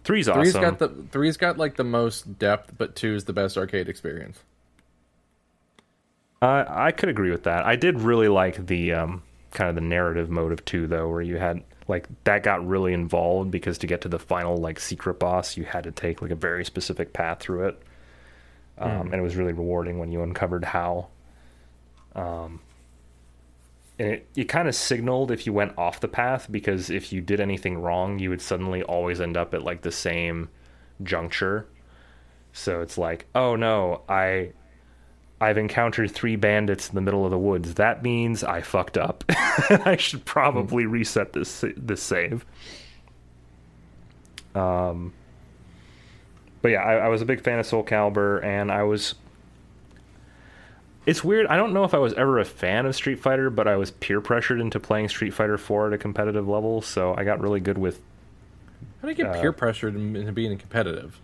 Three's 0.09 0.26
Three's 0.26 0.56
awesome. 0.56 0.62
got 0.62 0.78
the 0.78 0.89
three's 1.10 1.36
got 1.36 1.59
like 1.59 1.76
the 1.76 1.85
most 1.85 2.39
depth, 2.39 2.72
but 2.78 2.97
two 2.97 3.14
is 3.14 3.26
the 3.26 3.35
best 3.35 3.59
arcade 3.59 3.90
experience. 3.90 4.43
Uh, 6.40 6.64
I 6.66 6.93
could 6.93 7.10
agree 7.10 7.30
with 7.30 7.43
that. 7.43 7.66
I 7.66 7.76
did 7.76 8.01
really 8.01 8.28
like 8.28 8.68
the 8.68 8.94
um, 8.94 9.22
kind 9.51 9.68
of 9.68 9.74
the 9.74 9.82
narrative 9.82 10.30
mode 10.30 10.51
of 10.51 10.64
two, 10.64 10.86
though, 10.86 11.10
where 11.10 11.20
you 11.20 11.36
had 11.36 11.62
like 11.89 12.09
that 12.24 12.43
got 12.43 12.66
really 12.66 12.94
involved 12.94 13.51
because 13.51 13.76
to 13.76 13.86
get 13.86 14.01
to 14.01 14.09
the 14.09 14.18
final 14.18 14.56
like 14.56 14.80
secret 14.80 15.18
boss, 15.18 15.59
you 15.59 15.64
had 15.64 15.85
to 15.85 15.93
take 15.93 16.22
like 16.22 16.30
a 16.30 16.36
very 16.36 16.64
specific 16.64 17.12
path 17.12 17.40
through 17.40 17.68
it, 17.68 17.82
um, 18.78 19.09
and 19.12 19.16
it 19.16 19.20
was 19.20 19.36
really 19.36 19.52
rewarding 19.52 19.98
when 19.98 20.10
you 20.10 20.22
uncovered 20.22 20.64
how. 20.64 21.09
Um, 22.14 22.60
and 23.98 24.08
it, 24.08 24.28
it 24.36 24.44
kind 24.44 24.68
of 24.68 24.74
signaled 24.74 25.30
if 25.30 25.46
you 25.46 25.52
went 25.52 25.76
off 25.76 26.00
the 26.00 26.08
path 26.08 26.50
because 26.50 26.90
if 26.90 27.12
you 27.12 27.20
did 27.20 27.40
anything 27.40 27.78
wrong, 27.78 28.18
you 28.18 28.30
would 28.30 28.40
suddenly 28.40 28.82
always 28.82 29.20
end 29.20 29.36
up 29.36 29.54
at 29.54 29.62
like 29.62 29.82
the 29.82 29.92
same 29.92 30.48
juncture. 31.02 31.66
So 32.52 32.80
it's 32.80 32.96
like, 32.98 33.26
oh 33.34 33.56
no, 33.56 34.02
I 34.08 34.52
I've 35.40 35.58
encountered 35.58 36.10
three 36.10 36.36
bandits 36.36 36.88
in 36.88 36.94
the 36.94 37.00
middle 37.00 37.24
of 37.24 37.30
the 37.30 37.38
woods. 37.38 37.74
That 37.74 38.02
means 38.02 38.42
I 38.42 38.60
fucked 38.60 38.98
up. 38.98 39.24
I 39.28 39.96
should 39.98 40.24
probably 40.24 40.86
reset 40.86 41.32
this 41.32 41.64
this 41.76 42.02
save. 42.02 42.44
Um, 44.54 45.12
but 46.62 46.70
yeah, 46.70 46.82
I, 46.82 46.94
I 46.94 47.08
was 47.08 47.22
a 47.22 47.24
big 47.24 47.40
fan 47.42 47.58
of 47.58 47.66
Soul 47.66 47.84
Calibur, 47.84 48.42
and 48.42 48.72
I 48.72 48.82
was. 48.82 49.14
It's 51.09 51.24
weird. 51.24 51.47
I 51.47 51.56
don't 51.56 51.72
know 51.72 51.85
if 51.85 51.94
I 51.94 51.98
was 51.98 52.12
ever 52.12 52.39
a 52.39 52.44
fan 52.44 52.85
of 52.85 52.94
Street 52.94 53.18
Fighter, 53.18 53.48
but 53.48 53.66
I 53.66 53.76
was 53.76 53.93
peer 53.93 54.20
pressured 54.20 54.60
into 54.60 54.78
playing 54.78 55.09
Street 55.09 55.32
Fighter 55.32 55.56
4 55.56 55.86
at 55.86 55.93
a 55.94 55.98
competitive 55.98 56.47
level, 56.47 56.82
so 56.82 57.14
I 57.16 57.24
got 57.24 57.40
really 57.40 57.60
good 57.60 57.78
with 57.78 57.98
How 59.01 59.09
do 59.09 59.09
you 59.09 59.14
get 59.14 59.28
Uh, 59.28 59.40
peer 59.40 59.55
pressured 59.55 59.97
into 59.97 60.32
being 60.32 60.59
competitive? 60.59 61.18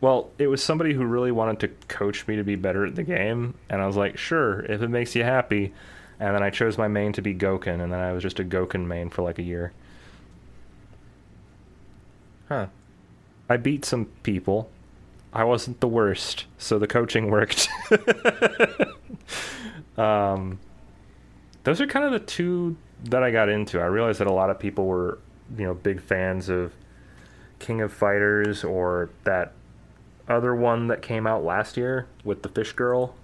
Well, 0.00 0.30
it 0.38 0.46
was 0.46 0.62
somebody 0.62 0.94
who 0.94 1.04
really 1.04 1.30
wanted 1.30 1.60
to 1.60 1.68
coach 1.88 2.26
me 2.26 2.36
to 2.36 2.42
be 2.42 2.56
better 2.56 2.86
at 2.86 2.94
the 2.94 3.02
game, 3.02 3.56
and 3.68 3.82
I 3.82 3.86
was 3.86 3.98
like, 3.98 4.16
sure, 4.16 4.60
if 4.60 4.80
it 4.80 4.88
makes 4.88 5.14
you 5.14 5.22
happy. 5.22 5.74
And 6.18 6.34
then 6.34 6.42
I 6.42 6.48
chose 6.48 6.78
my 6.78 6.88
main 6.88 7.12
to 7.12 7.20
be 7.20 7.34
Gouken, 7.34 7.82
and 7.82 7.92
then 7.92 8.00
I 8.00 8.14
was 8.14 8.22
just 8.22 8.40
a 8.40 8.44
Gouken 8.44 8.86
main 8.86 9.10
for 9.10 9.20
like 9.20 9.38
a 9.38 9.42
year. 9.42 9.72
Huh. 12.48 12.68
I 13.50 13.58
beat 13.58 13.84
some 13.84 14.06
people. 14.22 14.70
I 15.32 15.44
wasn't 15.44 15.80
the 15.80 15.88
worst, 15.88 16.46
so 16.58 16.78
the 16.78 16.86
coaching 16.86 17.30
worked. 17.30 17.68
um, 19.96 20.58
those 21.64 21.80
are 21.80 21.86
kind 21.86 22.04
of 22.04 22.12
the 22.12 22.18
two 22.18 22.76
that 23.04 23.22
I 23.22 23.30
got 23.30 23.48
into. 23.48 23.80
I 23.80 23.86
realized 23.86 24.20
that 24.20 24.26
a 24.26 24.32
lot 24.32 24.50
of 24.50 24.58
people 24.58 24.86
were, 24.86 25.18
you 25.56 25.64
know, 25.64 25.74
big 25.74 26.00
fans 26.00 26.48
of 26.48 26.72
King 27.60 27.80
of 27.80 27.92
Fighters 27.92 28.64
or 28.64 29.10
that 29.24 29.52
other 30.28 30.54
one 30.54 30.88
that 30.88 31.02
came 31.02 31.26
out 31.26 31.44
last 31.44 31.76
year 31.76 32.06
with 32.24 32.42
the 32.42 32.48
fish 32.48 32.72
girl, 32.72 33.14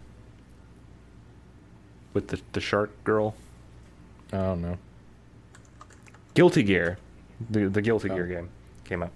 with 2.15 2.29
the 2.29 2.41
the 2.53 2.61
shark 2.61 2.91
girl. 3.03 3.35
I 4.33 4.39
don't 4.39 4.63
know. 4.63 4.79
Guilty 6.35 6.63
Gear, 6.63 6.99
the 7.51 7.69
the 7.69 7.83
Guilty 7.83 8.09
Gear 8.09 8.27
game 8.27 8.51
came 8.85 9.03
out. 9.03 9.13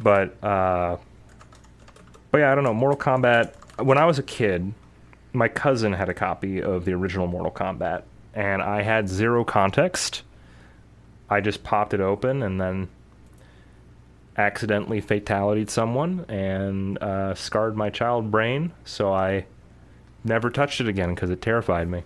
But 0.00 0.42
uh, 0.44 0.98
but 2.30 2.38
yeah, 2.38 2.52
I 2.52 2.54
don't 2.54 2.64
know. 2.64 2.74
Mortal 2.74 2.98
Kombat. 2.98 3.54
When 3.82 3.98
I 3.98 4.04
was 4.04 4.18
a 4.18 4.22
kid, 4.22 4.72
my 5.32 5.48
cousin 5.48 5.92
had 5.92 6.08
a 6.08 6.14
copy 6.14 6.62
of 6.62 6.84
the 6.84 6.92
original 6.92 7.26
Mortal 7.26 7.52
Kombat, 7.52 8.02
and 8.34 8.62
I 8.62 8.82
had 8.82 9.08
zero 9.08 9.44
context. 9.44 10.22
I 11.30 11.40
just 11.40 11.62
popped 11.62 11.94
it 11.94 12.00
open 12.00 12.42
and 12.42 12.60
then 12.60 12.88
accidentally 14.36 15.02
fatalityed 15.02 15.68
someone 15.68 16.24
and 16.28 16.96
uh, 17.02 17.34
scarred 17.34 17.76
my 17.76 17.90
child 17.90 18.30
brain. 18.30 18.72
So 18.84 19.12
I 19.12 19.46
never 20.24 20.48
touched 20.48 20.80
it 20.80 20.88
again 20.88 21.14
because 21.14 21.30
it 21.30 21.42
terrified 21.42 21.88
me. 21.88 22.02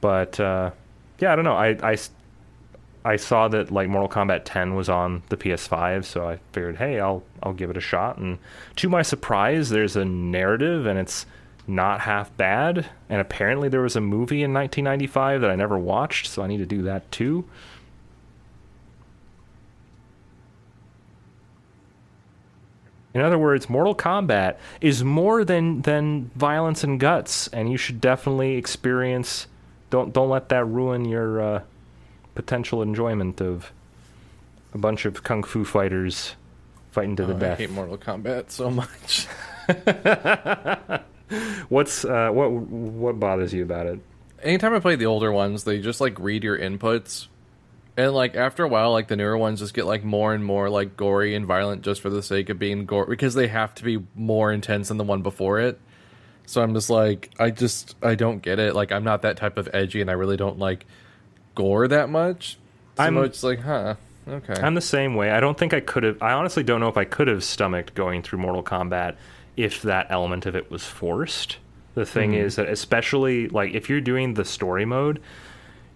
But 0.00 0.38
uh, 0.40 0.72
yeah, 1.18 1.32
I 1.32 1.36
don't 1.36 1.44
know. 1.44 1.54
I, 1.56 1.76
I 1.82 1.96
I 3.04 3.16
saw 3.16 3.48
that 3.48 3.70
like 3.70 3.88
Mortal 3.88 4.08
Kombat 4.08 4.42
10 4.44 4.74
was 4.74 4.88
on 4.88 5.22
the 5.30 5.36
PS5, 5.36 6.04
so 6.04 6.28
I 6.28 6.38
figured, 6.52 6.76
hey, 6.76 7.00
I'll 7.00 7.22
I'll 7.42 7.54
give 7.54 7.70
it 7.70 7.76
a 7.76 7.80
shot. 7.80 8.18
And 8.18 8.38
to 8.76 8.88
my 8.88 9.02
surprise, 9.02 9.70
there's 9.70 9.96
a 9.96 10.04
narrative, 10.04 10.86
and 10.86 10.98
it's 10.98 11.24
not 11.66 12.00
half 12.00 12.36
bad. 12.36 12.86
And 13.08 13.20
apparently, 13.20 13.68
there 13.68 13.80
was 13.80 13.96
a 13.96 14.00
movie 14.00 14.42
in 14.42 14.52
1995 14.52 15.40
that 15.40 15.50
I 15.50 15.56
never 15.56 15.78
watched, 15.78 16.26
so 16.26 16.42
I 16.42 16.46
need 16.46 16.58
to 16.58 16.66
do 16.66 16.82
that 16.82 17.10
too. 17.10 17.46
In 23.12 23.22
other 23.22 23.38
words, 23.38 23.68
Mortal 23.68 23.94
Kombat 23.94 24.56
is 24.80 25.02
more 25.02 25.44
than 25.44 25.82
than 25.82 26.30
violence 26.36 26.84
and 26.84 27.00
guts, 27.00 27.48
and 27.48 27.70
you 27.70 27.76
should 27.76 28.00
definitely 28.00 28.56
experience. 28.56 29.46
Don't 29.88 30.12
don't 30.12 30.28
let 30.28 30.50
that 30.50 30.64
ruin 30.66 31.04
your 31.06 31.40
uh, 31.40 31.62
potential 32.34 32.82
enjoyment 32.82 33.40
of 33.40 33.72
a 34.72 34.78
bunch 34.78 35.04
of 35.04 35.22
kung 35.22 35.42
fu 35.42 35.64
fighters 35.64 36.36
fighting 36.90 37.16
to 37.16 37.26
the 37.26 37.34
death. 37.34 37.58
I 37.58 37.62
hate 37.62 37.70
Mortal 37.70 37.98
Kombat 37.98 38.50
so 38.50 38.70
much. 38.70 39.26
What's 41.68 42.04
uh, 42.04 42.30
what 42.30 42.50
what 42.50 43.20
bothers 43.20 43.52
you 43.52 43.62
about 43.62 43.86
it? 43.86 44.00
Anytime 44.42 44.74
I 44.74 44.80
play 44.80 44.96
the 44.96 45.06
older 45.06 45.30
ones, 45.30 45.64
they 45.64 45.80
just 45.80 46.00
like 46.00 46.18
read 46.18 46.42
your 46.42 46.58
inputs. 46.58 47.28
And 47.96 48.12
like 48.12 48.34
after 48.34 48.64
a 48.64 48.68
while, 48.68 48.92
like 48.92 49.08
the 49.08 49.16
newer 49.16 49.36
ones 49.36 49.60
just 49.60 49.74
get 49.74 49.86
like 49.86 50.02
more 50.02 50.32
and 50.32 50.44
more 50.44 50.70
like 50.70 50.96
gory 50.96 51.34
and 51.34 51.46
violent 51.46 51.82
just 51.82 52.00
for 52.00 52.10
the 52.10 52.22
sake 52.22 52.48
of 52.48 52.58
being 52.58 52.86
gore 52.86 53.06
because 53.06 53.34
they 53.34 53.48
have 53.48 53.74
to 53.76 53.84
be 53.84 54.02
more 54.14 54.52
intense 54.52 54.88
than 54.88 54.96
the 54.96 55.04
one 55.04 55.22
before 55.22 55.60
it. 55.60 55.78
So 56.46 56.62
I'm 56.62 56.74
just 56.74 56.90
like, 56.90 57.30
I 57.38 57.50
just 57.50 57.94
I 58.02 58.16
don't 58.16 58.42
get 58.42 58.58
it. 58.58 58.74
Like 58.74 58.90
I'm 58.90 59.04
not 59.04 59.22
that 59.22 59.36
type 59.36 59.58
of 59.58 59.68
edgy, 59.72 60.00
and 60.00 60.10
I 60.10 60.14
really 60.14 60.36
don't 60.36 60.58
like 60.58 60.86
that 61.88 62.08
much. 62.08 62.58
So 62.96 63.04
I'm- 63.04 63.16
it's 63.18 63.42
like, 63.42 63.60
huh, 63.60 63.94
okay. 64.28 64.54
I'm 64.54 64.74
the 64.74 64.80
same 64.80 65.14
way. 65.14 65.30
I 65.30 65.40
don't 65.40 65.58
think 65.58 65.72
I 65.74 65.80
could 65.80 66.02
have. 66.02 66.22
I 66.22 66.32
honestly 66.32 66.62
don't 66.62 66.80
know 66.80 66.88
if 66.88 66.96
I 66.96 67.04
could 67.04 67.28
have 67.28 67.44
stomached 67.44 67.94
going 67.94 68.22
through 68.22 68.40
Mortal 68.40 68.62
Kombat 68.62 69.16
if 69.56 69.82
that 69.82 70.06
element 70.10 70.46
of 70.46 70.56
it 70.56 70.70
was 70.70 70.84
forced. 70.84 71.58
The 71.94 72.06
thing 72.06 72.30
hmm. 72.30 72.38
is 72.38 72.56
that, 72.56 72.68
especially 72.68 73.48
like 73.48 73.74
if 73.74 73.88
you're 73.88 74.00
doing 74.00 74.34
the 74.34 74.44
story 74.44 74.84
mode, 74.84 75.20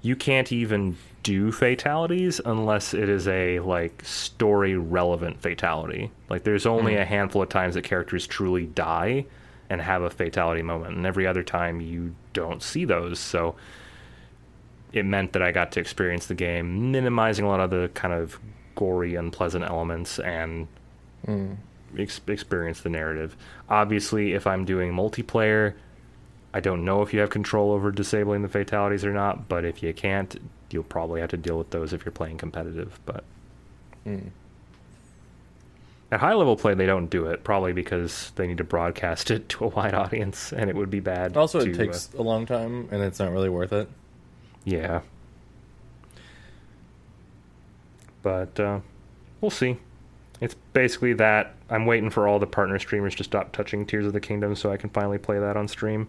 you 0.03 0.17
can't 0.17 0.53
even 0.53 0.97
do 1.23 1.51
fatalities 1.51 2.41
unless 2.45 2.93
it 2.93 3.09
is 3.09 3.27
a 3.27 3.59
like 3.61 4.05
story 4.05 4.77
relevant 4.77 5.41
fatality. 5.41 6.11
Like 6.29 6.45
there's 6.45 6.67
only 6.67 6.95
hmm. 6.95 7.01
a 7.01 7.05
handful 7.05 7.43
of 7.43 7.49
times 7.49 7.75
that 7.75 7.83
characters 7.83 8.27
truly 8.27 8.67
die 8.67 9.27
and 9.71 9.81
have 9.81 10.03
a 10.03 10.11
fatality 10.11 10.63
moment, 10.63 10.97
and 10.97 11.07
every 11.07 11.27
other 11.27 11.43
time 11.43 11.81
you 11.81 12.15
don't 12.33 12.63
see 12.63 12.85
those. 12.85 13.19
So 13.19 13.55
it 14.95 15.05
meant 15.05 15.33
that 15.33 15.43
I 15.43 15.53
got 15.53 15.73
to 15.73 15.81
experience 15.81 16.27
the 16.27 16.35
game, 16.35 16.93
minimizing 16.93 17.45
a 17.45 17.49
lot 17.49 17.61
of 17.61 17.71
the 17.71 17.91
kind 17.95 18.15
of 18.15 18.39
gory, 18.75 19.15
unpleasant 19.15 19.65
elements 19.65 20.19
and 20.19 20.69
ex- 21.99 22.21
experience 22.27 22.81
the 22.81 22.89
narrative. 22.89 23.37
Obviously, 23.69 24.33
if 24.33 24.47
I'm 24.47 24.65
doing 24.65 24.93
multiplayer, 24.93 25.75
I 26.53 26.61
don't 26.61 26.85
know 26.85 27.03
if 27.03 27.13
you 27.13 27.21
have 27.21 27.31
control 27.31 27.73
over 27.73 27.91
disabling 27.91 28.43
the 28.43 28.49
fatalities 28.49 29.05
or 29.05 29.13
not, 29.13 29.49
but 29.49 29.65
if 29.65 29.83
you 29.83 29.93
can't, 29.93 30.37
you'll 30.71 30.85
probably 30.85 31.21
have 31.21 31.31
to 31.31 31.37
deal 31.37 31.59
with 31.59 31.71
those 31.71 31.93
if 31.93 32.05
you're 32.05 32.13
playing 32.13 32.39
competitive. 32.39 33.01
But 33.05 33.25
at 36.13 36.21
high 36.21 36.35
level 36.35 36.57
play, 36.57 36.75
they 36.75 36.87
don't 36.87 37.09
do 37.09 37.27
it, 37.27 37.43
probably 37.43 37.73
because 37.73 38.31
they 38.37 38.47
need 38.47 38.59
to 38.59 38.65
broadcast 38.65 39.31
it 39.33 39.49
to 39.51 39.65
a 39.65 39.69
wide 39.69 39.95
audience, 39.95 40.53
and 40.53 40.71
it 40.71 40.77
would 40.77 40.91
be 40.91 41.01
bad. 41.01 41.37
also, 41.37 41.61
to, 41.61 41.71
it 41.71 41.75
uh, 41.75 41.79
takes 41.79 42.11
a 42.15 42.23
long 42.23 42.47
time, 42.47 42.89
and 42.93 43.03
it's 43.03 43.19
not 43.19 43.33
really 43.33 43.49
worth 43.49 43.73
it. 43.73 43.89
Yeah. 44.65 45.01
But 48.23 48.59
uh, 48.59 48.81
we'll 49.41 49.51
see. 49.51 49.77
It's 50.41 50.55
basically 50.73 51.13
that. 51.15 51.55
I'm 51.71 51.87
waiting 51.87 52.11
for 52.11 52.27
all 52.27 52.39
the 52.39 52.47
partner 52.47 52.79
streamers 52.79 53.15
to 53.17 53.25
stop 53.25 53.53
touching 53.53 53.87
Tears 53.87 54.07
of 54.07 54.13
the 54.13 54.21
Kingdom 54.21 54.55
so 54.57 54.73
I 54.73 54.77
can 54.77 54.91
finally 54.91 55.19
play 55.19 55.39
that 55.39 55.57
on 55.57 55.69
stream. 55.69 56.09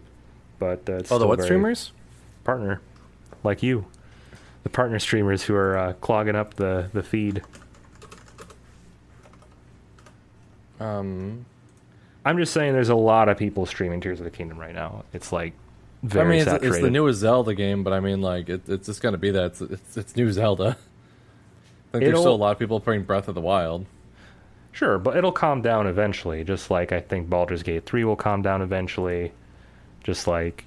But 0.58 0.88
uh, 0.88 0.94
it's 0.96 1.12
Oh, 1.12 1.18
the 1.18 1.26
what 1.26 1.42
streamers? 1.42 1.92
Partner, 2.44 2.80
like 3.44 3.62
you, 3.62 3.86
the 4.62 4.68
partner 4.68 4.98
streamers 4.98 5.42
who 5.42 5.54
are 5.54 5.76
uh, 5.76 5.92
clogging 5.94 6.36
up 6.36 6.54
the 6.54 6.88
the 6.92 7.02
feed. 7.02 7.42
Um, 10.80 11.44
I'm 12.24 12.36
just 12.38 12.52
saying, 12.52 12.72
there's 12.72 12.88
a 12.88 12.94
lot 12.96 13.28
of 13.28 13.36
people 13.38 13.66
streaming 13.66 14.00
Tears 14.00 14.20
of 14.20 14.24
the 14.24 14.30
Kingdom 14.30 14.58
right 14.58 14.74
now. 14.74 15.04
It's 15.12 15.32
like 15.32 15.52
very 16.08 16.26
I 16.26 16.30
mean, 16.30 16.40
it's, 16.54 16.64
it's 16.64 16.76
the 16.82 16.90
newest 16.90 17.20
Zelda 17.20 17.54
game, 17.54 17.82
but 17.84 17.92
I 17.92 18.00
mean, 18.00 18.20
like, 18.22 18.48
it, 18.48 18.68
it's 18.68 18.86
just 18.86 19.02
gonna 19.02 19.18
be 19.18 19.30
that. 19.32 19.44
It's, 19.46 19.60
it's, 19.60 19.96
it's 19.96 20.16
new 20.16 20.30
Zelda. 20.32 20.76
I 21.94 21.98
think 21.98 22.04
there's 22.04 22.20
still 22.20 22.34
a 22.34 22.36
lot 22.36 22.52
of 22.52 22.58
people 22.58 22.80
playing 22.80 23.04
Breath 23.04 23.28
of 23.28 23.34
the 23.34 23.40
Wild. 23.40 23.86
Sure, 24.72 24.98
but 24.98 25.16
it'll 25.16 25.32
calm 25.32 25.62
down 25.62 25.86
eventually. 25.86 26.44
Just 26.44 26.70
like 26.70 26.92
I 26.92 27.00
think 27.00 27.30
Baldur's 27.30 27.62
Gate 27.62 27.86
three 27.86 28.04
will 28.04 28.16
calm 28.16 28.42
down 28.42 28.60
eventually. 28.60 29.32
Just 30.04 30.26
like, 30.26 30.64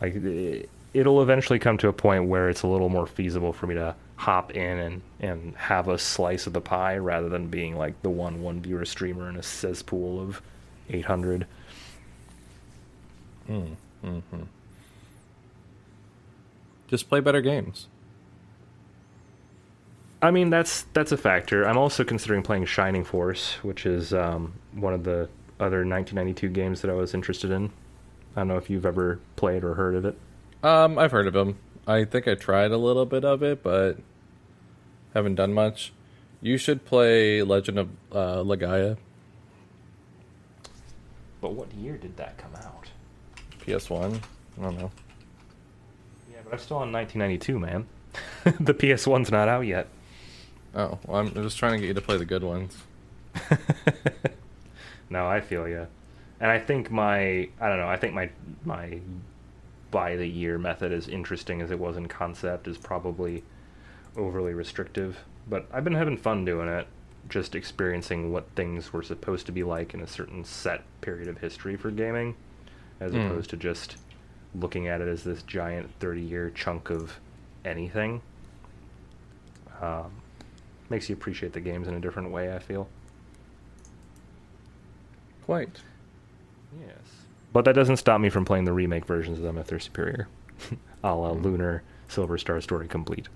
like 0.00 0.14
it- 0.14 0.68
it'll 0.94 1.22
eventually 1.22 1.58
come 1.58 1.78
to 1.78 1.88
a 1.88 1.92
point 1.92 2.24
where 2.28 2.48
it's 2.50 2.62
a 2.62 2.66
little 2.66 2.88
more 2.88 3.06
feasible 3.06 3.52
for 3.52 3.66
me 3.66 3.74
to 3.74 3.94
hop 4.16 4.52
in 4.52 4.78
and 4.78 5.02
and 5.20 5.56
have 5.56 5.88
a 5.88 5.98
slice 5.98 6.46
of 6.46 6.52
the 6.52 6.60
pie 6.60 6.96
rather 6.96 7.28
than 7.28 7.48
being 7.48 7.76
like 7.76 8.00
the 8.02 8.10
one 8.10 8.40
one 8.42 8.60
viewer 8.60 8.84
streamer 8.84 9.28
in 9.28 9.36
a 9.36 9.42
cesspool 9.42 10.20
of 10.20 10.40
eight 10.90 11.04
hundred. 11.04 11.46
Hmm, 13.46 13.72
hmm, 14.02 14.18
hmm. 14.18 14.42
Just 16.92 17.08
play 17.08 17.20
better 17.20 17.40
games. 17.40 17.88
I 20.20 20.30
mean 20.30 20.50
that's 20.50 20.82
that's 20.92 21.10
a 21.10 21.16
factor. 21.16 21.64
I'm 21.64 21.78
also 21.78 22.04
considering 22.04 22.42
playing 22.42 22.66
Shining 22.66 23.02
Force, 23.02 23.54
which 23.64 23.86
is 23.86 24.12
um, 24.12 24.52
one 24.74 24.92
of 24.92 25.02
the 25.02 25.30
other 25.58 25.86
1992 25.86 26.50
games 26.50 26.82
that 26.82 26.90
I 26.90 26.94
was 26.94 27.14
interested 27.14 27.50
in. 27.50 27.72
I 28.36 28.40
don't 28.40 28.48
know 28.48 28.58
if 28.58 28.68
you've 28.68 28.84
ever 28.84 29.20
played 29.36 29.64
or 29.64 29.72
heard 29.72 29.94
of 29.94 30.04
it. 30.04 30.18
Um, 30.62 30.98
I've 30.98 31.12
heard 31.12 31.26
of 31.26 31.32
them. 31.32 31.56
I 31.86 32.04
think 32.04 32.28
I 32.28 32.34
tried 32.34 32.72
a 32.72 32.76
little 32.76 33.06
bit 33.06 33.24
of 33.24 33.42
it, 33.42 33.62
but 33.62 33.96
haven't 35.14 35.36
done 35.36 35.54
much. 35.54 35.94
You 36.42 36.58
should 36.58 36.84
play 36.84 37.42
Legend 37.42 37.78
of 37.78 37.88
uh, 38.12 38.42
Legaia 38.42 38.98
But 41.40 41.54
what 41.54 41.72
year 41.72 41.96
did 41.96 42.18
that 42.18 42.36
come 42.36 42.54
out? 42.54 42.90
PS1. 43.66 44.20
I 44.58 44.62
don't 44.62 44.78
know. 44.78 44.90
I'm 46.52 46.58
still 46.58 46.76
on 46.76 46.92
1992, 46.92 47.58
man. 47.58 47.86
the 48.60 48.74
PS1's 48.74 49.30
not 49.30 49.48
out 49.48 49.62
yet. 49.62 49.88
Oh, 50.74 50.98
well, 51.06 51.20
I'm 51.20 51.32
just 51.34 51.56
trying 51.58 51.72
to 51.72 51.78
get 51.78 51.86
you 51.88 51.94
to 51.94 52.00
play 52.00 52.18
the 52.18 52.24
good 52.26 52.44
ones. 52.44 52.76
No, 55.10 55.26
I 55.26 55.40
feel 55.42 55.68
you. 55.68 55.86
And 56.40 56.50
I 56.50 56.58
think 56.58 56.90
my 56.90 57.18
I 57.60 57.68
don't 57.68 57.76
know. 57.78 57.86
I 57.88 57.98
think 57.98 58.14
my 58.14 58.30
my 58.64 58.98
by 59.90 60.16
the 60.16 60.26
year 60.26 60.56
method, 60.56 60.90
as 60.90 61.06
interesting 61.06 61.60
as 61.60 61.70
it 61.70 61.78
was 61.78 61.98
in 61.98 62.08
concept, 62.08 62.66
is 62.66 62.78
probably 62.78 63.44
overly 64.16 64.54
restrictive. 64.54 65.18
But 65.46 65.66
I've 65.70 65.84
been 65.84 65.96
having 65.96 66.16
fun 66.16 66.46
doing 66.46 66.66
it, 66.66 66.86
just 67.28 67.54
experiencing 67.54 68.32
what 68.32 68.46
things 68.56 68.90
were 68.94 69.02
supposed 69.02 69.44
to 69.46 69.52
be 69.52 69.62
like 69.62 69.92
in 69.92 70.00
a 70.00 70.06
certain 70.06 70.44
set 70.44 70.82
period 71.02 71.28
of 71.28 71.36
history 71.38 71.76
for 71.76 71.90
gaming, 71.90 72.34
as 72.98 73.12
Mm. 73.12 73.26
opposed 73.26 73.50
to 73.50 73.58
just 73.58 73.98
looking 74.54 74.88
at 74.88 75.00
it 75.00 75.08
as 75.08 75.24
this 75.24 75.42
giant 75.42 75.90
thirty-year 76.00 76.50
chunk 76.54 76.90
of 76.90 77.18
anything. 77.64 78.22
Um, 79.80 80.12
makes 80.90 81.08
you 81.08 81.14
appreciate 81.14 81.52
the 81.52 81.60
games 81.60 81.88
in 81.88 81.94
a 81.94 82.00
different 82.00 82.30
way. 82.30 82.54
I 82.54 82.58
feel. 82.58 82.88
Quite. 85.44 85.80
Yes. 86.80 86.96
But 87.52 87.64
that 87.64 87.74
doesn't 87.74 87.96
stop 87.96 88.20
me 88.20 88.30
from 88.30 88.44
playing 88.44 88.64
the 88.64 88.72
remake 88.72 89.04
versions 89.04 89.38
of 89.38 89.44
them 89.44 89.58
if 89.58 89.66
they're 89.66 89.80
superior. 89.80 90.28
a 91.04 91.14
la 91.14 91.32
Hmm. 91.34 91.42
Lunar 91.42 91.82
Silver 92.08 92.38
Star 92.38 92.60
Story 92.60 92.88
Complete. 92.88 93.28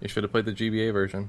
You 0.00 0.08
should 0.08 0.24
have 0.24 0.32
played 0.32 0.44
the 0.46 0.52
GBA 0.52 0.92
version. 0.92 1.28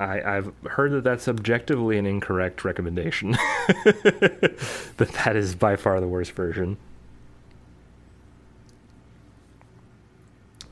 I, 0.00 0.20
I've 0.22 0.52
heard 0.70 0.92
that 0.92 1.02
that's 1.04 1.26
objectively 1.28 1.98
an 1.98 2.06
incorrect 2.06 2.64
recommendation. 2.64 3.32
that 3.66 5.10
that 5.24 5.34
is 5.36 5.54
by 5.54 5.76
far 5.76 6.00
the 6.00 6.06
worst 6.06 6.32
version. 6.32 6.76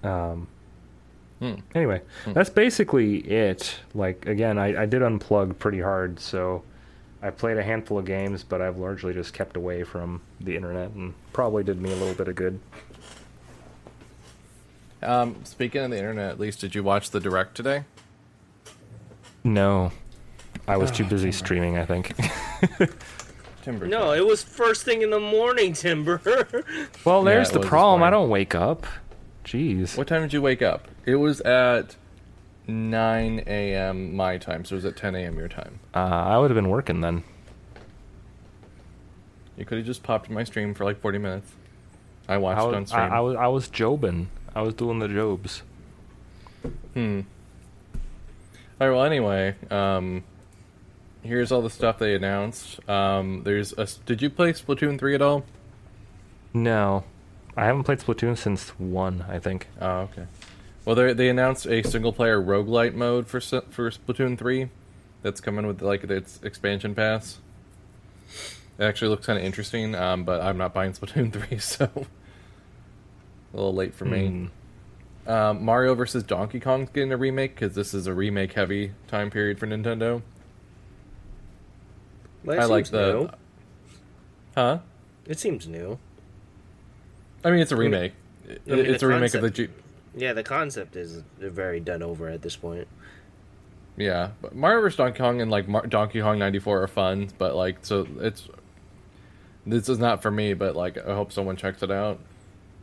Um, 0.07 0.49
Hmm. 1.39 1.57
anyway, 1.74 2.01
that's 2.28 2.49
basically 2.49 3.19
it. 3.19 3.81
Like 3.95 4.24
again, 4.24 4.57
I, 4.59 4.83
I 4.85 4.87
did 4.87 5.03
unplug 5.03 5.59
pretty 5.59 5.81
hard, 5.83 6.19
so 6.19 6.62
I 7.20 7.28
played 7.28 7.59
a 7.59 7.62
handful 7.62 7.99
of 7.99 8.07
games, 8.07 8.43
but 8.43 8.62
I've 8.62 8.78
largely 8.78 9.12
just 9.12 9.35
kept 9.35 9.55
away 9.55 9.83
from 9.83 10.23
the 10.41 10.57
internet 10.57 10.93
and 10.93 11.12
probably 11.35 11.62
did 11.62 11.78
me 11.78 11.93
a 11.93 11.97
little 11.97 12.15
bit 12.15 12.28
of 12.28 12.37
good. 12.37 12.59
Um, 15.03 15.37
speaking 15.45 15.83
of 15.83 15.91
the 15.91 15.99
internet, 15.99 16.31
at 16.31 16.41
least, 16.41 16.61
did 16.61 16.74
you 16.74 16.83
watch 16.83 17.11
the 17.11 17.20
direct 17.20 17.55
today? 17.55 17.85
No, 19.45 19.93
I 20.66 20.78
was 20.78 20.91
too 20.91 21.05
busy 21.05 21.33
streaming. 21.33 21.77
I 21.77 21.85
think. 21.85 22.15
Timber. 23.62 23.87
No, 23.87 24.12
it 24.12 24.24
was 24.27 24.43
first 24.43 24.85
thing 24.85 25.03
in 25.03 25.11
the 25.11 25.20
morning, 25.20 25.74
Timber. 25.74 26.20
well, 27.05 27.23
there's 27.24 27.51
it 27.51 27.53
the 27.53 27.59
was 27.59 27.65
this 27.66 27.69
problem. 27.69 28.03
I 28.03 28.11
don't 28.11 28.31
wake 28.31 28.55
up. 28.55 28.87
Jeez. 29.47 29.97
What 29.97 30.09
time 30.09 30.23
did 30.23 30.32
you 30.32 30.43
wake 30.43 30.60
up? 30.60 30.89
It 31.05 31.14
was 31.16 31.40
at 31.43 31.94
9 32.66 33.44
a.m. 33.47 34.16
my 34.16 34.39
time, 34.39 34.64
so 34.64 34.74
it 34.74 34.78
was 34.78 34.85
at 34.85 34.97
10 34.97 35.14
a.m. 35.14 35.39
your 35.39 35.48
time. 35.48 35.78
Uh, 35.94 35.98
I 35.98 36.36
would 36.36 36.51
have 36.51 36.56
been 36.56 36.68
working 36.68 37.01
then. 37.01 37.23
You 39.56 39.64
could 39.64 39.78
have 39.78 39.86
just 39.86 40.02
popped 40.02 40.28
in 40.28 40.35
my 40.35 40.43
stream 40.43 40.74
for 40.74 40.85
like 40.85 41.01
40 41.01 41.18
minutes. 41.18 41.52
I 42.28 42.39
watched 42.39 42.60
I 42.60 42.64
it 42.64 42.66
was, 42.66 42.74
on 42.74 42.86
stream. 42.86 43.12
I, 43.12 43.16
I 43.16 43.20
was 43.20 43.36
I 43.36 43.47
was 43.47 43.68
jobing. 43.68 44.27
I 44.55 44.62
was 44.62 44.74
doing 44.74 44.98
the 44.98 45.06
jobs. 45.06 45.62
Hmm. 46.94 47.20
All 48.81 48.89
right. 48.89 48.94
Well, 48.97 49.05
anyway, 49.05 49.55
um, 49.70 50.24
here's 51.23 51.52
all 51.52 51.62
the 51.62 51.70
stuff 51.70 51.98
they 51.98 52.16
announced. 52.16 52.86
Um, 52.89 53.43
there's 53.44 53.73
a. 53.78 53.86
Did 54.06 54.23
you 54.23 54.28
play 54.28 54.52
Splatoon 54.52 54.98
3 54.98 55.14
at 55.14 55.23
all? 55.23 55.44
No, 56.52 57.05
I 57.57 57.65
haven't 57.65 57.85
played 57.85 57.99
Splatoon 58.01 58.37
since 58.37 58.70
one. 58.78 59.24
I 59.28 59.39
think. 59.39 59.69
Oh, 59.81 60.01
okay. 60.01 60.27
Well, 60.85 60.95
they 60.95 61.12
they 61.12 61.28
announced 61.28 61.66
a 61.66 61.83
single 61.83 62.12
player 62.12 62.41
roguelite 62.41 62.95
mode 62.95 63.27
for 63.27 63.41
for 63.41 63.91
Splatoon 63.91 64.39
3 64.39 64.69
that's 65.23 65.41
coming 65.41 65.66
with 65.66 65.83
like 65.83 66.05
its 66.05 66.41
expansion 66.43 66.95
pass. 66.95 67.39
It 68.78 68.85
actually 68.85 69.09
looks 69.09 69.27
kind 69.27 69.39
of 69.39 69.45
interesting, 69.45 69.95
um, 69.95 70.24
but 70.24 70.41
I'm 70.41 70.59
not 70.59 70.74
buying 70.74 70.93
Splatoon 70.95 71.33
3, 71.33 71.59
so 71.59 71.91
a 71.95 73.57
little 73.57 73.74
late 73.74 73.95
for 73.95 74.05
me. 74.05 74.27
Hmm. 74.28 74.47
Um, 75.31 75.65
Mario 75.65 75.95
vs. 75.95 76.23
Donkey 76.23 76.61
Kong's 76.61 76.91
getting 76.91 77.11
a 77.11 77.16
remake 77.16 77.57
because 77.57 77.74
this 77.74 77.93
is 77.93 78.07
a 78.07 78.15
remake 78.15 78.53
heavy 78.53 78.93
time 79.09 79.31
period 79.31 79.59
for 79.59 79.66
Nintendo. 79.66 80.23
That 82.45 82.61
I 82.61 82.65
like 82.66 82.87
seems 82.87 82.91
the. 82.91 83.12
new. 83.12 83.31
Huh? 84.55 84.78
It 85.27 85.41
seems 85.41 85.66
new. 85.66 85.99
I 87.44 87.50
mean, 87.50 87.60
it's 87.60 87.72
a 87.72 87.76
remake. 87.76 88.12
I 88.48 88.50
mean, 88.50 88.86
it's 88.86 89.00
the 89.00 89.06
a 89.06 89.08
remake 89.08 89.34
of 89.34 89.42
the 89.42 89.50
G. 89.50 89.68
Yeah, 90.16 90.32
the 90.32 90.42
concept 90.42 90.96
is 90.96 91.22
very 91.38 91.80
done 91.80 92.02
over 92.02 92.28
at 92.28 92.42
this 92.42 92.56
point. 92.56 92.88
Yeah, 93.96 94.30
but 94.42 94.54
Mario 94.54 94.82
vs. 94.82 94.96
Donkey 94.96 95.18
Kong 95.18 95.40
and 95.40 95.50
like 95.50 95.68
Mar- 95.68 95.86
Donkey 95.86 96.20
Kong 96.20 96.38
'94 96.38 96.82
are 96.82 96.86
fun, 96.86 97.28
but 97.38 97.54
like, 97.54 97.78
so 97.82 98.06
it's 98.20 98.48
this 99.66 99.88
is 99.88 99.98
not 99.98 100.22
for 100.22 100.30
me. 100.30 100.54
But 100.54 100.76
like, 100.76 100.98
I 100.98 101.14
hope 101.14 101.32
someone 101.32 101.56
checks 101.56 101.82
it 101.82 101.90
out. 101.90 102.18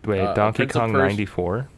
Wait, 0.05 0.19
Uh, 0.21 0.34
Donkey 0.34 0.57
Prince 0.65 0.73
Kong 0.73 0.91
'94. 0.93 1.69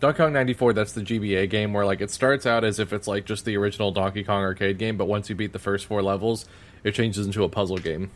Donkey 0.00 0.16
Kong 0.16 0.32
'94, 0.32 0.72
that's 0.72 0.92
the 0.92 1.00
GBA 1.02 1.48
game 1.50 1.72
where 1.72 1.84
like 1.86 2.00
it 2.00 2.10
starts 2.10 2.46
out 2.46 2.64
as 2.64 2.78
if 2.78 2.92
it's 2.92 3.06
like 3.08 3.24
just 3.26 3.44
the 3.44 3.56
original 3.56 3.90
Donkey 3.90 4.22
Kong 4.24 4.42
arcade 4.42 4.78
game, 4.78 4.96
but 4.96 5.06
once 5.06 5.28
you 5.28 5.34
beat 5.36 5.52
the 5.52 5.58
first 5.58 5.86
four 5.86 6.02
levels, 6.02 6.46
it 6.82 6.92
changes 6.94 7.26
into 7.26 7.42
a 7.44 7.48
puzzle 7.48 7.78
game. 7.78 8.10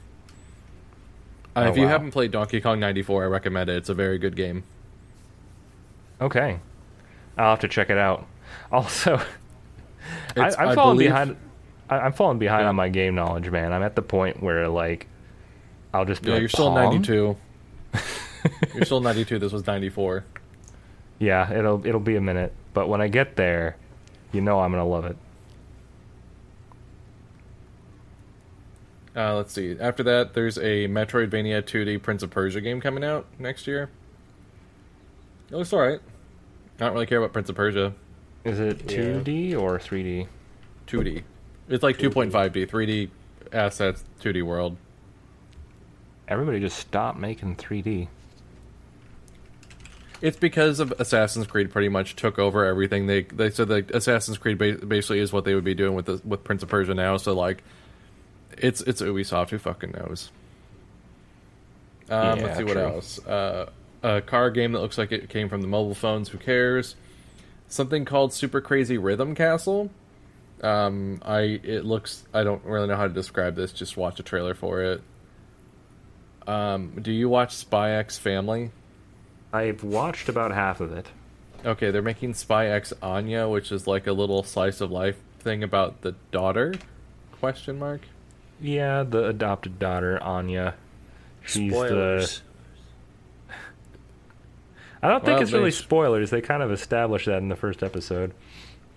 Uh, 1.63 1.67
Oh, 1.67 1.69
if 1.71 1.77
you 1.77 1.85
wow. 1.85 1.89
haven't 1.91 2.11
played 2.13 2.31
Donkey 2.31 2.61
Kong 2.61 2.79
'94, 2.81 3.25
I 3.25 3.27
recommend 3.27 3.71
it. 3.71 3.77
It's 3.77 3.89
a 3.89 3.95
very 3.95 4.19
good 4.19 4.37
game. 4.37 4.65
Okay, 6.21 6.59
I'll 7.37 7.51
have 7.51 7.61
to 7.61 7.69
check 7.69 7.91
it 7.91 7.99
out. 7.99 8.27
Also, 8.73 9.17
I, 10.37 10.41
I'm, 10.59 10.69
I 10.71 10.75
falling 10.75 10.97
believe- 10.97 11.11
behind. 11.11 11.37
I, 11.91 11.99
I'm 12.01 12.13
falling 12.13 12.39
behind 12.39 12.63
Yeah. 12.63 12.69
on 12.69 12.77
my 12.77 12.89
game 12.89 13.15
knowledge, 13.15 13.51
man. 13.51 13.73
I'm 13.73 13.83
at 13.83 13.95
the 13.97 14.03
point 14.03 14.43
where 14.43 14.69
like, 14.69 15.07
I'll 15.95 16.05
just 16.05 16.23
be 16.23 16.29
Yeah, 16.29 16.35
like, 16.35 16.41
you're 16.43 16.49
still 16.51 16.67
Pong? 16.71 16.85
92. 16.93 17.37
you're 18.75 18.85
still 18.85 19.01
92. 19.01 19.39
This 19.39 19.53
was 19.53 19.67
94. 19.67 20.25
Yeah, 21.19 21.51
it'll 21.53 21.87
it'll 21.87 22.01
be 22.01 22.17
a 22.17 22.21
minute, 22.21 22.53
but 22.75 22.89
when 22.89 23.01
I 23.01 23.09
get 23.09 23.37
there, 23.37 23.77
you 24.33 24.41
know 24.41 24.61
I'm 24.61 24.71
gonna 24.71 24.87
love 24.87 25.05
it. 25.07 25.17
Uh, 29.17 29.37
let's 29.37 29.53
see. 29.53 29.77
After 29.79 30.03
that, 30.05 30.35
there's 30.35 30.59
a 30.59 30.87
Metroidvania 30.87 31.63
2D 31.63 32.03
Prince 32.03 32.23
of 32.23 32.31
Persia 32.31 32.61
game 32.61 32.81
coming 32.81 33.05
out 33.05 33.27
next 33.39 33.67
year. 33.67 33.91
It 35.51 35.57
looks 35.57 35.73
alright. 35.73 36.01
I 36.81 36.85
don't 36.85 36.93
really 36.93 37.07
care 37.07 37.19
about 37.19 37.33
Prince 37.33 37.49
of 37.49 37.57
Persia. 37.57 37.95
Is 38.45 38.61
it 38.61 38.87
2D 38.87 39.59
or 39.59 39.79
3D? 39.79 40.29
2D. 40.87 41.23
It's 41.69 41.83
like 41.83 41.99
2.5D, 41.99 42.69
3D 42.69 43.11
assets, 43.53 44.05
2D 44.21 44.43
world. 44.43 44.77
Everybody 46.29 46.61
just 46.61 46.79
stopped 46.79 47.19
making 47.19 47.57
3D. 47.57 48.09
It's 50.21 50.37
because 50.37 50.81
of 50.81 50.93
Assassin's 50.99 51.47
Creed 51.47 51.71
pretty 51.71 51.89
much 51.89 52.17
took 52.17 52.39
over 52.39 52.65
everything. 52.65 53.07
They 53.07 53.23
they 53.23 53.51
said 53.51 53.69
that 53.69 53.91
Assassin's 53.93 54.37
Creed 54.37 54.59
ba- 54.59 54.85
basically 54.85 55.21
is 55.21 55.33
what 55.33 55.45
they 55.45 55.55
would 55.55 55.65
be 55.65 55.75
doing 55.75 55.95
with 55.95 56.07
the, 56.07 56.21
with 56.25 56.43
Prince 56.43 56.63
of 56.63 56.69
Persia 56.69 56.95
now. 56.95 57.17
So 57.19 57.35
like, 57.35 57.63
it's 58.63 58.81
it's 58.83 59.03
Ubisoft. 59.03 59.51
Who 59.51 59.59
fucking 59.59 59.93
knows? 59.93 60.31
Um, 62.11 62.39
Yeah, 62.39 62.45
let's 62.45 62.59
see 62.59 62.65
what 62.65 62.77
else. 62.77 63.25
Uh, 63.27 63.71
a 64.03 64.21
car 64.21 64.51
game 64.51 64.73
that 64.73 64.81
looks 64.81 64.99
like 64.99 65.13
it 65.13 65.29
came 65.29 65.49
from 65.49 65.61
the 65.61 65.69
mobile 65.69 65.95
phones. 65.95 66.29
Who 66.29 66.39
cares? 66.39 66.97
Something 67.69 68.05
called 68.05 68.33
Super 68.33 68.61
Crazy 68.61 68.97
Rhythm 68.97 69.35
Castle. 69.35 69.91
Um, 70.63 71.21
I 71.25 71.61
it 71.63 71.85
looks. 71.85 72.25
I 72.33 72.45
don't 72.45 72.65
really 72.65 72.89
know 72.89 72.97
how 72.97 73.07
to 73.07 73.13
describe 73.13 73.55
this. 73.55 73.73
Just 73.73 73.97
watch 73.97 74.19
a 74.19 74.23
trailer 74.23 74.55
for 74.55 74.83
it. 74.83 75.03
Um, 76.47 76.93
do 77.03 77.13
you 77.13 77.29
watch 77.29 77.55
Spy 77.55 77.93
X 77.93 78.19
Family? 78.19 78.71
I've 79.53 79.85
watched 79.85 80.29
about 80.29 80.53
half 80.53 80.81
of 80.81 80.93
it. 80.93 81.07
Okay, 81.65 81.91
they're 81.91 82.03
making 82.03 82.35
Spy 82.35 82.69
X 82.69 82.93
Anya, 83.03 83.49
which 83.49 83.71
is 83.71 83.87
like 83.87 84.07
a 84.07 84.13
little 84.13 84.43
slice 84.43 84.81
of 84.81 84.91
life 84.91 85.17
thing 85.41 85.63
about 85.63 86.03
the 86.03 86.15
daughter? 86.31 86.75
Question 87.41 87.79
mark. 87.79 88.03
Yeah, 88.61 89.03
the 89.05 89.27
adopted 89.27 89.79
daughter 89.79 90.23
Anya. 90.23 90.75
She's 91.45 91.73
Spoilers. 91.73 92.43
the. 93.49 93.55
I 95.03 95.09
don't 95.09 95.25
think 95.25 95.35
Well, 95.37 95.43
it's 95.43 95.53
really 95.53 95.65
they- 95.67 95.71
spoilers. 95.77 96.31
They 96.31 96.41
kind 96.41 96.63
of 96.63 96.73
established 96.73 97.27
that 97.27 97.39
in 97.39 97.49
the 97.49 97.57
first 97.57 97.83
episode. 97.83 98.33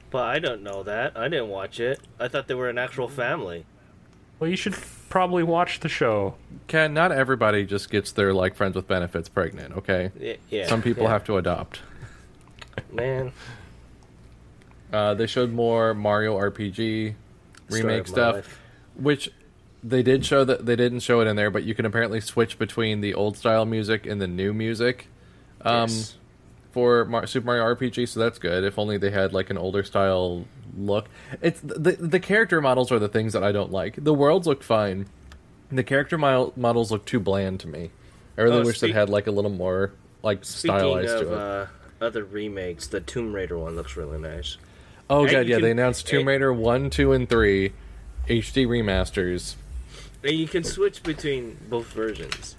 But 0.09 0.23
I 0.25 0.39
don't 0.39 0.63
know 0.63 0.83
that. 0.83 1.15
I 1.15 1.27
didn't 1.29 1.49
watch 1.49 1.79
it. 1.79 1.99
I 2.19 2.27
thought 2.27 2.47
they 2.47 2.53
were 2.55 2.69
an 2.69 2.77
actual 2.77 3.07
family. 3.07 3.65
Well, 4.39 4.49
you 4.49 4.55
should 4.55 4.75
probably 5.09 5.43
watch 5.43 5.79
the 5.81 5.88
show. 5.89 6.33
Ken, 6.67 6.93
not 6.93 7.11
everybody 7.11 7.65
just 7.65 7.89
gets 7.91 8.11
their 8.11 8.33
like 8.33 8.55
friends 8.55 8.75
with 8.75 8.88
benefits 8.88 9.29
pregnant. 9.29 9.77
Okay, 9.77 10.11
Y- 10.19 10.38
Yeah. 10.49 10.67
some 10.67 10.81
people 10.81 11.03
yeah. 11.03 11.09
have 11.09 11.23
to 11.25 11.38
adopt. 11.38 11.81
Man. 12.91 13.31
Uh, 14.91 15.13
they 15.13 15.27
showed 15.27 15.51
more 15.53 15.93
Mario 15.93 16.35
RPG 16.38 17.13
remake 17.69 18.07
stuff, 18.07 18.35
life. 18.35 18.59
which 18.95 19.31
they 19.83 20.03
did 20.03 20.25
show 20.25 20.43
that 20.43 20.65
they 20.65 20.75
didn't 20.75 20.99
show 20.99 21.21
it 21.21 21.27
in 21.27 21.35
there, 21.35 21.49
but 21.49 21.63
you 21.63 21.73
can 21.73 21.85
apparently 21.85 22.21
switch 22.21 22.59
between 22.59 23.01
the 23.01 23.13
old 23.13 23.37
style 23.37 23.65
music 23.65 24.05
and 24.05 24.21
the 24.21 24.27
new 24.27 24.53
music 24.53 25.07
um, 25.61 25.89
Yes. 25.89 26.15
for 26.71 27.05
Mar- 27.05 27.25
Super 27.27 27.45
Mario 27.47 27.63
RPG. 27.75 28.07
So 28.09 28.19
that's 28.19 28.37
good. 28.39 28.63
If 28.63 28.77
only 28.77 28.97
they 28.97 29.09
had 29.11 29.33
like 29.33 29.49
an 29.49 29.57
older 29.57 29.83
style 29.83 30.45
look. 30.77 31.07
It's 31.41 31.59
the 31.61 31.93
the 31.99 32.19
character 32.19 32.61
models 32.61 32.91
are 32.91 32.99
the 32.99 33.09
things 33.09 33.33
that 33.33 33.43
I 33.43 33.51
don't 33.51 33.71
like. 33.71 33.95
The 34.03 34.13
worlds 34.13 34.47
look 34.47 34.63
fine. 34.63 35.07
The 35.71 35.83
character 35.83 36.17
models 36.17 36.91
look 36.91 37.05
too 37.05 37.19
bland 37.19 37.59
to 37.61 37.67
me. 37.67 37.91
I 38.37 38.41
really 38.41 38.61
Oh, 38.61 38.65
wish 38.65 38.79
they 38.79 38.91
had 38.91 39.09
like 39.09 39.27
a 39.27 39.31
little 39.31 39.51
more 39.51 39.93
like 40.23 40.43
Speaking 40.45 40.77
stylized 40.77 41.15
of 41.15 41.27
to 41.27 41.33
it. 41.33 41.37
uh, 41.39 41.65
other 42.05 42.23
remakes, 42.23 42.87
the 42.87 42.99
Tomb 43.01 43.33
Raider 43.33 43.57
one 43.57 43.75
looks 43.75 43.95
really 43.97 44.19
nice. 44.19 44.57
Oh 45.09 45.25
god, 45.25 45.47
yeah, 45.47 45.55
can- 45.55 45.63
they 45.63 45.71
announced 45.71 46.07
Tomb 46.07 46.27
Raider 46.27 46.51
one, 46.53 46.89
two, 46.89 47.11
and 47.13 47.27
three 47.27 47.73
HD 48.27 48.65
remasters. 48.67 49.55
And 50.23 50.34
you 50.34 50.48
can 50.48 50.64
switch 50.64 51.02
between 51.03 51.57
both 51.69 51.88
versions. 51.88 52.56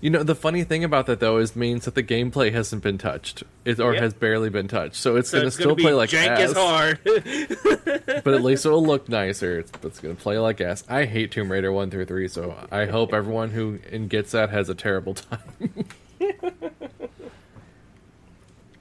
You 0.00 0.10
know, 0.10 0.24
the 0.24 0.34
funny 0.34 0.64
thing 0.64 0.82
about 0.82 1.06
that 1.06 1.20
though 1.20 1.36
is 1.38 1.54
means 1.54 1.84
that 1.84 1.94
the 1.94 2.02
gameplay 2.02 2.52
hasn't 2.52 2.82
been 2.82 2.98
touched, 2.98 3.44
it, 3.64 3.78
or 3.78 3.92
Yep. 3.94 4.02
has 4.02 4.14
barely 4.14 4.50
been 4.50 4.66
touched. 4.66 4.96
So 4.96 5.14
it's 5.14 5.30
So 5.30 5.38
gonna 5.38 5.46
it's 5.46 5.56
still 5.56 5.76
play 5.76 5.92
like 5.92 6.10
jank 6.10 6.26
ass, 6.26 6.50
as 6.50 6.56
hard. 6.56 6.98
but 8.24 8.34
at 8.34 8.42
least 8.42 8.66
it'll 8.66 8.84
look 8.84 9.08
nicer. 9.08 9.60
It's, 9.60 9.70
it's 9.84 10.00
gonna 10.00 10.16
play 10.16 10.38
like 10.38 10.60
ass. 10.60 10.82
I 10.88 11.04
hate 11.04 11.30
Tomb 11.30 11.52
Raider 11.52 11.70
one 11.70 11.88
through 11.90 12.06
three, 12.06 12.26
so 12.26 12.56
I 12.72 12.86
hope 12.86 13.12
everyone 13.14 13.50
who 13.50 13.78
gets 14.08 14.32
that 14.32 14.50
has 14.50 14.68
a 14.68 14.74
terrible 14.74 15.14
time. 15.14 15.84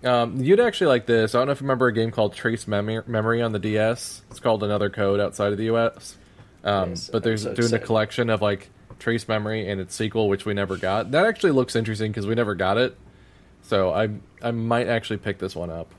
Um, 0.04 0.40
you'd 0.44 0.60
actually 0.60 0.88
like 0.88 1.06
this. 1.06 1.36
I 1.36 1.40
don't 1.40 1.46
know 1.48 1.52
if 1.52 1.62
you 1.62 1.66
remember 1.66 1.86
a 1.88 1.94
game 1.94 2.10
called 2.10 2.34
Trace 2.34 2.68
Mem- 2.68 3.04
Memory 3.06 3.40
on 3.44 3.52
the 3.52 3.60
DS. 3.60 4.24
It's 4.32 4.40
called 4.40 4.64
Another 4.64 4.90
Code 4.90 5.20
outside 5.20 5.52
of 5.52 5.60
the 5.60 5.66
US. 5.66 6.18
Um, 6.64 6.90
Yes, 6.92 7.10
but 7.12 7.24
they're 7.24 7.38
so 7.38 7.54
doing 7.54 7.74
a 7.74 7.80
collection 7.80 8.30
of 8.30 8.42
like 8.42 8.70
Trace 9.00 9.28
Memory 9.28 9.68
and 9.68 9.82
its 9.82 9.96
sequel, 9.96 10.30
which 10.30 10.46
we 10.46 10.54
never 10.54 10.78
got. 10.78 11.12
That 11.12 11.26
actually 11.26 11.52
looks 11.52 11.76
interesting 11.76 12.12
because 12.12 12.28
we 12.28 12.36
never 12.36 12.56
got 12.56 12.78
it. 12.78 12.98
So 13.64 13.92
I 13.92 14.10
I 14.42 14.52
might 14.52 14.88
actually 14.88 15.18
pick 15.18 15.40
this 15.40 15.56
one 15.56 15.70
up. 15.70 15.94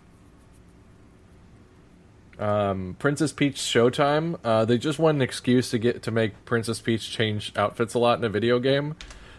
Um, 2.39 2.97
Princess 2.99 3.33
Peach 3.33 3.57
Showtime. 3.57 4.39
Uh, 4.43 4.65
they 4.65 4.79
just 4.79 4.99
want 4.99 5.17
an 5.17 5.23
excuse 5.23 5.71
to 5.71 5.79
get 5.79 6.03
to 6.03 6.11
make 6.11 6.45
Princess 6.45 6.81
Peach 6.81 7.11
change 7.11 7.53
outfits 7.57 7.95
a 7.95 7.99
lot 7.99 8.19
in 8.19 8.25
a 8.25 8.29
video 8.29 8.59
game. 8.59 8.97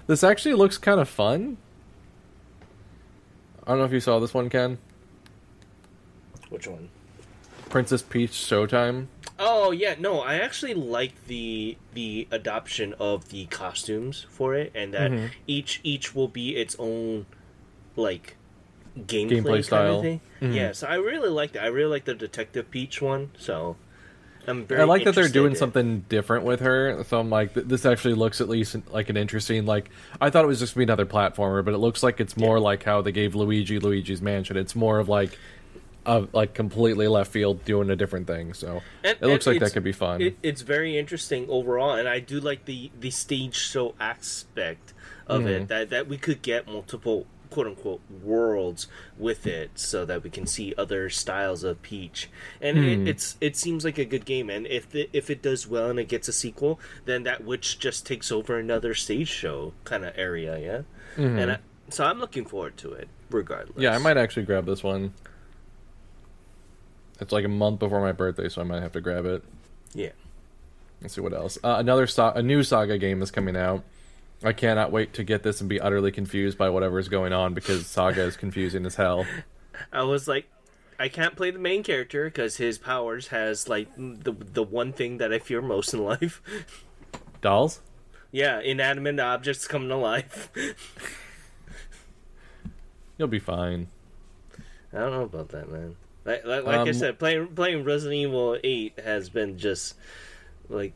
This 0.07 0.23
actually 0.23 0.55
looks 0.55 0.77
kind 0.77 0.99
of 0.99 1.09
fun. 1.09 1.57
I 3.65 3.71
don't 3.71 3.79
know 3.79 3.85
if 3.85 3.91
you 3.91 3.99
saw 3.99 4.19
this 4.19 4.33
one, 4.33 4.49
Ken. 4.49 4.77
Which 6.49 6.67
one? 6.67 6.89
Princess 7.69 8.01
Peach 8.01 8.31
Showtime. 8.31 9.07
Oh 9.45 9.71
yeah, 9.71 9.95
no, 9.99 10.21
I 10.21 10.35
actually 10.35 10.73
like 10.73 11.25
the 11.27 11.77
the 11.93 12.27
adoption 12.31 12.93
of 12.99 13.29
the 13.29 13.45
costumes 13.47 14.25
for 14.29 14.53
it, 14.55 14.71
and 14.73 14.93
that 14.93 15.11
Mm-hmm. 15.11 15.25
each 15.47 15.81
each 15.83 16.15
will 16.15 16.27
be 16.29 16.55
its 16.55 16.75
own 16.79 17.25
like 17.95 18.35
gameplay, 18.97 19.29
Gameplay 19.41 19.43
kind 19.53 19.65
style. 19.65 19.95
Of 19.97 20.01
thing. 20.03 20.21
Mhm. 20.41 20.55
Yeah, 20.55 20.71
so 20.71 20.87
I 20.87 20.95
really 20.95 21.29
like 21.29 21.53
that. 21.53 21.63
I 21.63 21.67
really 21.67 21.89
like 21.91 22.05
the 22.05 22.13
Detective 22.13 22.69
Peach 22.71 23.01
one. 23.01 23.31
So 23.37 23.75
I'm 24.47 24.65
very. 24.65 24.81
I 24.81 24.85
like 24.85 25.03
that 25.05 25.15
they're 25.15 25.27
doing 25.29 25.51
in- 25.51 25.57
something 25.57 26.05
different 26.09 26.45
with 26.45 26.59
her. 26.61 27.03
So 27.07 27.19
I'm 27.19 27.29
like, 27.29 27.53
this 27.53 27.85
actually 27.85 28.13
looks 28.13 28.39
at 28.41 28.49
least 28.49 28.75
like 28.91 29.09
an 29.09 29.17
interesting. 29.17 29.65
Like 29.65 29.89
I 30.21 30.29
thought 30.29 30.43
it 30.45 30.47
was 30.47 30.59
just 30.59 30.73
gonna 30.75 30.85
be 30.85 30.91
another 30.91 31.05
platformer, 31.05 31.63
but 31.65 31.73
it 31.73 31.77
looks 31.79 32.03
like 32.03 32.19
it's 32.19 32.37
more 32.37 32.59
like 32.59 32.83
how 32.83 33.01
they 33.01 33.11
gave 33.11 33.35
Luigi 33.35 33.79
Luigi's 33.79 34.21
Mansion. 34.21 34.57
It's 34.57 34.75
more 34.75 34.99
of 34.99 35.09
like, 35.09 35.37
of 36.05 36.33
like 36.33 36.53
completely 36.53 37.07
left 37.07 37.31
field 37.31 37.63
doing 37.65 37.89
a 37.89 37.95
different 37.95 38.27
thing. 38.27 38.53
So 38.53 38.81
And- 39.03 39.17
it 39.21 39.27
looks 39.27 39.47
like 39.47 39.59
that 39.59 39.73
could 39.73 39.83
be 39.83 39.91
fun. 39.93 40.21
It, 40.21 40.37
it's 40.43 40.61
very 40.61 40.97
interesting 40.97 41.45
overall, 41.49 41.93
and 41.93 42.07
I 42.09 42.19
do 42.19 42.39
like 42.39 42.65
the 42.65 42.91
the 42.99 43.09
stage 43.11 43.55
show 43.55 43.95
aspect 43.99 44.93
of 45.27 45.41
Mm-hmm. 45.41 45.47
it. 45.49 45.67
That 45.69 45.89
that 45.91 46.07
we 46.07 46.17
could 46.17 46.41
get 46.41 46.67
multiple 46.67 47.25
quote 47.49 47.67
unquote 47.67 48.01
worlds 48.23 48.87
with 49.17 49.45
it, 49.45 49.71
so 49.75 50.05
that 50.05 50.23
we 50.23 50.29
can 50.31 50.47
see 50.47 50.73
other 50.77 51.07
styles 51.09 51.63
of 51.63 51.81
Peach. 51.83 52.27
And 52.59 52.77
Hmm. 52.77 52.83
it, 52.83 53.07
it's 53.09 53.37
it 53.39 53.55
seems 53.55 53.85
like 53.85 53.97
a 53.99 54.05
good 54.05 54.25
game. 54.25 54.49
And 54.49 54.65
if 54.67 54.89
the, 54.89 55.07
if 55.13 55.29
it 55.29 55.41
does 55.41 55.67
well 55.67 55.89
and 55.89 55.99
it 55.99 56.07
gets 56.07 56.27
a 56.27 56.33
sequel, 56.33 56.79
then 57.05 57.23
that 57.23 57.43
witch 57.43 57.77
just 57.79 58.05
takes 58.07 58.31
over 58.31 58.57
another 58.57 58.93
stage 58.95 59.29
show 59.29 59.73
kind 59.83 60.03
of 60.03 60.13
area. 60.17 60.57
Yeah, 60.59 60.81
and 61.25 61.51
I, 61.51 61.57
so 61.89 62.03
I'm 62.05 62.19
looking 62.19 62.45
forward 62.45 62.75
to 62.77 62.91
it 62.93 63.07
regardless. 63.29 63.73
Mm-hmm. 63.73 63.81
yeah, 63.83 63.93
I 63.95 63.99
might 63.99 64.17
actually 64.17 64.43
grab 64.47 64.65
this 64.65 64.83
one. 64.83 65.13
It's 67.19 67.31
like 67.31 67.45
a 67.45 67.49
month 67.49 67.79
before 67.79 68.01
my 68.01 68.11
birthday, 68.11 68.49
so 68.49 68.61
I 68.61 68.65
might 68.65 68.81
have 68.81 68.91
to 68.93 69.01
grab 69.01 69.25
it. 69.25 69.43
Yeah. 69.93 70.11
Let's 71.01 71.15
see 71.15 71.21
what 71.21 71.33
else. 71.33 71.57
Uh, 71.63 71.75
another 71.77 72.07
sa- 72.07 72.33
a 72.33 72.41
new 72.41 72.63
Saga 72.63 72.97
game 72.97 73.21
is 73.21 73.31
coming 73.31 73.55
out. 73.55 73.83
I 74.43 74.53
cannot 74.53 74.91
wait 74.91 75.13
to 75.13 75.23
get 75.23 75.43
this 75.43 75.61
and 75.61 75.69
be 75.69 75.79
utterly 75.79 76.11
confused 76.11 76.57
by 76.57 76.69
whatever 76.69 76.99
is 76.99 77.07
going 77.07 77.33
on 77.33 77.53
because 77.53 77.85
Saga 77.87 78.23
is 78.23 78.35
confusing 78.35 78.85
as 78.85 78.95
hell. 78.95 79.25
I 79.93 80.03
was 80.03 80.27
like, 80.27 80.47
I 80.99 81.09
can't 81.09 81.35
play 81.35 81.51
the 81.51 81.59
main 81.59 81.83
character 81.83 82.25
because 82.25 82.57
his 82.57 82.77
powers 82.77 83.27
has 83.27 83.67
like 83.67 83.89
the 83.97 84.31
the 84.31 84.63
one 84.63 84.93
thing 84.93 85.17
that 85.17 85.33
I 85.33 85.39
fear 85.39 85.61
most 85.61 85.93
in 85.93 86.03
life. 86.03 86.41
Dolls? 87.41 87.81
yeah, 88.31 88.59
inanimate 88.59 89.19
objects 89.19 89.67
come 89.67 89.87
to 89.89 89.95
life. 89.95 90.49
You'll 93.17 93.27
be 93.27 93.39
fine. 93.39 93.87
I 94.91 94.99
don't 94.99 95.11
know 95.11 95.23
about 95.23 95.49
that, 95.49 95.71
man. 95.71 95.95
Like, 96.25 96.45
like, 96.45 96.63
like 96.65 96.75
I 96.75 96.81
Um, 96.81 96.93
said, 96.93 97.19
playing 97.19 97.47
playing 97.47 97.83
Resident 97.83 98.15
Evil 98.15 98.57
Eight 98.63 98.99
has 99.03 99.29
been 99.29 99.57
just 99.57 99.95
like 100.69 100.93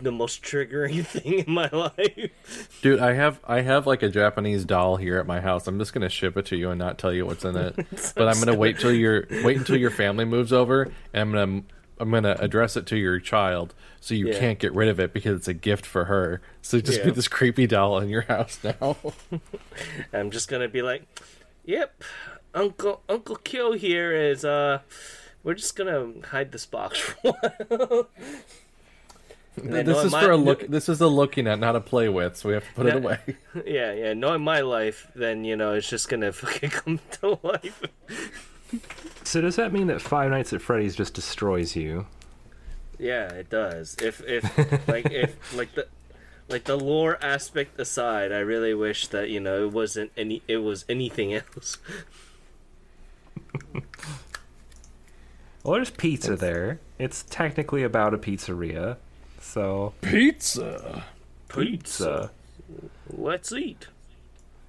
the 0.00 0.12
most 0.12 0.42
triggering 0.42 1.04
thing 1.06 1.40
in 1.40 1.52
my 1.52 1.68
life. 1.72 2.80
Dude, 2.82 3.00
I 3.00 3.12
have 3.14 3.40
I 3.46 3.60
have 3.62 3.86
like 3.86 4.02
a 4.02 4.08
Japanese 4.08 4.64
doll 4.64 4.96
here 4.96 5.18
at 5.18 5.26
my 5.26 5.40
house. 5.40 5.66
I'm 5.66 5.78
just 5.78 5.92
gonna 5.92 6.08
ship 6.08 6.36
it 6.36 6.46
to 6.46 6.56
you 6.56 6.70
and 6.70 6.78
not 6.78 6.98
tell 6.98 7.12
you 7.12 7.26
what's 7.26 7.44
in 7.44 7.56
it. 7.56 7.74
but 8.16 8.28
I'm 8.28 8.38
gonna 8.38 8.54
wait 8.54 8.78
till 8.78 8.92
your 8.94 9.26
wait 9.42 9.58
until 9.58 9.76
your 9.76 9.90
family 9.90 10.24
moves 10.24 10.52
over 10.52 10.90
and 11.12 11.22
I'm 11.22 11.32
gonna 11.32 11.62
I'm 11.98 12.10
gonna 12.10 12.36
address 12.38 12.76
it 12.76 12.84
to 12.86 12.96
your 12.96 13.18
child 13.20 13.74
so 14.00 14.14
you 14.14 14.28
Yeah. 14.28 14.38
can't 14.38 14.58
get 14.58 14.74
rid 14.74 14.88
of 14.88 15.00
it 15.00 15.12
because 15.14 15.36
it's 15.38 15.48
a 15.48 15.54
gift 15.54 15.86
for 15.86 16.04
her. 16.06 16.42
So 16.62 16.78
just 16.80 17.02
be 17.02 17.10
this 17.10 17.28
creepy 17.28 17.66
doll 17.66 17.98
in 17.98 18.08
your 18.10 18.22
house 18.22 18.58
now. 18.62 18.96
I'm 20.12 20.30
just 20.30 20.48
gonna 20.48 20.68
be 20.68 20.82
like, 20.82 21.04
"Yep, 21.64 22.02
Uncle 22.56 23.02
Uncle 23.08 23.36
Kyo 23.36 23.72
here 23.74 24.12
is 24.12 24.44
uh." 24.44 24.80
We're 25.44 25.54
just 25.54 25.76
gonna 25.76 26.08
hide 26.32 26.50
this 26.50 26.66
box 26.66 26.98
for 27.00 27.28
a 27.28 27.76
while. 27.76 28.08
This 29.56 30.04
is 30.04 30.10
my- 30.10 30.24
for 30.24 30.32
a 30.32 30.36
look 30.36 30.66
this 30.66 30.88
is 30.88 31.00
a 31.00 31.06
looking 31.06 31.46
at, 31.46 31.60
not 31.60 31.76
a 31.76 31.80
play 31.80 32.08
with, 32.08 32.36
so 32.36 32.48
we 32.48 32.54
have 32.54 32.64
to 32.66 32.72
put 32.74 32.86
it 32.86 32.96
away. 32.96 33.18
Yeah, 33.64 33.92
yeah. 33.92 34.12
Knowing 34.12 34.42
my 34.42 34.60
life, 34.60 35.06
then 35.14 35.44
you 35.44 35.54
know 35.54 35.74
it's 35.74 35.88
just 35.88 36.08
gonna 36.08 36.32
fucking 36.32 36.70
come 36.70 36.98
to 37.20 37.38
life. 37.44 37.80
So 39.22 39.40
does 39.40 39.54
that 39.54 39.72
mean 39.72 39.86
that 39.86 40.02
Five 40.02 40.30
Nights 40.30 40.52
at 40.52 40.60
Freddy's 40.60 40.96
just 40.96 41.14
destroys 41.14 41.76
you? 41.76 42.06
Yeah, 42.98 43.28
it 43.28 43.48
does. 43.48 43.96
If 44.02 44.20
if 44.26 44.88
like 44.88 45.10
if 45.12 45.56
like 45.56 45.74
the 45.74 45.86
like 46.48 46.64
the 46.64 46.76
lore 46.76 47.18
aspect 47.22 47.78
aside, 47.78 48.32
I 48.32 48.38
really 48.40 48.74
wish 48.74 49.06
that 49.08 49.30
you 49.30 49.38
know 49.38 49.64
it 49.66 49.72
wasn't 49.72 50.10
any 50.16 50.42
it 50.48 50.58
was 50.58 50.84
anything 50.88 51.32
else. 51.34 51.78
Well, 55.62 55.74
there's 55.74 55.90
pizza 55.90 56.36
there. 56.36 56.80
It's 56.98 57.24
technically 57.28 57.82
about 57.82 58.14
a 58.14 58.18
pizzeria, 58.18 58.96
so 59.40 59.94
Pizza. 60.00 61.04
pizza. 61.48 62.30
Let's 63.10 63.52
eat. 63.52 63.88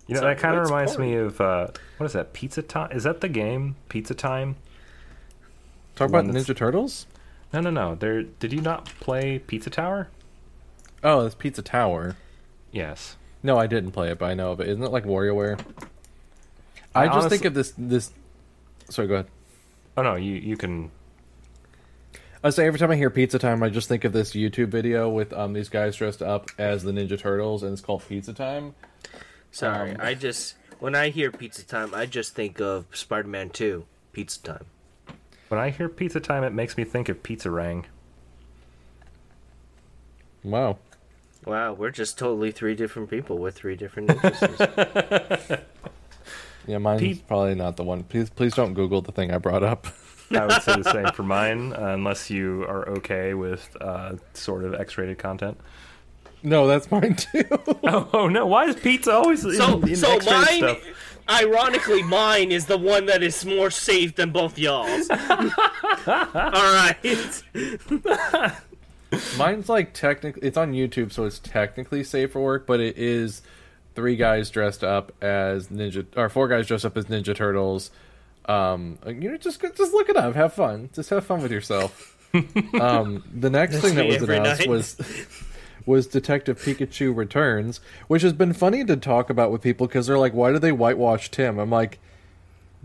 You 0.08 0.16
know 0.16 0.22
So, 0.22 0.28
that 0.28 0.40
kind 0.40 0.56
of 0.56 0.62
let's 0.62 0.72
reminds 0.72 0.98
me 0.98 1.16
of 1.16 1.40
uh, 1.40 1.68
what 1.98 2.06
is 2.08 2.14
that? 2.14 2.34
Pizza 2.34 2.62
time? 2.64 2.92
Is 2.92 3.04
that 3.04 3.22
the 3.22 3.30
game? 3.30 3.76
Pizza 3.90 4.14
time? 4.16 4.56
Talk 5.96 6.10
about 6.10 6.26
One 6.26 6.34
that's- 6.34 6.48
Ninja 6.48 6.56
Turtles? 6.56 7.06
No, 7.54 7.62
no, 7.62 7.70
no. 7.70 7.96
There. 7.96 8.24
Did 8.24 8.52
you 8.52 8.62
not 8.62 8.86
play 9.00 9.40
Pizza 9.40 9.70
Tower? 9.70 10.10
Oh, 11.04 11.26
it's 11.26 11.36
Pizza 11.36 11.62
Tower. 11.62 12.16
Yes. 12.72 13.16
No, 13.44 13.58
I 13.58 13.68
didn't 13.68 13.92
play 13.92 14.10
it, 14.10 14.18
but 14.20 14.26
I 14.26 14.34
know 14.34 14.52
of 14.52 14.60
it. 14.60 14.68
Isn't 14.68 14.84
it 14.84 14.92
like 14.92 15.06
WarioWare? 15.06 15.60
I, 16.96 17.04
I 17.04 17.06
just 17.06 17.16
honestly- 17.18 17.30
think 17.38 17.46
of 17.46 17.54
this 17.54 17.74
this. 17.78 18.12
Sorry, 18.90 19.08
go 19.08 19.16
ahead. 19.16 19.28
Oh 19.96 20.04
no, 20.04 20.16
you 20.16 20.36
you 20.36 20.58
can. 20.58 20.92
I 22.44 22.52
say 22.52 22.68
every 22.68 22.80
time 22.80 22.92
I 22.92 22.96
hear 22.96 23.10
Pizza 23.10 23.40
Time, 23.40 23.64
I 23.64 23.70
just 23.70 23.90
think 23.90 24.04
of 24.06 24.14
this 24.14 24.34
YouTube 24.34 24.68
video 24.70 25.10
with 25.10 25.34
um 25.34 25.54
these 25.54 25.70
guys 25.70 25.96
dressed 25.96 26.22
up 26.22 26.50
as 26.58 26.84
the 26.84 26.92
Ninja 26.92 27.18
Turtles, 27.20 27.64
and 27.64 27.74
it's 27.74 27.82
called 27.82 28.04
Pizza 28.08 28.34
Time. 28.34 28.76
Sorry, 29.52 29.92
Um, 29.92 29.98
I 30.00 30.14
just 30.14 30.56
when 30.80 30.94
I 30.94 31.10
hear 31.10 31.32
pizza 31.32 31.66
time, 31.66 31.94
I 31.96 32.06
just 32.06 32.36
think 32.36 32.62
of 32.62 32.86
Spider-Man 32.94 33.50
Two, 33.50 33.86
Pizza 34.14 34.42
Time. 34.44 34.66
When 35.48 35.60
I 35.60 35.72
hear 35.72 35.90
Pizza 35.90 36.20
Time, 36.20 36.44
it 36.44 36.54
makes 36.54 36.78
me 36.78 36.84
think 36.84 37.10
of 37.10 37.24
Pizza 37.24 37.50
Rang. 37.50 37.86
Wow. 40.44 40.78
Wow, 41.46 41.74
we're 41.74 41.92
just 41.92 42.18
totally 42.20 42.52
three 42.52 42.76
different 42.76 43.10
people 43.10 43.38
with 43.40 43.56
three 43.56 43.76
different 43.76 44.10
interests. 44.12 44.44
Yeah, 46.68 46.77
mine's 46.80 47.02
Pete- 47.02 47.27
probably 47.27 47.56
not 47.56 47.77
the 47.77 47.84
one. 47.84 48.03
Please, 48.03 48.30
please 48.30 48.53
don't 48.53 48.73
Google 48.73 49.02
the 49.02 49.11
thing 49.11 49.31
I 49.31 49.38
brought 49.38 49.64
up. 49.64 49.88
I 50.31 50.45
would 50.45 50.61
say 50.61 50.76
the 50.76 50.91
same 50.91 51.07
for 51.14 51.23
mine, 51.38 51.73
uh, 51.73 51.94
unless 51.94 52.30
you 52.30 52.64
are 52.64 52.88
okay 52.89 53.34
with 53.34 53.76
uh, 53.80 54.15
sort 54.34 54.65
of 54.65 54.73
X-rated 54.73 55.18
content. 55.18 55.57
No, 56.44 56.68
that's 56.68 56.91
mine 56.91 57.15
too. 57.15 57.45
Oh, 57.84 58.10
oh 58.14 58.27
no! 58.27 58.45
Why 58.45 58.65
is 58.65 58.76
pizza 58.76 59.14
always 59.14 59.44
in, 59.45 59.53
so, 59.53 59.80
in 59.81 59.95
so 59.95 60.11
X-rated 60.15 60.61
mine, 60.61 60.76
stuff? 60.76 61.23
ironically, 61.30 62.03
mine 62.03 62.52
is 62.52 62.65
the 62.65 62.77
one 62.77 63.06
that 63.06 63.23
is 63.23 63.45
more 63.45 63.72
safe 63.72 64.15
than 64.15 64.31
both 64.31 64.57
y'all's. 64.60 65.10
All 65.10 65.18
right. 66.06 66.98
Mine's 69.38 69.69
like 69.69 69.94
technically, 69.94 70.41
it's 70.45 70.57
on 70.57 70.73
YouTube, 70.73 71.14
so 71.14 71.23
it's 71.23 71.39
technically 71.39 72.03
safe 72.03 72.34
for 72.34 72.41
work, 72.41 72.68
but 72.68 72.81
it 72.81 72.98
is 72.98 73.41
three 73.98 74.15
guys 74.15 74.52
dressed 74.52 74.84
up 74.84 75.11
as 75.24 75.69
ninja, 75.69 76.06
or 76.15 76.30
four 76.30 76.48
guys 76.48 76.68
dressed 76.68 76.86
up 76.86 76.95
as 76.95 77.06
Ninja 77.06 77.36
Turtles. 77.36 77.90
Um, 78.45 78.99
you 79.07 79.32
know, 79.32 79.38
just 79.38 79.60
just 79.60 79.91
look 79.91 80.07
it 80.07 80.15
up, 80.15 80.36
have 80.36 80.53
fun, 80.53 80.91
just 80.94 81.10
have 81.10 81.26
fun 81.26 81.41
with 81.41 81.52
yourself. 81.52 82.15
um, 82.80 83.24
the 83.34 83.49
next 83.49 83.80
thing 83.80 83.95
that 83.95 84.06
was 84.06 84.22
announced 84.22 84.60
night. 84.61 84.69
was 84.69 85.02
was 85.88 86.06
Detective 86.06 86.61
Pikachu 86.61 87.15
Returns, 87.15 87.82
which 88.07 88.22
has 88.22 88.34
been 88.34 88.53
funny 88.53 88.86
to 88.86 88.95
talk 88.95 89.32
about 89.32 89.52
with 89.52 89.64
people 89.64 89.88
because 89.88 90.06
they're 90.06 90.19
like, 90.19 90.34
why 90.36 90.52
did 90.52 90.61
they 90.61 90.72
whitewash 90.72 91.32
Tim? 91.32 91.57
I'm 91.57 91.72
like, 91.72 91.98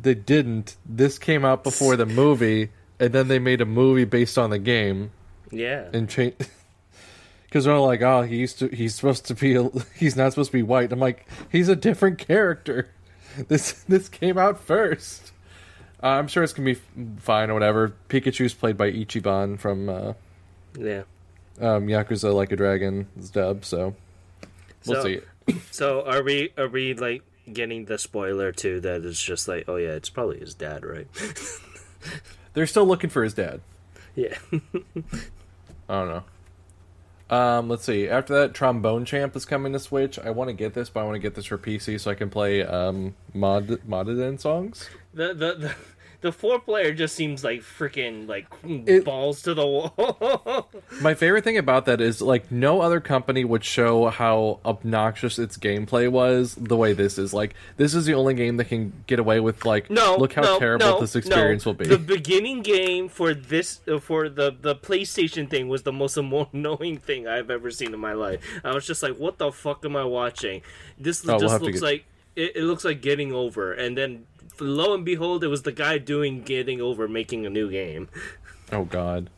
they 0.00 0.14
didn't. 0.14 0.76
This 0.86 1.18
came 1.18 1.44
out 1.44 1.62
before 1.62 1.94
the 1.96 2.06
movie, 2.06 2.70
and 2.98 3.12
then 3.12 3.28
they 3.28 3.38
made 3.38 3.60
a 3.60 3.66
movie 3.66 4.04
based 4.06 4.38
on 4.38 4.48
the 4.48 4.58
game 4.58 5.10
Yeah. 5.50 5.88
and 5.92 6.08
change 6.08 6.36
because 7.52 7.66
they're 7.66 7.78
like, 7.78 8.00
oh, 8.00 8.22
he 8.22 8.36
used 8.36 8.60
to, 8.60 8.68
he's 8.68 8.94
supposed 8.94 9.26
to 9.26 9.34
be, 9.34 9.56
a, 9.56 9.68
he's 9.94 10.16
not 10.16 10.32
supposed 10.32 10.52
to 10.52 10.56
be 10.56 10.62
white. 10.62 10.90
I'm 10.90 10.98
like, 10.98 11.28
he's 11.50 11.68
a 11.68 11.76
different 11.76 12.18
character. 12.18 12.88
This 13.48 13.72
this 13.84 14.10
came 14.10 14.36
out 14.36 14.60
first. 14.60 15.32
Uh, 16.02 16.08
I'm 16.08 16.28
sure 16.28 16.42
it's 16.42 16.52
gonna 16.52 16.74
be 16.74 16.80
fine 17.18 17.48
or 17.48 17.54
whatever. 17.54 17.94
Pikachu's 18.10 18.52
played 18.52 18.76
by 18.76 18.90
Ichiban 18.92 19.58
from 19.58 19.88
uh, 19.88 20.12
Yeah. 20.78 21.04
um, 21.58 21.86
Yakuza 21.86 22.34
Like 22.34 22.52
a 22.52 22.56
Dragon's 22.56 23.30
dub, 23.30 23.64
so 23.64 23.94
we'll 24.86 25.02
So- 25.02 25.02
see. 25.02 25.20
So 25.70 26.04
are 26.04 26.22
we? 26.22 26.52
Are 26.58 26.68
we 26.68 26.92
like 26.92 27.22
getting 27.50 27.86
the 27.86 27.96
spoiler 27.96 28.52
too? 28.52 28.80
That 28.80 29.02
it's 29.06 29.22
just 29.22 29.48
like, 29.48 29.64
oh 29.66 29.76
yeah, 29.76 29.92
it's 29.92 30.10
probably 30.10 30.38
his 30.40 30.52
dad, 30.54 30.84
right? 30.84 31.08
They're 32.52 32.66
still 32.66 32.84
looking 32.86 33.08
for 33.08 33.24
his 33.24 33.32
dad. 33.32 33.62
yeah. 34.14 34.36
I 35.88 35.94
don't 36.00 36.08
know. 36.08 36.24
Um, 37.32 37.70
let's 37.70 37.84
see. 37.84 38.10
After 38.10 38.34
that, 38.34 38.52
Trombone 38.52 39.06
Champ 39.06 39.34
is 39.34 39.46
coming 39.46 39.72
to 39.72 39.78
Switch. 39.78 40.18
I 40.18 40.28
want 40.28 40.48
to 40.48 40.52
get 40.52 40.74
this, 40.74 40.90
but 40.90 41.00
I 41.00 41.04
want 41.04 41.14
to 41.14 41.18
get 41.18 41.34
this 41.34 41.46
for 41.46 41.56
PC 41.56 41.98
so 41.98 42.10
I 42.10 42.14
can 42.14 42.28
play 42.28 42.62
um, 42.62 43.14
mod 43.32 43.68
modded 43.88 44.22
in 44.28 44.36
songs. 44.36 44.90
The 45.14 45.28
the 45.28 45.54
the, 45.54 45.74
the 46.22 46.32
four 46.32 46.58
player 46.58 46.94
just 46.94 47.14
seems 47.14 47.44
like 47.44 47.60
freaking 47.60 48.26
like 48.28 48.46
It- 48.64 49.04
balls 49.04 49.42
to 49.42 49.52
the 49.54 49.66
wall. 49.66 50.68
My 51.00 51.14
favorite 51.14 51.44
thing 51.44 51.58
about 51.58 51.86
that 51.86 52.00
is 52.00 52.22
like 52.22 52.50
no 52.50 52.80
other 52.80 53.00
company 53.00 53.44
would 53.44 53.64
show 53.64 54.06
how 54.08 54.60
obnoxious 54.64 55.38
its 55.38 55.56
gameplay 55.58 56.10
was 56.10 56.54
the 56.54 56.76
way 56.76 56.92
this 56.92 57.18
is. 57.18 57.34
Like 57.34 57.54
this 57.76 57.94
is 57.94 58.06
the 58.06 58.14
only 58.14 58.34
game 58.34 58.56
that 58.56 58.66
can 58.66 58.92
get 59.06 59.18
away 59.18 59.40
with 59.40 59.64
like 59.64 59.90
no, 59.90 60.16
look 60.16 60.32
how 60.32 60.42
no, 60.42 60.58
terrible 60.58 60.86
no, 60.86 61.00
this 61.00 61.14
experience 61.16 61.66
no. 61.66 61.70
will 61.72 61.76
be. 61.78 61.86
The 61.86 61.98
beginning 61.98 62.62
game 62.62 63.08
for 63.08 63.34
this 63.34 63.80
uh, 63.86 63.98
for 63.98 64.28
the 64.28 64.56
the 64.58 64.74
PlayStation 64.76 65.50
thing 65.50 65.68
was 65.68 65.82
the 65.82 65.92
most 65.92 66.16
annoying 66.16 66.98
thing 66.98 67.26
I've 67.28 67.50
ever 67.50 67.70
seen 67.70 67.92
in 67.92 68.00
my 68.00 68.12
life. 68.14 68.40
I 68.64 68.72
was 68.74 68.86
just 68.86 69.02
like, 69.02 69.16
what 69.16 69.38
the 69.38 69.52
fuck 69.52 69.84
am 69.84 69.96
I 69.96 70.04
watching? 70.04 70.62
This 70.98 71.22
Oh, 71.28 71.32
we'll 71.32 71.40
just 71.40 71.60
looks 71.62 71.80
get- 71.80 71.82
like 71.86 72.04
it, 72.34 72.56
it 72.56 72.62
looks 72.62 72.84
like 72.84 73.02
getting 73.02 73.32
over, 73.34 73.72
and 73.74 73.96
then 73.98 74.24
lo 74.60 74.94
and 74.94 75.04
behold, 75.04 75.42
it 75.44 75.48
was 75.48 75.62
the 75.62 75.72
guy 75.72 75.98
doing 75.98 76.42
getting 76.42 76.80
over, 76.80 77.08
making 77.08 77.46
a 77.46 77.50
new 77.50 77.70
game. 77.70 78.08
Oh 78.70 78.84
god. 78.84 79.30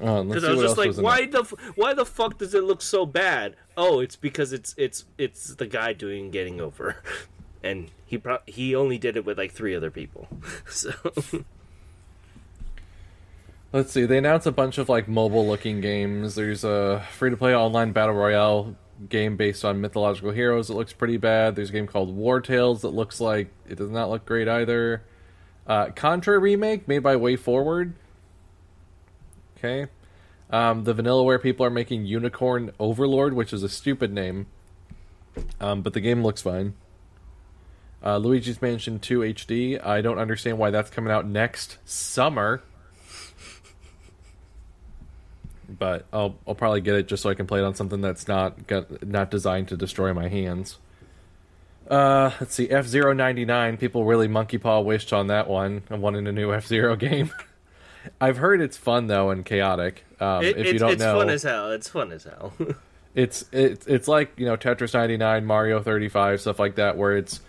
Uh, 0.00 0.22
Because 0.22 0.42
see 0.44 0.48
I 0.48 0.52
was 0.52 0.62
just 0.62 0.78
like, 0.78 0.86
was 0.88 1.00
why 1.00 1.26
the 1.26 1.40
f- 1.40 1.54
why 1.74 1.92
the 1.92 2.06
fuck 2.06 2.38
does 2.38 2.54
it 2.54 2.64
look 2.64 2.80
so 2.80 3.04
bad? 3.04 3.56
Oh, 3.76 4.00
it's 4.00 4.16
because 4.16 4.52
it's 4.52 4.74
it's 4.78 5.04
it's 5.18 5.54
the 5.54 5.66
guy 5.66 5.92
doing 5.92 6.30
getting 6.30 6.60
over, 6.60 6.96
and 7.62 7.90
he 8.06 8.16
pro- 8.18 8.38
he 8.46 8.74
only 8.74 8.96
did 8.98 9.16
it 9.16 9.24
with 9.26 9.36
like 9.36 9.52
three 9.52 9.74
other 9.74 9.90
people. 9.90 10.28
So 10.70 10.92
Let's 13.72 13.90
see. 13.90 14.04
They 14.04 14.18
announced 14.18 14.46
a 14.46 14.52
bunch 14.52 14.76
of 14.76 14.88
like 14.90 15.08
mobile 15.08 15.46
looking 15.46 15.80
games. 15.80 16.34
There's 16.34 16.62
a 16.62 17.02
free 17.12 17.30
to 17.30 17.36
play 17.38 17.54
online 17.56 17.92
battle 17.92 18.14
royale 18.14 18.76
game 19.08 19.36
based 19.36 19.64
on 19.64 19.80
mythological 19.80 20.30
heroes 20.30 20.68
that 20.68 20.74
looks 20.74 20.92
pretty 20.92 21.16
bad. 21.16 21.56
There's 21.56 21.70
a 21.70 21.72
game 21.72 21.86
called 21.86 22.16
Wartales 22.16 22.80
that 22.82 22.88
looks 22.88 23.20
like 23.20 23.48
it 23.68 23.76
does 23.76 23.90
not 23.90 24.10
look 24.10 24.24
great 24.24 24.48
either. 24.48 25.02
Uh, 25.66 25.86
Contra 25.90 26.38
remake 26.38 26.88
made 26.88 27.00
by 27.00 27.14
WayForward. 27.14 27.92
Okay. 29.56 29.86
Um, 30.50 30.84
the 30.84 30.94
Vanillaware 30.94 31.42
people 31.42 31.64
are 31.64 31.70
making 31.70 32.04
Unicorn 32.04 32.72
Overlord, 32.78 33.34
which 33.34 33.52
is 33.52 33.62
a 33.62 33.68
stupid 33.68 34.12
name. 34.12 34.46
Um, 35.60 35.82
but 35.82 35.94
the 35.94 36.00
game 36.00 36.22
looks 36.22 36.42
fine. 36.42 36.74
Uh, 38.04 38.18
Luigi's 38.18 38.60
Mansion 38.60 38.98
2 38.98 39.20
HD. 39.20 39.84
I 39.84 40.00
don't 40.00 40.18
understand 40.18 40.58
why 40.58 40.70
that's 40.70 40.90
coming 40.90 41.12
out 41.12 41.26
next 41.26 41.78
summer 41.84 42.62
but 45.78 46.06
I'll 46.12 46.36
I'll 46.46 46.54
probably 46.54 46.80
get 46.80 46.94
it 46.94 47.08
just 47.08 47.22
so 47.22 47.30
I 47.30 47.34
can 47.34 47.46
play 47.46 47.60
it 47.60 47.64
on 47.64 47.74
something 47.74 48.00
that's 48.00 48.28
not 48.28 48.66
got, 48.66 49.06
not 49.06 49.30
designed 49.30 49.68
to 49.68 49.76
destroy 49.76 50.12
my 50.12 50.28
hands. 50.28 50.78
Uh, 51.88 52.30
let's 52.40 52.54
see, 52.54 52.70
F 52.70 52.92
99 52.92 53.76
People 53.76 54.04
really 54.04 54.28
monkey 54.28 54.58
paw 54.58 54.80
wished 54.80 55.12
on 55.12 55.26
that 55.26 55.48
one. 55.48 55.82
I 55.90 55.96
wanted 55.96 56.26
a 56.28 56.32
new 56.32 56.52
F 56.54 56.66
Zero 56.66 56.96
game. 56.96 57.30
I've 58.20 58.38
heard 58.38 58.60
it's 58.60 58.76
fun 58.76 59.06
though 59.06 59.30
and 59.30 59.44
chaotic. 59.44 60.04
Um, 60.20 60.44
it, 60.44 60.56
if 60.56 60.58
it's, 60.58 60.72
you 60.72 60.78
don't 60.78 60.92
it's 60.92 61.00
know, 61.02 61.18
fun 61.18 61.28
as 61.30 61.42
hell. 61.42 61.72
It's 61.72 61.88
fun 61.88 62.12
as 62.12 62.24
hell. 62.24 62.52
it's 63.14 63.44
it's 63.52 63.86
it's 63.86 64.08
like 64.08 64.32
you 64.36 64.46
know 64.46 64.56
Tetris 64.56 64.94
99, 64.94 65.44
Mario 65.44 65.82
35, 65.82 66.40
stuff 66.40 66.58
like 66.58 66.76
that, 66.76 66.96
where 66.96 67.16
it's 67.16 67.40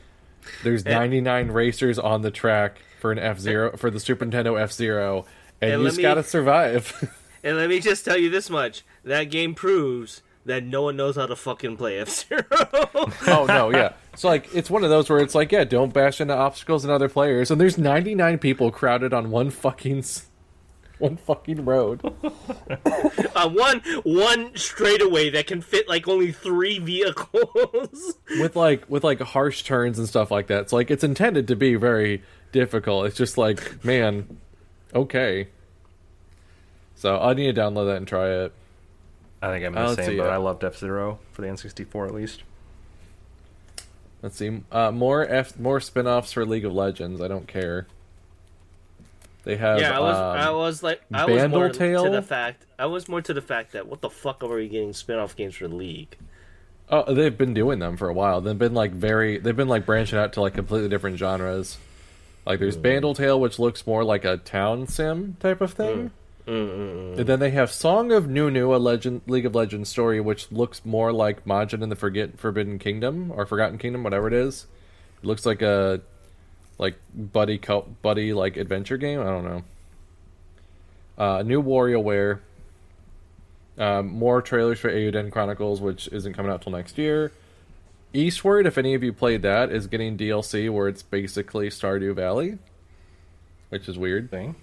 there's 0.64 0.86
99 0.86 1.50
racers 1.52 1.98
on 1.98 2.22
the 2.22 2.32
track 2.32 2.82
for 3.00 3.12
an 3.12 3.20
F 3.20 3.40
Zero 3.40 3.78
for 3.78 3.90
the 3.90 4.00
Super 4.00 4.26
Nintendo 4.26 4.60
F 4.60 4.72
Zero, 4.72 5.26
and, 5.62 5.72
And 5.74 5.82
you 5.82 5.88
just 5.88 5.98
me- 5.98 6.04
gotta 6.04 6.24
survive. 6.24 7.10
and 7.44 7.58
let 7.58 7.70
me 7.70 7.80
just 7.80 8.06
tell 8.06 8.18
you 8.18 8.30
this 8.30 8.50
much: 8.50 8.84
that 9.04 9.26
game 9.26 9.56
proves 9.56 10.22
that 10.46 10.64
no 10.64 10.84
one 10.84 10.96
knows 10.96 11.16
how 11.16 11.26
to 11.26 11.36
fucking 11.36 11.78
play 11.78 12.00
F 12.00 12.10
Zero. 12.10 12.44
oh 13.28 13.46
no, 13.48 13.72
yeah. 13.72 13.94
It's 14.14 14.24
like 14.24 14.54
it's 14.54 14.70
one 14.70 14.84
of 14.84 14.90
those 14.90 15.10
where 15.10 15.20
it's 15.20 15.36
like, 15.36 15.52
yeah, 15.52 15.64
don't 15.64 15.94
bash 15.94 16.22
into 16.22 16.36
obstacles 16.36 16.84
and 16.84 16.92
other 16.92 17.10
players. 17.10 17.50
And 17.50 17.60
there's 17.60 17.78
99 17.78 18.40
people 18.40 18.72
crowded 18.72 19.14
on 19.14 19.32
one 19.32 19.50
fucking 19.50 20.00
s- 20.00 20.28
one 21.00 21.18
fucking 21.18 21.66
road. 21.66 22.02
uh, 23.36 23.50
one 23.50 23.82
one 24.04 24.56
straightaway 24.56 25.30
that 25.32 25.48
can 25.48 25.62
fit 25.62 25.88
like 25.88 26.08
only 26.08 26.32
three 26.32 26.80
vehicles. 26.80 28.16
with 28.40 28.56
like 28.56 28.90
with 28.90 29.04
like 29.04 29.20
harsh 29.22 29.64
turns 29.64 29.98
and 29.98 30.08
stuff 30.08 30.30
like 30.32 30.48
that. 30.48 30.62
It's 30.62 30.74
like 30.74 30.92
it's 30.92 31.04
intended 31.04 31.48
to 31.48 31.56
be 31.56 31.76
very 31.76 32.24
difficult. 32.52 33.08
It's 33.08 33.18
just 33.18 33.38
like, 33.38 33.84
man, 33.84 34.38
okay. 34.94 35.48
So 37.04 37.20
I 37.20 37.34
need 37.34 37.54
to 37.54 37.62
download 37.62 37.88
that 37.88 37.98
and 37.98 38.08
try 38.08 38.30
it. 38.30 38.54
I 39.42 39.50
think 39.50 39.66
I'm 39.66 39.74
in 39.74 39.78
Uh, 39.78 39.82
the 39.82 39.88
let's 39.90 39.96
same 39.98 40.06
see, 40.12 40.18
boat. 40.20 40.30
uh, 40.30 40.36
I 40.36 40.38
loved 40.38 40.64
F 40.64 40.78
Zero 40.78 41.20
for 41.34 41.42
the 41.42 41.50
N64 41.50 42.08
at 42.08 42.14
least. 42.14 42.44
Let's 44.22 44.38
see. 44.38 44.62
Uh, 44.72 44.90
more 44.92 45.28
F 45.28 45.60
more 45.60 45.82
spin-offs 45.82 46.32
for 46.32 46.46
League 46.46 46.64
of 46.64 46.72
Legends. 46.72 47.20
I 47.20 47.28
don't 47.28 47.46
care. 47.46 47.88
They 49.44 49.58
have 49.58 49.82
yeah, 49.82 49.98
I 49.98 50.00
was 50.00 50.16
um, 50.16 50.24
I 50.48 50.50
was 50.52 50.82
like 50.82 51.02
I 51.14 51.26
was 51.26 51.50
more 51.50 51.68
to 51.68 52.10
the 52.10 52.22
fact 52.26 52.66
I 52.80 52.86
was 52.86 53.10
more 53.10 53.22
to 53.22 53.34
the 53.34 53.42
fact 53.42 53.74
that 53.74 53.86
what 53.86 54.00
the 54.00 54.10
fuck 54.10 54.42
are 54.42 54.56
we 54.56 54.70
getting 54.70 54.94
spin-off 54.94 55.36
games 55.36 55.56
for 55.56 55.68
League? 55.68 56.16
Oh, 56.88 57.14
they've 57.14 57.38
been 57.38 57.54
doing 57.54 57.80
them 57.80 57.98
for 57.98 58.08
a 58.08 58.14
while. 58.14 58.40
They've 58.40 58.58
been 58.58 58.74
like 58.74 58.92
very. 58.92 59.40
They've 59.40 59.58
been 59.58 59.68
like 59.68 59.86
branching 59.86 60.18
out 60.18 60.32
to 60.34 60.42
like 60.42 60.54
completely 60.54 60.88
different 60.88 61.18
genres. 61.18 61.78
Like 62.46 62.60
there's 62.62 62.78
Bandletale, 62.78 63.42
which 63.42 63.60
looks 63.60 63.86
more 63.86 64.06
like 64.06 64.24
a 64.24 64.38
town 64.38 64.88
sim 64.88 65.36
type 65.42 65.60
of 65.60 65.74
thing. 65.74 66.12
And 66.46 67.18
then 67.18 67.40
they 67.40 67.52
have 67.52 67.72
Song 67.72 68.12
of 68.12 68.28
Nunu, 68.28 68.76
a 68.76 68.78
Legend 68.78 69.22
League 69.28 69.46
of 69.46 69.56
Legends 69.56 69.90
story, 69.90 70.20
which 70.20 70.52
looks 70.52 70.84
more 70.84 71.14
like 71.14 71.46
Majin 71.46 71.82
and 71.82 71.92
the 71.92 71.96
Forget 71.96 72.38
Forbidden 72.38 72.80
Kingdom 72.80 73.32
or 73.32 73.46
Forgotten 73.46 73.78
Kingdom, 73.78 74.04
whatever 74.04 74.28
it 74.28 74.34
is. 74.34 74.68
It 75.22 75.26
looks 75.26 75.46
like 75.46 75.62
a 75.62 76.02
like 76.78 76.96
buddy 77.14 77.60
buddy 78.02 78.34
like 78.34 78.58
adventure 78.58 78.98
game. 78.98 79.22
I 79.22 79.26
don't 79.26 79.46
know. 79.46 79.64
Uh, 81.18 81.44
new 81.44 81.62
WarioWare. 81.62 82.40
Um, 83.78 84.08
more 84.10 84.42
trailers 84.42 84.80
for 84.80 84.92
Eiyuden 84.92 85.32
Chronicles, 85.32 85.82
which 85.82 86.08
isn't 86.10 86.34
coming 86.34 86.52
out 86.52 86.62
till 86.62 86.72
next 86.72 86.98
year. 86.98 87.32
Eastward, 88.14 88.68
if 88.68 88.78
any 88.78 88.94
of 88.94 89.04
you 89.04 89.12
played 89.12 89.42
that, 89.42 89.72
is 89.72 89.88
getting 89.88 90.16
DLC 90.16 90.70
where 90.70 90.88
it's 90.88 91.02
basically 91.02 91.70
Stardew 91.70 92.14
Valley, 92.16 92.60
which 93.70 93.88
is 93.88 93.98
weird. 93.98 94.30
Thing. 94.30 94.56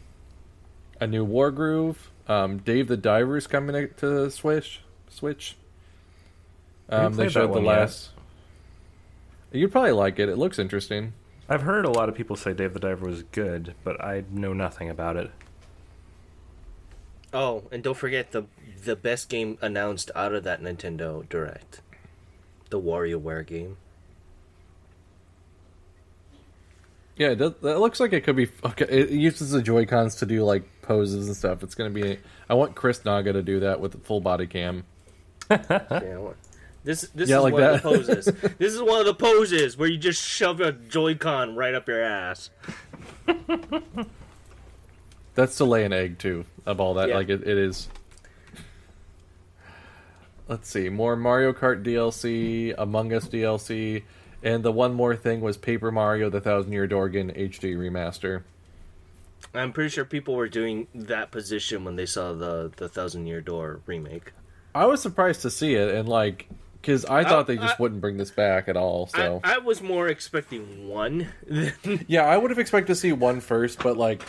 A 1.00 1.06
new 1.06 1.26
Wargroove. 1.26 1.96
Um, 2.28 2.58
Dave 2.58 2.88
the 2.88 2.96
Diver's 2.96 3.46
coming 3.46 3.74
to- 3.74 3.88
to 3.94 4.30
Switch. 4.30 4.80
Switch. 5.08 5.56
Um, 6.88 7.14
they 7.14 7.28
showed 7.28 7.46
the 7.48 7.52
one 7.54 7.64
yet. 7.64 7.70
last. 7.80 8.10
You'd 9.52 9.72
probably 9.72 9.92
like 9.92 10.18
it. 10.18 10.28
It 10.28 10.36
looks 10.36 10.58
interesting. 10.58 11.14
I've 11.48 11.62
heard 11.62 11.84
a 11.84 11.90
lot 11.90 12.08
of 12.08 12.14
people 12.14 12.36
say 12.36 12.52
Dave 12.52 12.74
the 12.74 12.80
Diver 12.80 13.06
was 13.06 13.22
good, 13.24 13.74
but 13.82 14.00
I 14.00 14.24
know 14.30 14.52
nothing 14.52 14.88
about 14.88 15.16
it. 15.16 15.30
Oh, 17.32 17.64
and 17.72 17.82
don't 17.82 17.96
forget 17.96 18.32
the 18.32 18.44
the 18.84 18.96
best 18.96 19.28
game 19.28 19.58
announced 19.60 20.10
out 20.14 20.32
of 20.34 20.42
that 20.44 20.62
Nintendo 20.62 21.28
Direct, 21.28 21.80
the 22.70 22.80
WarioWare 22.80 23.46
game. 23.46 23.76
Yeah, 27.20 27.34
that, 27.34 27.60
does, 27.60 27.72
it 27.74 27.78
looks 27.78 28.00
like 28.00 28.14
it 28.14 28.24
could 28.24 28.36
be. 28.36 28.48
Okay, 28.64 28.86
it 28.88 29.10
uses 29.10 29.50
the 29.50 29.60
Joy 29.60 29.84
Cons 29.84 30.14
to 30.16 30.26
do 30.26 30.42
like 30.42 30.62
poses 30.80 31.26
and 31.26 31.36
stuff. 31.36 31.62
It's 31.62 31.74
gonna 31.74 31.90
be. 31.90 32.16
I 32.48 32.54
want 32.54 32.74
Chris 32.74 33.04
Naga 33.04 33.34
to 33.34 33.42
do 33.42 33.60
that 33.60 33.78
with 33.78 33.92
the 33.92 33.98
full 33.98 34.22
body 34.22 34.46
cam. 34.46 34.84
Yeah, 35.50 36.30
this 36.82 37.02
this 37.14 37.28
Yeah, 37.28 37.36
is 37.36 37.42
like 37.42 37.52
one 37.52 37.62
of 37.62 37.82
the 37.82 37.88
poses. 37.90 38.24
this 38.58 38.72
is 38.72 38.80
one 38.80 39.00
of 39.00 39.04
the 39.04 39.12
poses 39.12 39.76
where 39.76 39.86
you 39.86 39.98
just 39.98 40.22
shove 40.26 40.62
a 40.62 40.72
Joy-Con 40.72 41.54
right 41.56 41.74
up 41.74 41.86
your 41.88 42.02
ass. 42.02 42.48
That's 45.34 45.56
to 45.58 45.64
lay 45.66 45.84
an 45.84 45.92
egg 45.92 46.18
too. 46.18 46.46
Of 46.64 46.80
all 46.80 46.94
that, 46.94 47.10
Yeah. 47.10 47.16
like 47.16 47.28
it, 47.28 47.42
it 47.46 47.58
is. 47.58 47.88
Let's 50.48 50.70
see, 50.70 50.88
more 50.88 51.16
Mario 51.16 51.52
Kart 51.52 51.84
DLC, 51.84 52.74
Among 52.78 53.12
Us 53.12 53.28
DLC, 53.28 54.04
and 54.42 54.62
the 54.64 54.72
one 54.72 54.94
more 54.94 55.16
thing 55.16 55.40
was 55.40 55.56
Paper 55.56 55.90
Mario: 55.90 56.30
The 56.30 56.40
Thousand 56.40 56.72
Year 56.72 56.86
Door 56.86 57.08
in 57.10 57.30
HD 57.30 57.76
remaster. 57.76 58.42
I'm 59.54 59.72
pretty 59.72 59.90
sure 59.90 60.04
people 60.04 60.34
were 60.36 60.48
doing 60.48 60.86
that 60.94 61.30
position 61.30 61.84
when 61.84 61.96
they 61.96 62.06
saw 62.06 62.32
the 62.32 62.70
the 62.76 62.88
Thousand 62.88 63.26
Year 63.26 63.40
Door 63.40 63.80
remake. 63.86 64.32
I 64.74 64.86
was 64.86 65.02
surprised 65.02 65.42
to 65.42 65.50
see 65.50 65.74
it, 65.74 65.92
and 65.94 66.08
like, 66.08 66.48
because 66.80 67.04
I 67.04 67.24
thought 67.24 67.46
they 67.46 67.56
just 67.56 67.80
I- 67.80 67.82
wouldn't 67.82 68.00
bring 68.00 68.16
this 68.18 68.30
back 68.30 68.68
at 68.68 68.76
all. 68.76 69.06
So 69.08 69.40
I, 69.42 69.54
I 69.54 69.58
was 69.58 69.82
more 69.82 70.08
expecting 70.08 70.88
one, 70.88 71.28
than- 71.46 72.04
yeah, 72.08 72.24
I 72.24 72.36
would 72.36 72.50
have 72.50 72.58
expected 72.58 72.88
to 72.92 72.94
see 72.94 73.12
one 73.12 73.40
first, 73.40 73.82
but 73.82 73.96
like, 73.96 74.22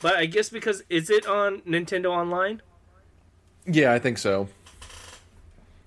but 0.00 0.16
I 0.16 0.26
guess 0.26 0.48
because 0.48 0.82
is 0.88 1.10
it 1.10 1.26
on 1.26 1.60
Nintendo 1.62 2.06
Online? 2.10 2.62
yeah, 3.66 3.92
I 3.92 3.98
think 3.98 4.16
so. 4.16 4.48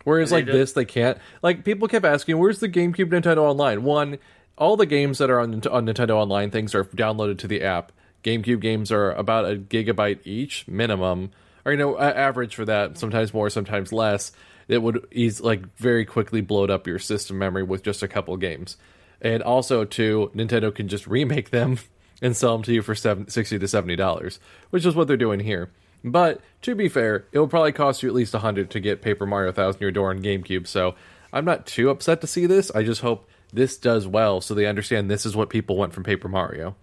Whereas 0.04 0.32
like 0.32 0.46
this, 0.46 0.74
they 0.74 0.86
can't. 0.86 1.18
Like 1.42 1.64
people 1.64 1.88
kept 1.88 2.06
asking, 2.06 2.38
"Where's 2.38 2.60
the 2.60 2.70
GameCube 2.70 3.10
Nintendo 3.10 3.40
Online?" 3.40 3.84
One, 3.84 4.18
all 4.58 4.78
the 4.78 4.86
games 4.86 5.18
that 5.20 5.30
are 5.30 5.40
on, 5.40 5.54
on 5.54 5.86
Nintendo 5.86 6.12
Online 6.12 6.52
things 6.52 6.74
are 6.76 6.86
downloaded 6.86 7.38
to 7.40 7.48
the 7.48 7.62
app. 7.64 7.92
GameCube 8.24 8.62
games 8.62 8.92
are 8.92 9.12
about 9.12 9.52
a 9.52 9.56
gigabyte 9.56 10.20
each 10.24 10.68
minimum, 10.68 11.32
or 11.66 11.72
you 11.72 11.78
know, 11.78 11.98
average 11.98 12.56
for 12.56 12.66
that. 12.66 12.98
Sometimes 12.98 13.34
more, 13.34 13.50
sometimes 13.50 13.92
less. 13.92 14.32
It 14.68 14.82
would 14.82 15.06
ease 15.12 15.42
like 15.42 15.76
very 15.78 16.06
quickly 16.06 16.42
bloat 16.42 16.70
up 16.70 16.88
your 16.88 17.00
system 17.00 17.38
memory 17.38 17.64
with 17.64 17.84
just 17.84 18.04
a 18.04 18.08
couple 18.08 18.38
games. 18.38 18.78
And 19.22 19.44
also, 19.44 19.86
too, 19.86 20.32
Nintendo 20.34 20.74
can 20.74 20.88
just 20.88 21.06
remake 21.08 21.50
them 21.50 21.78
and 22.22 22.36
sell 22.36 22.54
them 22.54 22.64
to 22.64 22.74
you 22.74 22.82
for 22.82 22.96
seven, 22.96 23.28
60 23.28 23.60
to 23.60 23.68
seventy 23.68 23.96
dollars, 23.96 24.40
which 24.70 24.86
is 24.86 24.96
what 24.96 25.08
they're 25.08 25.18
doing 25.18 25.40
here. 25.40 25.70
But 26.04 26.42
to 26.64 26.76
be 26.76 26.90
fair, 26.90 27.26
it 27.32 27.40
will 27.40 27.48
probably 27.48 27.72
cost 27.72 28.02
you 28.02 28.10
at 28.10 28.16
least 28.16 28.34
a 28.34 28.40
hundred 28.40 28.72
to 28.72 28.80
get 28.80 29.02
Paper 29.02 29.26
Mario 29.26 29.52
Thousand 29.52 29.82
Year 29.82 29.92
Door 29.92 30.12
on 30.12 30.22
GameCube. 30.22 30.68
So 30.68 30.96
I'm 31.32 31.46
not 31.46 31.66
too 31.66 31.90
upset 31.90 32.22
to 32.22 32.28
see 32.28 32.46
this. 32.46 32.72
I 32.72 32.84
just 32.84 33.02
hope 33.02 33.30
this 33.54 33.78
does 33.78 34.08
well, 34.08 34.42
so 34.42 34.54
they 34.54 34.66
understand 34.66 35.10
this 35.10 35.26
is 35.26 35.36
what 35.36 35.50
people 35.50 35.76
want 35.76 35.94
from 35.94 36.04
Paper 36.04 36.28
Mario. 36.28 36.76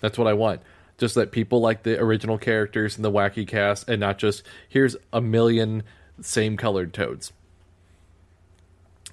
That's 0.00 0.16
what 0.18 0.26
I 0.26 0.32
want. 0.32 0.62
Just 0.98 1.14
that 1.16 1.32
people 1.32 1.60
like 1.60 1.82
the 1.82 1.98
original 1.98 2.38
characters 2.38 2.96
and 2.96 3.04
the 3.04 3.10
wacky 3.10 3.46
cast, 3.46 3.88
and 3.88 4.00
not 4.00 4.18
just 4.18 4.42
here's 4.68 4.96
a 5.12 5.20
million 5.20 5.82
same 6.20 6.56
colored 6.56 6.92
toads. 6.94 7.32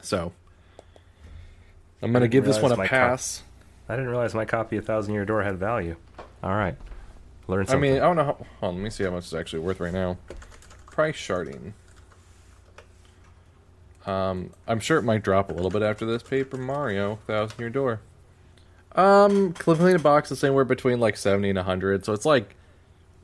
So 0.02 0.32
I'm 2.02 2.14
gonna 2.14 2.28
give 2.28 2.46
this 2.46 2.62
one 2.62 2.72
a 2.72 2.78
my 2.78 2.88
co- 2.88 2.96
pass. 2.96 3.44
I 3.88 3.96
didn't 3.96 4.10
realize 4.10 4.34
my 4.36 4.46
copy 4.46 4.78
of 4.78 4.86
Thousand 4.86 5.14
Year 5.14 5.26
Door 5.26 5.44
had 5.44 5.58
value. 5.58 5.96
All 6.44 6.54
right, 6.54 6.76
learn 7.50 7.66
I 7.70 7.76
mean, 7.76 7.96
I 7.96 8.00
don't 8.00 8.16
know. 8.16 8.24
How, 8.24 8.34
hold 8.34 8.48
on, 8.62 8.76
let 8.76 8.84
me 8.84 8.90
see 8.90 9.04
how 9.04 9.12
much 9.12 9.26
it's 9.26 9.34
actually 9.34 9.60
worth 9.60 9.80
right 9.80 9.94
now. 9.94 10.18
PriceCharting. 10.88 11.74
Um, 14.06 14.52
I'm 14.68 14.80
sure 14.80 14.98
it 14.98 15.04
might 15.04 15.24
drop 15.24 15.50
a 15.50 15.54
little 15.54 15.70
bit 15.70 15.82
after 15.82 16.06
this. 16.06 16.24
Paper 16.24 16.58
Mario, 16.58 17.20
Thousand 17.28 17.60
Year 17.60 17.70
Door. 17.70 18.02
Um, 18.96 19.54
clean 19.54 19.96
a 19.96 20.00
box 20.00 20.32
is 20.32 20.44
anywhere 20.44 20.66
between 20.66 21.00
like 21.00 21.16
seventy 21.16 21.50
and 21.50 21.60
hundred, 21.60 22.06
so 22.06 22.14
it's 22.14 22.26
like, 22.26 22.56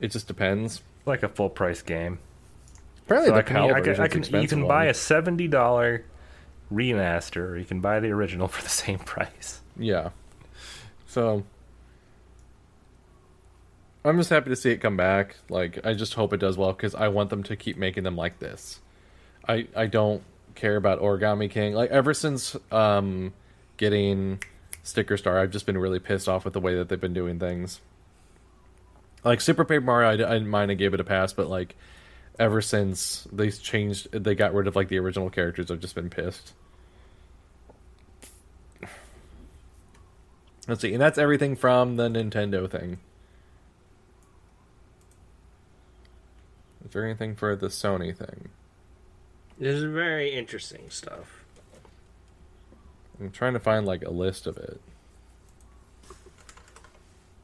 it 0.00 0.10
just 0.12 0.28
depends. 0.28 0.82
like 1.04 1.22
a 1.22 1.28
full 1.28 1.50
price 1.50 1.82
game. 1.82 2.18
Apparently, 3.04 3.28
So 3.30 3.34
the 3.34 3.38
I 3.40 3.42
can, 3.42 3.56
PAL 3.56 3.74
I 3.74 3.80
can, 3.80 4.00
I 4.00 4.08
can, 4.08 4.42
you 4.42 4.48
can 4.48 4.60
one. 4.62 4.68
buy 4.68 4.84
a 4.86 4.94
seventy 4.94 5.48
dollar 5.48 6.04
remaster, 6.72 7.50
or 7.50 7.56
you 7.56 7.64
can 7.64 7.80
buy 7.80 8.00
the 8.00 8.10
original 8.10 8.48
for 8.48 8.62
the 8.62 8.68
same 8.68 8.98
price. 8.98 9.60
Yeah. 9.76 10.10
So 11.06 11.44
I'm 14.06 14.16
just 14.18 14.30
happy 14.30 14.50
to 14.50 14.56
see 14.56 14.70
it 14.70 14.78
come 14.78 14.96
back. 14.96 15.36
Like 15.48 15.84
I 15.84 15.94
just 15.94 16.14
hope 16.14 16.32
it 16.32 16.40
does 16.40 16.56
well 16.56 16.72
because 16.72 16.94
I 16.94 17.08
want 17.08 17.30
them 17.30 17.42
to 17.44 17.56
keep 17.56 17.76
making 17.76 18.04
them 18.04 18.16
like 18.16 18.38
this. 18.38 18.80
I 19.48 19.66
I 19.74 19.86
don't 19.86 20.22
care 20.54 20.76
about 20.76 21.00
Origami 21.00 21.50
King. 21.50 21.74
Like 21.74 21.90
ever 21.90 22.14
since 22.14 22.56
um 22.70 23.32
getting 23.76 24.42
Sticker 24.82 25.16
Star, 25.16 25.38
I've 25.38 25.50
just 25.50 25.66
been 25.66 25.78
really 25.78 25.98
pissed 25.98 26.28
off 26.28 26.44
with 26.44 26.54
the 26.54 26.60
way 26.60 26.76
that 26.76 26.88
they've 26.88 27.00
been 27.00 27.14
doing 27.14 27.38
things. 27.38 27.80
Like 29.24 29.40
Super 29.40 29.64
Paper 29.64 29.84
Mario, 29.84 30.08
I 30.08 30.16
didn't 30.16 30.48
mind 30.48 30.70
and 30.70 30.78
gave 30.78 30.94
it 30.94 31.00
a 31.00 31.04
pass, 31.04 31.32
but 31.32 31.48
like 31.48 31.74
ever 32.38 32.60
since 32.62 33.26
they 33.32 33.50
changed, 33.50 34.12
they 34.12 34.34
got 34.34 34.54
rid 34.54 34.68
of 34.68 34.76
like 34.76 34.88
the 34.88 34.98
original 34.98 35.30
characters, 35.30 35.70
I've 35.70 35.80
just 35.80 35.94
been 35.94 36.10
pissed. 36.10 36.52
Let's 40.68 40.80
see, 40.80 40.92
and 40.92 41.00
that's 41.00 41.18
everything 41.18 41.56
from 41.56 41.96
the 41.96 42.08
Nintendo 42.08 42.70
thing. 42.70 42.98
There 46.96 47.04
anything 47.04 47.34
for 47.34 47.54
the 47.54 47.66
Sony 47.66 48.16
thing? 48.16 48.48
This 49.58 49.74
is 49.74 49.84
very 49.84 50.30
interesting 50.30 50.88
stuff. 50.88 51.44
I'm 53.20 53.30
trying 53.30 53.52
to 53.52 53.60
find 53.60 53.84
like 53.84 54.02
a 54.02 54.10
list 54.10 54.46
of 54.46 54.56
it. 54.56 54.80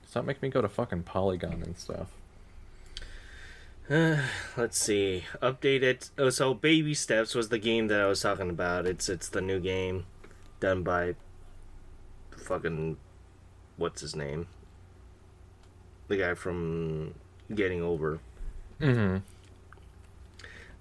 Stop 0.08 0.24
making 0.24 0.40
me 0.40 0.48
go 0.48 0.62
to 0.62 0.70
fucking 0.70 1.02
Polygon 1.02 1.62
and 1.62 1.76
stuff. 1.76 2.08
Uh, 3.90 4.22
Let's 4.56 4.78
see. 4.78 5.24
Updated. 5.42 6.08
Oh, 6.16 6.30
so 6.30 6.54
Baby 6.54 6.94
Steps 6.94 7.34
was 7.34 7.50
the 7.50 7.58
game 7.58 7.88
that 7.88 8.00
I 8.00 8.06
was 8.06 8.22
talking 8.22 8.48
about. 8.48 8.86
It's 8.86 9.10
it's 9.10 9.28
the 9.28 9.42
new 9.42 9.60
game 9.60 10.06
done 10.60 10.82
by 10.82 11.14
fucking 12.30 12.96
what's 13.76 14.00
his 14.00 14.16
name? 14.16 14.46
The 16.08 16.16
guy 16.16 16.32
from 16.32 17.12
Getting 17.54 17.82
Over. 17.82 18.18
Mm-hmm. 18.80 19.18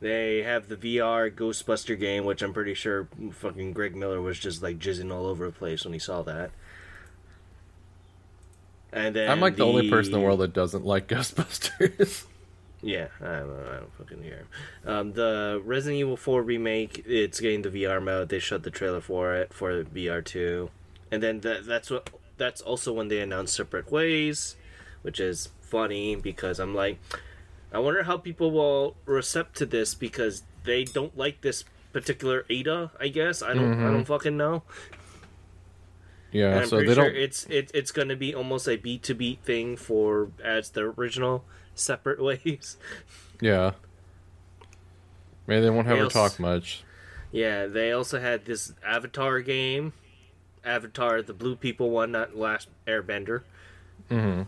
They 0.02 0.42
have 0.42 0.68
the 0.68 0.76
VR 0.76 1.32
Ghostbuster 1.32 1.98
game, 1.98 2.26
which 2.26 2.42
I'm 2.42 2.54
pretty 2.54 2.74
sure 2.74 3.08
fucking 3.34 3.74
Greg 3.74 3.96
Miller 3.96 4.20
was 4.20 4.40
just 4.40 4.64
like 4.64 4.80
jizzing 4.80 5.14
all 5.14 5.28
over 5.28 5.46
the 5.46 5.52
place 5.52 5.86
when 5.86 5.94
he 5.94 6.00
saw 6.00 6.24
that. 6.24 6.50
And 8.92 9.16
then 9.16 9.30
I'm 9.30 9.40
like 9.40 9.56
the, 9.56 9.64
only 9.64 9.90
person 9.90 10.14
in 10.14 10.20
the 10.20 10.26
world 10.26 10.40
that 10.42 10.54
doesn't 10.54 10.86
like 10.86 11.08
Ghostbusters. 11.08 12.26
Yeah, 12.84 13.10
I 13.22 13.26
don't, 13.26 13.68
I 13.68 13.76
don't 13.76 13.94
fucking 13.94 14.24
hear. 14.24 14.48
Um, 14.88 15.14
the 15.14 15.62
Resident 15.64 16.00
Evil 16.00 16.18
4 16.18 16.42
remake, 16.42 17.04
it's 17.06 17.40
getting 17.40 17.62
the 17.62 17.70
VR 17.70 18.02
mode. 18.02 18.30
They 18.30 18.40
showed 18.40 18.64
the 18.64 18.72
trailer 18.72 19.02
for 19.02 19.36
it 19.36 19.54
for 19.54 19.84
VR 19.84 20.26
2, 20.26 20.68
and 21.12 21.22
then 21.22 21.42
that, 21.42 21.68
that's 21.68 21.92
what 21.92 22.10
that's 22.38 22.60
also 22.60 22.92
when 22.92 23.08
they 23.08 23.20
announced 23.20 23.56
Separate 23.56 23.92
Ways, 23.92 24.56
which 25.04 25.20
is 25.20 25.50
funny 25.62 26.16
because 26.16 26.60
I'm 26.60 26.74
like, 26.74 27.00
I 27.74 27.80
wonder 27.80 28.04
how 28.04 28.18
people 28.18 28.52
will 28.52 28.96
recept 29.06 29.54
to 29.56 29.66
this 29.66 29.94
because 29.96 30.44
they 30.64 30.84
don't 30.84 31.18
like 31.18 31.42
this 31.42 31.64
particular 31.94 32.46
Ada. 32.50 32.92
I 33.00 33.08
guess 33.08 33.42
I 33.42 33.54
don't. 33.54 33.80
I 33.84 33.92
don't 33.92 34.06
fucking 34.06 34.36
know. 34.38 34.64
And 36.34 36.40
yeah, 36.40 36.60
I'm 36.60 36.68
so 36.68 36.78
pretty 36.78 36.90
they 36.90 36.96
sure 36.96 37.06
don't. 37.12 37.16
it's 37.22 37.46
it, 37.50 37.72
it's 37.74 37.92
going 37.92 38.08
to 38.10 38.16
be 38.16 38.34
almost 38.36 38.68
a 38.68 38.76
beat 38.78 39.04
to 39.04 39.14
beat 39.14 39.44
thing 39.44 39.76
for 39.78 40.32
as 40.44 40.70
the 40.72 40.82
original 40.98 41.44
Separate 41.76 42.22
Ways. 42.24 42.78
Yeah. 43.42 43.72
Maybe 45.48 45.62
they 45.62 45.70
won't 45.70 45.88
have 45.88 45.96
They 45.96 46.00
her 46.00 46.06
also- 46.06 46.28
talk 46.30 46.40
much. 46.40 46.84
Yeah, 47.34 47.66
they 47.68 47.94
also 47.94 48.20
had 48.20 48.44
this 48.44 48.74
Avatar 48.86 49.40
game, 49.40 49.94
Avatar, 50.66 51.22
the 51.22 51.34
Blue 51.34 51.56
People 51.56 51.90
one, 51.90 52.12
not 52.12 52.36
Last 52.36 52.68
Airbender, 52.86 53.44
Mm-hmm. 54.10 54.42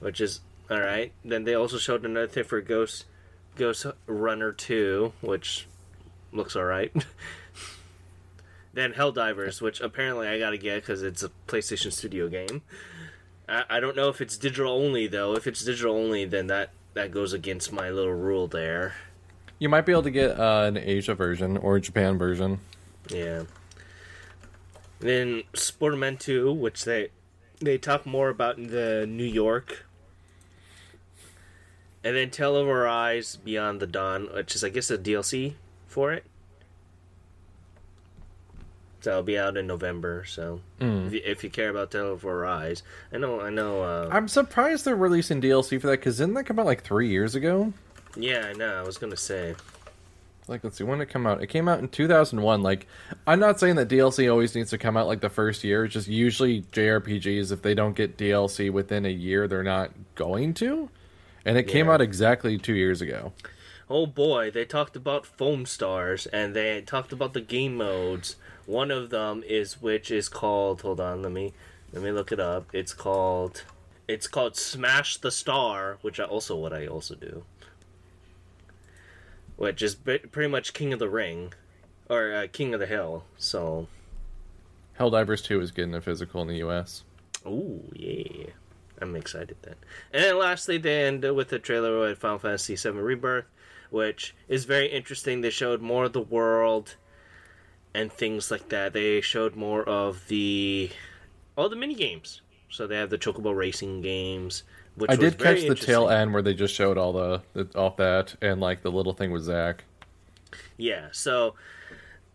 which 0.00 0.18
is 0.22 0.40
all 0.72 0.80
right. 0.80 1.12
Then 1.24 1.44
they 1.44 1.54
also 1.54 1.78
showed 1.78 2.04
another 2.04 2.26
thing 2.26 2.44
for 2.44 2.60
Ghost 2.60 3.04
Ghost 3.56 3.86
Runner 4.06 4.52
Two, 4.52 5.12
which 5.20 5.66
looks 6.32 6.56
all 6.56 6.64
right. 6.64 6.92
then 8.72 8.92
Helldivers, 8.94 9.60
which 9.60 9.80
apparently 9.80 10.26
I 10.28 10.38
gotta 10.38 10.58
get 10.58 10.82
because 10.82 11.02
it's 11.02 11.22
a 11.22 11.30
PlayStation 11.46 11.92
Studio 11.92 12.28
game. 12.28 12.62
I, 13.48 13.64
I 13.68 13.80
don't 13.80 13.96
know 13.96 14.08
if 14.08 14.20
it's 14.20 14.36
digital 14.36 14.72
only 14.72 15.06
though. 15.06 15.34
If 15.34 15.46
it's 15.46 15.64
digital 15.64 15.96
only, 15.96 16.24
then 16.24 16.46
that 16.48 16.70
that 16.94 17.10
goes 17.10 17.32
against 17.32 17.72
my 17.72 17.90
little 17.90 18.14
rule 18.14 18.46
there. 18.46 18.94
You 19.58 19.68
might 19.68 19.86
be 19.86 19.92
able 19.92 20.02
to 20.02 20.10
get 20.10 20.38
uh, 20.38 20.64
an 20.66 20.76
Asia 20.76 21.14
version 21.14 21.56
or 21.56 21.76
a 21.76 21.80
Japan 21.80 22.18
version. 22.18 22.60
Yeah. 23.08 23.44
And 25.00 25.08
then 25.08 25.42
Spider-Man 25.54 26.16
2, 26.16 26.52
which 26.52 26.84
they 26.84 27.08
they 27.60 27.78
talk 27.78 28.06
more 28.06 28.28
about 28.28 28.58
in 28.58 28.68
the 28.68 29.06
New 29.06 29.24
York. 29.24 29.86
And 32.04 32.16
then 32.16 32.30
Tales 32.30 32.62
of 32.62 32.68
Arise 32.68 33.36
Beyond 33.36 33.80
the 33.80 33.86
Dawn, 33.86 34.28
which 34.34 34.54
is 34.54 34.64
I 34.64 34.70
guess 34.70 34.90
a 34.90 34.98
DLC 34.98 35.54
for 35.86 36.12
it. 36.12 36.24
So 39.00 39.10
it'll 39.10 39.22
be 39.24 39.38
out 39.38 39.56
in 39.56 39.66
November. 39.66 40.24
So 40.26 40.60
if, 40.78 41.12
you, 41.12 41.20
if 41.24 41.42
you 41.42 41.50
care 41.50 41.70
about 41.70 41.90
Tales 41.90 42.22
of 42.22 42.24
Arise, 42.24 42.84
I 43.12 43.18
know 43.18 43.40
I 43.40 43.50
know. 43.50 43.82
Uh, 43.82 44.08
I'm 44.12 44.28
surprised 44.28 44.84
they're 44.84 44.94
releasing 44.94 45.40
DLC 45.40 45.80
for 45.80 45.88
that 45.88 46.00
because 46.00 46.18
didn't 46.18 46.34
that 46.34 46.44
come 46.44 46.58
out 46.58 46.66
like 46.66 46.82
three 46.84 47.08
years 47.08 47.34
ago? 47.34 47.72
yeah, 48.16 48.46
I 48.48 48.52
know. 48.52 48.74
I 48.74 48.82
was 48.82 48.98
gonna 48.98 49.16
say. 49.16 49.54
Like, 50.48 50.64
let's 50.64 50.76
see, 50.76 50.84
when 50.84 50.98
did 50.98 51.08
it 51.08 51.12
come 51.12 51.24
out? 51.24 51.40
It 51.40 51.46
came 51.46 51.68
out 51.68 51.78
in 51.78 51.88
2001. 51.88 52.62
Like, 52.62 52.88
I'm 53.28 53.38
not 53.38 53.60
saying 53.60 53.76
that 53.76 53.88
DLC 53.88 54.30
always 54.30 54.56
needs 54.56 54.70
to 54.70 54.78
come 54.78 54.96
out 54.96 55.06
like 55.06 55.20
the 55.20 55.28
first 55.28 55.62
year. 55.62 55.84
It's 55.84 55.94
just 55.94 56.08
usually 56.08 56.62
JRPGs, 56.62 57.52
if 57.52 57.62
they 57.62 57.74
don't 57.74 57.94
get 57.94 58.16
DLC 58.18 58.68
within 58.70 59.06
a 59.06 59.08
year, 59.08 59.46
they're 59.46 59.62
not 59.62 59.92
going 60.16 60.52
to. 60.54 60.88
And 61.44 61.58
it 61.58 61.64
came 61.64 61.88
out 61.88 62.00
exactly 62.00 62.58
two 62.58 62.74
years 62.74 63.00
ago. 63.00 63.32
Oh 63.90 64.06
boy, 64.06 64.50
they 64.50 64.64
talked 64.64 64.96
about 64.96 65.26
Foamstars 65.26 66.26
and 66.32 66.54
they 66.54 66.80
talked 66.82 67.12
about 67.12 67.34
the 67.34 67.40
game 67.40 67.76
modes. 67.76 68.36
One 68.64 68.90
of 68.90 69.10
them 69.10 69.42
is 69.46 69.82
which 69.82 70.10
is 70.10 70.28
called 70.28 70.82
hold 70.82 71.00
on, 71.00 71.22
let 71.22 71.32
me 71.32 71.52
let 71.92 72.02
me 72.02 72.10
look 72.10 72.32
it 72.32 72.40
up. 72.40 72.68
It's 72.72 72.92
called 72.94 73.64
it's 74.08 74.26
called 74.26 74.56
Smash 74.56 75.18
the 75.18 75.30
Star, 75.30 75.98
which 76.02 76.18
I 76.20 76.24
also 76.24 76.56
what 76.56 76.72
I 76.72 76.86
also 76.86 77.14
do. 77.14 77.44
Which 79.56 79.82
is 79.82 79.94
pretty 79.94 80.48
much 80.48 80.72
King 80.72 80.92
of 80.92 80.98
the 80.98 81.08
Ring 81.08 81.52
or 82.08 82.32
uh, 82.32 82.46
King 82.50 82.74
of 82.74 82.80
the 82.80 82.86
Hill. 82.86 83.24
So, 83.36 83.86
Helldivers 84.98 85.44
2 85.44 85.60
is 85.60 85.70
getting 85.70 85.94
a 85.94 86.00
physical 86.00 86.42
in 86.42 86.48
the 86.48 86.66
US. 86.66 87.04
Oh 87.44 87.80
yeah. 87.94 88.46
I'm 89.02 89.16
excited 89.16 89.56
then. 89.62 89.74
And 90.12 90.24
then 90.24 90.38
lastly, 90.38 90.78
they 90.78 91.04
ended 91.04 91.34
with 91.34 91.52
a 91.52 91.58
trailer 91.58 92.08
of 92.08 92.18
Final 92.18 92.38
Fantasy 92.38 92.76
VII 92.76 92.98
Rebirth, 92.98 93.46
which 93.90 94.34
is 94.48 94.64
very 94.64 94.86
interesting. 94.86 95.40
They 95.40 95.50
showed 95.50 95.82
more 95.82 96.04
of 96.04 96.12
the 96.12 96.20
world 96.20 96.96
and 97.94 98.12
things 98.12 98.50
like 98.50 98.68
that. 98.70 98.92
They 98.92 99.20
showed 99.20 99.56
more 99.56 99.82
of 99.82 100.28
the 100.28 100.90
all 101.56 101.68
the 101.68 101.76
mini 101.76 101.94
games. 101.94 102.40
So 102.70 102.86
they 102.86 102.96
have 102.96 103.10
the 103.10 103.18
Chocobo 103.18 103.54
racing 103.54 104.00
games. 104.00 104.62
Which 104.94 105.10
I 105.10 105.16
did 105.16 105.38
catch 105.38 105.66
the 105.66 105.74
tail 105.74 106.08
end 106.08 106.32
where 106.32 106.42
they 106.42 106.54
just 106.54 106.74
showed 106.74 106.98
all 106.98 107.12
the, 107.12 107.42
the 107.54 107.78
off 107.78 107.96
that 107.96 108.34
and 108.42 108.60
like 108.60 108.82
the 108.82 108.90
little 108.90 109.12
thing 109.12 109.30
with 109.30 109.42
Zack. 109.42 109.84
Yeah, 110.76 111.08
so 111.12 111.54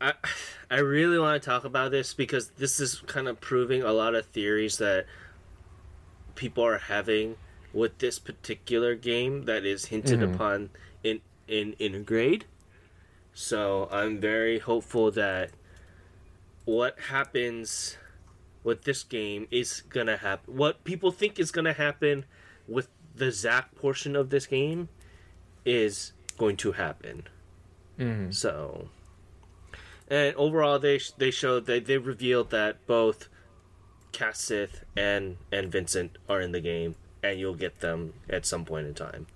I 0.02 0.14
I 0.72 0.80
really 0.80 1.18
want 1.18 1.42
to 1.42 1.46
talk 1.46 1.64
about 1.64 1.92
this 1.92 2.14
because 2.14 2.50
this 2.50 2.80
is 2.80 3.02
kind 3.08 3.28
of 3.28 3.40
proving 3.40 3.84
a 3.84 3.94
lot 3.94 4.16
of 4.16 4.26
theories 4.26 4.78
that 4.78 5.06
people 6.38 6.64
are 6.64 6.78
having 6.78 7.36
with 7.74 7.98
this 7.98 8.18
particular 8.18 8.96
game 8.96 9.44
that 9.44 9.66
is 9.66 9.86
hinted 9.86 10.20
mm-hmm. 10.22 10.34
upon 10.34 10.70
in 11.04 11.20
in 11.48 11.74
Intergrade. 11.74 12.44
So 13.34 13.90
I'm 13.92 14.20
very 14.20 14.60
hopeful 14.60 15.12
that 15.12 15.52
what 16.66 16.98
happens 17.10 17.98
with 18.64 18.84
this 18.84 19.04
game 19.04 19.48
is 19.52 19.82
gonna 19.82 20.18
happen. 20.18 20.56
What 20.56 20.84
people 20.86 21.12
think 21.12 21.40
is 21.40 21.52
gonna 21.52 21.74
happen 21.74 22.26
with 22.68 22.88
the 23.16 23.32
Zack 23.32 23.76
portion 23.76 24.16
of 24.16 24.30
this 24.30 24.46
game 24.48 24.90
is 25.66 26.14
going 26.38 26.58
to 26.58 26.74
happen. 26.74 27.24
Mm-hmm. 28.00 28.32
So, 28.32 28.90
and 30.08 30.36
overall, 30.36 30.80
they 30.80 31.00
they 31.18 31.32
showed 31.32 31.66
they 31.66 31.80
they 31.80 31.98
revealed 31.98 32.52
that 32.52 32.86
both 32.88 33.28
Cait 34.18 34.36
Sith 34.36 34.84
and 34.96 35.38
and 35.52 35.72
Vincent 35.72 36.18
are 36.28 36.42
in 36.42 36.52
the 36.52 36.60
game, 36.60 36.96
and 37.22 37.40
you'll 37.40 37.54
get 37.56 37.82
them 37.82 38.14
at 38.30 38.46
some 38.46 38.66
point 38.66 38.88
in 38.88 38.94
time. 38.96 39.28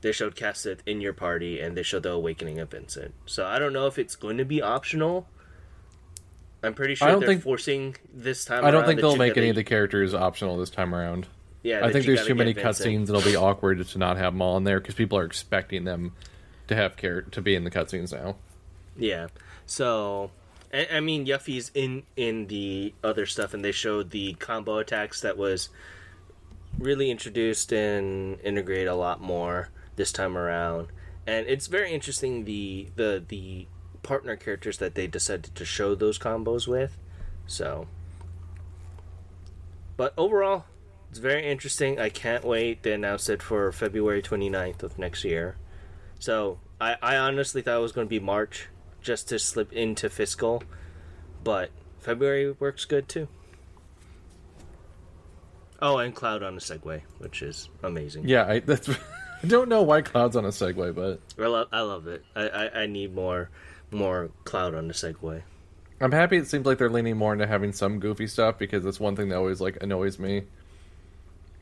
They 0.00 0.12
showed 0.12 0.34
Cait 0.34 0.56
Sith 0.56 0.82
in 0.84 1.00
your 1.00 1.12
party, 1.12 1.60
and 1.60 1.76
they 1.76 1.82
showed 1.82 2.02
the 2.02 2.10
awakening 2.10 2.58
of 2.58 2.70
Vincent. 2.70 3.14
So 3.24 3.46
I 3.46 3.58
don't 3.58 3.72
know 3.72 3.86
if 3.86 3.98
it's 3.98 4.16
going 4.16 4.38
to 4.38 4.44
be 4.44 4.60
optional. 4.60 5.28
I'm 6.62 6.74
pretty 6.74 6.96
sure 6.96 7.06
I 7.06 7.12
don't 7.12 7.20
they're 7.20 7.28
think- 7.28 7.42
forcing 7.42 7.96
this 8.12 8.44
time. 8.44 8.64
I 8.64 8.70
don't 8.72 8.84
think 8.84 9.00
they'll 9.00 9.16
make 9.16 9.36
any 9.36 9.50
of 9.50 9.56
the 9.56 9.64
characters 9.64 10.12
optional 10.12 10.56
this 10.56 10.70
time 10.70 10.94
around. 10.94 11.28
Yeah, 11.62 11.84
I 11.84 11.92
think 11.92 12.06
there's 12.06 12.26
too 12.26 12.34
many 12.34 12.54
cutscenes. 12.54 13.04
It'll 13.04 13.20
be 13.22 13.36
awkward 13.36 13.84
to 13.86 13.98
not 13.98 14.16
have 14.16 14.32
them 14.32 14.42
all 14.42 14.56
in 14.56 14.64
there 14.64 14.80
because 14.80 14.94
people 14.94 15.18
are 15.18 15.24
expecting 15.24 15.84
them 15.84 16.12
to 16.68 16.74
have 16.76 16.96
care 16.96 17.22
to 17.22 17.40
be 17.40 17.54
in 17.54 17.64
the 17.64 17.70
cutscenes 17.70 18.12
now. 18.12 18.36
Yeah. 18.96 19.28
So, 19.66 20.30
I, 20.72 20.88
I 20.94 21.00
mean, 21.00 21.26
Yuffie's 21.26 21.70
in 21.74 22.04
in 22.16 22.46
the 22.46 22.94
other 23.02 23.26
stuff, 23.26 23.54
and 23.54 23.64
they 23.64 23.72
showed 23.72 24.10
the 24.10 24.34
combo 24.34 24.78
attacks 24.78 25.20
that 25.20 25.36
was 25.36 25.68
really 26.78 27.10
introduced 27.10 27.72
and 27.72 28.38
Intergrade 28.40 28.90
a 28.90 28.94
lot 28.94 29.20
more 29.20 29.70
this 29.96 30.12
time 30.12 30.36
around. 30.36 30.88
And 31.26 31.46
it's 31.46 31.66
very 31.66 31.92
interesting 31.92 32.44
the 32.44 32.88
the 32.96 33.24
the 33.26 33.66
partner 34.02 34.36
characters 34.36 34.78
that 34.78 34.94
they 34.94 35.06
decided 35.06 35.54
to 35.54 35.64
show 35.64 35.94
those 35.94 36.18
combos 36.18 36.68
with. 36.68 36.96
So, 37.46 37.88
but 39.96 40.14
overall, 40.16 40.64
it's 41.10 41.18
very 41.18 41.48
interesting. 41.48 41.98
I 41.98 42.08
can't 42.08 42.44
wait. 42.44 42.82
They 42.82 42.92
announced 42.92 43.28
it 43.30 43.42
for 43.42 43.72
February 43.72 44.22
29th 44.22 44.82
of 44.82 44.98
next 44.98 45.24
year. 45.24 45.56
So 46.18 46.58
I, 46.80 46.96
I 47.02 47.16
honestly 47.16 47.62
thought 47.62 47.78
it 47.78 47.82
was 47.82 47.92
going 47.92 48.06
to 48.06 48.10
be 48.10 48.20
March 48.20 48.68
just 49.06 49.28
to 49.28 49.38
slip 49.38 49.72
into 49.72 50.10
fiscal, 50.10 50.64
but 51.44 51.70
February 52.00 52.50
works 52.58 52.84
good 52.84 53.08
too. 53.08 53.28
Oh, 55.80 55.98
and 55.98 56.14
Cloud 56.14 56.42
on 56.42 56.54
a 56.54 56.60
Segway, 56.60 57.02
which 57.18 57.40
is 57.40 57.68
amazing. 57.82 58.28
Yeah, 58.28 58.46
I 58.46 58.58
that's 58.58 58.88
I 59.42 59.46
don't 59.46 59.68
know 59.68 59.82
why 59.82 60.02
Cloud's 60.02 60.34
on 60.34 60.44
a 60.44 60.48
Segway, 60.48 60.92
but 60.92 61.20
I 61.42 61.46
love, 61.46 61.68
I 61.70 61.80
love 61.82 62.08
it. 62.08 62.24
I, 62.34 62.48
I, 62.48 62.80
I 62.82 62.86
need 62.86 63.14
more 63.14 63.48
more 63.92 64.30
Cloud 64.44 64.74
on 64.74 64.90
a 64.90 64.92
Segway. 64.92 65.42
I'm 66.00 66.12
happy. 66.12 66.36
It 66.36 66.48
seems 66.48 66.66
like 66.66 66.78
they're 66.78 66.90
leaning 66.90 67.16
more 67.16 67.32
into 67.32 67.46
having 67.46 67.72
some 67.72 68.00
goofy 68.00 68.26
stuff 68.26 68.58
because 68.58 68.82
that's 68.82 69.00
one 69.00 69.14
thing 69.14 69.28
that 69.28 69.36
always 69.36 69.60
like 69.60 69.82
annoys 69.82 70.18
me. 70.18 70.42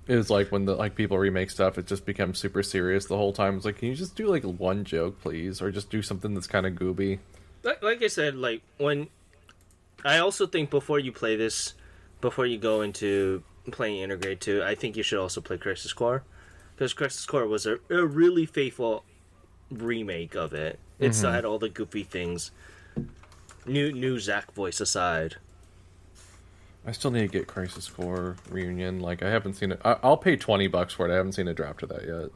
Is 0.07 0.31
like 0.31 0.51
when 0.51 0.65
the 0.65 0.75
like 0.75 0.95
people 0.95 1.19
remake 1.19 1.51
stuff, 1.51 1.77
it 1.77 1.87
just 1.87 2.07
becomes 2.07 2.39
super 2.39 2.63
serious 2.63 3.07
the 3.07 3.17
whole 3.17 3.33
time. 3.33 3.57
It's 3.57 3.65
like, 3.65 3.79
can 3.79 3.89
you 3.89 3.95
just 3.95 4.17
do 4.17 4.29
like 4.29 4.45
one 4.45 4.85
joke, 4.85 5.21
please, 5.21 5.61
or 5.61 5.71
just 5.71 5.91
do 5.91 6.01
something 6.01 6.33
that's 6.35 6.47
kind 6.47 6.67
of 6.67 6.75
gooby? 6.75 7.19
Like, 7.65 7.83
like 7.83 8.03
I 8.03 8.09
said, 8.09 8.37
like 8.37 8.63
when 8.79 9.09
I 10.05 10.19
also 10.19 10.47
think 10.47 10.71
before 10.71 10.99
you 10.99 11.11
play 11.11 11.35
this, 11.35 11.75
before 12.21 12.47
you 12.47 12.59
go 12.59 12.83
into 12.83 13.43
playing 13.71 14.07
Intergrade 14.07 14.41
2, 14.41 14.63
I 14.63 14.75
think 14.75 14.97
you 14.97 15.03
should 15.03 15.19
also 15.19 15.41
play 15.41 15.57
Crisis 15.57 15.93
Core 15.93 16.23
because 16.77 16.93
Crisis 16.93 17.25
Core 17.25 17.47
was 17.47 17.67
a, 17.67 17.79
a 17.91 18.05
really 18.05 18.47
faithful 18.47 19.05
remake 19.71 20.35
of 20.35 20.53
it. 20.53 20.79
It 20.99 21.15
still 21.15 21.33
had 21.33 21.45
all 21.45 21.59
the 21.59 21.69
goofy 21.69 22.05
things. 22.05 22.51
New 23.67 23.93
new 23.93 24.19
Zack 24.21 24.53
voice 24.53 24.81
aside. 24.81 25.37
I 26.87 26.93
still 26.93 27.11
need 27.11 27.21
to 27.21 27.29
get 27.29 27.47
Crisis 27.47 27.89
Core 27.89 28.37
reunion. 28.51 29.01
Like 29.01 29.23
I 29.23 29.31
haven't 29.31 29.55
seen 29.55 29.73
it. 29.73 29.81
I, 29.85 29.97
I'll 30.03 30.17
pay 30.17 30.37
twenty 30.37 30.67
bucks 30.69 30.93
for 30.93 31.09
it. 31.09 31.13
I 31.13 31.17
haven't 31.17 31.33
seen 31.33 31.49
a 31.49 31.55
drop 31.55 31.81
to 31.81 31.87
that 31.87 32.07
yet. 32.07 32.31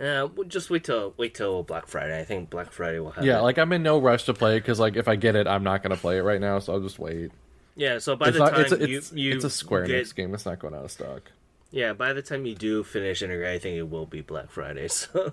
Uh, 0.00 0.28
we'll 0.34 0.48
just 0.48 0.70
wait 0.70 0.84
till 0.84 1.14
wait 1.16 1.34
till 1.34 1.62
Black 1.62 1.86
Friday. 1.86 2.18
I 2.18 2.24
think 2.24 2.50
Black 2.50 2.72
Friday 2.72 2.98
will 2.98 3.12
have. 3.12 3.24
Yeah, 3.24 3.38
it. 3.38 3.42
like 3.42 3.58
I'm 3.58 3.72
in 3.72 3.82
no 3.82 3.98
rush 4.00 4.24
to 4.24 4.34
play 4.34 4.56
it 4.56 4.60
because 4.60 4.80
like 4.80 4.96
if 4.96 5.06
I 5.08 5.16
get 5.16 5.36
it, 5.36 5.46
I'm 5.46 5.62
not 5.62 5.82
gonna 5.82 5.96
play 5.96 6.18
it 6.18 6.22
right 6.22 6.40
now. 6.40 6.58
So 6.58 6.72
I'll 6.72 6.80
just 6.80 6.98
wait. 6.98 7.30
yeah. 7.76 7.98
So 7.98 8.16
by 8.16 8.28
It's 8.28 8.38
the 8.38 8.44
not. 8.44 8.52
time 8.54 8.60
It's 8.62 8.72
you 8.88 8.98
it's, 8.98 9.12
you 9.12 9.34
it's 9.36 9.44
a 9.44 9.50
Square 9.50 9.86
get, 9.86 10.04
Enix 10.04 10.14
game. 10.14 10.34
It's 10.34 10.46
not 10.46 10.58
going 10.58 10.74
out 10.74 10.84
of 10.84 10.90
stock. 10.90 11.30
Yeah, 11.70 11.92
by 11.92 12.12
the 12.12 12.22
time 12.22 12.44
you 12.46 12.54
do 12.54 12.82
finish 12.84 13.20
Intergrade, 13.22 13.48
I 13.54 13.58
think 13.58 13.76
it 13.76 13.88
will 13.90 14.06
be 14.06 14.20
Black 14.20 14.50
Friday. 14.50 14.88
So, 14.88 15.32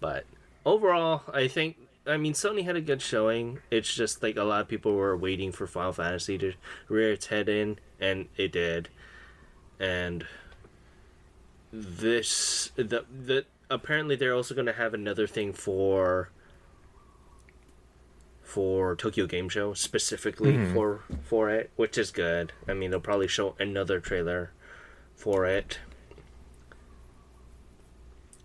but 0.00 0.24
overall, 0.64 1.22
I 1.32 1.48
think 1.48 1.76
I 2.06 2.16
mean 2.16 2.32
Sony 2.32 2.64
had 2.64 2.76
a 2.76 2.80
good 2.80 3.00
showing. 3.02 3.58
It's 3.70 3.92
just 3.94 4.22
like 4.22 4.36
a 4.36 4.44
lot 4.44 4.60
of 4.62 4.68
people 4.68 4.94
were 4.94 5.16
waiting 5.16 5.52
for 5.52 5.66
Final 5.66 5.92
Fantasy 5.92 6.38
to 6.38 6.52
rear 6.88 7.12
its 7.12 7.26
head 7.26 7.48
in, 7.48 7.78
and 8.00 8.28
it 8.36 8.52
did. 8.52 8.88
And 9.78 10.26
this 11.72 12.70
the 12.76 13.04
the 13.10 13.44
apparently 13.70 14.14
they're 14.16 14.34
also 14.34 14.54
going 14.54 14.66
to 14.66 14.72
have 14.74 14.92
another 14.92 15.26
thing 15.26 15.52
for 15.52 16.30
for 18.42 18.94
Tokyo 18.94 19.26
Game 19.26 19.48
Show 19.48 19.72
specifically 19.72 20.52
mm-hmm. 20.52 20.74
for 20.74 21.00
for 21.22 21.48
it, 21.48 21.70
which 21.76 21.96
is 21.96 22.10
good. 22.10 22.52
I 22.68 22.74
mean, 22.74 22.90
they'll 22.90 23.00
probably 23.00 23.28
show 23.28 23.56
another 23.58 23.98
trailer 23.98 24.52
for 25.16 25.46
it. 25.46 25.78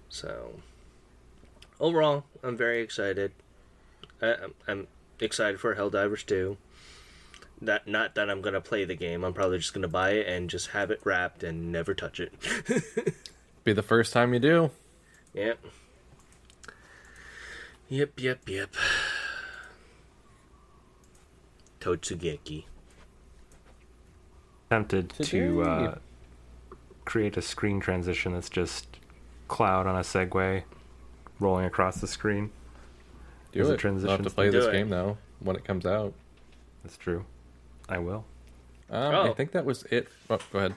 So, 0.08 0.62
overall, 1.80 2.24
I'm 2.42 2.56
very 2.56 2.82
excited. 2.82 3.34
I, 4.22 4.36
I'm, 4.36 4.54
I'm 4.68 4.88
excited 5.20 5.60
for 5.60 5.76
Helldivers 5.76 6.26
2. 6.26 6.58
That 7.62 7.88
not 7.88 8.16
that 8.16 8.30
I'm 8.30 8.42
gonna 8.42 8.62
play 8.62 8.86
the 8.86 8.96
game. 8.96 9.24
I'm 9.24 9.34
probably 9.34 9.58
just 9.58 9.74
gonna 9.74 9.88
buy 9.88 10.12
it 10.12 10.28
and 10.28 10.50
just 10.50 10.70
have 10.70 10.92
it 10.92 11.02
wrapped 11.04 11.44
and 11.44 11.72
never 11.72 11.94
touch 11.96 12.20
it. 12.20 12.34
Be 13.64 13.74
the 13.74 13.82
first 13.82 14.14
time 14.14 14.34
you 14.34 14.40
do. 14.40 14.72
yep. 15.34 15.60
Yep. 17.90 18.20
Yep. 18.20 18.48
Yep. 18.50 18.76
Totsugeki. 21.80 22.66
Tempted 24.70 25.10
to 25.22 25.62
uh, 25.64 25.96
create 27.06 27.38
a 27.38 27.42
screen 27.42 27.80
transition 27.80 28.34
that's 28.34 28.50
just 28.50 28.98
Cloud 29.48 29.88
on 29.88 29.96
a 29.96 30.02
Segway 30.02 30.64
rolling 31.40 31.66
across 31.66 32.02
the 32.02 32.08
screen. 32.08 32.52
Do 33.54 33.60
There's 33.60 33.70
a 33.70 33.74
it. 33.74 33.78
transition 33.78 34.10
I'll 34.12 34.18
have 34.18 34.24
to 34.26 34.30
thing. 34.30 34.36
play 34.36 34.50
this 34.50 34.66
it. 34.66 34.72
game 34.74 34.90
though 34.90 35.18
when 35.40 35.56
it 35.56 35.64
comes 35.64 35.86
out. 35.86 36.14
That's 36.84 36.98
true. 36.98 37.26
I 37.90 37.98
will. 38.00 38.26
Um, 38.90 39.16
I 39.16 39.18
Oh. 39.30 39.34
think 39.34 39.52
that 39.52 39.66
was 39.66 39.84
it. 39.84 40.08
Oh, 40.30 40.40
go 40.52 40.60
ahead. 40.60 40.76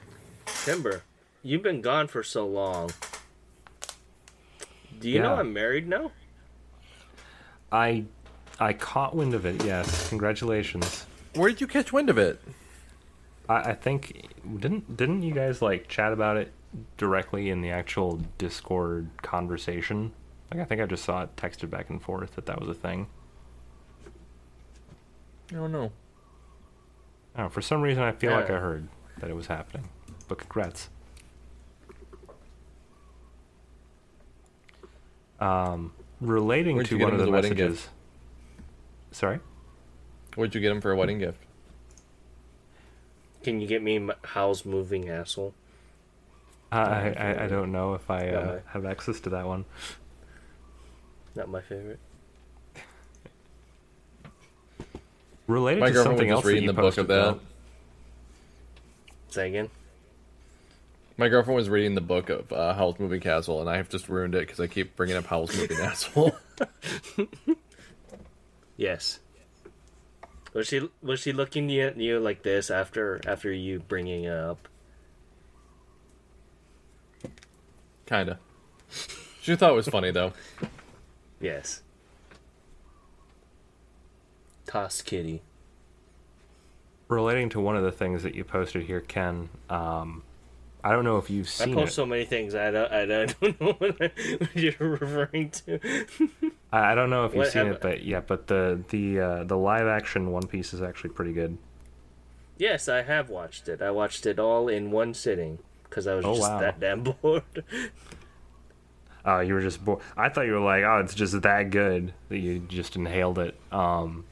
Timber, 0.65 1.03
you've 1.43 1.63
been 1.63 1.81
gone 1.81 2.07
for 2.07 2.23
so 2.23 2.45
long. 2.47 2.91
Do 4.99 5.09
you 5.09 5.19
know 5.19 5.35
I'm 5.35 5.53
married 5.53 5.87
now? 5.87 6.11
I 7.71 8.05
I 8.59 8.73
caught 8.73 9.15
wind 9.15 9.33
of 9.33 9.45
it. 9.45 9.63
Yes, 9.65 10.09
congratulations. 10.09 11.05
Where 11.35 11.49
did 11.49 11.61
you 11.61 11.67
catch 11.67 11.91
wind 11.93 12.09
of 12.09 12.17
it? 12.17 12.39
I, 13.49 13.71
I 13.71 13.73
think 13.73 14.27
didn't 14.59 14.95
didn't 14.97 15.23
you 15.23 15.33
guys 15.33 15.61
like 15.61 15.87
chat 15.87 16.13
about 16.13 16.37
it 16.37 16.51
directly 16.97 17.49
in 17.49 17.61
the 17.61 17.71
actual 17.71 18.21
Discord 18.37 19.09
conversation? 19.21 20.11
Like 20.51 20.59
I 20.61 20.65
think 20.65 20.81
I 20.81 20.85
just 20.85 21.03
saw 21.05 21.23
it 21.23 21.35
texted 21.37 21.69
back 21.69 21.89
and 21.89 22.01
forth 22.01 22.35
that 22.35 22.45
that 22.45 22.59
was 22.59 22.69
a 22.69 22.73
thing. 22.73 23.07
I 25.51 25.55
don't 25.55 25.71
know. 25.71 25.91
I 27.35 27.47
for 27.47 27.61
some 27.61 27.81
reason 27.81 28.03
I 28.03 28.11
feel 28.11 28.31
like 28.31 28.49
I 28.49 28.59
heard 28.59 28.87
that 29.19 29.29
it 29.29 29.35
was 29.35 29.47
happening. 29.47 29.89
But 30.27 30.37
congrats. 30.37 30.89
Um, 35.39 35.93
relating 36.19 36.75
Where'd 36.75 36.87
to 36.89 36.97
you 36.97 37.03
one 37.03 37.13
him 37.13 37.19
of 37.19 37.25
the 37.25 37.31
a 37.31 37.33
wedding 37.33 37.51
messages. 37.57 37.89
Sorry. 39.11 39.39
Where'd 40.35 40.53
you 40.55 40.61
get 40.61 40.71
him 40.71 40.81
for 40.81 40.91
a 40.91 40.95
wedding 40.95 41.19
gift? 41.19 41.39
Can 43.43 43.59
you 43.59 43.67
get 43.67 43.81
me 43.81 43.95
m- 43.97 44.11
Howl's 44.23 44.65
moving 44.65 45.09
asshole? 45.09 45.53
I, 46.71 47.09
I 47.11 47.43
I 47.45 47.47
don't 47.47 47.71
know 47.71 47.95
if 47.95 48.09
I 48.09 48.19
uh, 48.19 48.21
Yeah. 48.53 48.59
have 48.67 48.85
access 48.85 49.19
to 49.21 49.29
that 49.31 49.45
one. 49.47 49.65
Not 51.35 51.49
my 51.49 51.59
favorite. 51.61 51.99
Related 55.51 55.79
My 55.81 55.87
to 55.87 55.93
girlfriend 55.93 56.13
was 56.19 56.19
something 56.19 56.27
just 56.29 56.35
else 56.35 56.43
that 56.43 56.47
reading 56.49 56.63
you 56.63 56.67
the 56.69 56.73
book 56.73 56.83
posted, 56.83 57.01
of 57.01 57.07
that. 57.07 57.15
though. 57.15 57.39
Say 59.29 59.47
again. 59.49 59.69
My 61.17 61.27
girlfriend 61.27 61.55
was 61.57 61.69
reading 61.69 61.93
the 61.95 62.01
book 62.01 62.29
of 62.29 62.51
uh, 62.51 62.73
Howl's 62.73 62.97
Moving 62.99 63.19
Castle, 63.21 63.59
and 63.61 63.69
I've 63.69 63.89
just 63.89 64.09
ruined 64.09 64.33
it 64.33 64.39
because 64.47 64.59
I 64.59 64.67
keep 64.67 64.95
bringing 64.95 65.15
up 65.17 65.25
Howl's 65.25 65.55
Moving 65.55 65.77
Asshole. 65.81 66.35
Yes. 68.77 69.19
Was 70.53 70.67
she 70.67 70.89
was 71.03 71.19
she 71.19 71.33
looking 71.33 71.71
at 71.79 71.97
you 71.97 72.19
like 72.19 72.41
this 72.41 72.71
after 72.71 73.21
after 73.27 73.51
you 73.51 73.79
bringing 73.79 74.23
it 74.23 74.33
up? 74.33 74.67
Kinda. 78.07 78.39
She 79.41 79.55
thought 79.55 79.71
it 79.71 79.75
was 79.75 79.87
funny 79.87 80.09
though. 80.09 80.33
Yes. 81.39 81.83
Toss 84.71 85.01
kitty. 85.01 85.41
Relating 87.09 87.49
to 87.49 87.59
one 87.59 87.75
of 87.75 87.83
the 87.83 87.91
things 87.91 88.23
that 88.23 88.35
you 88.35 88.45
posted 88.45 88.83
here, 88.83 89.01
Ken. 89.01 89.49
Um, 89.69 90.23
I 90.81 90.91
don't 90.93 91.03
know 91.03 91.17
if 91.17 91.29
you've 91.29 91.49
seen. 91.49 91.73
I 91.73 91.81
post 91.81 91.91
it. 91.91 91.95
so 91.95 92.05
many 92.05 92.23
things. 92.23 92.55
I 92.55 92.71
don't. 92.71 92.89
I 92.89 93.05
don't 93.05 93.41
know 93.61 93.73
what, 93.73 94.01
I, 94.01 94.11
what 94.37 94.55
you're 94.55 94.73
referring 94.79 95.49
to. 95.51 95.79
I 96.71 96.95
don't 96.95 97.09
know 97.09 97.25
if 97.25 97.33
you've 97.33 97.39
What 97.39 97.51
seen 97.51 97.67
it, 97.67 97.81
but 97.81 98.03
yeah, 98.03 98.21
but 98.21 98.47
the 98.47 98.81
the 98.89 99.19
uh, 99.19 99.43
the 99.43 99.57
live 99.57 99.87
action 99.87 100.31
One 100.31 100.47
Piece 100.47 100.73
is 100.73 100.81
actually 100.81 101.09
pretty 101.09 101.33
good. 101.33 101.57
Yes, 102.57 102.87
I 102.87 103.01
have 103.01 103.29
watched 103.29 103.67
it. 103.67 103.81
I 103.81 103.91
watched 103.91 104.25
it 104.25 104.39
all 104.39 104.69
in 104.69 104.89
one 104.91 105.13
sitting 105.13 105.57
because 105.83 106.07
I 106.07 106.15
was 106.15 106.23
Oh, 106.23 106.35
just 106.35 106.49
wow. 106.49 106.59
that 106.61 106.79
damn 106.79 107.03
bored. 107.21 107.43
Oh, 109.25 109.39
you 109.41 109.53
were 109.53 109.61
just 109.61 109.83
bored. 109.83 109.99
I 110.15 110.29
thought 110.29 110.45
you 110.45 110.53
were 110.53 110.59
like, 110.59 110.83
oh, 110.85 110.99
it's 111.03 111.13
just 111.13 111.41
that 111.41 111.71
good 111.71 112.13
that 112.29 112.37
you 112.37 112.59
just 112.59 112.95
inhaled 112.95 113.37
it. 113.39 113.55
Um, 113.71 114.23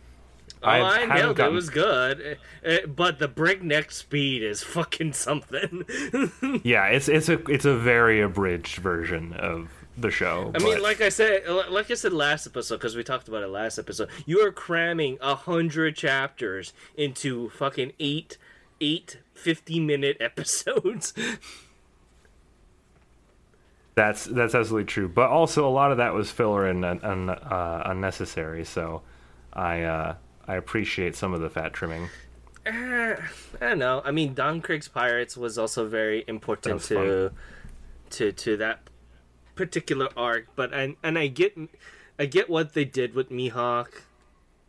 Oh, 0.62 0.68
I 0.68 1.06
know 1.06 1.32
it. 1.32 1.38
gotten- 1.38 1.54
It 1.54 1.56
was 1.56 1.70
good, 1.70 2.22
Eh, 2.22 2.36
eh, 2.64 2.86
but 2.86 3.20
the 3.20 3.28
breakneck 3.30 3.92
speed 3.92 4.44
is 4.44 4.62
fucking 4.64 5.14
something. 5.14 5.86
yeah, 6.64 6.88
it's 6.88 7.08
it's 7.08 7.30
a 7.30 7.40
it's 7.50 7.66
a 7.66 7.76
very 7.78 8.20
abridged 8.22 8.76
version 8.78 9.34
of 9.34 9.70
the 9.98 10.12
show. 10.12 10.52
I 10.56 10.60
mean, 10.60 10.82
like 10.82 11.00
I 11.02 11.10
said, 11.10 11.48
like 11.48 11.90
I 11.92 11.94
said 11.94 12.12
last 12.14 12.46
episode, 12.48 12.76
because 12.78 12.96
we 12.96 13.04
talked 13.04 13.28
about 13.30 13.44
it 13.44 13.48
last 13.48 13.78
episode. 13.80 14.10
You 14.26 14.40
are 14.46 14.52
cramming 14.52 15.18
a 15.22 15.36
hundred 15.36 15.96
chapters 15.96 16.74
into 16.96 17.50
fucking 17.52 17.94
eight, 18.00 18.38
eight 18.82 19.20
50 19.34 19.80
minute 19.80 20.18
episodes. 20.22 21.14
That's 23.96 24.26
that's 24.26 24.56
absolutely 24.56 24.86
true. 24.88 25.10
But 25.10 25.30
also 25.30 25.68
a 25.68 25.72
lot 25.72 25.92
of 25.92 25.98
that 25.98 26.14
was 26.14 26.32
filler 26.32 26.66
and 26.66 26.86
un, 26.86 27.30
uh, 27.30 27.84
unnecessary. 27.86 28.64
So 28.64 29.02
I 29.52 29.82
uh, 29.84 30.16
I 30.50 30.56
appreciate 30.56 31.16
some 31.16 31.36
of 31.36 31.42
the 31.42 31.50
fat 31.50 31.74
trimming. 31.74 32.10
Eh, 32.66 33.16
I 33.62 33.70
don't 33.70 33.78
know. 33.78 34.02
I 34.04 34.10
mean, 34.10 34.34
Don 34.34 34.64
Krieg's 34.64 34.88
Pirates 34.88 35.38
was 35.38 35.60
also 35.60 35.88
very 35.88 36.26
important 36.28 36.82
to 36.82 37.32
to 38.10 38.32
to 38.32 38.58
that 38.58 38.80
particular 39.54 40.10
arc. 40.18 40.48
But 40.56 40.74
and 40.74 40.96
and 41.04 41.20
I 41.20 41.28
get 41.28 41.56
I 42.18 42.26
get 42.26 42.50
what 42.50 42.74
they 42.74 42.84
did 42.84 43.14
with 43.14 43.30
Mihawk, 43.30 44.02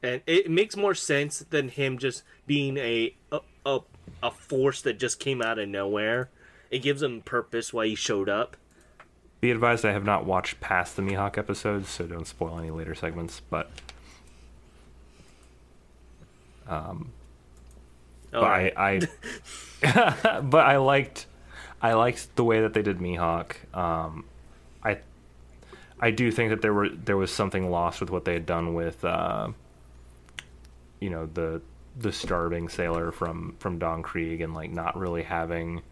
and 0.02 0.20
it 0.26 0.50
makes 0.50 0.76
more 0.76 0.94
sense 0.94 1.38
than 1.48 1.70
him 1.70 1.96
just 1.96 2.24
being 2.46 2.76
a 2.76 3.16
a 3.32 3.40
a, 3.64 3.80
a 4.22 4.30
force 4.30 4.82
that 4.82 4.98
just 4.98 5.18
came 5.18 5.40
out 5.40 5.58
of 5.58 5.66
nowhere. 5.66 6.28
It 6.70 6.80
gives 6.80 7.02
him 7.02 7.22
purpose 7.22 7.72
why 7.72 7.86
he 7.86 7.94
showed 7.94 8.28
up. 8.28 8.58
Be 9.40 9.50
advised, 9.50 9.86
I 9.86 9.92
have 9.92 10.04
not 10.04 10.26
watched 10.26 10.60
past 10.60 10.96
the 10.96 11.02
Mihawk 11.02 11.38
episodes, 11.38 11.88
so 11.88 12.06
don't 12.06 12.26
spoil 12.26 12.58
any 12.58 12.70
later 12.70 12.94
segments. 12.94 13.40
But 13.48 13.70
All 16.70 18.40
but 18.40 18.42
right. 18.42 18.72
I, 18.76 19.00
I 19.82 20.40
but 20.42 20.66
I 20.66 20.76
liked 20.76 21.26
I 21.82 21.94
liked 21.94 22.36
the 22.36 22.44
way 22.44 22.60
that 22.60 22.74
they 22.74 22.82
did 22.82 22.98
Mihawk. 22.98 23.52
Um, 23.76 24.24
I 24.84 24.98
I 26.00 26.10
do 26.10 26.30
think 26.30 26.50
that 26.50 26.62
there 26.62 26.72
were 26.72 26.88
there 26.88 27.16
was 27.16 27.30
something 27.32 27.70
lost 27.70 28.00
with 28.00 28.10
what 28.10 28.24
they 28.24 28.34
had 28.34 28.46
done 28.46 28.74
with 28.74 29.04
uh, 29.04 29.48
you 31.00 31.10
know 31.10 31.26
the 31.26 31.60
the 31.98 32.12
starving 32.12 32.68
sailor 32.68 33.10
from 33.10 33.56
from 33.58 33.78
Don 33.78 34.02
Krieg 34.02 34.40
and 34.40 34.54
like 34.54 34.70
not 34.70 34.96
really 34.96 35.22
having 35.22 35.82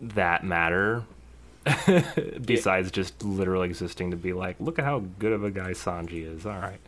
that 0.00 0.44
matter 0.44 1.04
besides 2.44 2.90
just 2.90 3.24
literally 3.24 3.66
existing 3.66 4.10
to 4.10 4.16
be 4.16 4.32
like 4.32 4.56
look 4.60 4.78
at 4.78 4.84
how 4.84 5.02
good 5.18 5.32
of 5.32 5.42
a 5.42 5.50
guy 5.50 5.70
Sanji 5.70 6.26
is 6.26 6.44
all 6.44 6.58
right 6.58 6.80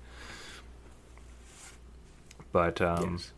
but 2.58 2.80
um 2.82 3.12
Yes. 3.12 3.32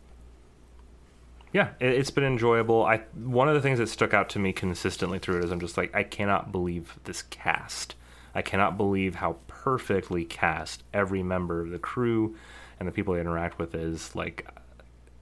yeah, 1.53 1.69
it, 1.79 1.93
it's 1.99 2.09
been 2.09 2.23
enjoyable. 2.23 2.83
I 2.83 3.01
one 3.13 3.47
of 3.47 3.53
the 3.53 3.61
things 3.61 3.77
that 3.77 3.87
stuck 3.87 4.15
out 4.15 4.29
to 4.29 4.39
me 4.39 4.51
consistently 4.51 5.19
through 5.19 5.37
it 5.37 5.43
is 5.45 5.51
I'm 5.51 5.59
just 5.59 5.77
like 5.77 5.93
I 5.95 6.01
cannot 6.01 6.51
believe 6.51 6.97
this 7.03 7.21
cast. 7.21 7.93
I 8.33 8.41
cannot 8.41 8.77
believe 8.77 9.15
how 9.15 9.35
perfectly 9.47 10.25
cast 10.25 10.81
every 10.91 11.21
member 11.21 11.61
of 11.61 11.69
the 11.69 11.77
crew 11.77 12.35
and 12.79 12.87
the 12.87 12.91
people 12.91 13.13
they 13.13 13.21
interact 13.21 13.59
with 13.59 13.75
is. 13.75 14.15
Like, 14.15 14.47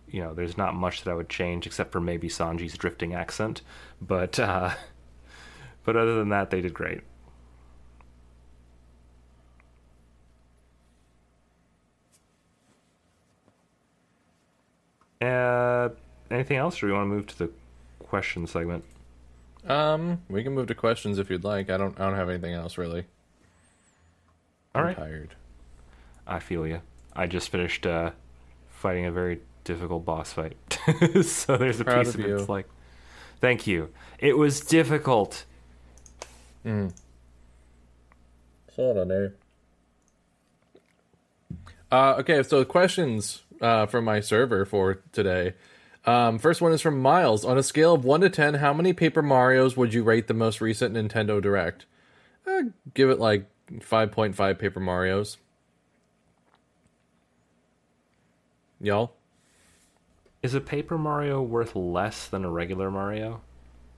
you 0.08 0.22
know, 0.22 0.34
there's 0.34 0.58
not 0.58 0.76
much 0.76 1.04
that 1.04 1.12
I 1.12 1.16
would 1.16 1.28
change 1.28 1.68
except 1.68 1.92
for 1.92 2.00
maybe 2.00 2.30
Sanji's 2.30 2.78
drifting 2.78 3.14
accent, 3.14 3.64
but 4.00 4.40
uh, 4.40 4.76
but 5.84 5.98
other 5.98 6.16
than 6.16 6.30
that, 6.30 6.52
they 6.52 6.62
did 6.62 6.74
great. 6.74 7.02
Uh, 15.22 15.90
anything 16.32 16.58
else, 16.58 16.78
or 16.78 16.88
do 16.88 16.88
we 16.88 16.94
want 16.94 17.10
to 17.10 17.14
move 17.16 17.28
to 17.28 17.38
the 17.38 17.50
question 18.00 18.48
segment? 18.48 18.84
Um, 19.68 20.22
we 20.30 20.44
can 20.44 20.54
move 20.54 20.68
to 20.68 20.76
questions 20.76 21.20
if 21.20 21.30
you'd 21.30 21.44
like. 21.44 21.70
I 21.70 21.78
don't. 21.78 22.00
I 22.00 22.06
don't 22.06 22.16
have 22.16 22.30
anything 22.30 22.54
else 22.54 22.78
really. 22.78 23.06
All 24.74 24.82
I'm 24.82 24.88
right, 24.88 24.96
tired. 24.96 25.36
I 26.26 26.40
feel 26.40 26.66
you. 26.66 26.82
I 27.14 27.28
just 27.28 27.50
finished 27.50 27.86
uh, 27.86 28.12
fighting 28.70 29.06
a 29.06 29.12
very 29.12 29.41
difficult 29.66 30.06
boss 30.06 30.32
fight, 30.32 30.56
so 31.24 31.58
there's 31.58 31.82
a 31.82 31.84
Proud 31.84 32.06
piece 32.06 32.16
of 32.16 32.22
of 32.22 32.26
it 32.26 32.28
you. 32.30 32.38
like, 32.48 32.68
thank 33.41 33.68
you. 33.68 33.90
It 34.20 34.38
was 34.38 34.62
difficult. 34.62 35.46
Hold 38.76 38.98
on 38.98 39.08
there. 39.10 39.34
Uh, 41.91 42.16
okay, 42.20 42.44
so 42.44 42.64
questions 42.64 43.41
uh, 43.61 43.86
from 43.86 44.06
my 44.06 44.19
server 44.19 44.65
for 44.65 44.95
today. 45.11 45.53
Um, 46.06 46.40
first 46.40 46.61
one 46.61 46.72
is 46.72 46.81
from 46.81 46.99
Miles. 46.99 47.44
On 47.44 47.57
a 47.57 47.64
scale 47.64 47.94
of 47.94 48.06
one 48.06 48.22
to 48.22 48.30
ten, 48.30 48.56
how 48.56 48.73
many 48.73 48.94
Paper 48.94 49.22
Mario's 49.22 49.76
would 49.76 49.94
you 49.94 50.03
rate 50.03 50.27
the 50.27 50.34
most 50.34 50.61
recent 50.61 50.95
Nintendo 50.95 51.41
Direct? 51.41 51.86
Uh, 52.48 52.64
give 52.94 53.10
it 53.10 53.19
like 53.19 53.45
five 53.81 54.11
point 54.11 54.36
five 54.36 54.57
Paper 54.57 54.80
Mario's. 54.80 55.38
Y'all, 58.81 59.11
Is 60.41 60.53
a 60.53 60.61
Paper 60.61 60.98
Mario 60.98 61.41
worth 61.41 61.76
less 61.76 62.27
than 62.27 62.45
a 62.45 62.49
regular 62.49 62.90
Mario? 62.90 63.41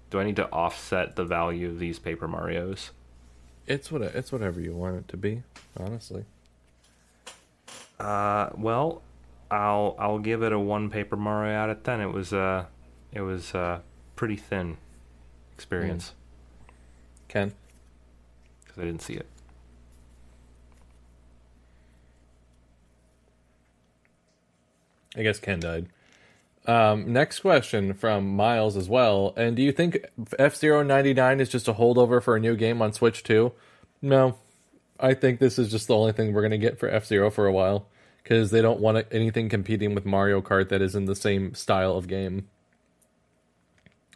Do 0.10 0.20
I 0.20 0.24
need 0.24 0.36
to 0.38 0.50
offset 0.52 1.16
the 1.16 1.24
value 1.24 1.70
of 1.70 1.80
these 1.80 2.00
Paper 2.00 2.28
Marios? 2.28 2.90
it's 3.68 3.92
what 3.92 4.02
it's 4.02 4.32
whatever 4.32 4.60
you 4.60 4.74
want 4.74 4.98
it 4.98 5.08
to 5.10 5.18
be. 5.18 5.44
Honestly, 5.80 6.26
Uh, 8.00 8.50
well, 8.58 9.04
I'll 9.52 9.98
I'll 10.00 10.20
give 10.20 10.42
it 10.44 10.54
a 10.54 10.60
one 10.60 10.90
Paper 10.90 11.18
Mario 11.18 11.54
out 11.54 11.70
of 11.70 11.84
ten. 11.84 12.00
It 12.00 12.14
was 12.14 12.32
uh, 12.32 12.66
it 13.12 13.22
was 13.22 13.54
uh, 13.54 13.82
pretty 14.16 14.38
thin 14.38 14.78
experience 15.54 16.14
Ken. 17.28 17.54
because 18.64 18.82
I 18.82 18.86
didn't 18.86 19.02
see 19.02 19.14
it. 19.16 19.28
I 25.18 25.24
guess 25.24 25.40
Ken 25.40 25.60
died. 25.60 25.88
Um, 26.66 27.12
next 27.12 27.40
question 27.42 27.94
from 27.94 28.36
Miles 28.36 28.78
as 28.78 28.88
well. 28.88 29.34
And 29.36 29.58
do 29.58 29.62
you 29.62 29.74
think 29.74 30.00
F 30.40 30.56
Zero 30.56 30.82
ninety 30.82 31.14
nine 31.14 31.42
is 31.42 31.50
just 31.50 31.68
a 31.68 31.74
holdover 31.74 32.24
for 32.24 32.38
a 32.38 32.40
new 32.40 32.56
game 32.56 32.82
on 32.82 32.94
Switch 32.94 33.22
too? 33.22 33.52
No, 34.02 34.38
I 34.98 35.14
think 35.14 35.40
this 35.40 35.60
is 35.60 35.70
just 35.70 35.88
the 35.88 35.96
only 35.98 36.14
thing 36.14 36.32
we're 36.32 36.42
gonna 36.42 36.58
get 36.58 36.80
for 36.80 36.88
F 36.88 37.06
Zero 37.06 37.30
for 37.30 37.46
a 37.46 37.52
while 37.52 37.88
because 38.24 38.52
they 38.52 38.62
don't 38.62 38.80
want 38.80 39.06
anything 39.12 39.50
competing 39.50 39.96
with 39.96 40.06
Mario 40.06 40.42
Kart 40.42 40.70
that 40.70 40.82
is 40.82 40.96
in 40.96 41.06
the 41.06 41.16
same 41.16 41.54
style 41.54 41.96
of 41.96 42.08
game. 42.08 42.48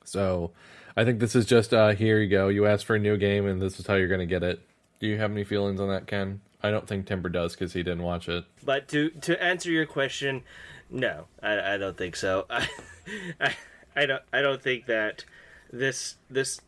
So, 0.04 0.52
I 0.96 1.04
think 1.04 1.20
this 1.20 1.36
is 1.36 1.46
just 1.46 1.74
uh, 1.74 1.90
here 1.90 2.20
you 2.20 2.30
go. 2.30 2.48
You 2.48 2.66
asked 2.66 2.86
for 2.86 2.96
a 2.96 3.00
new 3.00 3.18
game, 3.18 3.46
and 3.46 3.62
this 3.62 3.80
is 3.80 3.88
how 3.88 3.96
you're 3.96 4.08
gonna 4.08 4.26
get 4.26 4.44
it. 4.44 4.62
Do 5.00 5.08
you 5.08 5.18
have 5.18 5.32
any 5.32 5.44
feelings 5.44 5.80
on 5.80 5.90
that, 5.90 6.08
Ken? 6.08 6.42
I 6.64 6.72
don't 6.72 6.88
think 6.88 7.06
Timber 7.06 7.30
does 7.30 7.54
because 7.54 7.74
he 7.74 7.84
didn't 7.84 8.04
watch 8.04 8.30
it. 8.30 8.46
But 8.64 8.88
to 8.90 9.10
to 9.10 9.42
answer 9.44 9.72
your 9.72 9.86
question, 9.86 10.44
no, 10.90 11.26
I, 11.42 11.74
I 11.74 11.78
don't 11.78 11.98
think 11.98 12.16
so. 12.16 12.46
I, 12.50 12.68
I 13.40 13.56
I 13.96 14.06
don't 14.06 14.24
I 14.34 14.42
don't 14.42 14.62
think 14.62 14.86
that 14.88 15.26
this 15.72 16.16
this 16.30 16.62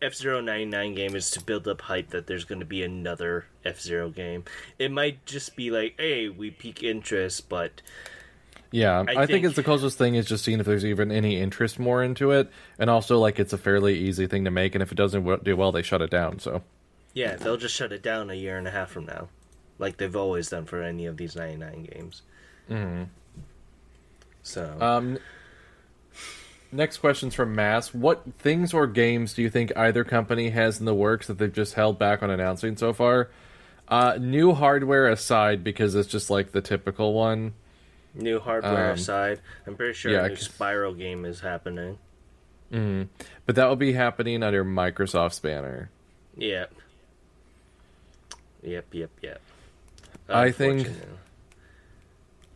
F 0.00 0.22
99 0.24 0.94
game 0.94 1.16
is 1.16 1.30
to 1.32 1.42
build 1.42 1.66
up 1.66 1.80
hype 1.82 2.10
that 2.10 2.26
there's 2.26 2.44
going 2.44 2.60
to 2.60 2.66
be 2.66 2.82
another 2.82 3.46
F 3.64 3.80
Zero 3.80 4.10
game. 4.10 4.44
It 4.78 4.90
might 4.92 5.24
just 5.26 5.56
be 5.56 5.70
like, 5.70 5.94
hey, 5.98 6.28
we 6.28 6.50
peak 6.50 6.82
interest, 6.82 7.48
but 7.48 7.82
Yeah, 8.70 9.00
I, 9.00 9.04
think, 9.14 9.30
think- 9.30 9.44
it's 9.46 9.56
the 9.56 9.62
closest 9.62 9.98
thing 9.98 10.14
is 10.14 10.26
just 10.26 10.44
seeing 10.44 10.60
if 10.60 10.66
there's 10.66 10.84
even 10.84 11.10
any 11.10 11.40
interest 11.40 11.78
more 11.78 12.02
into 12.02 12.30
it, 12.30 12.50
and 12.78 12.88
also 12.88 13.18
like 13.18 13.38
it's 13.40 13.52
a 13.52 13.58
fairly 13.58 13.98
easy 13.98 14.26
thing 14.26 14.44
to 14.44 14.50
make, 14.50 14.74
and 14.74 14.82
if 14.82 14.92
it 14.92 14.96
doesn't 14.96 15.44
do 15.44 15.56
well, 15.56 15.72
they 15.72 15.82
shut 15.82 16.00
it 16.02 16.10
down. 16.10 16.38
So 16.38 16.62
yeah, 17.14 17.36
they'll 17.36 17.56
just 17.56 17.74
shut 17.74 17.92
it 17.92 18.02
down 18.02 18.30
a 18.30 18.34
year 18.34 18.56
and 18.56 18.68
a 18.68 18.70
half 18.70 18.90
from 18.90 19.06
now, 19.06 19.28
like 19.78 19.96
they've 19.96 20.14
always 20.14 20.48
done 20.50 20.64
for 20.66 20.82
any 20.82 21.06
of 21.06 21.16
these 21.16 21.34
99 21.34 21.88
games. 21.92 22.22
Mm-hmm. 22.70 23.04
So 24.42 24.76
Um, 24.80 25.18
next 26.72 26.98
question's 26.98 27.34
from 27.34 27.54
Mass. 27.54 27.94
What 27.94 28.22
things 28.38 28.74
or 28.74 28.86
games 28.86 29.34
do 29.34 29.42
you 29.42 29.50
think 29.50 29.76
either 29.76 30.04
company 30.04 30.50
has 30.50 30.80
in 30.80 30.86
the 30.86 30.94
works 30.94 31.26
that 31.26 31.38
they've 31.38 31.52
just 31.52 31.74
held 31.74 31.98
back 31.98 32.22
on 32.22 32.30
announcing 32.30 32.76
so 32.76 32.92
far? 32.92 33.30
Uh, 33.88 34.18
new 34.20 34.52
hardware 34.52 35.08
aside, 35.08 35.64
because 35.64 35.94
it's 35.94 36.08
just 36.08 36.28
like 36.28 36.52
the 36.52 36.60
typical 36.60 37.14
one. 37.14 37.54
new 38.14 38.40
hardware 38.40 38.90
um, 38.90 38.94
aside, 38.98 39.40
I'm 39.66 39.76
pretty 39.76 39.94
sure 39.94 40.12
yeah, 40.12 40.26
a 40.26 40.28
new 40.28 40.36
Spyro 40.36 40.96
game 40.96 41.24
is 41.24 41.40
happening. 41.40 41.98
Mm-hmm. 42.72 43.04
But 43.46 43.54
that 43.56 43.66
will 43.66 43.76
be 43.76 43.92
happening 43.92 44.42
under 44.42 44.64
Microsoft's 44.64 45.40
banner. 45.40 45.90
Yep. 46.36 46.74
Yep, 48.62 48.86
yep, 48.92 49.10
yep. 49.22 49.40
I 50.28 50.50
think-. 50.50 50.88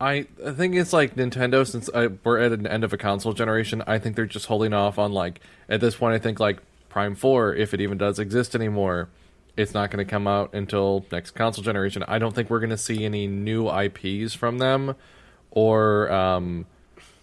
I, 0.03 0.51
think 0.51 0.75
it's 0.75 0.93
like 0.93 1.15
Nintendo 1.15 1.65
since 1.65 1.89
I, 1.93 2.07
we're 2.07 2.39
at 2.39 2.51
an 2.51 2.67
end 2.67 2.83
of 2.83 2.93
a 2.93 2.97
console 2.97 3.33
generation. 3.33 3.83
I 3.87 3.99
think 3.99 4.15
they're 4.15 4.25
just 4.25 4.47
holding 4.47 4.73
off 4.73 4.99
on 4.99 5.11
like 5.11 5.39
at 5.69 5.81
this 5.81 5.95
point. 5.95 6.13
I 6.13 6.19
think 6.19 6.39
like 6.39 6.59
Prime 6.89 7.15
Four, 7.15 7.55
if 7.55 7.73
it 7.73 7.81
even 7.81 7.97
does 7.97 8.19
exist 8.19 8.55
anymore, 8.55 9.09
it's 9.55 9.73
not 9.73 9.91
going 9.91 10.05
to 10.05 10.09
come 10.09 10.27
out 10.27 10.53
until 10.53 11.05
next 11.11 11.31
console 11.31 11.63
generation. 11.63 12.03
I 12.07 12.19
don't 12.19 12.35
think 12.35 12.49
we're 12.49 12.59
going 12.59 12.69
to 12.69 12.77
see 12.77 13.05
any 13.05 13.27
new 13.27 13.69
IPs 13.69 14.33
from 14.33 14.57
them, 14.57 14.95
or 15.51 16.11
um, 16.11 16.65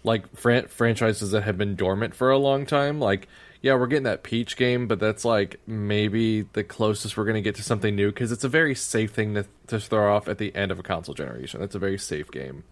like 0.03 0.35
fran- 0.35 0.67
franchises 0.67 1.31
that 1.31 1.43
have 1.43 1.57
been 1.57 1.75
dormant 1.75 2.15
for 2.15 2.31
a 2.31 2.37
long 2.37 2.65
time. 2.65 2.99
Like 2.99 3.27
yeah, 3.61 3.75
we're 3.75 3.87
getting 3.87 4.03
that 4.03 4.23
Peach 4.23 4.57
game, 4.57 4.87
but 4.87 4.99
that's 4.99 5.23
like 5.23 5.59
maybe 5.67 6.41
the 6.53 6.63
closest 6.63 7.15
we're 7.15 7.25
going 7.25 7.35
to 7.35 7.41
get 7.41 7.55
to 7.55 7.63
something 7.63 7.95
new 7.95 8.09
because 8.09 8.31
it's 8.31 8.43
a 8.43 8.49
very 8.49 8.73
safe 8.73 9.11
thing 9.11 9.35
to, 9.35 9.45
to 9.67 9.79
throw 9.79 10.15
off 10.15 10.27
at 10.27 10.37
the 10.39 10.53
end 10.55 10.71
of 10.71 10.79
a 10.79 10.83
console 10.83 11.13
generation. 11.13 11.59
That's 11.59 11.75
a 11.75 11.79
very 11.79 11.97
safe 11.99 12.31
game. 12.31 12.63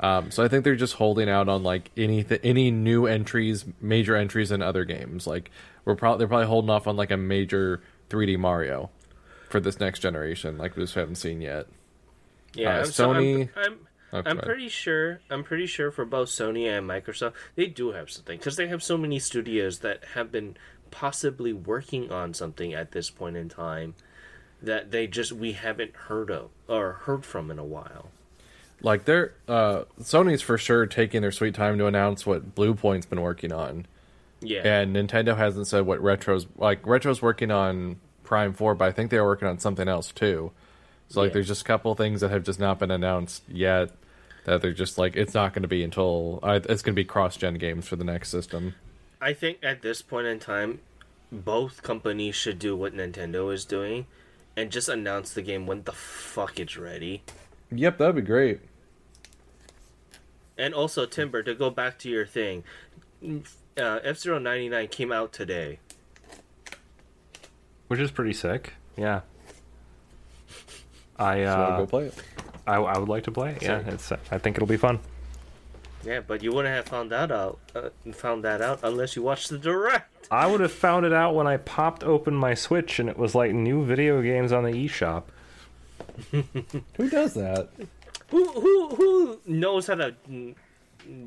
Um, 0.00 0.30
so 0.30 0.42
I 0.42 0.48
think 0.48 0.64
they're 0.64 0.76
just 0.76 0.94
holding 0.94 1.28
out 1.28 1.48
on 1.48 1.62
like 1.62 1.90
any 1.96 2.24
any 2.42 2.70
new 2.70 3.06
entries, 3.06 3.66
major 3.80 4.16
entries 4.16 4.50
in 4.50 4.62
other 4.62 4.84
games. 4.84 5.26
Like 5.26 5.50
we're 5.84 5.94
probably 5.94 6.18
they're 6.20 6.28
probably 6.28 6.46
holding 6.46 6.70
off 6.70 6.86
on 6.86 6.96
like 6.96 7.10
a 7.10 7.16
major 7.18 7.82
3D 8.08 8.38
Mario 8.38 8.90
for 9.50 9.60
this 9.60 9.78
next 9.78 9.98
generation. 10.00 10.56
Like 10.56 10.74
we 10.76 10.82
just 10.84 10.94
haven't 10.94 11.16
seen 11.16 11.40
yet. 11.42 11.66
Yeah, 12.54 12.76
Uh, 12.76 12.78
I'm, 12.80 12.84
so 12.86 13.10
I'm, 13.10 13.16
Sony- 13.22 13.48
I'm, 13.56 13.78
I'm 14.12 14.38
pretty 14.38 14.68
sure. 14.68 15.20
I'm 15.30 15.44
pretty 15.44 15.66
sure 15.66 15.90
for 15.90 16.04
both 16.04 16.28
Sony 16.28 16.66
and 16.66 16.88
Microsoft, 16.88 17.34
they 17.54 17.66
do 17.66 17.92
have 17.92 18.10
something 18.10 18.38
because 18.38 18.56
they 18.56 18.68
have 18.68 18.82
so 18.82 18.96
many 18.96 19.18
studios 19.18 19.80
that 19.80 20.04
have 20.14 20.32
been 20.32 20.56
possibly 20.90 21.52
working 21.52 22.10
on 22.10 22.34
something 22.34 22.74
at 22.74 22.90
this 22.92 23.10
point 23.10 23.36
in 23.36 23.48
time 23.48 23.94
that 24.62 24.90
they 24.90 25.06
just 25.06 25.32
we 25.32 25.52
haven't 25.52 25.94
heard 25.94 26.30
of 26.30 26.50
or 26.68 26.92
heard 27.04 27.24
from 27.24 27.50
in 27.50 27.58
a 27.58 27.64
while. 27.64 28.10
Like 28.82 29.04
they're 29.04 29.34
uh, 29.46 29.84
Sony's 30.00 30.42
for 30.42 30.58
sure 30.58 30.86
taking 30.86 31.22
their 31.22 31.32
sweet 31.32 31.54
time 31.54 31.78
to 31.78 31.86
announce 31.86 32.26
what 32.26 32.54
Bluepoint's 32.54 33.06
been 33.06 33.20
working 33.20 33.52
on. 33.52 33.86
Yeah, 34.40 34.62
and 34.66 34.96
Nintendo 34.96 35.36
hasn't 35.36 35.66
said 35.66 35.84
what 35.86 36.02
Retro's 36.02 36.46
like. 36.56 36.86
Retro's 36.86 37.20
working 37.20 37.50
on 37.50 38.00
Prime 38.24 38.54
Four, 38.54 38.74
but 38.74 38.86
I 38.86 38.92
think 38.92 39.10
they're 39.10 39.24
working 39.24 39.48
on 39.48 39.58
something 39.58 39.86
else 39.86 40.10
too. 40.12 40.50
So 41.08 41.20
like, 41.20 41.28
Yeah. 41.28 41.34
there's 41.34 41.48
just 41.48 41.60
a 41.62 41.64
couple 41.64 41.94
things 41.94 42.20
that 42.22 42.30
have 42.30 42.44
just 42.44 42.58
not 42.58 42.78
been 42.78 42.90
announced 42.90 43.42
yet. 43.48 43.90
That 44.44 44.62
they're 44.62 44.72
just 44.72 44.96
like, 44.98 45.16
it's 45.16 45.34
not 45.34 45.52
going 45.52 45.62
to 45.62 45.68
be 45.68 45.84
until 45.84 46.40
uh, 46.42 46.60
it's 46.68 46.82
going 46.82 46.94
to 46.94 47.00
be 47.00 47.04
cross-gen 47.04 47.54
games 47.54 47.86
for 47.86 47.96
the 47.96 48.04
next 48.04 48.30
system. 48.30 48.74
I 49.20 49.34
think 49.34 49.58
at 49.62 49.82
this 49.82 50.00
point 50.02 50.26
in 50.26 50.38
time, 50.38 50.80
both 51.30 51.82
companies 51.82 52.34
should 52.34 52.58
do 52.58 52.74
what 52.74 52.94
Nintendo 52.94 53.52
is 53.52 53.64
doing, 53.64 54.06
and 54.56 54.70
just 54.70 54.88
announce 54.88 55.32
the 55.34 55.42
game 55.42 55.66
when 55.66 55.82
the 55.82 55.92
fuck 55.92 56.58
it's 56.58 56.76
ready. 56.76 57.22
Yep, 57.70 57.98
that'd 57.98 58.16
be 58.16 58.22
great. 58.22 58.60
And 60.58 60.74
also, 60.74 61.06
Timber, 61.06 61.42
to 61.42 61.54
go 61.54 61.70
back 61.70 61.98
to 62.00 62.08
your 62.08 62.26
thing, 62.26 62.64
uh, 63.22 64.00
F 64.02 64.18
Zero 64.18 64.38
ninety 64.38 64.68
nine 64.68 64.88
came 64.88 65.12
out 65.12 65.32
today. 65.32 65.78
which 67.90 67.98
is 67.98 68.12
pretty 68.12 68.32
sick. 68.32 68.74
Yeah. 68.96 69.22
I 71.18 71.42
So 71.42 71.50
uh, 71.50 71.76
go 71.78 71.86
play 71.86 72.04
it. 72.04 72.14
I, 72.70 72.76
I 72.76 72.98
would 72.98 73.08
like 73.08 73.24
to 73.24 73.32
play. 73.32 73.52
it. 73.52 73.62
Yeah, 73.62 73.82
it's. 73.86 74.12
I 74.12 74.38
think 74.38 74.56
it'll 74.56 74.66
be 74.68 74.76
fun. 74.76 75.00
Yeah, 76.04 76.20
but 76.26 76.42
you 76.42 76.52
wouldn't 76.52 76.74
have 76.74 76.86
found 76.86 77.10
that 77.10 77.30
out. 77.30 77.58
Uh, 77.74 77.90
found 78.12 78.44
that 78.44 78.62
out 78.62 78.80
unless 78.82 79.16
you 79.16 79.22
watched 79.22 79.50
the 79.50 79.58
direct. 79.58 80.28
I 80.30 80.46
would 80.46 80.60
have 80.60 80.72
found 80.72 81.04
it 81.04 81.12
out 81.12 81.34
when 81.34 81.46
I 81.46 81.58
popped 81.58 82.04
open 82.04 82.34
my 82.34 82.54
Switch 82.54 82.98
and 82.98 83.08
it 83.08 83.18
was 83.18 83.34
like 83.34 83.52
new 83.52 83.84
video 83.84 84.22
games 84.22 84.52
on 84.52 84.64
the 84.64 84.70
eShop. 84.72 85.24
Who 86.30 87.10
does 87.10 87.34
that? 87.34 87.68
Who 88.30 88.44
who 88.48 88.88
who 88.94 89.40
knows 89.44 89.88
how 89.88 89.96
to 89.96 90.14
mm, 90.30 90.54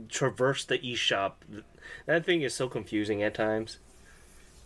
traverse 0.10 0.65
the 0.65 0.80
eShop? 0.80 1.34
That 2.06 2.26
thing 2.26 2.41
is 2.41 2.56
so 2.56 2.68
confusing 2.68 3.22
at 3.22 3.34
times. 3.36 3.80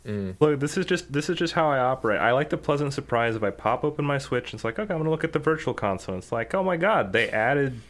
Look, 0.07 0.61
this 0.61 0.77
is 0.77 0.85
just 0.85 1.11
this 1.11 1.29
is 1.29 1.37
just 1.37 1.53
how 1.53 1.69
I 1.69 1.79
operate. 1.79 2.21
I 2.21 2.31
like 2.31 2.49
the 2.49 2.57
pleasant 2.57 2.93
surprise 2.93 3.35
if 3.35 3.43
I 3.43 3.49
pop 3.49 3.83
open 3.83 4.05
my 4.05 4.17
Switch. 4.17 4.51
And 4.51 4.57
it's 4.57 4.63
like, 4.63 4.79
okay, 4.79 4.93
I'm 4.93 4.99
gonna 4.99 5.09
look 5.09 5.25
at 5.25 5.33
the 5.33 5.39
Virtual 5.39 5.73
Console. 5.73 6.17
It's 6.17 6.31
like, 6.31 6.53
oh 6.53 6.63
my 6.63 6.77
god, 6.77 7.11
they 7.11 7.29
added 7.29 7.81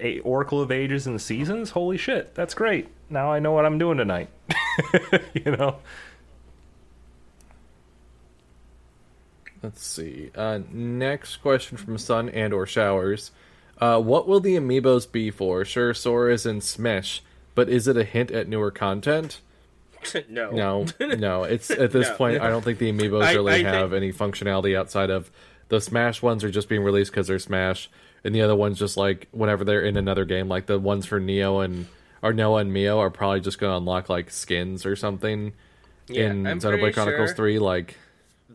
a 0.00 0.18
Oracle 0.20 0.60
of 0.60 0.72
Ages 0.72 1.06
and 1.06 1.20
Seasons. 1.20 1.70
Holy 1.70 1.96
shit, 1.96 2.34
that's 2.34 2.54
great. 2.54 2.88
Now 3.08 3.32
I 3.32 3.38
know 3.38 3.52
what 3.52 3.64
I'm 3.64 3.78
doing 3.78 3.98
tonight. 3.98 4.28
you 5.34 5.52
know. 5.52 5.76
Let's 9.62 9.86
see. 9.86 10.30
Uh, 10.34 10.60
next 10.72 11.36
question 11.36 11.76
from 11.76 11.96
Sun 11.96 12.30
and 12.30 12.52
or 12.52 12.66
Showers. 12.66 13.30
Uh, 13.78 14.00
what 14.00 14.26
will 14.26 14.40
the 14.40 14.56
amiibos 14.56 15.10
be 15.10 15.30
for? 15.30 15.64
Sure, 15.64 15.94
Sora 15.94 16.34
is 16.34 16.44
in 16.44 16.60
Smash, 16.60 17.22
but 17.54 17.68
is 17.68 17.86
it 17.86 17.96
a 17.96 18.04
hint 18.04 18.30
at 18.30 18.48
newer 18.48 18.70
content? 18.70 19.40
no. 20.28 20.50
No, 20.50 20.86
no. 21.14 21.44
It's 21.44 21.70
at 21.70 21.90
this 21.92 22.08
No. 22.08 22.14
point. 22.16 22.40
I 22.40 22.48
don't 22.48 22.62
think 22.64 22.78
the 22.78 22.90
amiibos 22.92 23.24
I- 23.24 23.32
really 23.34 23.52
I 23.52 23.56
think- 23.56 23.68
have 23.68 23.92
any 23.92 24.12
functionality 24.12 24.76
outside 24.76 25.10
of 25.10 25.30
the 25.68 25.80
Smash 25.80 26.20
ones 26.22 26.42
are 26.44 26.50
just 26.50 26.68
being 26.68 26.82
released 26.82 27.10
because 27.12 27.26
they're 27.28 27.38
Smash, 27.38 27.88
and 28.24 28.34
the 28.34 28.42
other 28.42 28.56
ones 28.56 28.78
just 28.78 28.96
like 28.96 29.28
whenever 29.30 29.64
they're 29.64 29.82
in 29.82 29.96
another 29.96 30.24
game, 30.24 30.48
like 30.48 30.66
the 30.66 30.78
ones 30.78 31.06
for 31.06 31.20
Neo 31.20 31.60
and 31.60 31.86
or 32.22 32.32
Noah 32.32 32.60
and 32.60 32.72
Mio 32.72 32.98
are 32.98 33.10
probably 33.10 33.40
just 33.40 33.58
going 33.58 33.70
to 33.72 33.76
unlock 33.76 34.08
like 34.08 34.30
skins 34.30 34.84
or 34.84 34.94
something 34.96 35.52
Yeah, 36.08 36.30
in 36.30 36.42
Xenoblade 36.44 36.92
Chronicles 36.94 37.30
sure- 37.30 37.36
Three. 37.36 37.58
Like, 37.58 37.96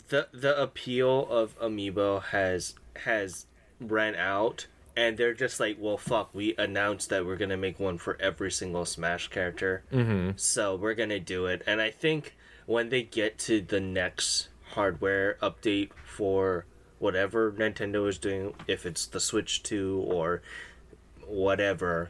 the 0.09 0.27
the 0.33 0.61
appeal 0.61 1.25
of 1.29 1.57
amiibo 1.59 2.21
has 2.23 2.75
has 2.97 3.45
ran 3.79 4.15
out 4.15 4.67
and 4.95 5.17
they're 5.17 5.33
just 5.33 5.59
like 5.59 5.77
well 5.79 5.97
fuck 5.97 6.29
we 6.33 6.55
announced 6.57 7.09
that 7.09 7.25
we're 7.25 7.35
gonna 7.35 7.57
make 7.57 7.79
one 7.79 7.97
for 7.97 8.17
every 8.21 8.51
single 8.51 8.85
smash 8.85 9.27
character 9.27 9.83
mm-hmm. 9.91 10.31
so 10.35 10.75
we're 10.75 10.93
gonna 10.93 11.19
do 11.19 11.45
it 11.45 11.61
and 11.67 11.81
i 11.81 11.89
think 11.89 12.35
when 12.65 12.89
they 12.89 13.03
get 13.03 13.37
to 13.37 13.61
the 13.61 13.79
next 13.79 14.49
hardware 14.71 15.37
update 15.41 15.91
for 16.03 16.65
whatever 16.99 17.51
nintendo 17.51 18.07
is 18.07 18.17
doing 18.17 18.53
if 18.67 18.85
it's 18.85 19.05
the 19.07 19.19
switch 19.19 19.61
2 19.63 20.05
or 20.07 20.41
whatever 21.25 22.09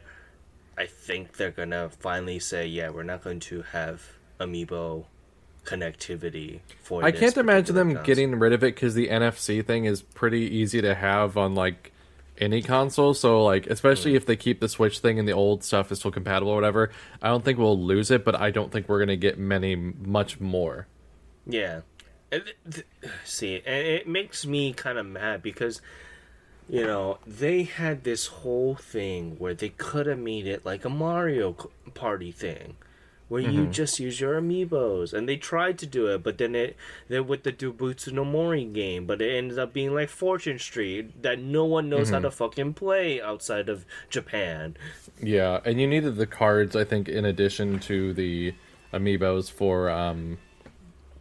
i 0.78 0.86
think 0.86 1.36
they're 1.36 1.50
gonna 1.50 1.90
finally 1.90 2.38
say 2.38 2.66
yeah 2.66 2.88
we're 2.88 3.02
not 3.02 3.22
going 3.22 3.40
to 3.40 3.62
have 3.62 4.12
amiibo 4.38 5.04
connectivity 5.66 6.60
for 6.82 7.04
I 7.04 7.10
can't 7.10 7.36
imagine 7.36 7.74
them 7.74 7.88
console. 7.88 8.04
getting 8.04 8.38
rid 8.38 8.52
of 8.52 8.62
it 8.62 8.74
because 8.74 8.94
the 8.94 9.08
NFC 9.08 9.66
thing 9.66 9.84
is 9.84 10.00
pretty 10.00 10.42
easy 10.42 10.80
to 10.80 10.94
have 10.94 11.36
on 11.36 11.54
like 11.56 11.92
any 12.38 12.62
console. 12.62 13.14
So 13.14 13.42
like, 13.44 13.66
especially 13.66 14.12
Hmm. 14.12 14.16
if 14.18 14.26
they 14.26 14.36
keep 14.36 14.60
the 14.60 14.68
Switch 14.68 14.98
thing 14.98 15.18
and 15.18 15.26
the 15.28 15.32
old 15.32 15.64
stuff 15.64 15.90
is 15.92 15.98
still 15.98 16.10
compatible 16.10 16.52
or 16.52 16.54
whatever, 16.56 16.90
I 17.22 17.28
don't 17.28 17.44
think 17.44 17.58
we'll 17.58 17.80
lose 17.80 18.10
it. 18.10 18.24
But 18.24 18.40
I 18.40 18.50
don't 18.50 18.70
think 18.72 18.88
we're 18.88 18.98
gonna 18.98 19.16
get 19.16 19.38
many 19.38 19.74
much 19.76 20.40
more. 20.40 20.86
Yeah. 21.46 21.80
See, 23.24 23.54
it 23.54 24.08
makes 24.08 24.44
me 24.46 24.72
kind 24.72 24.98
of 24.98 25.06
mad 25.06 25.42
because, 25.42 25.80
you 26.68 26.84
know, 26.84 27.18
they 27.26 27.62
had 27.62 28.04
this 28.04 28.26
whole 28.26 28.74
thing 28.74 29.36
where 29.38 29.54
they 29.54 29.68
could 29.70 30.06
have 30.06 30.18
made 30.18 30.46
it 30.46 30.64
like 30.66 30.84
a 30.84 30.88
Mario 30.90 31.52
Party 31.94 32.32
thing, 32.32 32.76
where 33.28 33.40
you 33.40 33.66
just 33.66 33.98
use 33.98 34.20
your 34.20 34.40
amiibos, 34.40 35.12
and 35.12 35.28
they 35.28 35.36
tried 35.36 35.78
to 35.78 35.86
do 35.86 36.06
it, 36.06 36.22
but 36.22 36.38
then 36.38 36.54
it 36.54 36.76
then 37.08 37.26
with 37.26 37.42
the 37.42 37.52
Dubutsu 37.52 38.12
no 38.12 38.24
Mori 38.24 38.64
game, 38.64 39.04
but 39.04 39.20
it 39.20 39.36
ended 39.36 39.58
up 39.58 39.72
being 39.72 39.92
like 39.92 40.08
Fortune 40.08 40.58
Street 40.58 41.22
that 41.22 41.40
no 41.40 41.64
one 41.64 41.88
knows 41.88 42.10
how 42.10 42.20
to 42.20 42.30
fucking 42.30 42.74
play 42.74 43.20
outside 43.20 43.68
of 43.68 43.84
Japan. 44.10 44.76
Yeah, 45.20 45.60
and 45.64 45.80
you 45.80 45.86
needed 45.86 46.16
the 46.16 46.26
cards, 46.26 46.76
I 46.76 46.84
think, 46.84 47.08
in 47.08 47.24
addition 47.24 47.80
to 47.80 48.12
the 48.12 48.54
amiibos 48.92 49.50
for 49.50 49.90
um, 49.90 50.38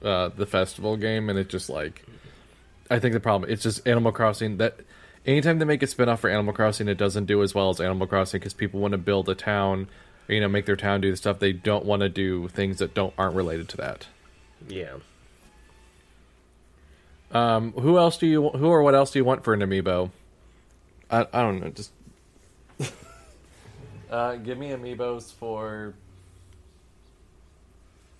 uh, 0.04 0.30
the 0.30 0.46
festival 0.46 0.98
game, 0.98 1.30
and 1.30 1.40
it 1.40 1.50
just 1.50 1.70
like, 1.70 2.06
I 2.92 3.00
think 3.00 3.14
the 3.14 3.20
problem 3.20 3.50
it's 3.50 3.64
just 3.64 3.88
Animal 3.88 4.12
Crossing 4.12 4.58
that 4.58 4.80
anytime 5.26 5.58
they 5.58 5.66
make 5.66 5.82
a 5.82 5.88
spin-off 5.88 6.20
for 6.20 6.30
Animal 6.30 6.54
Crossing, 6.54 6.88
it 6.88 6.98
doesn't 6.98 7.26
do 7.26 7.42
as 7.42 7.56
well 7.56 7.70
as 7.70 7.82
Animal 7.82 8.06
Crossing 8.06 8.40
because 8.40 8.54
people 8.54 8.80
want 8.80 8.92
to 8.92 9.00
build 9.00 9.28
a 9.30 9.36
town, 9.36 9.88
you 10.28 10.40
know, 10.40 10.48
make 10.48 10.66
their 10.66 10.76
town 10.76 11.02
do 11.02 11.12
the 11.12 11.18
stuff 11.18 11.40
they 11.40 11.54
don't 11.54 11.86
want 11.86 12.02
to 12.02 12.10
do 12.10 12.48
things 12.48 12.80
that 12.80 12.94
don't 12.94 13.14
aren't 13.18 13.36
related 13.36 13.70
to 13.70 13.78
that. 13.78 14.08
Yeah. 14.68 14.96
Um, 17.32 17.74
who 17.74 17.98
else 17.98 18.18
do 18.18 18.28
you 18.28 18.50
who 18.50 18.68
or 18.68 18.82
what 18.82 18.96
else 18.96 19.12
do 19.12 19.20
you 19.20 19.26
want 19.26 19.44
for 19.44 19.54
an 19.54 19.60
amiibo? 19.60 20.12
I 21.10 21.28
I 21.34 21.42
don't 21.42 21.60
know, 21.60 21.70
just 21.70 21.92
uh, 24.10 24.36
give 24.36 24.58
me 24.58 24.70
amiibos 24.70 25.34
for 25.34 25.94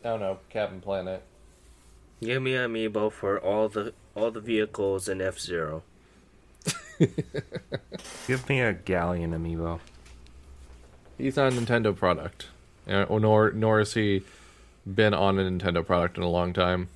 I 0.04 0.10
don't 0.10 0.20
know, 0.20 0.40
Captain 0.50 0.82
Planet. 0.82 1.24
Give 2.22 2.42
me 2.42 2.56
an 2.56 2.72
amiibo 2.72 3.12
for 3.12 3.40
all 3.40 3.70
the 3.70 3.94
all 4.16 4.32
the 4.32 4.40
vehicles 4.40 5.08
in 5.08 5.22
F 5.22 5.40
Zero. 5.40 5.84
Give 8.28 8.48
me 8.48 8.62
a 8.62 8.74
Ghaleon 8.74 9.32
amiibo. 9.32 9.80
He's 11.18 11.36
not 11.38 11.54
a 11.54 11.56
Nintendo 11.56 11.96
product, 11.96 12.48
uh, 12.90 13.04
or 13.04 13.20
nor 13.20 13.52
nor 13.52 13.80
has 13.80 13.94
he 13.94 14.24
been 14.86 15.14
on 15.14 15.40
a 15.40 15.44
Nintendo 15.44 15.86
product 15.86 16.18
in 16.18 16.24
a 16.24 16.30
long 16.30 16.54
time. 16.54 16.90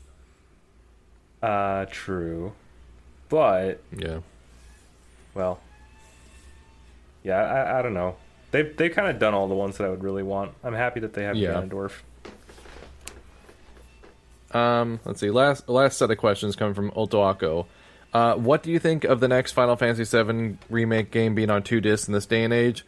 Uh, 1.41 1.85
true. 1.89 2.53
But 3.29 3.81
Yeah, 3.95 4.19
well, 5.33 5.59
yeah, 7.23 7.37
I, 7.37 7.79
I 7.79 7.81
don't 7.81 7.93
know. 7.93 8.15
They've 8.51 8.75
they've 8.75 8.93
kind 8.93 9.07
of 9.07 9.19
done 9.19 9.33
all 9.33 9.47
the 9.47 9.55
ones 9.55 9.77
that 9.77 9.85
I 9.85 9.89
would 9.89 10.03
really 10.03 10.23
want. 10.23 10.53
I'm 10.63 10.73
happy 10.73 10.99
that 11.01 11.13
they 11.13 11.23
have 11.23 11.35
Yeah. 11.35 11.53
Ganondorf. 11.53 11.93
Um, 14.51 14.99
let's 15.05 15.19
see. 15.19 15.29
Last 15.29 15.69
last 15.69 15.97
set 15.97 16.09
of 16.09 16.17
questions 16.17 16.55
coming 16.55 16.73
from 16.73 16.91
Otoako. 16.91 17.67
Uh, 18.11 18.33
what 18.35 18.63
do 18.63 18.71
you 18.71 18.79
think 18.79 19.03
of 19.03 19.19
the 19.19 19.27
next 19.27 19.51
Final 19.51 19.75
Fantasy 19.75 20.03
VII 20.03 20.57
remake 20.69 21.11
game 21.11 21.35
being 21.35 21.51
on 21.51 21.61
two 21.61 21.79
discs 21.79 22.07
in 22.07 22.13
this 22.13 22.25
day 22.25 22.43
and 22.43 22.51
age? 22.51 22.83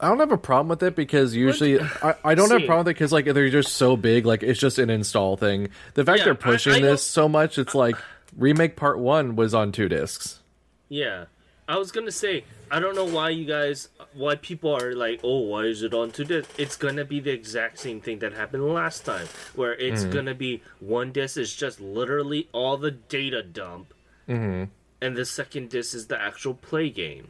I 0.00 0.08
don't 0.08 0.18
have 0.18 0.32
a 0.32 0.38
problem 0.38 0.68
with 0.68 0.82
it 0.82 0.96
because 0.96 1.34
usually 1.34 1.80
I, 1.80 2.14
I 2.24 2.34
don't 2.34 2.50
have 2.50 2.62
a 2.62 2.66
problem 2.66 2.84
with 2.84 2.92
it 2.92 2.94
because 2.94 3.12
like 3.12 3.26
they're 3.26 3.50
just 3.50 3.74
so 3.74 3.96
big. 3.96 4.26
Like 4.26 4.42
it's 4.42 4.60
just 4.60 4.78
an 4.78 4.90
install 4.90 5.36
thing. 5.36 5.68
The 5.94 6.04
fact 6.04 6.18
Yeah, 6.18 6.24
they're 6.26 6.34
pushing 6.34 6.74
I 6.74 6.80
don't- 6.80 6.90
this 6.90 7.02
so 7.02 7.28
much, 7.28 7.58
it's 7.58 7.74
like 7.74 7.96
remake 8.36 8.76
part 8.76 8.98
one 8.98 9.36
was 9.36 9.54
on 9.54 9.72
two 9.72 9.88
discs. 9.88 10.40
Yeah. 10.88 11.26
I 11.66 11.78
was 11.78 11.92
gonna 11.92 12.10
say, 12.10 12.44
I 12.70 12.78
don't 12.78 12.94
know 12.94 13.06
why 13.06 13.30
you 13.30 13.46
guys, 13.46 13.88
why 14.12 14.34
people 14.34 14.76
are 14.76 14.94
like, 14.94 15.20
oh, 15.24 15.38
why 15.38 15.62
is 15.62 15.82
it 15.82 15.94
on 15.94 16.10
two 16.10 16.24
this? 16.24 16.46
It's 16.58 16.76
gonna 16.76 17.04
be 17.04 17.20
the 17.20 17.30
exact 17.30 17.78
same 17.78 18.00
thing 18.00 18.18
that 18.18 18.34
happened 18.34 18.66
last 18.68 19.06
time, 19.06 19.26
where 19.54 19.74
it's 19.74 20.02
mm-hmm. 20.02 20.12
gonna 20.12 20.34
be 20.34 20.62
one 20.80 21.10
disc 21.12 21.38
is 21.38 21.54
just 21.54 21.80
literally 21.80 22.48
all 22.52 22.76
the 22.76 22.90
data 22.90 23.42
dump, 23.42 23.94
mm-hmm. 24.28 24.64
and 25.00 25.16
the 25.16 25.24
second 25.24 25.70
disc 25.70 25.94
is 25.94 26.08
the 26.08 26.20
actual 26.20 26.52
play 26.52 26.90
game. 26.90 27.28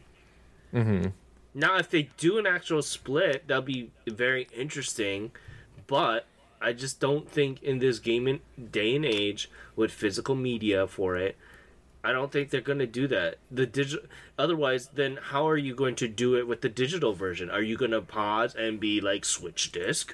Mm-hmm. 0.73 1.07
Now, 1.57 1.77
if 1.77 1.89
they 1.89 2.09
do 2.17 2.37
an 2.37 2.45
actual 2.45 2.81
split, 2.81 3.47
that'll 3.47 3.63
be 3.63 3.89
very 4.05 4.47
interesting, 4.55 5.31
but 5.87 6.25
I 6.61 6.73
just 6.73 6.99
don't 6.99 7.29
think 7.31 7.63
in 7.63 7.79
this 7.79 7.99
game 7.99 8.27
and 8.27 8.39
day 8.71 8.95
and 8.95 9.05
age 9.05 9.49
with 9.75 9.91
physical 9.91 10.35
media 10.35 10.85
for 10.85 11.15
it, 11.15 11.37
I 12.03 12.11
don't 12.11 12.31
think 12.31 12.49
they're 12.49 12.61
going 12.61 12.79
to 12.79 12.85
do 12.85 13.07
that. 13.07 13.37
The 13.49 13.65
digital, 13.65 14.05
otherwise, 14.37 14.89
then 14.93 15.17
how 15.29 15.47
are 15.47 15.57
you 15.57 15.73
going 15.73 15.95
to 15.95 16.07
do 16.07 16.35
it 16.35 16.45
with 16.47 16.61
the 16.61 16.69
digital 16.69 17.13
version? 17.13 17.49
Are 17.49 17.61
you 17.61 17.77
going 17.77 17.91
to 17.91 18.01
pause 18.01 18.53
and 18.53 18.79
be 18.79 18.99
like 19.01 19.23
switch 19.25 19.71
disc? 19.71 20.13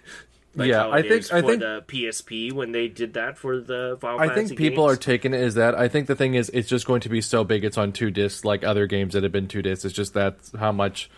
Like 0.56 0.70
Yeah, 0.70 0.84
how 0.84 0.92
I 0.92 1.02
think- 1.02 1.14
is 1.14 1.32
I 1.32 1.42
for 1.42 1.48
think- 1.48 1.60
the 1.62 1.84
PSP 1.88 2.52
when 2.54 2.72
they 2.72 2.88
did 2.88 3.14
that 3.16 3.38
for 3.38 3.60
the 3.60 3.98
Final 4.00 4.20
I 4.20 4.28
Fantasy 4.28 4.48
think 4.50 4.58
people 4.60 4.86
are 4.88 4.96
taking 4.96 5.34
it 5.34 5.42
as 5.42 5.56
that. 5.56 5.76
I 5.76 5.88
think 5.88 6.08
the 6.08 6.16
thing 6.16 6.36
is, 6.36 6.50
it's 6.54 6.70
just 6.70 6.86
going 6.86 7.02
to 7.02 7.10
be 7.10 7.20
so 7.20 7.44
big. 7.44 7.64
It's 7.66 7.78
on 7.78 7.92
two 7.94 8.12
discs, 8.12 8.46
like 8.46 8.64
other 8.64 8.86
games 8.86 9.14
that 9.14 9.24
have 9.24 9.32
been 9.32 9.48
two 9.48 9.62
discs. 9.62 9.84
It's 9.86 9.94
just 9.96 10.14
that's 10.14 10.52
how 10.58 10.72
much 10.72 11.10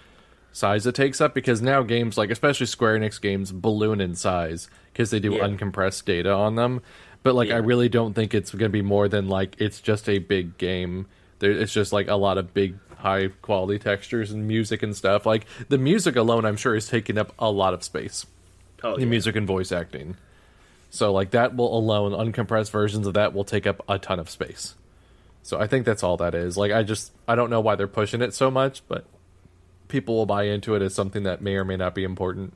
size 0.53 0.87
it 0.87 0.95
takes 0.95 1.19
up. 1.19 1.33
Because 1.33 1.61
now 1.61 1.83
games 1.83 2.17
like, 2.17 2.29
especially 2.29 2.67
Square 2.67 2.99
Enix 2.99 3.19
games, 3.19 3.51
balloon 3.51 3.99
in 3.99 4.15
size 4.15 4.69
because 4.93 5.11
they 5.11 5.19
do 5.19 5.33
Yeah. 5.33 5.47
uncompressed 5.47 6.05
data 6.05 6.31
on 6.31 6.55
them. 6.55 6.81
But 7.23 7.35
like, 7.35 7.51
I 7.51 7.57
really 7.57 7.89
don't 7.89 8.13
think 8.13 8.33
it's 8.33 8.51
going 8.51 8.69
to 8.69 8.69
be 8.69 8.81
more 8.81 9.09
than 9.09 9.27
like 9.27 9.55
it's 9.59 9.81
just 9.81 10.07
a 10.07 10.19
big 10.19 10.57
game. 10.57 11.07
There, 11.39 11.51
it's 11.51 11.73
just 11.73 11.91
like 11.91 12.07
a 12.07 12.15
lot 12.15 12.37
of 12.37 12.53
big, 12.53 12.75
high 12.97 13.27
quality 13.41 13.79
textures 13.79 14.31
and 14.31 14.47
music 14.47 14.83
and 14.83 14.95
stuff. 14.95 15.25
Like 15.25 15.45
the 15.67 15.77
music 15.77 16.15
alone, 16.15 16.45
I'm 16.45 16.55
sure 16.57 16.75
is 16.75 16.87
taking 16.87 17.17
up 17.17 17.33
a 17.37 17.49
lot 17.51 17.73
of 17.73 17.83
space 17.83 18.25
oh, 18.83 18.95
the 18.95 19.01
yeah. 19.01 19.07
music 19.07 19.35
and 19.35 19.47
voice 19.47 19.71
acting. 19.71 20.17
So 20.89 21.11
like 21.11 21.31
that 21.31 21.55
will 21.55 21.75
alone 21.75 22.11
uncompressed 22.11 22.69
versions 22.69 23.07
of 23.07 23.15
that 23.15 23.33
will 23.33 23.43
take 23.45 23.65
up 23.65 23.83
a 23.89 23.97
ton 23.97 24.19
of 24.19 24.29
space. 24.29 24.75
So 25.41 25.59
I 25.59 25.67
think 25.67 25.85
that's 25.85 26.03
all 26.03 26.17
that 26.17 26.35
is. 26.35 26.55
Like 26.55 26.71
I 26.71 26.83
just 26.83 27.11
I 27.27 27.35
don't 27.35 27.49
know 27.49 27.61
why 27.61 27.75
they're 27.75 27.87
pushing 27.87 28.21
it 28.21 28.33
so 28.33 28.51
much, 28.51 28.83
but 28.87 29.05
people 29.93 30.15
will 30.15 30.25
buy 30.25 30.45
into 30.45 30.73
it 30.73 30.81
as 30.81 30.95
something 30.95 31.21
that 31.21 31.39
may 31.39 31.53
or 31.53 31.63
may 31.63 31.77
not 31.77 31.93
be 31.93 32.03
important. 32.03 32.51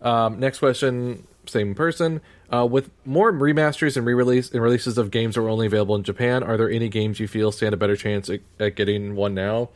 Um, 0.00 0.40
next 0.40 0.58
question, 0.58 1.26
same 1.44 1.74
person. 1.74 2.22
Uh, 2.50 2.64
with 2.64 2.90
more 3.04 3.30
remasters 3.30 3.98
and 3.98 4.06
re-release 4.06 4.50
and 4.50 4.62
releases 4.62 4.96
of 4.96 5.10
games 5.10 5.34
that 5.34 5.42
were 5.42 5.50
only 5.50 5.66
available 5.66 5.94
in 5.96 6.02
Japan, 6.02 6.42
are 6.42 6.56
there 6.56 6.70
any 6.70 6.88
games 6.88 7.20
you 7.20 7.28
feel 7.28 7.52
stand 7.52 7.74
a 7.74 7.76
better 7.76 7.94
chance 7.94 8.30
at, 8.30 8.40
at 8.58 8.74
getting 8.74 9.14
one 9.14 9.34
now? 9.34 9.68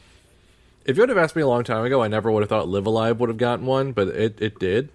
If 0.86 0.96
you 0.96 1.02
would 1.02 1.10
have 1.10 1.18
asked 1.18 1.36
me 1.36 1.42
a 1.42 1.46
long 1.46 1.64
time 1.64 1.84
ago, 1.84 2.02
I 2.02 2.08
never 2.08 2.32
would 2.32 2.42
have 2.42 2.48
thought 2.48 2.66
Live 2.66 2.86
A 2.86 2.90
Live 2.90 3.20
would 3.20 3.28
have 3.28 3.36
gotten 3.36 3.66
one, 3.66 3.92
but 3.92 4.08
it, 4.08 4.40
it 4.40 4.58
did. 4.58 4.88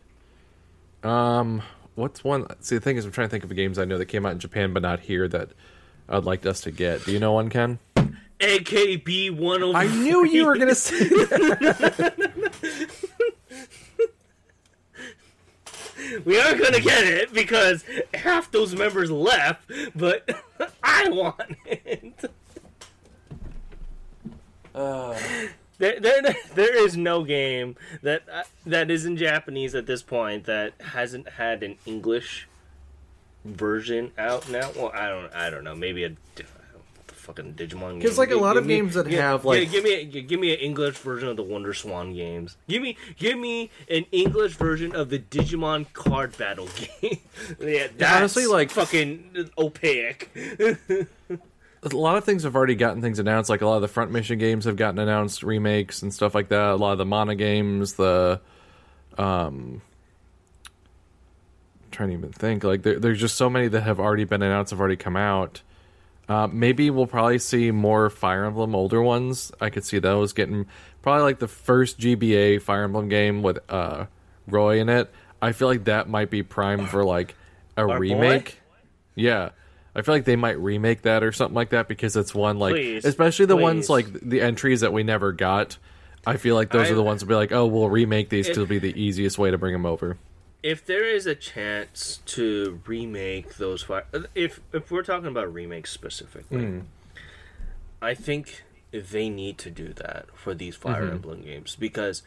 Um, 1.03 1.61
what's 1.93 2.23
one? 2.23 2.47
See, 2.61 2.73
the 2.75 2.81
thing 2.81 2.97
is, 2.97 3.05
I'm 3.05 3.11
trying 3.11 3.27
to 3.27 3.31
think 3.31 3.43
of 3.43 3.49
the 3.49 3.55
games 3.55 3.77
I 3.77 3.85
know 3.85 3.99
that 3.99 4.07
came 4.07 4.25
out 4.25 4.31
in 4.31 4.39
Japan 4.39 4.73
but 4.73 4.81
not 4.81 5.01
here 5.01 5.27
that 5.27 5.49
I'd 6.09 6.23
like 6.23 6.47
us 6.47 6.61
to 6.61 6.71
get. 6.71 7.05
Do 7.05 7.11
you 7.11 7.19
know 7.19 7.33
one, 7.33 7.49
Ken? 7.49 7.77
AKB 8.43 9.31
103. 9.31 9.73
I 9.73 9.87
knew 10.03 10.25
you 10.25 10.45
were 10.45 10.57
gonna 10.57 10.75
say 10.75 11.07
that. 11.07 12.89
We 16.25 16.37
are 16.37 16.53
gonna 16.55 16.81
get 16.81 17.05
it 17.05 17.33
because 17.33 17.85
half 18.13 18.51
those 18.51 18.75
members 18.75 19.09
left, 19.09 19.71
but 19.95 20.29
I 20.83 21.07
want 21.09 21.55
it. 21.65 22.29
There, 25.77 25.99
there, 25.99 26.35
there 26.55 26.85
is 26.85 26.97
no 26.97 27.23
game 27.23 27.75
that 28.01 28.23
uh, 28.31 28.43
that 28.65 28.91
is 28.91 29.05
in 29.05 29.17
Japanese 29.17 29.75
at 29.75 29.85
this 29.85 30.03
point 30.03 30.45
that 30.45 30.73
hasn't 30.79 31.29
had 31.29 31.63
an 31.63 31.77
English 31.85 32.47
version 33.43 34.11
out 34.17 34.49
now. 34.49 34.71
Well, 34.75 34.91
I 34.93 35.09
don't, 35.09 35.33
I 35.33 35.49
don't 35.49 35.63
know. 35.63 35.75
Maybe 35.75 36.03
a, 36.03 36.09
what 36.09 36.35
the 36.35 36.43
fucking 37.23 37.55
Digimon 37.55 37.93
game. 37.93 38.01
'Cause, 38.01 38.17
like, 38.17 38.31
a 38.31 38.35
lot 38.35 38.57
of 38.57 38.65
me- 38.65 38.75
games 38.75 38.93
that 38.93 39.07
have, 39.07 39.45
like- 39.45 39.71
give 39.71 39.83
me 39.83 39.93
a, 39.93 40.05
give 40.21 40.39
me 40.39 40.53
an 40.53 40.59
English 40.59 40.97
version 40.97 41.29
of 41.29 41.37
the 41.37 41.43
WonderSwan 41.43 42.13
games. 42.15 42.57
Give 42.67 42.81
me 42.81 42.97
give 43.17 43.37
me 43.39 43.71
an 43.89 44.05
English 44.11 44.53
version 44.53 44.95
of 44.95 45.09
the 45.09 45.19
Digimon 45.19 45.91
card 45.93 46.37
battle 46.37 46.67
game. 47.01 47.19
yeah, 47.59 47.87
that's 47.97 48.15
honestly, 48.17 48.45
like- 48.45 48.69
fucking 48.71 49.49
opaque. 49.57 50.29
a 51.85 51.95
lot 51.95 52.17
of 52.17 52.23
things 52.23 52.43
have 52.43 52.55
already 52.55 52.75
gotten 52.75 53.01
things 53.01 53.19
announced. 53.19 53.49
Like 53.49 53.61
a 53.61 53.65
lot 53.67 53.75
of 53.77 53.81
the 53.81 53.87
front 53.87 54.11
mission 54.11 54.37
games 54.39 54.65
have 54.65 54.75
gotten 54.77 54.99
announced 54.99 55.43
remakes 55.43 56.01
and 56.01 56.13
stuff 56.13 56.33
like 56.35 56.49
that. 56.49 56.69
A 56.71 56.75
lot 56.75 56.91
of 56.93 56.97
the 56.97 57.05
Mana 57.05 57.35
games, 57.35 57.93
the 57.93 58.39
um, 59.17 59.81
trying 61.91 62.09
to 62.09 62.15
even 62.15 62.31
think. 62.31 62.63
Like 62.63 62.83
there, 62.83 62.99
there's 62.99 63.19
just 63.19 63.35
so 63.35 63.49
many 63.49 63.67
that 63.67 63.81
have 63.81 63.99
already 63.99 64.23
been 64.23 64.41
announced, 64.41 64.71
have 64.71 64.79
already 64.79 64.95
come 64.95 65.15
out. 65.15 65.61
Uh, 66.33 66.47
maybe 66.47 66.89
we'll 66.89 67.05
probably 67.05 67.37
see 67.37 67.69
more 67.71 68.09
Fire 68.09 68.45
Emblem 68.45 68.73
older 68.75 69.01
ones. 69.03 69.51
I 69.61 69.69
could 69.69 69.85
see 69.85 69.99
those 69.99 70.33
getting 70.33 70.65
probably 71.03 71.21
like 71.23 71.37
the 71.39 71.47
first 71.47 71.99
GBA 71.99 72.61
Fire 72.61 72.83
Emblem 72.83 73.07
game 73.07 73.43
with 73.43 73.59
uh, 73.69 74.05
Roy 74.47 74.79
in 74.79 74.89
it. 74.89 75.11
I 75.41 75.51
feel 75.51 75.67
like 75.67 75.83
that 75.83 76.09
might 76.09 76.29
be 76.31 76.41
prime 76.41 76.87
for 76.87 77.03
like 77.03 77.35
a 77.77 77.81
Our 77.81 77.87
boy? 77.87 77.93
remake. 77.99 78.59
Yeah. 79.15 79.49
I 79.95 80.01
feel 80.01 80.15
like 80.15 80.25
they 80.25 80.35
might 80.37 80.57
remake 80.59 81.03
that 81.03 81.23
or 81.23 81.31
something 81.31 81.53
like 81.53 81.69
that 81.69 81.87
because 81.87 82.15
it's 82.15 82.33
one 82.33 82.57
like 82.57 82.73
Please. 82.73 83.05
especially 83.05 83.45
the 83.45 83.55
ones 83.57 83.89
like 83.89 84.07
the 84.11 84.41
entries 84.41 84.81
that 84.81 84.91
we 84.91 85.03
never 85.03 85.33
got. 85.33 85.77
I 86.25 86.37
feel 86.37 86.55
like 86.55 86.71
those 86.71 86.87
I- 86.87 86.93
are 86.93 86.95
the 86.95 87.03
ones 87.03 87.19
that 87.21 87.27
be 87.27 87.35
like, 87.35 87.51
"Oh, 87.51 87.67
we'll 87.67 87.89
remake 87.89 88.29
these 88.29 88.49
to 88.51 88.65
be 88.65 88.79
the 88.79 88.99
easiest 88.99 89.37
way 89.37 89.51
to 89.51 89.57
bring 89.59 89.73
them 89.73 89.85
over." 89.85 90.17
If 90.63 90.85
there 90.85 91.03
is 91.03 91.27
a 91.27 91.35
chance 91.35 92.21
to 92.25 92.79
remake 92.87 93.55
those 93.57 93.83
fire, 93.83 94.05
if 94.33 94.61
if 94.71 94.89
we're 94.89 95.03
talking 95.03 95.27
about 95.27 95.53
remakes 95.53 95.91
specifically, 95.91 96.81
I 98.01 98.13
think 98.13 98.63
they 98.91 99.29
need 99.29 99.57
to 99.59 99.69
do 99.69 99.93
that 99.93 100.25
for 100.35 100.53
these 100.55 100.75
Fire 100.75 101.03
Emblem 101.09 101.41
games 101.41 101.75
because 101.75 102.23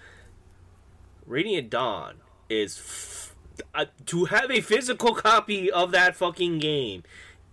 Radiant 1.27 1.71
Dawn 1.71 2.17
is 2.49 2.79
f- 2.79 3.35
uh, 3.75 3.85
to 4.07 4.27
have 4.27 4.51
a 4.51 4.61
physical 4.61 5.15
copy 5.15 5.71
of 5.71 5.91
that 5.93 6.15
fucking 6.17 6.59
game 6.59 7.03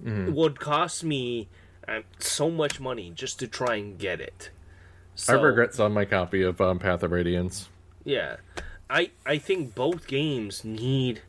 would 0.05 0.59
cost 0.59 1.03
me 1.03 1.47
uh, 1.87 2.01
so 2.19 2.49
much 2.51 2.79
money 2.79 3.09
just 3.15 3.39
to 3.39 3.47
try 3.47 3.75
and 3.75 3.97
get 3.97 4.19
it. 4.19 4.49
I 4.51 5.15
So- 5.15 5.41
regret 5.41 5.73
selling 5.73 5.93
my 5.93 6.05
copy 6.05 6.41
of 6.41 6.59
um, 6.59 6.77
Path 6.79 7.03
of 7.03 7.11
Radiance. 7.11 7.69
yeah, 8.03 8.37
I 8.93 9.11
I 9.25 9.37
think 9.39 9.73
both 9.75 10.05
games 10.07 10.63
need 10.63 11.21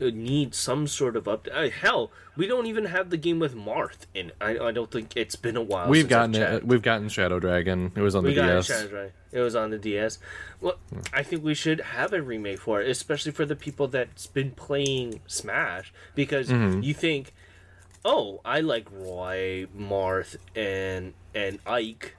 uh, 0.00 0.06
need 0.12 0.54
some 0.54 0.86
sort 0.88 1.14
of 1.16 1.24
update. 1.24 1.54
Uh, 1.54 1.70
hell, 1.70 2.10
we 2.36 2.46
don't 2.48 2.66
even 2.66 2.86
have 2.86 3.10
the 3.10 3.16
game 3.16 3.38
with 3.38 3.54
Marth 3.54 4.06
in. 4.14 4.28
it. 4.30 4.36
I 4.40 4.58
I 4.58 4.72
don't 4.72 4.90
think 4.90 5.12
it's 5.16 5.36
been 5.36 5.56
a 5.56 5.62
while. 5.62 5.88
We've 5.88 6.02
since 6.02 6.10
gotten 6.10 6.34
it. 6.34 6.66
We've 6.66 6.82
gotten 6.82 7.08
Shadow 7.08 7.38
Dragon. 7.38 7.92
It 7.94 8.00
was 8.00 8.14
on 8.16 8.24
We 8.24 8.34
the 8.34 8.42
DS. 8.42 8.66
Shadow 8.66 8.88
Dragon. 8.88 9.12
It 9.30 9.40
was 9.40 9.54
on 9.54 9.70
the 9.70 9.78
DS. 9.78 10.18
Well, 10.60 10.76
I 11.12 11.22
think 11.22 11.42
we 11.44 11.54
should 11.54 11.80
have 11.80 12.12
a 12.12 12.20
remake 12.20 12.60
for 12.60 12.82
it, 12.82 12.90
especially 12.90 13.32
for 13.32 13.46
the 13.46 13.56
people 13.56 13.86
that's 13.88 14.26
been 14.26 14.50
playing 14.50 15.20
Smash, 15.26 15.92
because 16.14 16.48
Mm-hmm. 16.48 16.82
you 16.82 16.92
think, 16.94 17.32
oh, 18.04 18.40
I 18.44 18.60
like 18.60 18.88
Roy, 18.90 19.66
Marth, 19.78 20.36
and 20.56 21.14
and 21.34 21.60
Ike. 21.66 22.16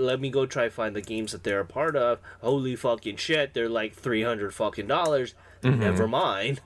Let 0.00 0.20
me 0.20 0.30
go 0.30 0.46
try 0.46 0.68
find 0.68 0.96
the 0.96 1.02
games 1.02 1.32
that 1.32 1.44
they're 1.44 1.60
a 1.60 1.64
part 1.64 1.96
of. 1.96 2.18
Holy 2.40 2.76
fucking 2.76 3.16
shit, 3.16 3.54
they're 3.54 3.68
like 3.68 3.94
three 3.94 4.22
hundred 4.22 4.54
fucking 4.54 4.86
dollars. 4.86 5.34
Mm-hmm. 5.62 5.80
Never 5.80 6.08
mind. 6.08 6.60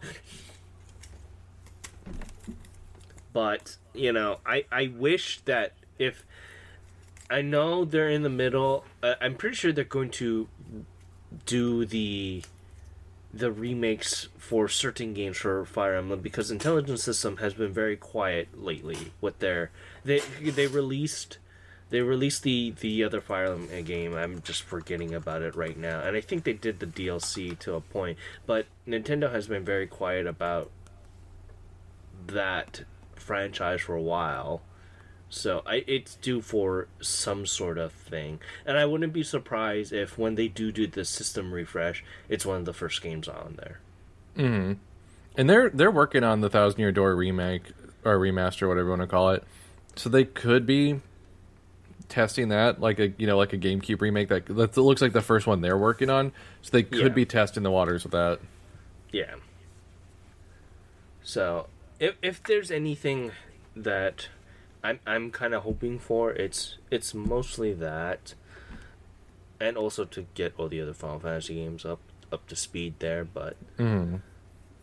But 3.32 3.76
you 3.92 4.12
know, 4.12 4.38
I 4.46 4.64
I 4.70 4.92
wish 4.96 5.40
that 5.46 5.72
if 5.98 6.24
I 7.30 7.42
know 7.42 7.84
they're 7.84 8.10
in 8.10 8.22
the 8.22 8.28
middle. 8.28 8.84
Uh, 9.02 9.14
I'm 9.20 9.34
pretty 9.34 9.56
sure 9.56 9.72
they're 9.72 9.84
going 9.84 10.10
to 10.10 10.48
do 11.46 11.84
the 11.84 12.42
the 13.32 13.50
remakes 13.50 14.28
for 14.38 14.68
certain 14.68 15.12
games 15.12 15.38
for 15.38 15.64
Fire 15.64 15.96
Emblem 15.96 16.20
because 16.20 16.50
Intelligent 16.52 17.00
System 17.00 17.38
has 17.38 17.54
been 17.54 17.72
very 17.72 17.96
quiet 17.96 18.62
lately 18.62 19.12
with 19.20 19.40
their 19.40 19.70
they 20.04 20.20
they 20.20 20.68
released 20.68 21.38
they 21.90 22.00
released 22.00 22.42
the 22.42 22.74
the 22.80 23.04
other 23.04 23.20
Fire 23.20 23.52
Emblem 23.52 23.84
game. 23.84 24.14
I'm 24.14 24.42
just 24.42 24.62
forgetting 24.62 25.14
about 25.14 25.42
it 25.42 25.54
right 25.54 25.76
now, 25.76 26.00
and 26.00 26.16
I 26.16 26.20
think 26.20 26.44
they 26.44 26.52
did 26.52 26.80
the 26.80 26.86
DLC 26.86 27.58
to 27.60 27.74
a 27.74 27.80
point, 27.80 28.18
but 28.46 28.66
Nintendo 28.86 29.30
has 29.30 29.46
been 29.46 29.64
very 29.64 29.86
quiet 29.86 30.26
about 30.26 30.70
that 32.26 32.84
franchise 33.14 33.82
for 33.82 33.94
a 33.94 34.02
while. 34.02 34.62
So 35.28 35.62
I, 35.66 35.84
it's 35.86 36.14
due 36.14 36.40
for 36.40 36.86
some 37.00 37.44
sort 37.46 37.76
of 37.76 37.92
thing, 37.92 38.40
and 38.64 38.78
I 38.78 38.84
wouldn't 38.86 39.12
be 39.12 39.24
surprised 39.24 39.92
if 39.92 40.16
when 40.16 40.36
they 40.36 40.48
do 40.48 40.70
do 40.70 40.86
the 40.86 41.04
system 41.04 41.52
refresh, 41.52 42.04
it's 42.28 42.46
one 42.46 42.58
of 42.58 42.64
the 42.64 42.72
first 42.72 43.02
games 43.02 43.26
on 43.28 43.56
there. 43.58 43.80
Mm-hmm. 44.36 44.74
And 45.36 45.50
they're 45.50 45.70
they're 45.70 45.90
working 45.90 46.22
on 46.22 46.40
the 46.40 46.50
Thousand 46.50 46.80
Year 46.80 46.92
Door 46.92 47.16
remake 47.16 47.72
or 48.04 48.18
remaster, 48.18 48.68
whatever 48.68 48.86
you 48.86 48.90
want 48.90 49.02
to 49.02 49.08
call 49.08 49.30
it. 49.30 49.44
So 49.96 50.08
they 50.08 50.24
could 50.24 50.66
be 50.66 51.00
testing 52.14 52.48
that, 52.50 52.80
like 52.80 52.98
a 53.00 53.08
you 53.18 53.26
know, 53.26 53.36
like 53.36 53.52
a 53.52 53.58
GameCube 53.58 54.00
remake. 54.00 54.28
That 54.28 54.46
that 54.46 54.76
looks 54.76 55.02
like 55.02 55.12
the 55.12 55.20
first 55.20 55.46
one 55.46 55.60
they're 55.60 55.76
working 55.78 56.10
on. 56.10 56.32
So 56.62 56.70
they 56.72 56.82
could 56.84 56.98
Yeah. 56.98 57.08
be 57.08 57.26
testing 57.26 57.62
the 57.64 57.70
waters 57.70 58.04
with 58.04 58.12
that. 58.12 58.38
Yeah. 59.12 59.34
So 61.22 61.66
if 61.98 62.14
if 62.22 62.42
there's 62.42 62.70
anything 62.70 63.32
that 63.74 64.28
I'm 64.82 65.00
I'm 65.06 65.30
kind 65.30 65.54
of 65.54 65.62
hoping 65.62 65.98
for, 65.98 66.30
it's 66.32 66.78
it's 66.90 67.14
mostly 67.14 67.72
that, 67.74 68.34
and 69.60 69.76
also 69.76 70.04
to 70.04 70.26
get 70.34 70.54
all 70.56 70.68
the 70.68 70.80
other 70.80 70.94
Final 70.94 71.18
Fantasy 71.20 71.54
games 71.56 71.84
up 71.84 72.00
up 72.32 72.46
to 72.48 72.56
speed 72.56 72.94
there, 72.98 73.24
but. 73.24 73.56
Mm-hmm. 73.78 74.16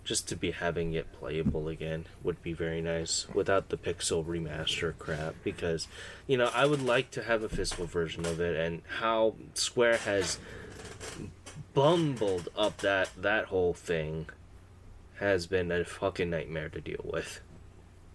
Just 0.03 0.27
to 0.29 0.35
be 0.35 0.51
having 0.51 0.93
it 0.93 1.11
playable 1.13 1.67
again 1.67 2.05
would 2.23 2.41
be 2.41 2.53
very 2.53 2.81
nice 2.81 3.27
without 3.33 3.69
the 3.69 3.77
pixel 3.77 4.25
remaster 4.25 4.97
crap 4.97 5.35
because 5.43 5.87
you 6.25 6.37
know 6.37 6.49
I 6.53 6.65
would 6.65 6.81
like 6.81 7.11
to 7.11 7.23
have 7.23 7.43
a 7.43 7.49
physical 7.49 7.85
version 7.85 8.25
of 8.25 8.39
it 8.39 8.55
and 8.55 8.81
how 8.99 9.35
Square 9.53 9.97
has 9.97 10.39
bumbled 11.73 12.49
up 12.57 12.77
that 12.77 13.09
that 13.17 13.45
whole 13.45 13.73
thing 13.73 14.27
has 15.19 15.45
been 15.45 15.71
a 15.71 15.85
fucking 15.85 16.29
nightmare 16.29 16.69
to 16.69 16.81
deal 16.81 17.03
with. 17.03 17.41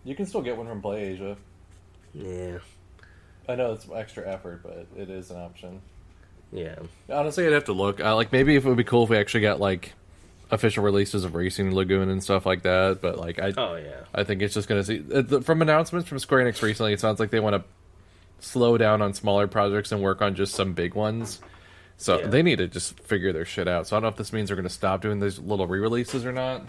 You 0.04 0.14
can 0.14 0.26
still 0.26 0.42
get 0.42 0.56
one 0.56 0.66
from 0.66 0.82
PlayAsia. 0.82 1.36
Yeah. 2.12 2.58
I 3.48 3.54
know 3.54 3.72
it's 3.72 3.86
extra 3.94 4.28
effort, 4.28 4.62
but 4.62 4.86
it 4.96 5.08
is 5.08 5.30
an 5.30 5.38
option. 5.38 5.80
Yeah. 6.52 6.76
Honestly, 7.08 7.46
I'd 7.46 7.52
have 7.52 7.64
to 7.64 7.72
look. 7.72 8.00
Uh, 8.00 8.14
like 8.16 8.32
maybe 8.32 8.56
if 8.56 8.64
it 8.64 8.68
would 8.68 8.76
be 8.76 8.84
cool 8.84 9.04
if 9.04 9.10
we 9.10 9.16
actually 9.16 9.42
got 9.42 9.60
like 9.60 9.94
official 10.50 10.84
releases 10.84 11.24
of 11.24 11.34
Racing 11.34 11.74
Lagoon 11.74 12.08
and 12.08 12.22
stuff 12.22 12.46
like 12.46 12.62
that. 12.62 13.00
But 13.00 13.18
like 13.18 13.38
I, 13.40 13.52
Oh 13.56 13.76
yeah. 13.76 14.00
I 14.14 14.24
think 14.24 14.42
it's 14.42 14.54
just 14.54 14.68
going 14.68 14.82
to 14.82 14.86
see 14.86 15.36
uh, 15.36 15.40
from 15.40 15.62
announcements 15.62 16.08
from 16.08 16.18
Square 16.18 16.44
Enix 16.44 16.62
recently. 16.62 16.92
It 16.92 17.00
sounds 17.00 17.18
like 17.20 17.30
they 17.30 17.40
want 17.40 17.56
to 17.56 17.64
slow 18.46 18.76
down 18.78 19.02
on 19.02 19.14
smaller 19.14 19.46
projects 19.46 19.92
and 19.92 20.02
work 20.02 20.22
on 20.22 20.34
just 20.34 20.54
some 20.54 20.72
big 20.74 20.94
ones. 20.94 21.40
So 21.96 22.20
Yeah. 22.20 22.26
they 22.26 22.42
need 22.42 22.58
to 22.58 22.68
just 22.68 23.00
figure 23.00 23.32
their 23.32 23.44
shit 23.46 23.66
out. 23.66 23.86
So 23.86 23.96
I 23.96 23.98
don't 23.98 24.02
know 24.04 24.08
if 24.10 24.16
this 24.16 24.32
means 24.32 24.48
they're 24.48 24.56
going 24.56 24.68
to 24.68 24.74
stop 24.74 25.00
doing 25.02 25.18
these 25.20 25.38
little 25.38 25.66
re-releases 25.66 26.24
or 26.26 26.32
not. 26.32 26.62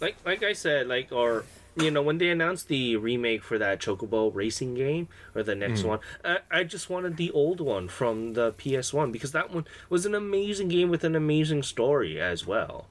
Like 0.00 0.16
like 0.24 0.42
I 0.44 0.52
said, 0.52 0.86
like 0.86 1.10
or 1.10 1.44
you 1.74 1.90
know 1.90 2.02
when 2.02 2.18
they 2.18 2.28
announced 2.30 2.68
the 2.68 2.94
remake 2.96 3.42
for 3.42 3.58
that 3.58 3.80
Chocobo 3.80 4.32
racing 4.32 4.74
game 4.74 5.08
or 5.34 5.42
the 5.42 5.56
next 5.56 5.82
one, 5.82 5.98
I, 6.24 6.38
I 6.50 6.64
just 6.64 6.88
wanted 6.88 7.16
the 7.16 7.30
old 7.32 7.60
one 7.60 7.88
from 7.88 8.34
the 8.34 8.52
PS1 8.52 9.10
because 9.10 9.32
that 9.32 9.52
one 9.52 9.64
was 9.88 10.06
an 10.06 10.14
amazing 10.14 10.68
game 10.68 10.88
with 10.88 11.02
an 11.02 11.16
amazing 11.16 11.62
story 11.64 12.20
as 12.20 12.46
well. 12.46 12.86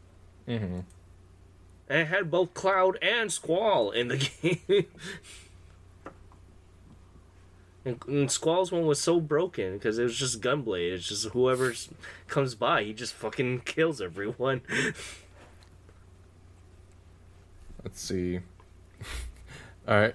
Mm-hmm. 0.47 0.79
And 1.89 2.01
it 2.01 2.07
had 2.07 2.31
both 2.31 2.53
Cloud 2.53 2.97
and 3.01 3.31
Squall 3.31 3.91
in 3.91 4.07
the 4.09 4.17
game. 4.67 4.85
and, 7.85 7.99
and 8.07 8.31
Squall's 8.31 8.71
one 8.71 8.85
was 8.85 8.99
so 8.99 9.19
broken 9.19 9.73
because 9.73 9.97
it 9.97 10.03
was 10.03 10.17
just 10.17 10.41
Gunblade. 10.41 10.93
It's 10.93 11.07
just 11.07 11.27
whoever 11.29 11.73
comes 12.27 12.55
by, 12.55 12.83
he 12.83 12.93
just 12.93 13.13
fucking 13.13 13.61
kills 13.65 14.01
everyone. 14.01 14.61
Let's 17.83 18.01
see. 18.01 18.39
All 19.87 19.99
right. 19.99 20.13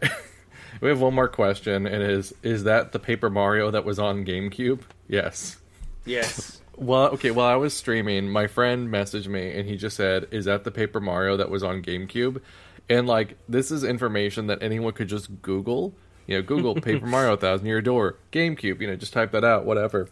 we 0.81 0.89
have 0.89 1.01
one 1.01 1.15
more 1.15 1.29
question, 1.29 1.87
and 1.87 2.03
is 2.03 2.35
is 2.43 2.65
that 2.65 2.93
the 2.93 2.99
Paper 2.99 3.31
Mario 3.31 3.71
that 3.71 3.85
was 3.85 3.99
on 3.99 4.25
GameCube? 4.27 4.81
Yes. 5.09 5.59
yes. 6.05 6.61
Well, 6.83 7.09
okay. 7.11 7.31
While 7.31 7.47
I 7.47 7.57
was 7.57 7.75
streaming, 7.75 8.29
my 8.29 8.47
friend 8.47 8.89
messaged 8.89 9.29
me, 9.29 9.57
and 9.59 9.69
he 9.69 9.77
just 9.77 9.97
said, 9.97 10.29
"Is 10.31 10.47
that 10.47 10.65
the 10.65 10.71
Paper 10.71 11.01
Mario 11.01 11.37
that 11.37 11.51
was 11.51 11.63
on 11.63 11.83
GameCube?" 11.83 12.41
And 12.89 13.07
like, 13.07 13.39
this 13.49 13.71
is 13.71 13.85
information 13.85 14.49
that 14.49 14.63
anyone 14.63 14.93
could 14.93 15.09
just 15.09 15.43
Google. 15.43 15.95
You 16.27 16.37
know, 16.37 16.43
Google 16.43 16.75
Paper 16.81 17.07
Mario 17.07 17.37
Thousand 17.37 17.67
Year 17.67 17.81
Door 17.81 18.17
GameCube. 18.33 18.81
You 18.81 18.89
know, 18.89 18.97
just 18.97 19.13
type 19.13 19.33
that 19.33 19.45
out, 19.45 19.65
whatever. 19.65 20.09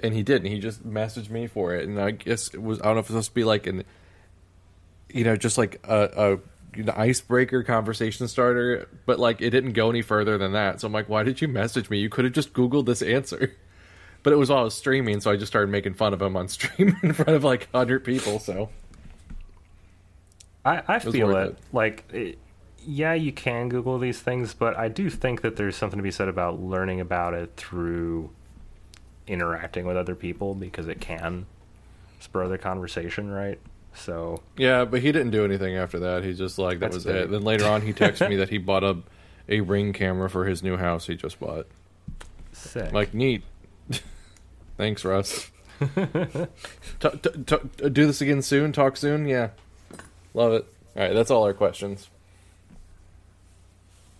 And 0.00 0.12
he 0.12 0.22
didn't. 0.22 0.50
He 0.50 0.58
just 0.58 0.86
messaged 0.86 1.30
me 1.30 1.46
for 1.46 1.74
it, 1.74 1.88
and 1.88 2.00
I 2.00 2.10
guess 2.10 2.52
it 2.52 2.62
was. 2.62 2.80
I 2.80 2.84
don't 2.86 2.94
know 2.94 3.00
if 3.00 3.04
it's 3.04 3.10
supposed 3.10 3.30
to 3.30 3.34
be 3.34 3.44
like 3.44 3.66
an, 3.68 3.84
you 5.08 5.22
know, 5.22 5.36
just 5.36 5.56
like 5.56 5.80
a, 5.84 6.10
a 6.16 6.38
an 6.74 6.90
icebreaker 6.90 7.62
conversation 7.62 8.26
starter, 8.28 8.88
but 9.06 9.18
like 9.18 9.40
it 9.40 9.50
didn't 9.50 9.72
go 9.72 9.90
any 9.90 10.02
further 10.02 10.38
than 10.38 10.52
that. 10.52 10.80
So 10.80 10.86
I'm 10.86 10.92
like, 10.92 11.08
why 11.08 11.22
did 11.22 11.40
you 11.40 11.48
message 11.48 11.90
me? 11.90 11.98
You 11.98 12.08
could 12.08 12.24
have 12.24 12.34
just 12.34 12.52
Googled 12.52 12.86
this 12.86 13.02
answer. 13.02 13.54
But 14.22 14.32
it 14.32 14.36
was 14.36 14.50
while 14.50 14.60
I 14.60 14.62
was 14.62 14.74
streaming, 14.74 15.20
so 15.20 15.30
I 15.30 15.36
just 15.36 15.50
started 15.50 15.70
making 15.70 15.94
fun 15.94 16.14
of 16.14 16.22
him 16.22 16.36
on 16.36 16.48
stream 16.48 16.96
in 17.02 17.12
front 17.12 17.30
of 17.30 17.44
like 17.44 17.68
hundred 17.72 18.04
people. 18.04 18.38
So 18.38 18.68
I, 20.64 20.82
I 20.86 20.98
was 20.98 21.12
feel 21.14 21.36
it. 21.36 21.48
it. 21.48 21.58
Like, 21.72 22.04
it, 22.12 22.38
yeah, 22.84 23.14
you 23.14 23.32
can 23.32 23.68
Google 23.68 23.98
these 23.98 24.20
things, 24.20 24.54
but 24.54 24.76
I 24.76 24.88
do 24.88 25.10
think 25.10 25.42
that 25.42 25.56
there's 25.56 25.76
something 25.76 25.98
to 25.98 26.02
be 26.02 26.10
said 26.10 26.28
about 26.28 26.60
learning 26.60 27.00
about 27.00 27.34
it 27.34 27.52
through 27.56 28.30
interacting 29.26 29.86
with 29.86 29.96
other 29.96 30.14
people 30.14 30.54
because 30.54 30.88
it 30.88 31.00
can 31.00 31.46
spur 32.20 32.48
the 32.48 32.58
conversation, 32.58 33.30
right? 33.30 33.58
So, 33.94 34.42
yeah, 34.56 34.84
but 34.84 35.02
he 35.02 35.12
didn't 35.12 35.30
do 35.30 35.44
anything 35.44 35.76
after 35.76 35.98
that. 36.00 36.24
He's 36.24 36.38
just 36.38 36.58
like 36.58 36.78
that 36.80 36.92
was 36.92 37.04
big. 37.04 37.16
it. 37.16 37.30
Then 37.30 37.42
later 37.42 37.66
on, 37.66 37.82
he 37.82 37.92
texted 37.92 38.28
me 38.30 38.36
that 38.36 38.48
he 38.48 38.58
bought 38.58 38.84
a 38.84 38.98
a 39.48 39.60
ring 39.60 39.92
camera 39.92 40.30
for 40.30 40.46
his 40.46 40.62
new 40.62 40.76
house 40.76 41.06
he 41.06 41.16
just 41.16 41.38
bought. 41.40 41.66
sick. 42.52 42.92
Like 42.92 43.12
neat. 43.12 43.42
Thanks, 44.76 45.04
Russ. 45.04 45.50
t- 45.80 45.88
t- 47.00 47.30
t- 47.46 47.88
do 47.90 48.06
this 48.06 48.20
again 48.20 48.42
soon. 48.42 48.72
Talk 48.72 48.96
soon. 48.96 49.26
Yeah, 49.26 49.50
love 50.34 50.52
it. 50.52 50.66
All 50.96 51.02
right, 51.02 51.14
that's 51.14 51.30
all 51.30 51.44
our 51.44 51.52
questions. 51.54 52.08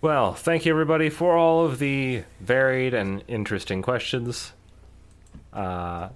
Well, 0.01 0.35
thank 0.35 0.67
you 0.67 0.73
everybody 0.73 1.11
for 1.11 1.37
all 1.37 1.65
of 1.65 1.79
the 1.79 2.25
varied 2.41 2.93
and 2.93 3.23
interesting 3.29 3.83
questions. 3.83 4.53
Uh, 5.53 6.09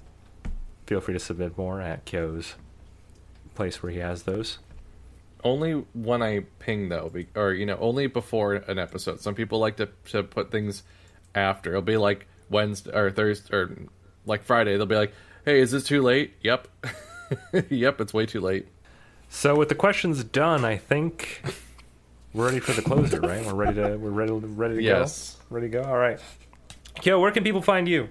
feel 0.87 1.01
free 1.01 1.15
to 1.15 1.21
submit 1.21 1.57
more 1.57 1.81
at 1.81 2.05
Kyo's 2.05 2.55
place 3.55 3.83
where 3.83 3.93
he 3.93 3.99
has 3.99 4.25
those. 4.25 4.59
Only 5.45 5.85
when 5.95 6.23
I 6.23 6.41
ping 6.59 6.89
though, 6.89 7.11
be- 7.11 7.29
or 7.37 7.53
you 7.53 7.67
know, 7.67 7.79
only 7.81 8.09
before 8.09 8.55
an 8.55 8.79
episode. 8.79 9.21
Some 9.21 9.35
people 9.35 9.61
like 9.61 9.77
to 9.77 9.89
to 10.07 10.23
put 10.25 10.51
things 10.51 10.83
after. 11.35 11.71
It'll 11.71 11.83
be 11.83 11.97
like 11.97 12.27
Wednesday 12.51 12.91
or 12.93 13.11
Thursday 13.13 13.55
or 13.55 13.71
like 14.27 14.45
Friday. 14.45 14.77
They'll 14.77 14.87
be 14.87 14.97
like, 14.97 15.13
"Hey, 15.45 15.61
is 15.61 15.71
this 15.71 15.85
too 15.85 16.03
late?" 16.03 16.35
Yep, 16.43 16.69
yep, 17.71 18.01
it's 18.01 18.13
way 18.13 18.27
too 18.27 18.41
late. 18.41 18.67
So 19.29 19.57
with 19.57 19.69
the 19.69 19.75
questions 19.75 20.23
done, 20.25 20.65
I 20.65 20.77
think 20.77 21.43
we're 22.33 22.45
ready 22.47 22.61
for 22.61 22.73
the 22.73 22.83
closer, 22.83 23.21
right? 23.21 23.45
We're 23.45 23.55
ready 23.55 23.75
to 23.77 23.97
we're 23.97 24.11
ready 24.11 24.33
ready 24.33 24.77
to 24.77 24.83
Yes. 24.83 25.37
go. 25.49 25.57
Ready 25.57 25.69
to 25.71 25.73
go. 25.79 25.83
All 25.85 25.97
right. 25.99 26.21
Kyo, 27.01 27.21
where 27.21 27.31
can 27.31 27.45
people 27.45 27.63
find 27.63 27.89
you? 27.89 28.09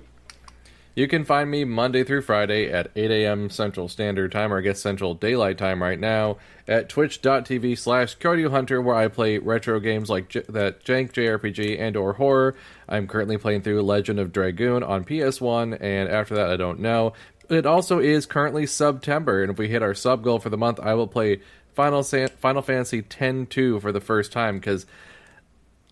You 0.96 1.10
can 1.10 1.26
find 1.26 1.52
me 1.52 1.66
Monday 1.66 2.06
through 2.06 2.22
Friday 2.22 2.72
at 2.72 2.90
8 2.96 3.12
a.m. 3.12 3.50
Central 3.50 3.90
Standard 3.90 4.32
Time, 4.32 4.54
or 4.54 4.60
I 4.60 4.62
guess 4.62 4.80
Central 4.80 5.14
Daylight 5.14 5.58
Time 5.58 5.84
right 5.84 6.00
now, 6.00 6.38
at 6.70 6.88
twitch.tv 6.88 7.78
slash 7.78 8.16
Hunter, 8.24 8.82
where 8.82 8.96
I 8.96 9.10
play 9.10 9.38
retro 9.38 9.82
games 9.82 10.10
like 10.10 10.30
J- 10.30 10.46
that 10.48 10.86
Jank 10.86 11.12
JRPG 11.12 11.78
and 11.78 11.98
or 11.98 12.14
horror. 12.14 12.56
I'm 12.88 13.08
currently 13.08 13.38
playing 13.38 13.64
through 13.64 13.82
Legend 13.82 14.22
of 14.22 14.32
Dragoon 14.32 14.84
on 14.84 15.04
PS1, 15.04 15.78
and 15.82 16.08
after 16.08 16.34
that, 16.36 16.50
I 16.50 16.56
don't 16.56 16.80
know. 16.80 17.12
It 17.50 17.66
also 17.66 18.00
is 18.00 18.26
currently 18.26 18.66
September, 18.66 19.42
and 19.42 19.52
if 19.52 19.58
we 19.58 19.68
hit 19.68 19.84
our 19.84 19.94
sub 19.94 20.24
goal 20.24 20.40
for 20.40 20.50
the 20.50 20.58
month, 20.58 20.80
I 20.80 20.94
will 20.94 21.08
play 21.08 21.42
Final, 21.74 22.04
San- 22.04 22.30
Final 22.30 22.62
Fantasy 22.62 23.00
X-2 23.00 23.82
for 23.82 23.92
the 23.92 24.00
first 24.00 24.32
time, 24.32 24.60
because 24.60 24.86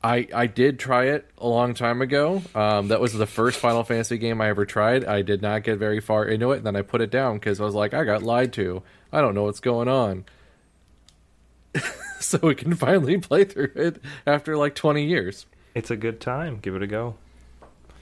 I 0.03 0.27
I 0.33 0.47
did 0.47 0.79
try 0.79 1.05
it 1.05 1.29
a 1.37 1.47
long 1.47 1.73
time 1.73 2.01
ago. 2.01 2.41
Um, 2.53 2.89
that 2.89 2.99
was 2.99 3.13
the 3.13 3.25
first 3.25 3.59
Final 3.59 3.83
Fantasy 3.83 4.17
game 4.17 4.41
I 4.41 4.49
ever 4.49 4.65
tried. 4.65 5.05
I 5.05 5.21
did 5.21 5.41
not 5.41 5.63
get 5.63 5.77
very 5.79 6.01
far 6.01 6.25
into 6.25 6.51
it, 6.51 6.57
and 6.57 6.65
then 6.65 6.75
I 6.75 6.81
put 6.81 7.01
it 7.01 7.09
down 7.09 7.35
because 7.35 7.61
I 7.61 7.65
was 7.65 7.73
like, 7.73 7.93
I 7.93 8.03
got 8.03 8.21
lied 8.21 8.51
to. 8.53 8.83
I 9.11 9.21
don't 9.21 9.33
know 9.33 9.43
what's 9.43 9.61
going 9.61 9.87
on. 9.87 10.25
so 12.19 12.39
we 12.43 12.55
can 12.55 12.75
finally 12.75 13.17
play 13.17 13.45
through 13.45 13.71
it 13.75 14.01
after 14.25 14.57
like 14.57 14.75
20 14.75 15.05
years. 15.05 15.45
It's 15.73 15.89
a 15.89 15.95
good 15.95 16.19
time. 16.19 16.59
Give 16.61 16.75
it 16.75 16.83
a 16.83 16.87
go. 16.87 17.15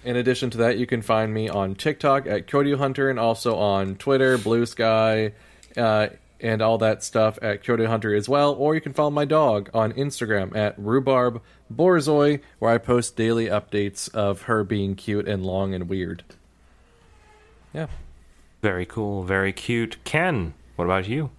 In 0.03 0.15
addition 0.15 0.49
to 0.51 0.57
that, 0.59 0.77
you 0.77 0.87
can 0.87 1.01
find 1.01 1.31
me 1.33 1.47
on 1.47 1.75
TikTok 1.75 2.25
at 2.25 2.47
Kyoto 2.47 2.77
Hunter 2.77 3.09
and 3.09 3.19
also 3.19 3.55
on 3.55 3.95
Twitter, 3.95 4.37
Blue 4.37 4.65
Sky, 4.65 5.33
uh, 5.77 6.07
and 6.41 6.61
all 6.61 6.77
that 6.79 7.03
stuff 7.03 7.37
at 7.41 7.63
Kyoto 7.63 7.87
Hunter 7.87 8.13
as 8.13 8.27
well. 8.27 8.53
Or 8.53 8.75
you 8.75 8.81
can 8.81 8.93
follow 8.93 9.11
my 9.11 9.25
dog 9.25 9.69
on 9.73 9.93
Instagram 9.93 10.55
at 10.55 10.77
Rhubarb 10.77 11.41
Borzoi, 11.73 12.41
where 12.59 12.71
I 12.71 12.77
post 12.77 13.15
daily 13.15 13.45
updates 13.45 14.13
of 14.13 14.43
her 14.43 14.63
being 14.63 14.95
cute 14.95 15.27
and 15.27 15.45
long 15.45 15.73
and 15.73 15.87
weird. 15.87 16.23
Yeah. 17.73 17.87
Very 18.61 18.85
cool. 18.85 19.23
Very 19.23 19.53
cute. 19.53 19.97
Ken, 20.03 20.53
what 20.75 20.85
about 20.85 21.07
you? 21.07 21.31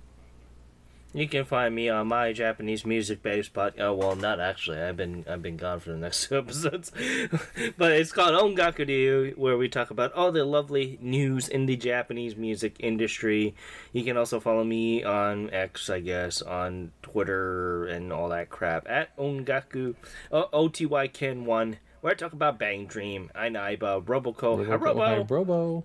You 1.14 1.28
can 1.28 1.44
find 1.44 1.74
me 1.74 1.90
on 1.90 2.09
my 2.09 2.32
Japanese 2.32 2.86
music 2.86 3.22
based 3.22 3.52
pod. 3.52 3.74
Oh 3.78 3.93
well, 3.93 4.16
not 4.16 4.40
actually. 4.40 4.80
I've 4.80 4.97
been 4.97 5.26
I've 5.28 5.43
been 5.43 5.59
gone 5.59 5.80
for 5.80 5.90
the 5.90 5.98
next 5.98 6.26
two 6.28 6.39
episodes, 6.39 6.90
but 7.76 7.93
it's 7.93 8.12
called 8.12 8.32
Ongaku 8.32 8.89
Ryu, 8.89 9.34
where 9.36 9.59
we 9.59 9.68
talk 9.68 9.90
about 9.90 10.14
all 10.14 10.32
the 10.32 10.44
lovely 10.44 10.98
news 11.02 11.48
in 11.48 11.66
the 11.66 11.76
Japanese 11.76 12.34
music 12.34 12.76
industry. 12.80 13.55
You 13.93 14.05
can 14.05 14.16
also 14.16 14.40
follow 14.40 14.64
me 14.64 15.05
on 15.05 15.51
X, 15.51 15.90
I 15.90 16.01
guess, 16.01 16.40
on 16.40 16.93
Twitter 17.02 17.84
and 17.84 18.10
all 18.10 18.30
that 18.30 18.48
crap 18.48 18.89
at 18.89 19.14
Ongaku 19.18 19.94
O 20.30 20.68
T 20.68 20.86
Y 20.86 21.09
Ken 21.09 21.44
One, 21.44 21.76
where 22.01 22.12
I 22.12 22.16
talk 22.16 22.32
about 22.32 22.59
Bang 22.59 22.86
Dream, 22.86 23.30
Ainaiba, 23.36 24.02
Roboco, 24.02 24.64
Hi, 24.64 24.78
Harobo, 24.78 25.30
Robo. 25.30 25.84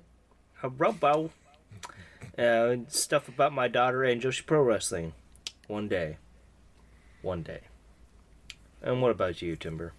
Harobo, 0.61 1.29
uh, 2.37 2.75
stuff 2.87 3.27
about 3.27 3.53
my 3.53 3.67
daughter 3.67 4.03
and 4.03 4.21
Joshi 4.21 4.45
Pro 4.45 4.61
Wrestling. 4.61 5.13
One 5.67 5.87
day. 5.87 6.17
One 7.21 7.43
day. 7.43 7.61
And 8.81 9.01
what 9.01 9.11
about 9.11 9.41
you, 9.41 9.55
Timber? 9.55 9.93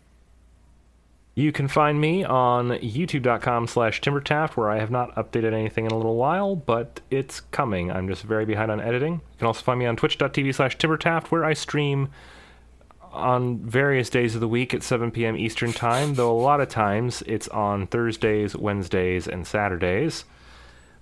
You 1.35 1.52
can 1.52 1.69
find 1.69 2.01
me 2.01 2.24
on 2.24 2.70
youtube.com 2.70 3.69
slash 3.69 4.01
timbertaft, 4.01 4.56
where 4.56 4.70
I 4.70 4.81
have 4.81 4.90
not 4.90 5.15
updated 5.15 5.52
anything 5.52 5.85
in 5.85 5.93
a 5.93 5.97
little 5.97 6.16
while, 6.16 6.56
but 6.56 7.01
it's 7.12 7.40
coming. 7.40 7.93
I'm 7.93 8.09
just 8.09 8.24
very 8.24 8.44
behind 8.44 8.73
on 8.73 8.81
editing. 8.81 9.15
You 9.15 9.39
can 9.39 9.47
also 9.47 9.62
find 9.62 9.78
me 9.78 9.86
on 9.86 9.94
twitch.tv 9.94 10.52
slash 10.52 10.77
timbertaft, 10.78 11.28
where 11.28 11.44
I 11.44 11.52
stream 11.52 12.09
on 13.12 13.59
various 13.59 14.10
days 14.10 14.35
of 14.35 14.40
the 14.40 14.48
week 14.48 14.74
at 14.74 14.82
7 14.82 15.12
p.m. 15.12 15.36
Eastern 15.36 15.73
Time, 15.73 16.15
though 16.15 16.31
a 16.31 16.36
lot 16.36 16.60
of 16.60 16.69
times 16.69 17.23
it's 17.27 17.47
on 17.48 17.86
Thursdays, 17.86 18.56
Wednesdays, 18.56 19.28
and 19.28 19.47
Saturdays. 19.47 20.24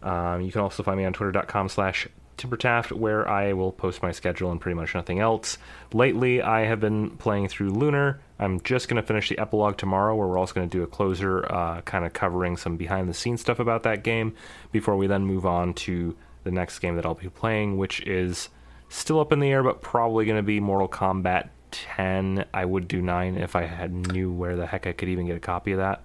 Um, 0.07 0.41
you 0.41 0.53
can 0.53 0.61
also 0.61 0.83
find 0.83 0.97
me 0.99 1.05
on 1.05 1.13
twitter.com 1.13 1.69
slash 1.69 2.07
timbertaft, 2.39 2.93
where 2.93 3.27
I 3.29 3.55
will 3.55 3.73
post 3.73 4.03
my 4.03 4.13
schedule 4.13 4.53
and 4.53 4.61
pretty 4.61 4.77
much 4.77 4.95
nothing 4.95 5.21
else. 5.21 5.59
Lately, 5.93 6.43
I 6.43 6.61
have 6.67 6.81
been 6.81 7.11
playing 7.17 7.49
through 7.49 7.71
Lunar. 7.71 8.21
I'm 8.39 8.61
just 8.61 8.89
going 8.89 9.01
to 9.01 9.07
finish 9.07 9.29
the 9.29 9.39
epilogue 9.39 9.79
tomorrow, 9.79 10.15
where 10.15 10.29
we're 10.29 10.39
also 10.39 10.55
going 10.55 10.69
to 10.69 10.77
do 10.79 10.83
a 10.83 10.87
closer, 10.87 11.51
uh, 11.51 11.81
kind 11.81 12.05
of 12.05 12.13
covering 12.13 12.57
some 12.57 12.77
behind 12.77 13.09
the 13.09 13.15
scenes 13.15 13.41
stuff 13.41 13.59
about 13.59 13.83
that 13.85 14.05
game, 14.05 14.35
before 14.71 14.97
we 14.97 15.07
then 15.07 15.25
move 15.25 15.47
on 15.47 15.73
to 15.75 16.15
the 16.45 16.51
next 16.51 16.79
game 16.79 16.97
that 16.97 17.07
I'll 17.07 17.15
be 17.15 17.29
playing, 17.31 17.77
which 17.79 18.01
is 18.03 18.51
still 18.89 19.19
up 19.19 19.33
in 19.33 19.41
the 19.41 19.49
air, 19.51 19.63
but 19.63 19.81
probably 19.81 20.27
going 20.27 20.37
to 20.37 20.43
be 20.43 20.61
Mortal 20.61 20.89
Kombat 20.89 21.49
10. 21.71 22.45
I 22.55 22.65
would 22.65 22.87
do 22.87 23.03
9 23.03 23.37
if 23.39 23.57
I 23.57 23.63
had 23.63 23.93
knew 23.93 24.31
where 24.31 24.57
the 24.57 24.67
heck 24.67 24.87
I 24.87 24.93
could 24.93 25.09
even 25.09 25.27
get 25.27 25.37
a 25.37 25.41
copy 25.41 25.73
of 25.73 25.79
that. 25.79 26.03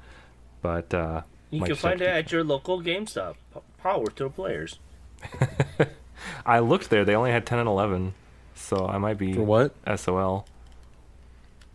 But 0.62 0.94
uh, 0.94 1.22
You 1.52 1.62
can 1.62 1.76
find 1.76 2.02
it 2.02 2.08
at 2.08 2.32
your 2.32 2.44
local 2.44 2.82
GameStop. 2.82 3.36
P- 3.82 3.90
Power 3.90 4.06
to 4.08 4.24
the 4.26 4.30
players. 4.30 4.80
I 6.46 6.60
looked 6.60 6.90
there; 6.90 7.04
they 7.06 7.16
only 7.16 7.32
had 7.32 7.46
10 7.46 7.60
and 7.60 7.68
11, 7.68 8.14
so 8.56 8.86
I 8.88 8.98
might 8.98 9.18
be 9.18 9.34
For 9.34 9.42
what? 9.44 9.76
SOL. 9.98 10.46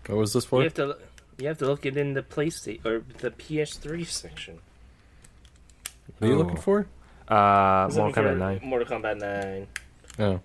What 0.07 0.19
was 0.19 0.33
this 0.33 0.45
for? 0.45 0.59
You 0.61 0.65
have 0.65 0.75
to 0.75 0.97
you 1.39 1.49
have 1.49 1.59
to 1.59 1.67
look 1.67 1.85
it 1.85 1.97
in 1.97 2.15
the 2.15 2.23
PlayStation 2.23 2.85
or 2.87 3.03
the 3.19 3.31
PS3 3.31 4.07
section. 4.07 4.59
What 6.19 6.29
are 6.29 6.33
you 6.33 6.39
looking 6.39 6.57
for? 6.57 6.87
Uh, 7.29 7.87
Is 7.91 7.97
Mortal 7.97 8.07
looking 8.07 8.15
for 8.15 8.23
Kombat 8.23 8.39
9. 8.39 8.61
Mortal 8.63 8.99
Kombat 8.99 9.19
9. 9.21 9.67
Oh, 10.21 10.41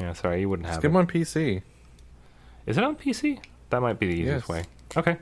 Yeah, 0.00 0.12
sorry, 0.14 0.40
you 0.40 0.48
wouldn't 0.48 0.66
have 0.68 0.76
get 0.76 0.86
it. 0.86 0.88
them 0.90 0.96
on 0.96 1.06
PC. 1.08 1.62
Is 2.64 2.78
it 2.78 2.84
on 2.84 2.94
PC? 2.96 3.40
That 3.70 3.82
might 3.82 3.98
be 3.98 4.06
the 4.06 4.12
easiest 4.14 4.48
Yes. 4.48 4.48
way. 4.48 4.64
Okay. 4.96 5.16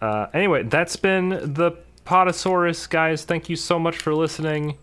Uh, 0.00 0.28
anyway, 0.32 0.62
that's 0.62 0.94
been 0.96 1.28
the 1.30 1.72
Podasaurus, 2.04 2.88
guys. 2.88 3.24
Thank 3.24 3.48
you 3.48 3.56
so 3.56 3.78
much 3.78 3.96
for 3.96 4.14
listening. 4.14 4.76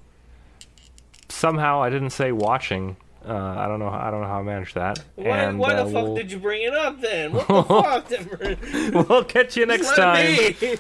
Somehow 1.30 1.82
I 1.82 1.90
didn't 1.90 2.10
say 2.12 2.32
watching. 2.32 2.98
Uh, 3.26 3.36
I 3.36 3.68
don't 3.68 3.80
know. 3.80 3.90
I 3.90 4.10
don't 4.10 4.22
know 4.22 4.28
how 4.28 4.40
I 4.40 4.44
managed 4.44 4.76
that. 4.76 5.00
Why, 5.16 5.38
and 5.38 5.60
why 5.60 5.76
the 5.76 5.84
uh, 5.84 5.86
fuck 5.86 6.04
we'll, 6.04 6.16
did 6.16 6.32
you 6.32 6.40
bring 6.40 6.64
it 6.64 6.74
up 6.74 7.00
then? 7.00 7.34
What 7.34 8.10
the 8.10 8.18
fuck, 8.94 9.10
we'll 9.10 9.24
catch 9.24 9.56
you 9.56 9.66
next 9.68 9.96
Just 9.96 9.98
let 10.00 10.80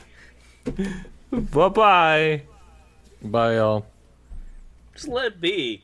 time. 0.66 1.06
Bye 1.52 1.70
bye. 1.70 2.42
Bye, 3.22 3.56
y'all. 3.56 3.86
Just 4.96 5.08
let 5.08 5.26
it 5.28 5.42
be. 5.42 5.84